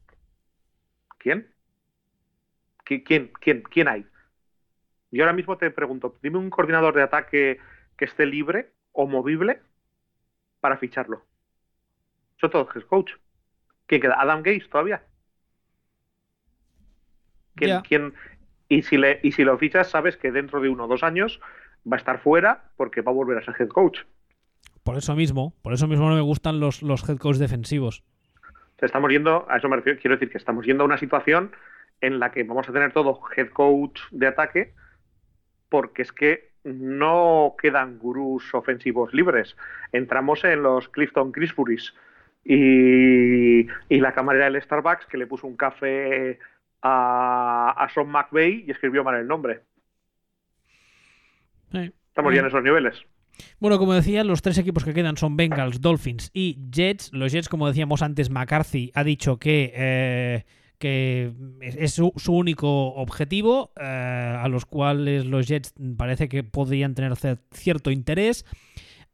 ¿Quién? 1.17 1.53
¿Quién, 2.83 3.31
quién, 3.41 3.63
quién 3.63 3.87
hay? 3.87 4.05
Y 5.11 5.19
ahora 5.19 5.33
mismo 5.33 5.57
te 5.57 5.71
pregunto, 5.71 6.17
dime 6.21 6.37
un 6.37 6.49
coordinador 6.49 6.95
de 6.95 7.01
ataque 7.01 7.59
que 7.97 8.05
esté 8.05 8.25
libre 8.25 8.71
o 8.91 9.07
movible 9.07 9.61
para 10.59 10.77
ficharlo. 10.77 11.25
Eso 12.37 12.49
todo 12.49 12.69
es 12.75 12.85
coach. 12.85 13.11
¿Quién 13.87 14.01
queda? 14.01 14.19
¿Adam 14.19 14.41
Gates 14.41 14.69
todavía? 14.69 15.03
¿Quién, 17.55 18.13
Y, 18.67 18.81
si 18.81 18.97
le, 18.97 19.19
y 19.23 19.31
si 19.31 19.43
lo 19.43 19.57
fichas, 19.57 19.89
sabes 19.89 20.17
que 20.17 20.31
dentro 20.31 20.59
de 20.59 20.69
uno 20.69 20.85
o 20.85 20.87
dos 20.87 21.03
años 21.03 21.39
va 21.91 21.97
a 21.97 21.99
estar 21.99 22.19
fuera 22.19 22.71
porque 22.77 23.01
va 23.01 23.11
a 23.11 23.15
volver 23.15 23.37
a 23.37 23.43
ser 23.43 23.55
head 23.59 23.69
coach. 23.69 23.99
Por 24.83 24.97
eso 24.97 25.15
mismo, 25.15 25.53
por 25.61 25.73
eso 25.73 25.87
mismo 25.87 26.09
no 26.09 26.15
me 26.15 26.21
gustan 26.21 26.59
los, 26.59 26.81
los 26.81 27.07
head 27.07 27.17
coach 27.17 27.37
defensivos. 27.37 28.03
Estamos 28.79 29.11
yendo, 29.11 29.45
a 29.49 29.57
eso 29.57 29.69
me 29.69 29.77
refiero, 29.77 29.99
quiero 29.99 30.15
decir 30.15 30.29
que 30.29 30.37
estamos 30.37 30.65
yendo 30.65 30.83
a 30.83 30.85
una 30.85 30.97
situación 30.97 31.51
en 32.01 32.19
la 32.19 32.31
que 32.31 32.43
vamos 32.43 32.67
a 32.67 32.73
tener 32.73 32.91
todo 32.91 33.19
head 33.35 33.49
coach 33.49 34.01
de 34.11 34.27
ataque, 34.27 34.73
porque 35.69 36.01
es 36.01 36.11
que 36.11 36.51
no 36.63 37.55
quedan 37.61 37.97
gurús 37.99 38.53
ofensivos 38.53 39.13
libres. 39.13 39.55
Entramos 39.91 40.43
en 40.43 40.63
los 40.63 40.89
Clifton 40.89 41.31
Crisburys 41.31 41.93
y, 42.43 43.67
la 43.89 44.13
camarera 44.13 44.45
del 44.45 44.61
Starbucks 44.61 45.05
que 45.05 45.17
le 45.17 45.27
puso 45.27 45.47
un 45.47 45.55
café 45.55 46.39
a, 46.87 47.73
a 47.77 47.89
Sean 47.89 48.07
McVeigh 48.07 48.65
y 48.67 48.71
escribió 48.71 49.03
mal 49.03 49.15
el 49.15 49.27
nombre. 49.27 49.61
Estamos 51.73 52.33
ya 52.33 52.41
en 52.41 52.47
esos 52.47 52.63
niveles. 52.63 52.95
Bueno, 53.59 53.77
como 53.77 53.93
decía, 53.93 54.23
los 54.23 54.41
tres 54.41 54.57
equipos 54.57 54.85
que 54.85 54.93
quedan 54.93 55.17
son 55.17 55.35
Bengals, 55.35 55.81
Dolphins 55.81 56.29
y 56.33 56.57
Jets. 56.71 57.11
Los 57.11 57.33
Jets, 57.33 57.49
como 57.49 57.67
decíamos 57.67 58.01
antes, 58.01 58.29
McCarthy 58.29 58.91
ha 58.93 59.03
dicho 59.03 59.37
que 59.39 59.73
eh, 59.75 60.45
que 60.77 61.33
es 61.61 61.93
su, 61.93 62.13
único 62.27 62.93
objetivo, 62.95 63.71
eh, 63.79 63.83
a 63.83 64.47
los 64.47 64.65
cuales 64.65 65.25
los 65.25 65.47
Jets 65.47 65.73
parece 65.97 66.29
que 66.29 66.43
podrían 66.43 66.95
tener 66.95 67.13
cierto 67.51 67.91
interés. 67.91 68.45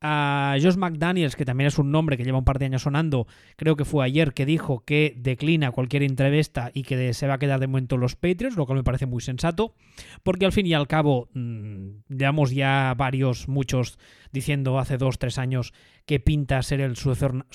A 0.03 0.57
Josh 0.59 0.77
McDaniels, 0.77 1.35
que 1.35 1.45
también 1.45 1.67
es 1.67 1.77
un 1.77 1.91
nombre 1.91 2.17
que 2.17 2.23
lleva 2.23 2.39
un 2.39 2.43
par 2.43 2.57
de 2.57 2.65
años 2.65 2.81
sonando, 2.81 3.27
creo 3.55 3.75
que 3.75 3.85
fue 3.85 4.03
ayer 4.03 4.33
que 4.33 4.47
dijo 4.47 4.83
que 4.83 5.13
declina 5.15 5.71
cualquier 5.71 6.01
entrevista 6.01 6.71
y 6.73 6.81
que 6.81 7.13
se 7.13 7.27
va 7.27 7.35
a 7.35 7.37
quedar 7.37 7.59
de 7.59 7.67
momento 7.67 7.97
los 7.97 8.15
Patriots, 8.15 8.57
lo 8.57 8.65
cual 8.65 8.79
me 8.79 8.83
parece 8.83 9.05
muy 9.05 9.21
sensato, 9.21 9.75
porque 10.23 10.45
al 10.45 10.53
fin 10.53 10.65
y 10.65 10.73
al 10.73 10.87
cabo 10.87 11.29
mm, 11.33 11.89
llevamos 12.09 12.51
ya 12.51 12.95
varios, 12.97 13.47
muchos 13.47 13.99
diciendo 14.31 14.79
hace 14.79 14.97
dos, 14.97 15.19
tres 15.19 15.37
años 15.37 15.73
que 16.11 16.19
pinta 16.19 16.61
ser 16.61 16.81
el 16.81 16.97
sucesor, 16.97 17.45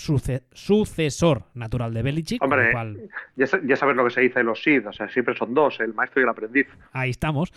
sucesor 0.54 1.42
natural 1.52 1.92
de 1.92 2.00
Belichick. 2.00 2.42
Hombre, 2.42 2.72
ya, 3.36 3.76
sabes 3.76 3.94
lo 3.94 4.04
que 4.04 4.10
se 4.10 4.22
dice 4.22 4.40
en 4.40 4.46
los 4.46 4.62
SID, 4.62 4.88
o 4.88 4.94
sea, 4.94 5.10
siempre 5.10 5.36
son 5.36 5.52
dos, 5.52 5.78
el 5.80 5.92
maestro 5.92 6.22
y 6.22 6.24
el 6.24 6.30
aprendiz. 6.30 6.66
Ahí 6.92 7.10
estamos. 7.10 7.52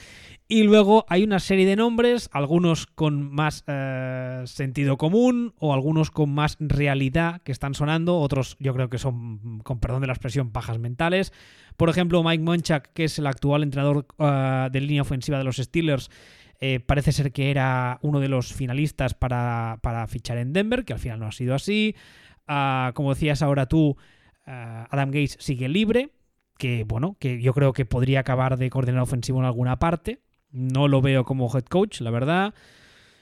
Y 0.49 0.63
luego 0.63 1.05
hay 1.07 1.23
una 1.23 1.39
serie 1.39 1.65
de 1.65 1.77
nombres, 1.77 2.29
algunos 2.33 2.85
con 2.85 3.33
más 3.33 3.63
eh, 3.67 4.41
sentido 4.43 4.97
común 4.97 5.53
o 5.57 5.73
algunos 5.73 6.11
con 6.11 6.33
más 6.33 6.57
realidad 6.59 7.43
que 7.43 7.53
están 7.53 7.75
sonando, 7.75 8.19
otros 8.19 8.57
yo 8.59 8.73
creo 8.73 8.89
que 8.89 8.97
son, 8.97 9.59
con 9.59 9.79
perdón 9.79 10.01
de 10.01 10.07
la 10.07 10.13
expresión, 10.13 10.51
pajas 10.51 10.79
mentales. 10.79 11.31
Por 11.77 11.87
ejemplo, 11.87 12.21
Mike 12.23 12.43
Monchak, 12.43 12.91
que 12.91 13.05
es 13.05 13.17
el 13.19 13.27
actual 13.27 13.63
entrenador 13.63 14.05
eh, 14.17 14.67
de 14.69 14.81
línea 14.81 15.03
ofensiva 15.03 15.37
de 15.37 15.45
los 15.45 15.55
Steelers, 15.55 16.11
eh, 16.61 16.81
parece 16.81 17.13
ser 17.13 17.31
que 17.31 17.51
era 17.51 17.99
uno 18.01 18.19
de 18.19 18.27
los 18.27 18.53
finalistas 18.53 19.13
para, 19.13 19.77
fichar 20.09 20.37
en 20.37 20.51
Denver, 20.51 20.83
que 20.83 20.93
al 20.93 20.99
final 20.99 21.19
no 21.19 21.27
ha 21.27 21.31
sido 21.31 21.55
así. 21.55 21.95
Ah, 22.47 22.91
como 22.95 23.13
decías 23.13 23.41
ahora 23.41 23.67
tú, 23.67 23.95
ah, 24.45 24.87
Adam 24.91 25.09
Gates 25.09 25.37
sigue 25.39 25.69
libre, 25.69 26.09
que 26.57 26.83
bueno, 26.85 27.15
que 27.19 27.41
yo 27.41 27.53
creo 27.53 27.71
que 27.71 27.85
podría 27.85 28.19
acabar 28.19 28.57
de 28.57 28.69
coordinar 28.69 29.01
ofensivo 29.01 29.39
en 29.39 29.45
alguna 29.45 29.79
parte. 29.79 30.19
No 30.51 30.87
lo 30.87 31.01
veo 31.01 31.23
como 31.23 31.49
head 31.55 31.63
coach, 31.65 32.01
la 32.01 32.11
verdad. 32.11 32.53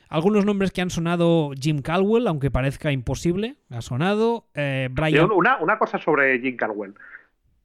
Algunos 0.10 0.46
nombres 0.46 0.72
que 0.72 0.82
han 0.82 0.90
sonado 0.90 1.52
Jim 1.60 1.82
Caldwell, 1.82 2.28
aunque 2.28 2.50
parezca 2.50 2.92
imposible, 2.92 3.58
ha 3.70 3.82
sonado. 3.82 4.48
Eh, 4.56 4.88
Brian... 4.90 5.30
Una, 5.32 5.58
una 5.58 5.78
cosa 5.78 6.00
sobre 6.00 6.40
Jim 6.40 6.56
Caldwell. 6.56 6.96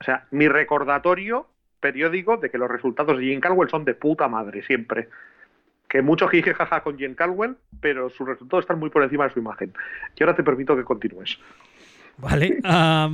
O 0.01 0.05
sea, 0.05 0.27
mi 0.32 0.49
recordatorio 0.49 1.47
periódico 1.81 2.36
de 2.36 2.51
que 2.51 2.59
los 2.59 2.69
resultados 2.69 3.16
de 3.16 3.24
Jim 3.24 3.40
Caldwell 3.40 3.70
son 3.70 3.85
de 3.85 3.94
puta 3.94 4.28
madre 4.28 4.65
siempre 4.65 5.09
que 5.93 6.01
mucho 6.01 6.27
jije 6.27 6.55
jaja 6.55 6.82
con 6.82 6.97
Jen 6.97 7.14
Caldwell, 7.14 7.59
pero 7.82 8.09
sus 8.09 8.27
resultados 8.27 8.62
están 8.62 8.78
muy 8.78 8.89
por 8.89 9.02
encima 9.02 9.24
de 9.24 9.35
su 9.35 9.40
imagen. 9.40 9.74
Y 10.19 10.23
ahora 10.23 10.35
te 10.35 10.43
permito 10.43 10.74
que 10.74 10.85
continúes. 10.85 11.39
Vale. 12.16 12.60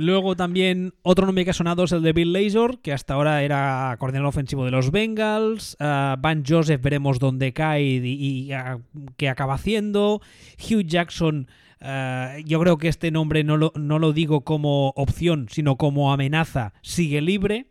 luego 0.00 0.36
también 0.36 0.94
otro 1.02 1.26
nombre 1.26 1.42
que 1.42 1.50
ha 1.50 1.54
sonado 1.54 1.82
es 1.82 1.90
el 1.90 2.02
de 2.02 2.12
Bill 2.12 2.32
Lazor, 2.32 2.78
que 2.78 2.92
hasta 2.92 3.14
ahora 3.14 3.42
era 3.42 3.96
coordinador 3.98 4.28
ofensivo 4.28 4.64
de 4.64 4.70
los 4.70 4.92
Bengals. 4.92 5.76
Ah, 5.80 6.14
Van 6.20 6.44
Joseph 6.46 6.80
veremos 6.80 7.18
dónde 7.18 7.52
cae 7.52 7.82
y, 7.82 8.52
ah, 8.52 8.78
qué 9.16 9.28
acaba 9.28 9.54
haciendo. 9.54 10.20
Hugh 10.56 10.86
Jackson, 10.86 11.48
ah, 11.80 12.36
yo 12.44 12.60
creo 12.60 12.78
que 12.78 12.86
este 12.86 13.10
nombre 13.10 13.42
no 13.42 13.56
lo, 13.56 13.72
no 13.74 13.98
lo 13.98 14.12
digo 14.12 14.42
como 14.42 14.90
opción, 14.90 15.48
sino 15.50 15.74
como 15.74 16.12
amenaza, 16.12 16.74
sigue 16.80 17.20
libre. 17.20 17.66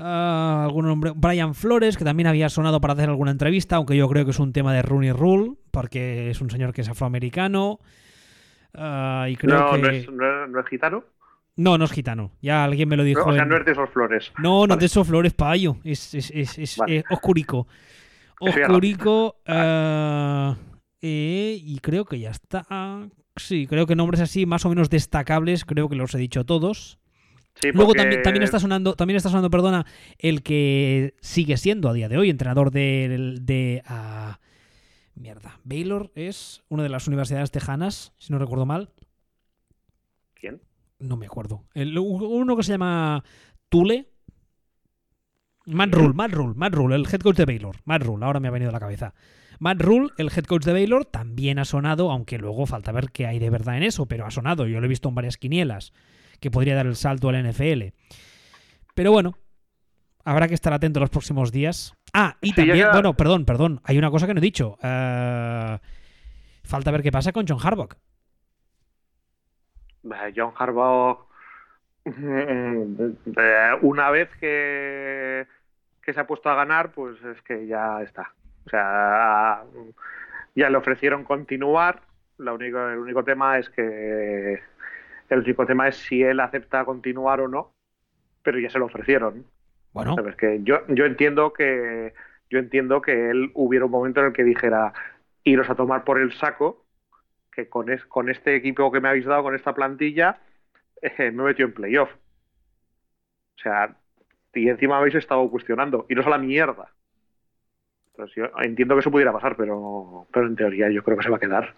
Ah, 0.00 0.62
algún 0.64 0.86
nombre, 0.86 1.12
Brian 1.16 1.54
Flores, 1.54 1.96
que 1.96 2.04
también 2.04 2.28
había 2.28 2.48
sonado 2.48 2.80
para 2.80 2.92
hacer 2.92 3.08
alguna 3.08 3.32
entrevista, 3.32 3.76
aunque 3.76 3.96
yo 3.96 4.08
creo 4.08 4.24
que 4.24 4.30
es 4.30 4.38
un 4.38 4.52
tema 4.52 4.72
de 4.72 4.82
Rooney 4.82 5.10
Rule, 5.10 5.54
porque 5.72 6.30
es 6.30 6.40
un 6.40 6.50
señor 6.50 6.72
que 6.72 6.82
es 6.82 6.88
afroamericano. 6.88 7.80
Ah, 8.74 9.26
y 9.28 9.34
creo 9.34 9.58
no, 9.58 9.76
no, 9.76 9.88
es, 9.88 10.66
gitano. 10.68 11.04
No, 11.56 11.76
no 11.78 11.84
es 11.84 11.90
gitano. 11.90 12.30
Ya 12.40 12.62
alguien 12.62 12.88
me 12.88 12.96
lo 12.96 13.02
dijo. 13.02 13.28
o 13.28 13.32
sea, 13.32 13.44
no 13.44 13.56
es 13.56 13.64
de 13.64 13.72
esos 13.72 13.90
flores. 13.90 14.32
No, 14.38 14.68
no 14.68 14.74
es 14.74 14.80
de 14.80 14.86
esos 14.86 15.04
flores, 15.04 15.34
payo. 15.34 15.78
Es, 15.82 16.14
es, 16.14 16.30
es, 16.30 16.78
oscurico. 17.10 17.66
Oscurico. 18.38 19.40
Ah, 19.48 20.56
eh, 21.02 21.58
y 21.60 21.80
creo 21.80 22.04
que 22.04 22.20
ya 22.20 22.30
está. 22.30 23.08
Sí, 23.34 23.66
creo 23.66 23.86
que 23.86 23.96
nombres 23.96 24.20
así 24.20 24.46
más 24.46 24.64
o 24.64 24.68
menos 24.68 24.90
destacables, 24.90 25.64
creo 25.64 25.88
que 25.88 25.96
los 25.96 26.14
he 26.14 26.18
dicho 26.18 26.44
todos. 26.44 27.00
Luego 27.74 27.94
también, 27.94 28.22
también, 28.22 28.42
está 28.42 28.60
sonando, 28.60 28.94
también 28.94 29.16
está 29.16 29.28
sonando, 29.28 29.50
perdona, 29.50 29.86
el 30.18 30.42
que 30.42 31.14
sigue 31.20 31.56
siendo 31.56 31.88
a 31.88 31.92
día 31.92 32.08
de 32.08 32.16
hoy 32.16 32.30
entrenador 32.30 32.70
de, 32.70 33.38
de 33.40 33.82
ah, 33.86 34.38
mierda. 35.14 35.58
Baylor 35.64 36.12
es 36.14 36.62
una 36.68 36.82
de 36.82 36.88
las 36.88 37.08
universidades 37.08 37.50
tejanas, 37.50 38.12
si 38.18 38.32
no 38.32 38.38
recuerdo 38.38 38.66
mal. 38.66 38.90
¿Quién? 40.34 40.62
No 40.98 41.16
me 41.16 41.26
acuerdo. 41.26 41.64
uno 41.74 42.56
que 42.56 42.62
se 42.62 42.72
llama 42.72 43.24
Tule. 43.68 44.08
Matt 45.66 45.92
Rule, 45.92 46.14
Matt 46.14 46.32
Rule, 46.32 46.54
Matt 46.56 46.74
Rule, 46.74 46.96
el 46.96 47.06
head 47.12 47.20
coach 47.20 47.36
de 47.36 47.44
Baylor. 47.44 47.76
Matt 47.84 48.02
Rule, 48.02 48.24
ahora 48.24 48.40
me 48.40 48.48
ha 48.48 48.52
venido 48.52 48.70
a 48.70 48.72
la 48.72 48.80
cabeza. 48.80 49.14
Matt 49.58 49.82
Rule, 49.82 50.10
el 50.16 50.30
head 50.34 50.44
coach 50.44 50.64
de 50.64 50.72
Baylor, 50.72 51.04
también 51.04 51.58
ha 51.58 51.66
sonado, 51.66 52.10
aunque 52.10 52.38
luego 52.38 52.64
falta 52.64 52.90
ver 52.90 53.10
qué 53.10 53.26
hay 53.26 53.38
de 53.38 53.50
verdad 53.50 53.76
en 53.76 53.82
eso, 53.82 54.06
pero 54.06 54.24
ha 54.24 54.30
sonado. 54.30 54.66
Yo 54.66 54.80
lo 54.80 54.86
he 54.86 54.88
visto 54.88 55.10
en 55.10 55.14
varias 55.14 55.36
quinielas 55.36 55.92
que 56.40 56.50
podría 56.50 56.74
dar 56.74 56.86
el 56.86 56.96
salto 56.96 57.28
al 57.28 57.42
NFL. 57.42 57.92
Pero 58.94 59.12
bueno, 59.12 59.38
habrá 60.24 60.48
que 60.48 60.54
estar 60.54 60.72
atento 60.72 61.00
los 61.00 61.10
próximos 61.10 61.52
días. 61.52 61.94
Ah, 62.12 62.36
y 62.40 62.52
también, 62.54 62.88
bueno, 62.92 63.14
perdón, 63.14 63.44
perdón, 63.44 63.80
hay 63.84 63.98
una 63.98 64.10
cosa 64.10 64.26
que 64.26 64.34
no 64.34 64.38
he 64.38 64.42
dicho. 64.42 64.76
Eh, 64.82 65.78
falta 66.64 66.90
ver 66.90 67.02
qué 67.02 67.12
pasa 67.12 67.32
con 67.32 67.46
John 67.46 67.58
Harbaugh. 67.62 67.88
John 70.34 70.52
Harbaugh, 70.56 71.26
eh, 72.04 73.08
una 73.82 74.10
vez 74.10 74.30
que, 74.40 75.46
que 76.02 76.12
se 76.12 76.20
ha 76.20 76.26
puesto 76.26 76.48
a 76.48 76.54
ganar, 76.54 76.92
pues 76.92 77.22
es 77.24 77.40
que 77.42 77.66
ya 77.66 78.02
está. 78.02 78.32
O 78.66 78.70
sea, 78.70 79.64
ya 80.54 80.70
le 80.70 80.76
ofrecieron 80.76 81.24
continuar. 81.24 82.02
Lo 82.38 82.54
único, 82.54 82.78
el 82.88 82.98
único 82.98 83.24
tema 83.24 83.58
es 83.58 83.68
que 83.70 84.60
el 85.28 85.40
único 85.40 85.66
tema 85.66 85.88
es 85.88 85.96
si 85.96 86.22
él 86.22 86.40
acepta 86.40 86.84
continuar 86.84 87.40
o 87.40 87.48
no, 87.48 87.72
pero 88.42 88.58
ya 88.58 88.70
se 88.70 88.78
lo 88.78 88.86
ofrecieron. 88.86 89.44
Bueno. 89.92 90.16
Que 90.36 90.60
yo, 90.62 90.86
yo 90.88 91.04
entiendo 91.04 91.52
que 91.52 92.12
yo 92.50 92.58
entiendo 92.58 93.00
que 93.02 93.30
él 93.30 93.50
hubiera 93.54 93.84
un 93.84 93.90
momento 93.90 94.20
en 94.20 94.26
el 94.26 94.32
que 94.32 94.44
dijera 94.44 94.92
iros 95.44 95.68
a 95.70 95.74
tomar 95.74 96.04
por 96.04 96.18
el 96.18 96.32
saco, 96.32 96.84
que 97.52 97.68
con, 97.68 97.90
es, 97.90 98.04
con 98.06 98.28
este 98.28 98.54
equipo 98.56 98.90
que 98.90 99.00
me 99.00 99.08
habéis 99.08 99.26
dado, 99.26 99.42
con 99.42 99.54
esta 99.54 99.74
plantilla, 99.74 100.40
eh, 101.02 101.30
me 101.30 101.42
he 101.42 101.46
metido 101.46 101.68
en 101.68 101.74
playoff. 101.74 102.10
O 102.12 103.60
sea, 103.60 103.96
y 104.54 104.68
encima 104.68 104.98
habéis 104.98 105.14
estado 105.14 105.48
cuestionando, 105.50 106.06
iros 106.08 106.26
a 106.26 106.30
la 106.30 106.38
mierda. 106.38 106.90
Entonces 108.12 108.36
yo 108.36 108.44
entiendo 108.62 108.94
que 108.94 109.00
eso 109.00 109.10
pudiera 109.10 109.32
pasar, 109.32 109.56
pero, 109.56 110.26
pero 110.32 110.46
en 110.46 110.56
teoría 110.56 110.90
yo 110.90 111.02
creo 111.02 111.16
que 111.16 111.24
se 111.24 111.30
va 111.30 111.36
a 111.36 111.40
quedar. 111.40 111.74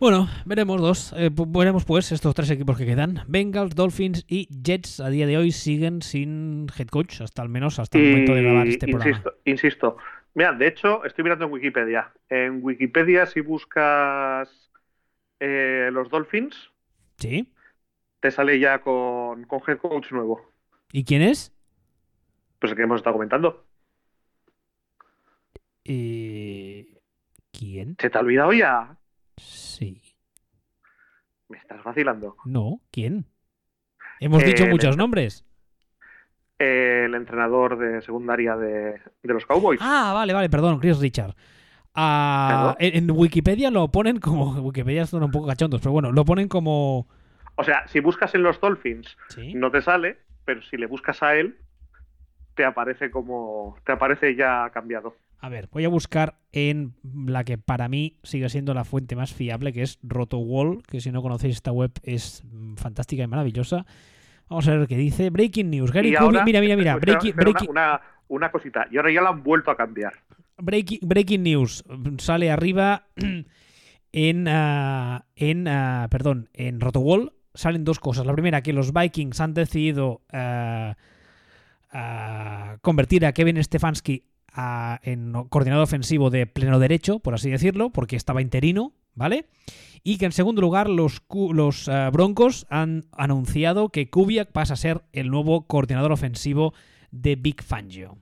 Bueno, 0.00 0.28
veremos 0.44 0.80
dos. 0.80 1.12
Eh, 1.16 1.28
veremos 1.32 1.84
pues 1.84 2.12
estos 2.12 2.32
tres 2.32 2.48
equipos 2.50 2.78
que 2.78 2.86
quedan. 2.86 3.24
Bengals, 3.26 3.74
Dolphins 3.74 4.24
y 4.28 4.46
Jets 4.62 5.00
a 5.00 5.08
día 5.08 5.26
de 5.26 5.36
hoy 5.36 5.50
siguen 5.50 6.02
sin 6.02 6.68
head 6.78 6.86
coach, 6.86 7.20
hasta 7.20 7.42
al 7.42 7.48
menos 7.48 7.80
hasta 7.80 7.98
el 7.98 8.10
momento 8.10 8.34
de 8.34 8.42
grabar 8.42 8.68
este 8.68 8.86
insisto, 8.88 9.22
programa. 9.22 9.36
Insisto. 9.44 9.96
Mira, 10.34 10.52
de 10.52 10.68
hecho, 10.68 11.04
estoy 11.04 11.24
mirando 11.24 11.46
en 11.46 11.52
Wikipedia. 11.52 12.12
En 12.28 12.60
Wikipedia, 12.62 13.26
si 13.26 13.40
buscas 13.40 14.70
eh, 15.40 15.90
los 15.92 16.08
Dolphins, 16.10 16.70
¿Sí? 17.16 17.52
te 18.20 18.30
sale 18.30 18.60
ya 18.60 18.80
con, 18.80 19.44
con 19.44 19.60
head 19.66 19.78
coach 19.78 20.12
nuevo. 20.12 20.48
¿Y 20.92 21.02
quién 21.02 21.22
es? 21.22 21.52
Pues 22.60 22.70
el 22.70 22.76
que 22.76 22.84
hemos 22.84 22.98
estado 22.98 23.14
comentando. 23.14 23.64
¿Y 25.82 26.86
¿Quién? 27.50 27.96
¿Se 27.98 28.10
te 28.10 28.18
ha 28.18 28.20
olvidado 28.20 28.52
ya? 28.52 28.97
¿Me 31.48 31.58
estás 31.58 31.82
vacilando? 31.82 32.36
No, 32.44 32.80
¿quién? 32.90 33.26
Hemos 34.20 34.44
dicho 34.44 34.66
muchos 34.66 34.96
nombres. 34.96 35.44
el 36.58 37.14
entrenador 37.14 37.78
de 37.78 38.02
secundaria 38.02 38.56
de, 38.56 39.00
los 39.22 39.46
Cowboys. 39.46 39.80
Ah, 39.82 40.12
vale, 40.14 40.32
vale, 40.32 40.50
perdón, 40.50 40.78
Chris 40.80 40.98
Richard. 40.98 41.34
Ah, 41.94 42.76
en, 42.78 43.10
Wikipedia 43.10 43.70
lo 43.70 43.88
ponen 43.88 44.18
como. 44.18 44.52
Wikipedia 44.60 45.06
son 45.06 45.22
un 45.22 45.30
poco 45.30 45.46
cachondos, 45.46 45.80
pero 45.80 45.92
bueno, 45.92 46.12
lo 46.12 46.24
ponen 46.24 46.48
como. 46.48 47.08
O 47.54 47.64
sea, 47.64 47.86
si 47.88 48.00
buscas 48.00 48.34
en 48.34 48.42
los 48.42 48.60
Dolphins, 48.60 49.16
no 49.54 49.70
te 49.70 49.82
sale, 49.82 50.18
pero 50.44 50.62
si 50.62 50.76
le 50.76 50.86
buscas 50.86 51.22
a 51.22 51.34
él, 51.34 51.58
te 52.54 52.64
aparece 52.64 53.10
como. 53.10 53.76
te 53.84 53.92
aparece 53.92 54.34
ya 54.36 54.70
cambiado. 54.72 55.16
A 55.40 55.48
ver, 55.48 55.68
voy 55.70 55.84
a 55.84 55.88
buscar 55.88 56.40
en 56.50 56.94
la 57.02 57.44
que 57.44 57.58
para 57.58 57.88
mí 57.88 58.18
sigue 58.24 58.48
siendo 58.48 58.74
la 58.74 58.84
fuente 58.84 59.14
más 59.14 59.32
fiable, 59.32 59.72
que 59.72 59.82
es 59.82 59.98
RotoWall, 60.02 60.82
que 60.82 61.00
si 61.00 61.12
no 61.12 61.22
conocéis 61.22 61.56
esta 61.56 61.70
web 61.70 61.92
es 62.02 62.42
mm, 62.44 62.74
fantástica 62.74 63.22
y 63.22 63.26
maravillosa. 63.28 63.86
Vamos 64.48 64.66
a 64.66 64.76
ver 64.76 64.88
qué 64.88 64.96
dice. 64.96 65.30
Breaking 65.30 65.70
News. 65.70 65.92
Gary 65.92 66.10
mira, 66.44 66.60
mira, 66.60 66.76
mira. 66.76 66.96
Breaking, 66.96 67.34
Una, 68.28 68.50
cosita. 68.50 68.88
Y 68.90 68.96
ahora 68.96 69.12
ya 69.12 69.22
la 69.22 69.28
han 69.28 69.42
vuelto 69.42 69.70
a 69.70 69.76
cambiar. 69.76 70.14
Breaking, 70.56 71.00
breaking 71.02 71.42
News. 71.44 71.84
Sale 72.18 72.50
arriba 72.50 73.06
en, 74.12 74.48
ah, 74.48 75.26
en 75.36 75.68
ah, 75.68 76.08
perdón, 76.10 76.48
en 76.52 76.80
RotoWall. 76.80 77.32
Salen 77.54 77.84
dos 77.84 78.00
cosas. 78.00 78.26
La 78.26 78.32
primera, 78.32 78.62
que 78.62 78.72
los 78.72 78.92
Vikings 78.92 79.40
han 79.40 79.54
decidido 79.54 80.22
ah, 80.32 80.96
convertir 82.80 83.24
a 83.24 83.32
Kevin 83.32 83.62
Stefanski 83.62 84.24
en 85.02 85.32
coordinador 85.48 85.84
ofensivo 85.84 86.30
de 86.30 86.46
pleno 86.46 86.78
derecho, 86.78 87.20
por 87.20 87.34
así 87.34 87.50
decirlo, 87.50 87.90
porque 87.90 88.16
estaba 88.16 88.42
interino, 88.42 88.92
¿vale? 89.14 89.46
Y 90.02 90.18
que 90.18 90.26
en 90.26 90.32
segundo 90.32 90.60
lugar 90.60 90.88
los, 90.88 91.22
los 91.52 91.88
eh, 91.88 92.10
Broncos 92.12 92.66
han 92.70 93.04
anunciado 93.12 93.90
que 93.90 94.10
Kubiak 94.10 94.52
pasa 94.52 94.74
a 94.74 94.76
ser 94.76 95.02
el 95.12 95.30
nuevo 95.30 95.66
coordinador 95.66 96.12
ofensivo 96.12 96.72
de 97.10 97.36
Big 97.36 97.62
Fangio. 97.62 98.18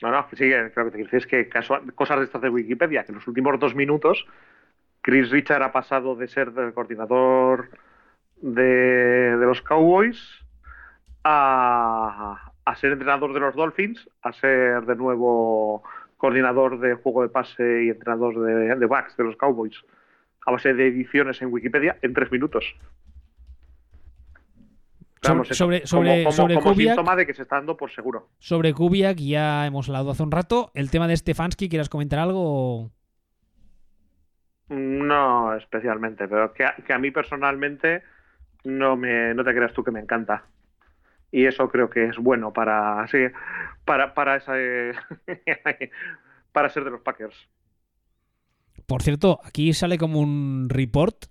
No, 0.00 0.12
no, 0.12 0.26
sí, 0.30 0.36
creo 0.36 0.72
que 0.72 0.90
te 0.92 0.98
decir 0.98 1.14
es 1.16 1.26
que 1.26 1.50
cosas 1.94 2.18
de 2.18 2.24
estas 2.24 2.40
de 2.40 2.48
Wikipedia, 2.48 3.04
que 3.04 3.10
en 3.10 3.16
los 3.16 3.26
últimos 3.26 3.58
dos 3.58 3.74
minutos 3.74 4.26
Chris 5.00 5.30
Richard 5.30 5.62
ha 5.62 5.72
pasado 5.72 6.14
de 6.14 6.28
ser 6.28 6.52
el 6.56 6.72
coordinador 6.72 7.70
de, 8.36 9.36
los 9.40 9.62
Cowboys 9.62 10.20
a, 11.24 12.52
ser 12.76 12.92
entrenador 12.92 13.32
de 13.32 13.40
los 13.40 13.54
Dolphins, 13.54 14.08
a 14.22 14.32
ser 14.32 14.84
de 14.84 14.96
nuevo 14.96 15.82
coordinador 16.16 16.80
de 16.80 16.94
juego 16.94 17.22
de 17.22 17.28
pase 17.28 17.84
y 17.84 17.88
entrenador 17.88 18.38
de, 18.40 18.76
de 18.76 18.86
backs 18.86 19.16
de 19.16 19.24
los 19.24 19.36
Cowboys, 19.36 19.84
a 20.44 20.50
base 20.50 20.74
de 20.74 20.88
ediciones 20.88 21.40
en 21.40 21.52
Wikipedia 21.52 21.98
en 22.02 22.12
tres 22.12 22.30
minutos. 22.30 22.76
sobre, 25.20 25.86
sobre, 25.86 26.24
como, 26.24 26.32
sobre 26.32 26.74
síntoma 26.74 27.16
de 27.16 27.26
que 27.26 27.34
se 27.34 27.42
está 27.42 27.56
dando 27.56 27.76
por 27.76 27.90
seguro. 27.90 28.28
Sobre 28.38 28.72
Kubiak 28.72 29.18
ya 29.18 29.66
hemos 29.66 29.88
hablado 29.88 30.10
hace 30.10 30.22
un 30.22 30.30
rato. 30.30 30.70
El 30.74 30.90
tema 30.90 31.06
de 31.06 31.16
Stefanski, 31.16 31.68
¿quieres 31.68 31.88
comentar 31.88 32.18
algo? 32.18 32.90
No 34.68 35.54
especialmente, 35.54 36.28
pero 36.28 36.52
que 36.52 36.64
a, 36.64 36.98
mí 36.98 37.10
personalmente 37.10 38.02
no, 38.64 38.96
me, 38.96 39.34
no 39.34 39.44
te 39.44 39.54
creas 39.54 39.72
tú 39.72 39.82
que 39.82 39.90
me 39.90 40.00
encanta. 40.00 40.44
Y 41.30 41.46
eso 41.46 41.68
creo 41.68 41.90
que 41.90 42.06
es 42.06 42.16
bueno 42.16 42.52
para, 42.52 43.06
sí, 43.08 43.18
para, 43.84 44.14
para, 44.14 44.36
esa, 44.36 44.54
para 46.52 46.68
ser 46.70 46.84
de 46.84 46.90
los 46.90 47.02
Packers. 47.02 47.48
Por 48.86 49.02
cierto, 49.02 49.40
aquí 49.44 49.72
sale 49.74 49.98
como 49.98 50.20
un 50.20 50.68
report. 50.70 51.26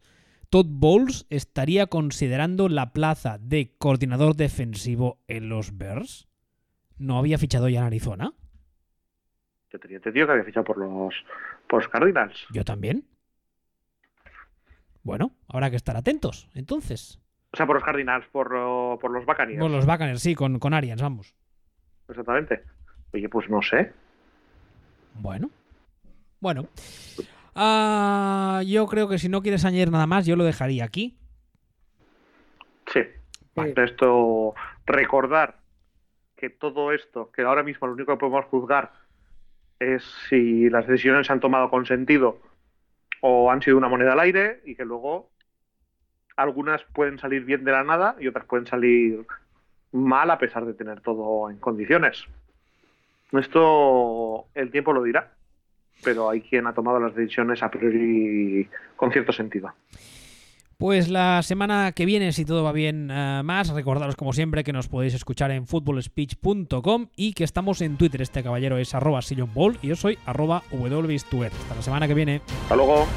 Todd 0.50 0.68
Bowles 0.70 1.26
estaría 1.30 1.88
considerando 1.88 2.70
la 2.70 2.94
plaza 2.94 3.38
de 3.40 3.76
coordinador 3.78 4.36
defensivo 4.36 5.20
en 5.28 5.50
los 5.50 5.78
Bears. 5.78 6.28
¿No 6.98 7.18
había 7.18 7.38
fichado 7.38 7.68
ya 7.68 7.80
en 7.80 7.86
Arizona? 7.86 8.34
Yo 9.72 9.80
tenía 9.80 9.98
entendido 9.98 10.28
que 10.28 10.34
había 10.34 10.46
fichado 10.46 10.64
por 10.64 10.78
los, 10.78 11.14
por 11.68 11.82
los 11.82 11.90
Cardinals. 11.90 12.48
Yo 12.52 12.64
también. 12.64 13.06
Bueno, 15.04 15.32
habrá 15.48 15.70
que 15.70 15.76
estar 15.76 15.98
atentos, 15.98 16.50
entonces. 16.54 17.20
O 17.52 17.58
sea, 17.58 17.66
por 17.66 17.76
los 17.76 17.84
Cardinals, 17.84 18.26
por, 18.28 18.50
por 19.00 19.12
los 19.12 19.26
Buccaneers. 19.26 19.60
Por 19.60 19.72
los 19.72 19.86
Buccaneers, 19.86 20.22
sí, 20.22 20.36
con, 20.36 20.60
con 20.60 20.74
Arians, 20.74 21.02
vamos. 21.02 21.34
Exactamente. 22.10 22.64
Oye, 23.14 23.30
pues 23.30 23.50
no 23.50 23.62
sé. 23.62 23.92
Bueno. 25.16 25.50
Bueno. 26.40 26.68
Ah, 27.56 28.62
yo 28.66 28.86
creo 28.86 29.10
que 29.10 29.18
si 29.18 29.30
no 29.30 29.42
quieres 29.42 29.66
añadir 29.66 29.92
nada 29.92 30.08
más, 30.08 30.26
yo 30.26 30.36
lo 30.36 30.44
dejaría 30.44 30.84
aquí. 30.84 31.18
Sí. 32.94 33.02
Esto, 33.56 34.54
recordar 34.86 35.58
que 36.36 36.52
todo 36.52 36.92
esto, 36.92 37.32
que 37.32 37.42
ahora 37.42 37.64
mismo 37.64 37.88
lo 37.88 37.94
único 37.94 38.14
que 38.14 38.20
podemos 38.20 38.46
juzgar 38.46 38.92
es 39.80 40.04
si 40.30 40.70
las 40.70 40.86
decisiones 40.86 41.26
se 41.26 41.34
han 41.34 41.40
tomado 41.40 41.70
con 41.70 41.86
sentido 41.86 42.40
o 43.22 43.50
han 43.50 43.64
sido 43.64 43.78
una 43.78 43.90
moneda 43.90 44.14
al 44.14 44.20
aire 44.20 44.62
y 44.66 44.76
que 44.76 44.86
luego 44.86 45.32
algunas 46.38 46.82
pueden 46.94 47.20
salir 47.20 47.44
bien 47.44 47.66
de 47.66 47.72
la 47.72 47.84
nada 47.84 48.16
y 48.20 48.28
otras 48.28 48.46
pueden 48.46 48.68
salir 48.68 49.26
mal 49.92 50.30
a 50.32 50.38
pesar 50.38 50.66
de 50.66 50.74
tener 50.74 51.02
todo 51.02 51.50
en 51.50 51.58
condiciones. 51.58 52.24
Esto 53.32 54.46
el 54.56 54.72
tiempo 54.72 54.94
lo 54.94 55.04
dirá, 55.04 55.34
pero 56.04 56.30
hay 56.30 56.42
quien 56.42 56.68
ha 56.68 56.74
tomado 56.74 57.00
las 57.00 57.16
decisiones 57.16 57.62
a 57.62 57.70
priori 57.70 58.70
con 58.96 59.12
cierto 59.12 59.34
sentido. 59.34 59.74
Pues 60.78 61.10
la 61.10 61.42
semana 61.42 61.92
que 61.92 62.06
viene, 62.06 62.32
si 62.32 62.46
todo 62.46 62.64
va 62.64 62.72
bien 62.72 63.10
eh, 63.12 63.42
más, 63.44 63.70
recordaros 63.74 64.16
como 64.16 64.32
siempre 64.32 64.64
que 64.64 64.74
nos 64.74 64.88
podéis 64.88 65.16
escuchar 65.16 65.50
en 65.50 65.66
footballspeech.com 65.66 67.08
y 67.16 67.34
que 67.34 67.44
estamos 67.44 67.82
en 67.82 67.98
Twitter. 67.98 68.22
Este 68.22 68.44
caballero 68.44 68.78
es 68.78 68.94
arroba 68.94 69.22
y 69.82 69.88
yo 69.88 69.96
soy 69.96 70.20
arroba 70.28 70.62
Hasta 70.70 71.76
la 71.76 71.82
semana 71.82 72.08
que 72.08 72.14
viene. 72.14 72.42
Hasta 72.62 72.76
luego. 72.76 73.08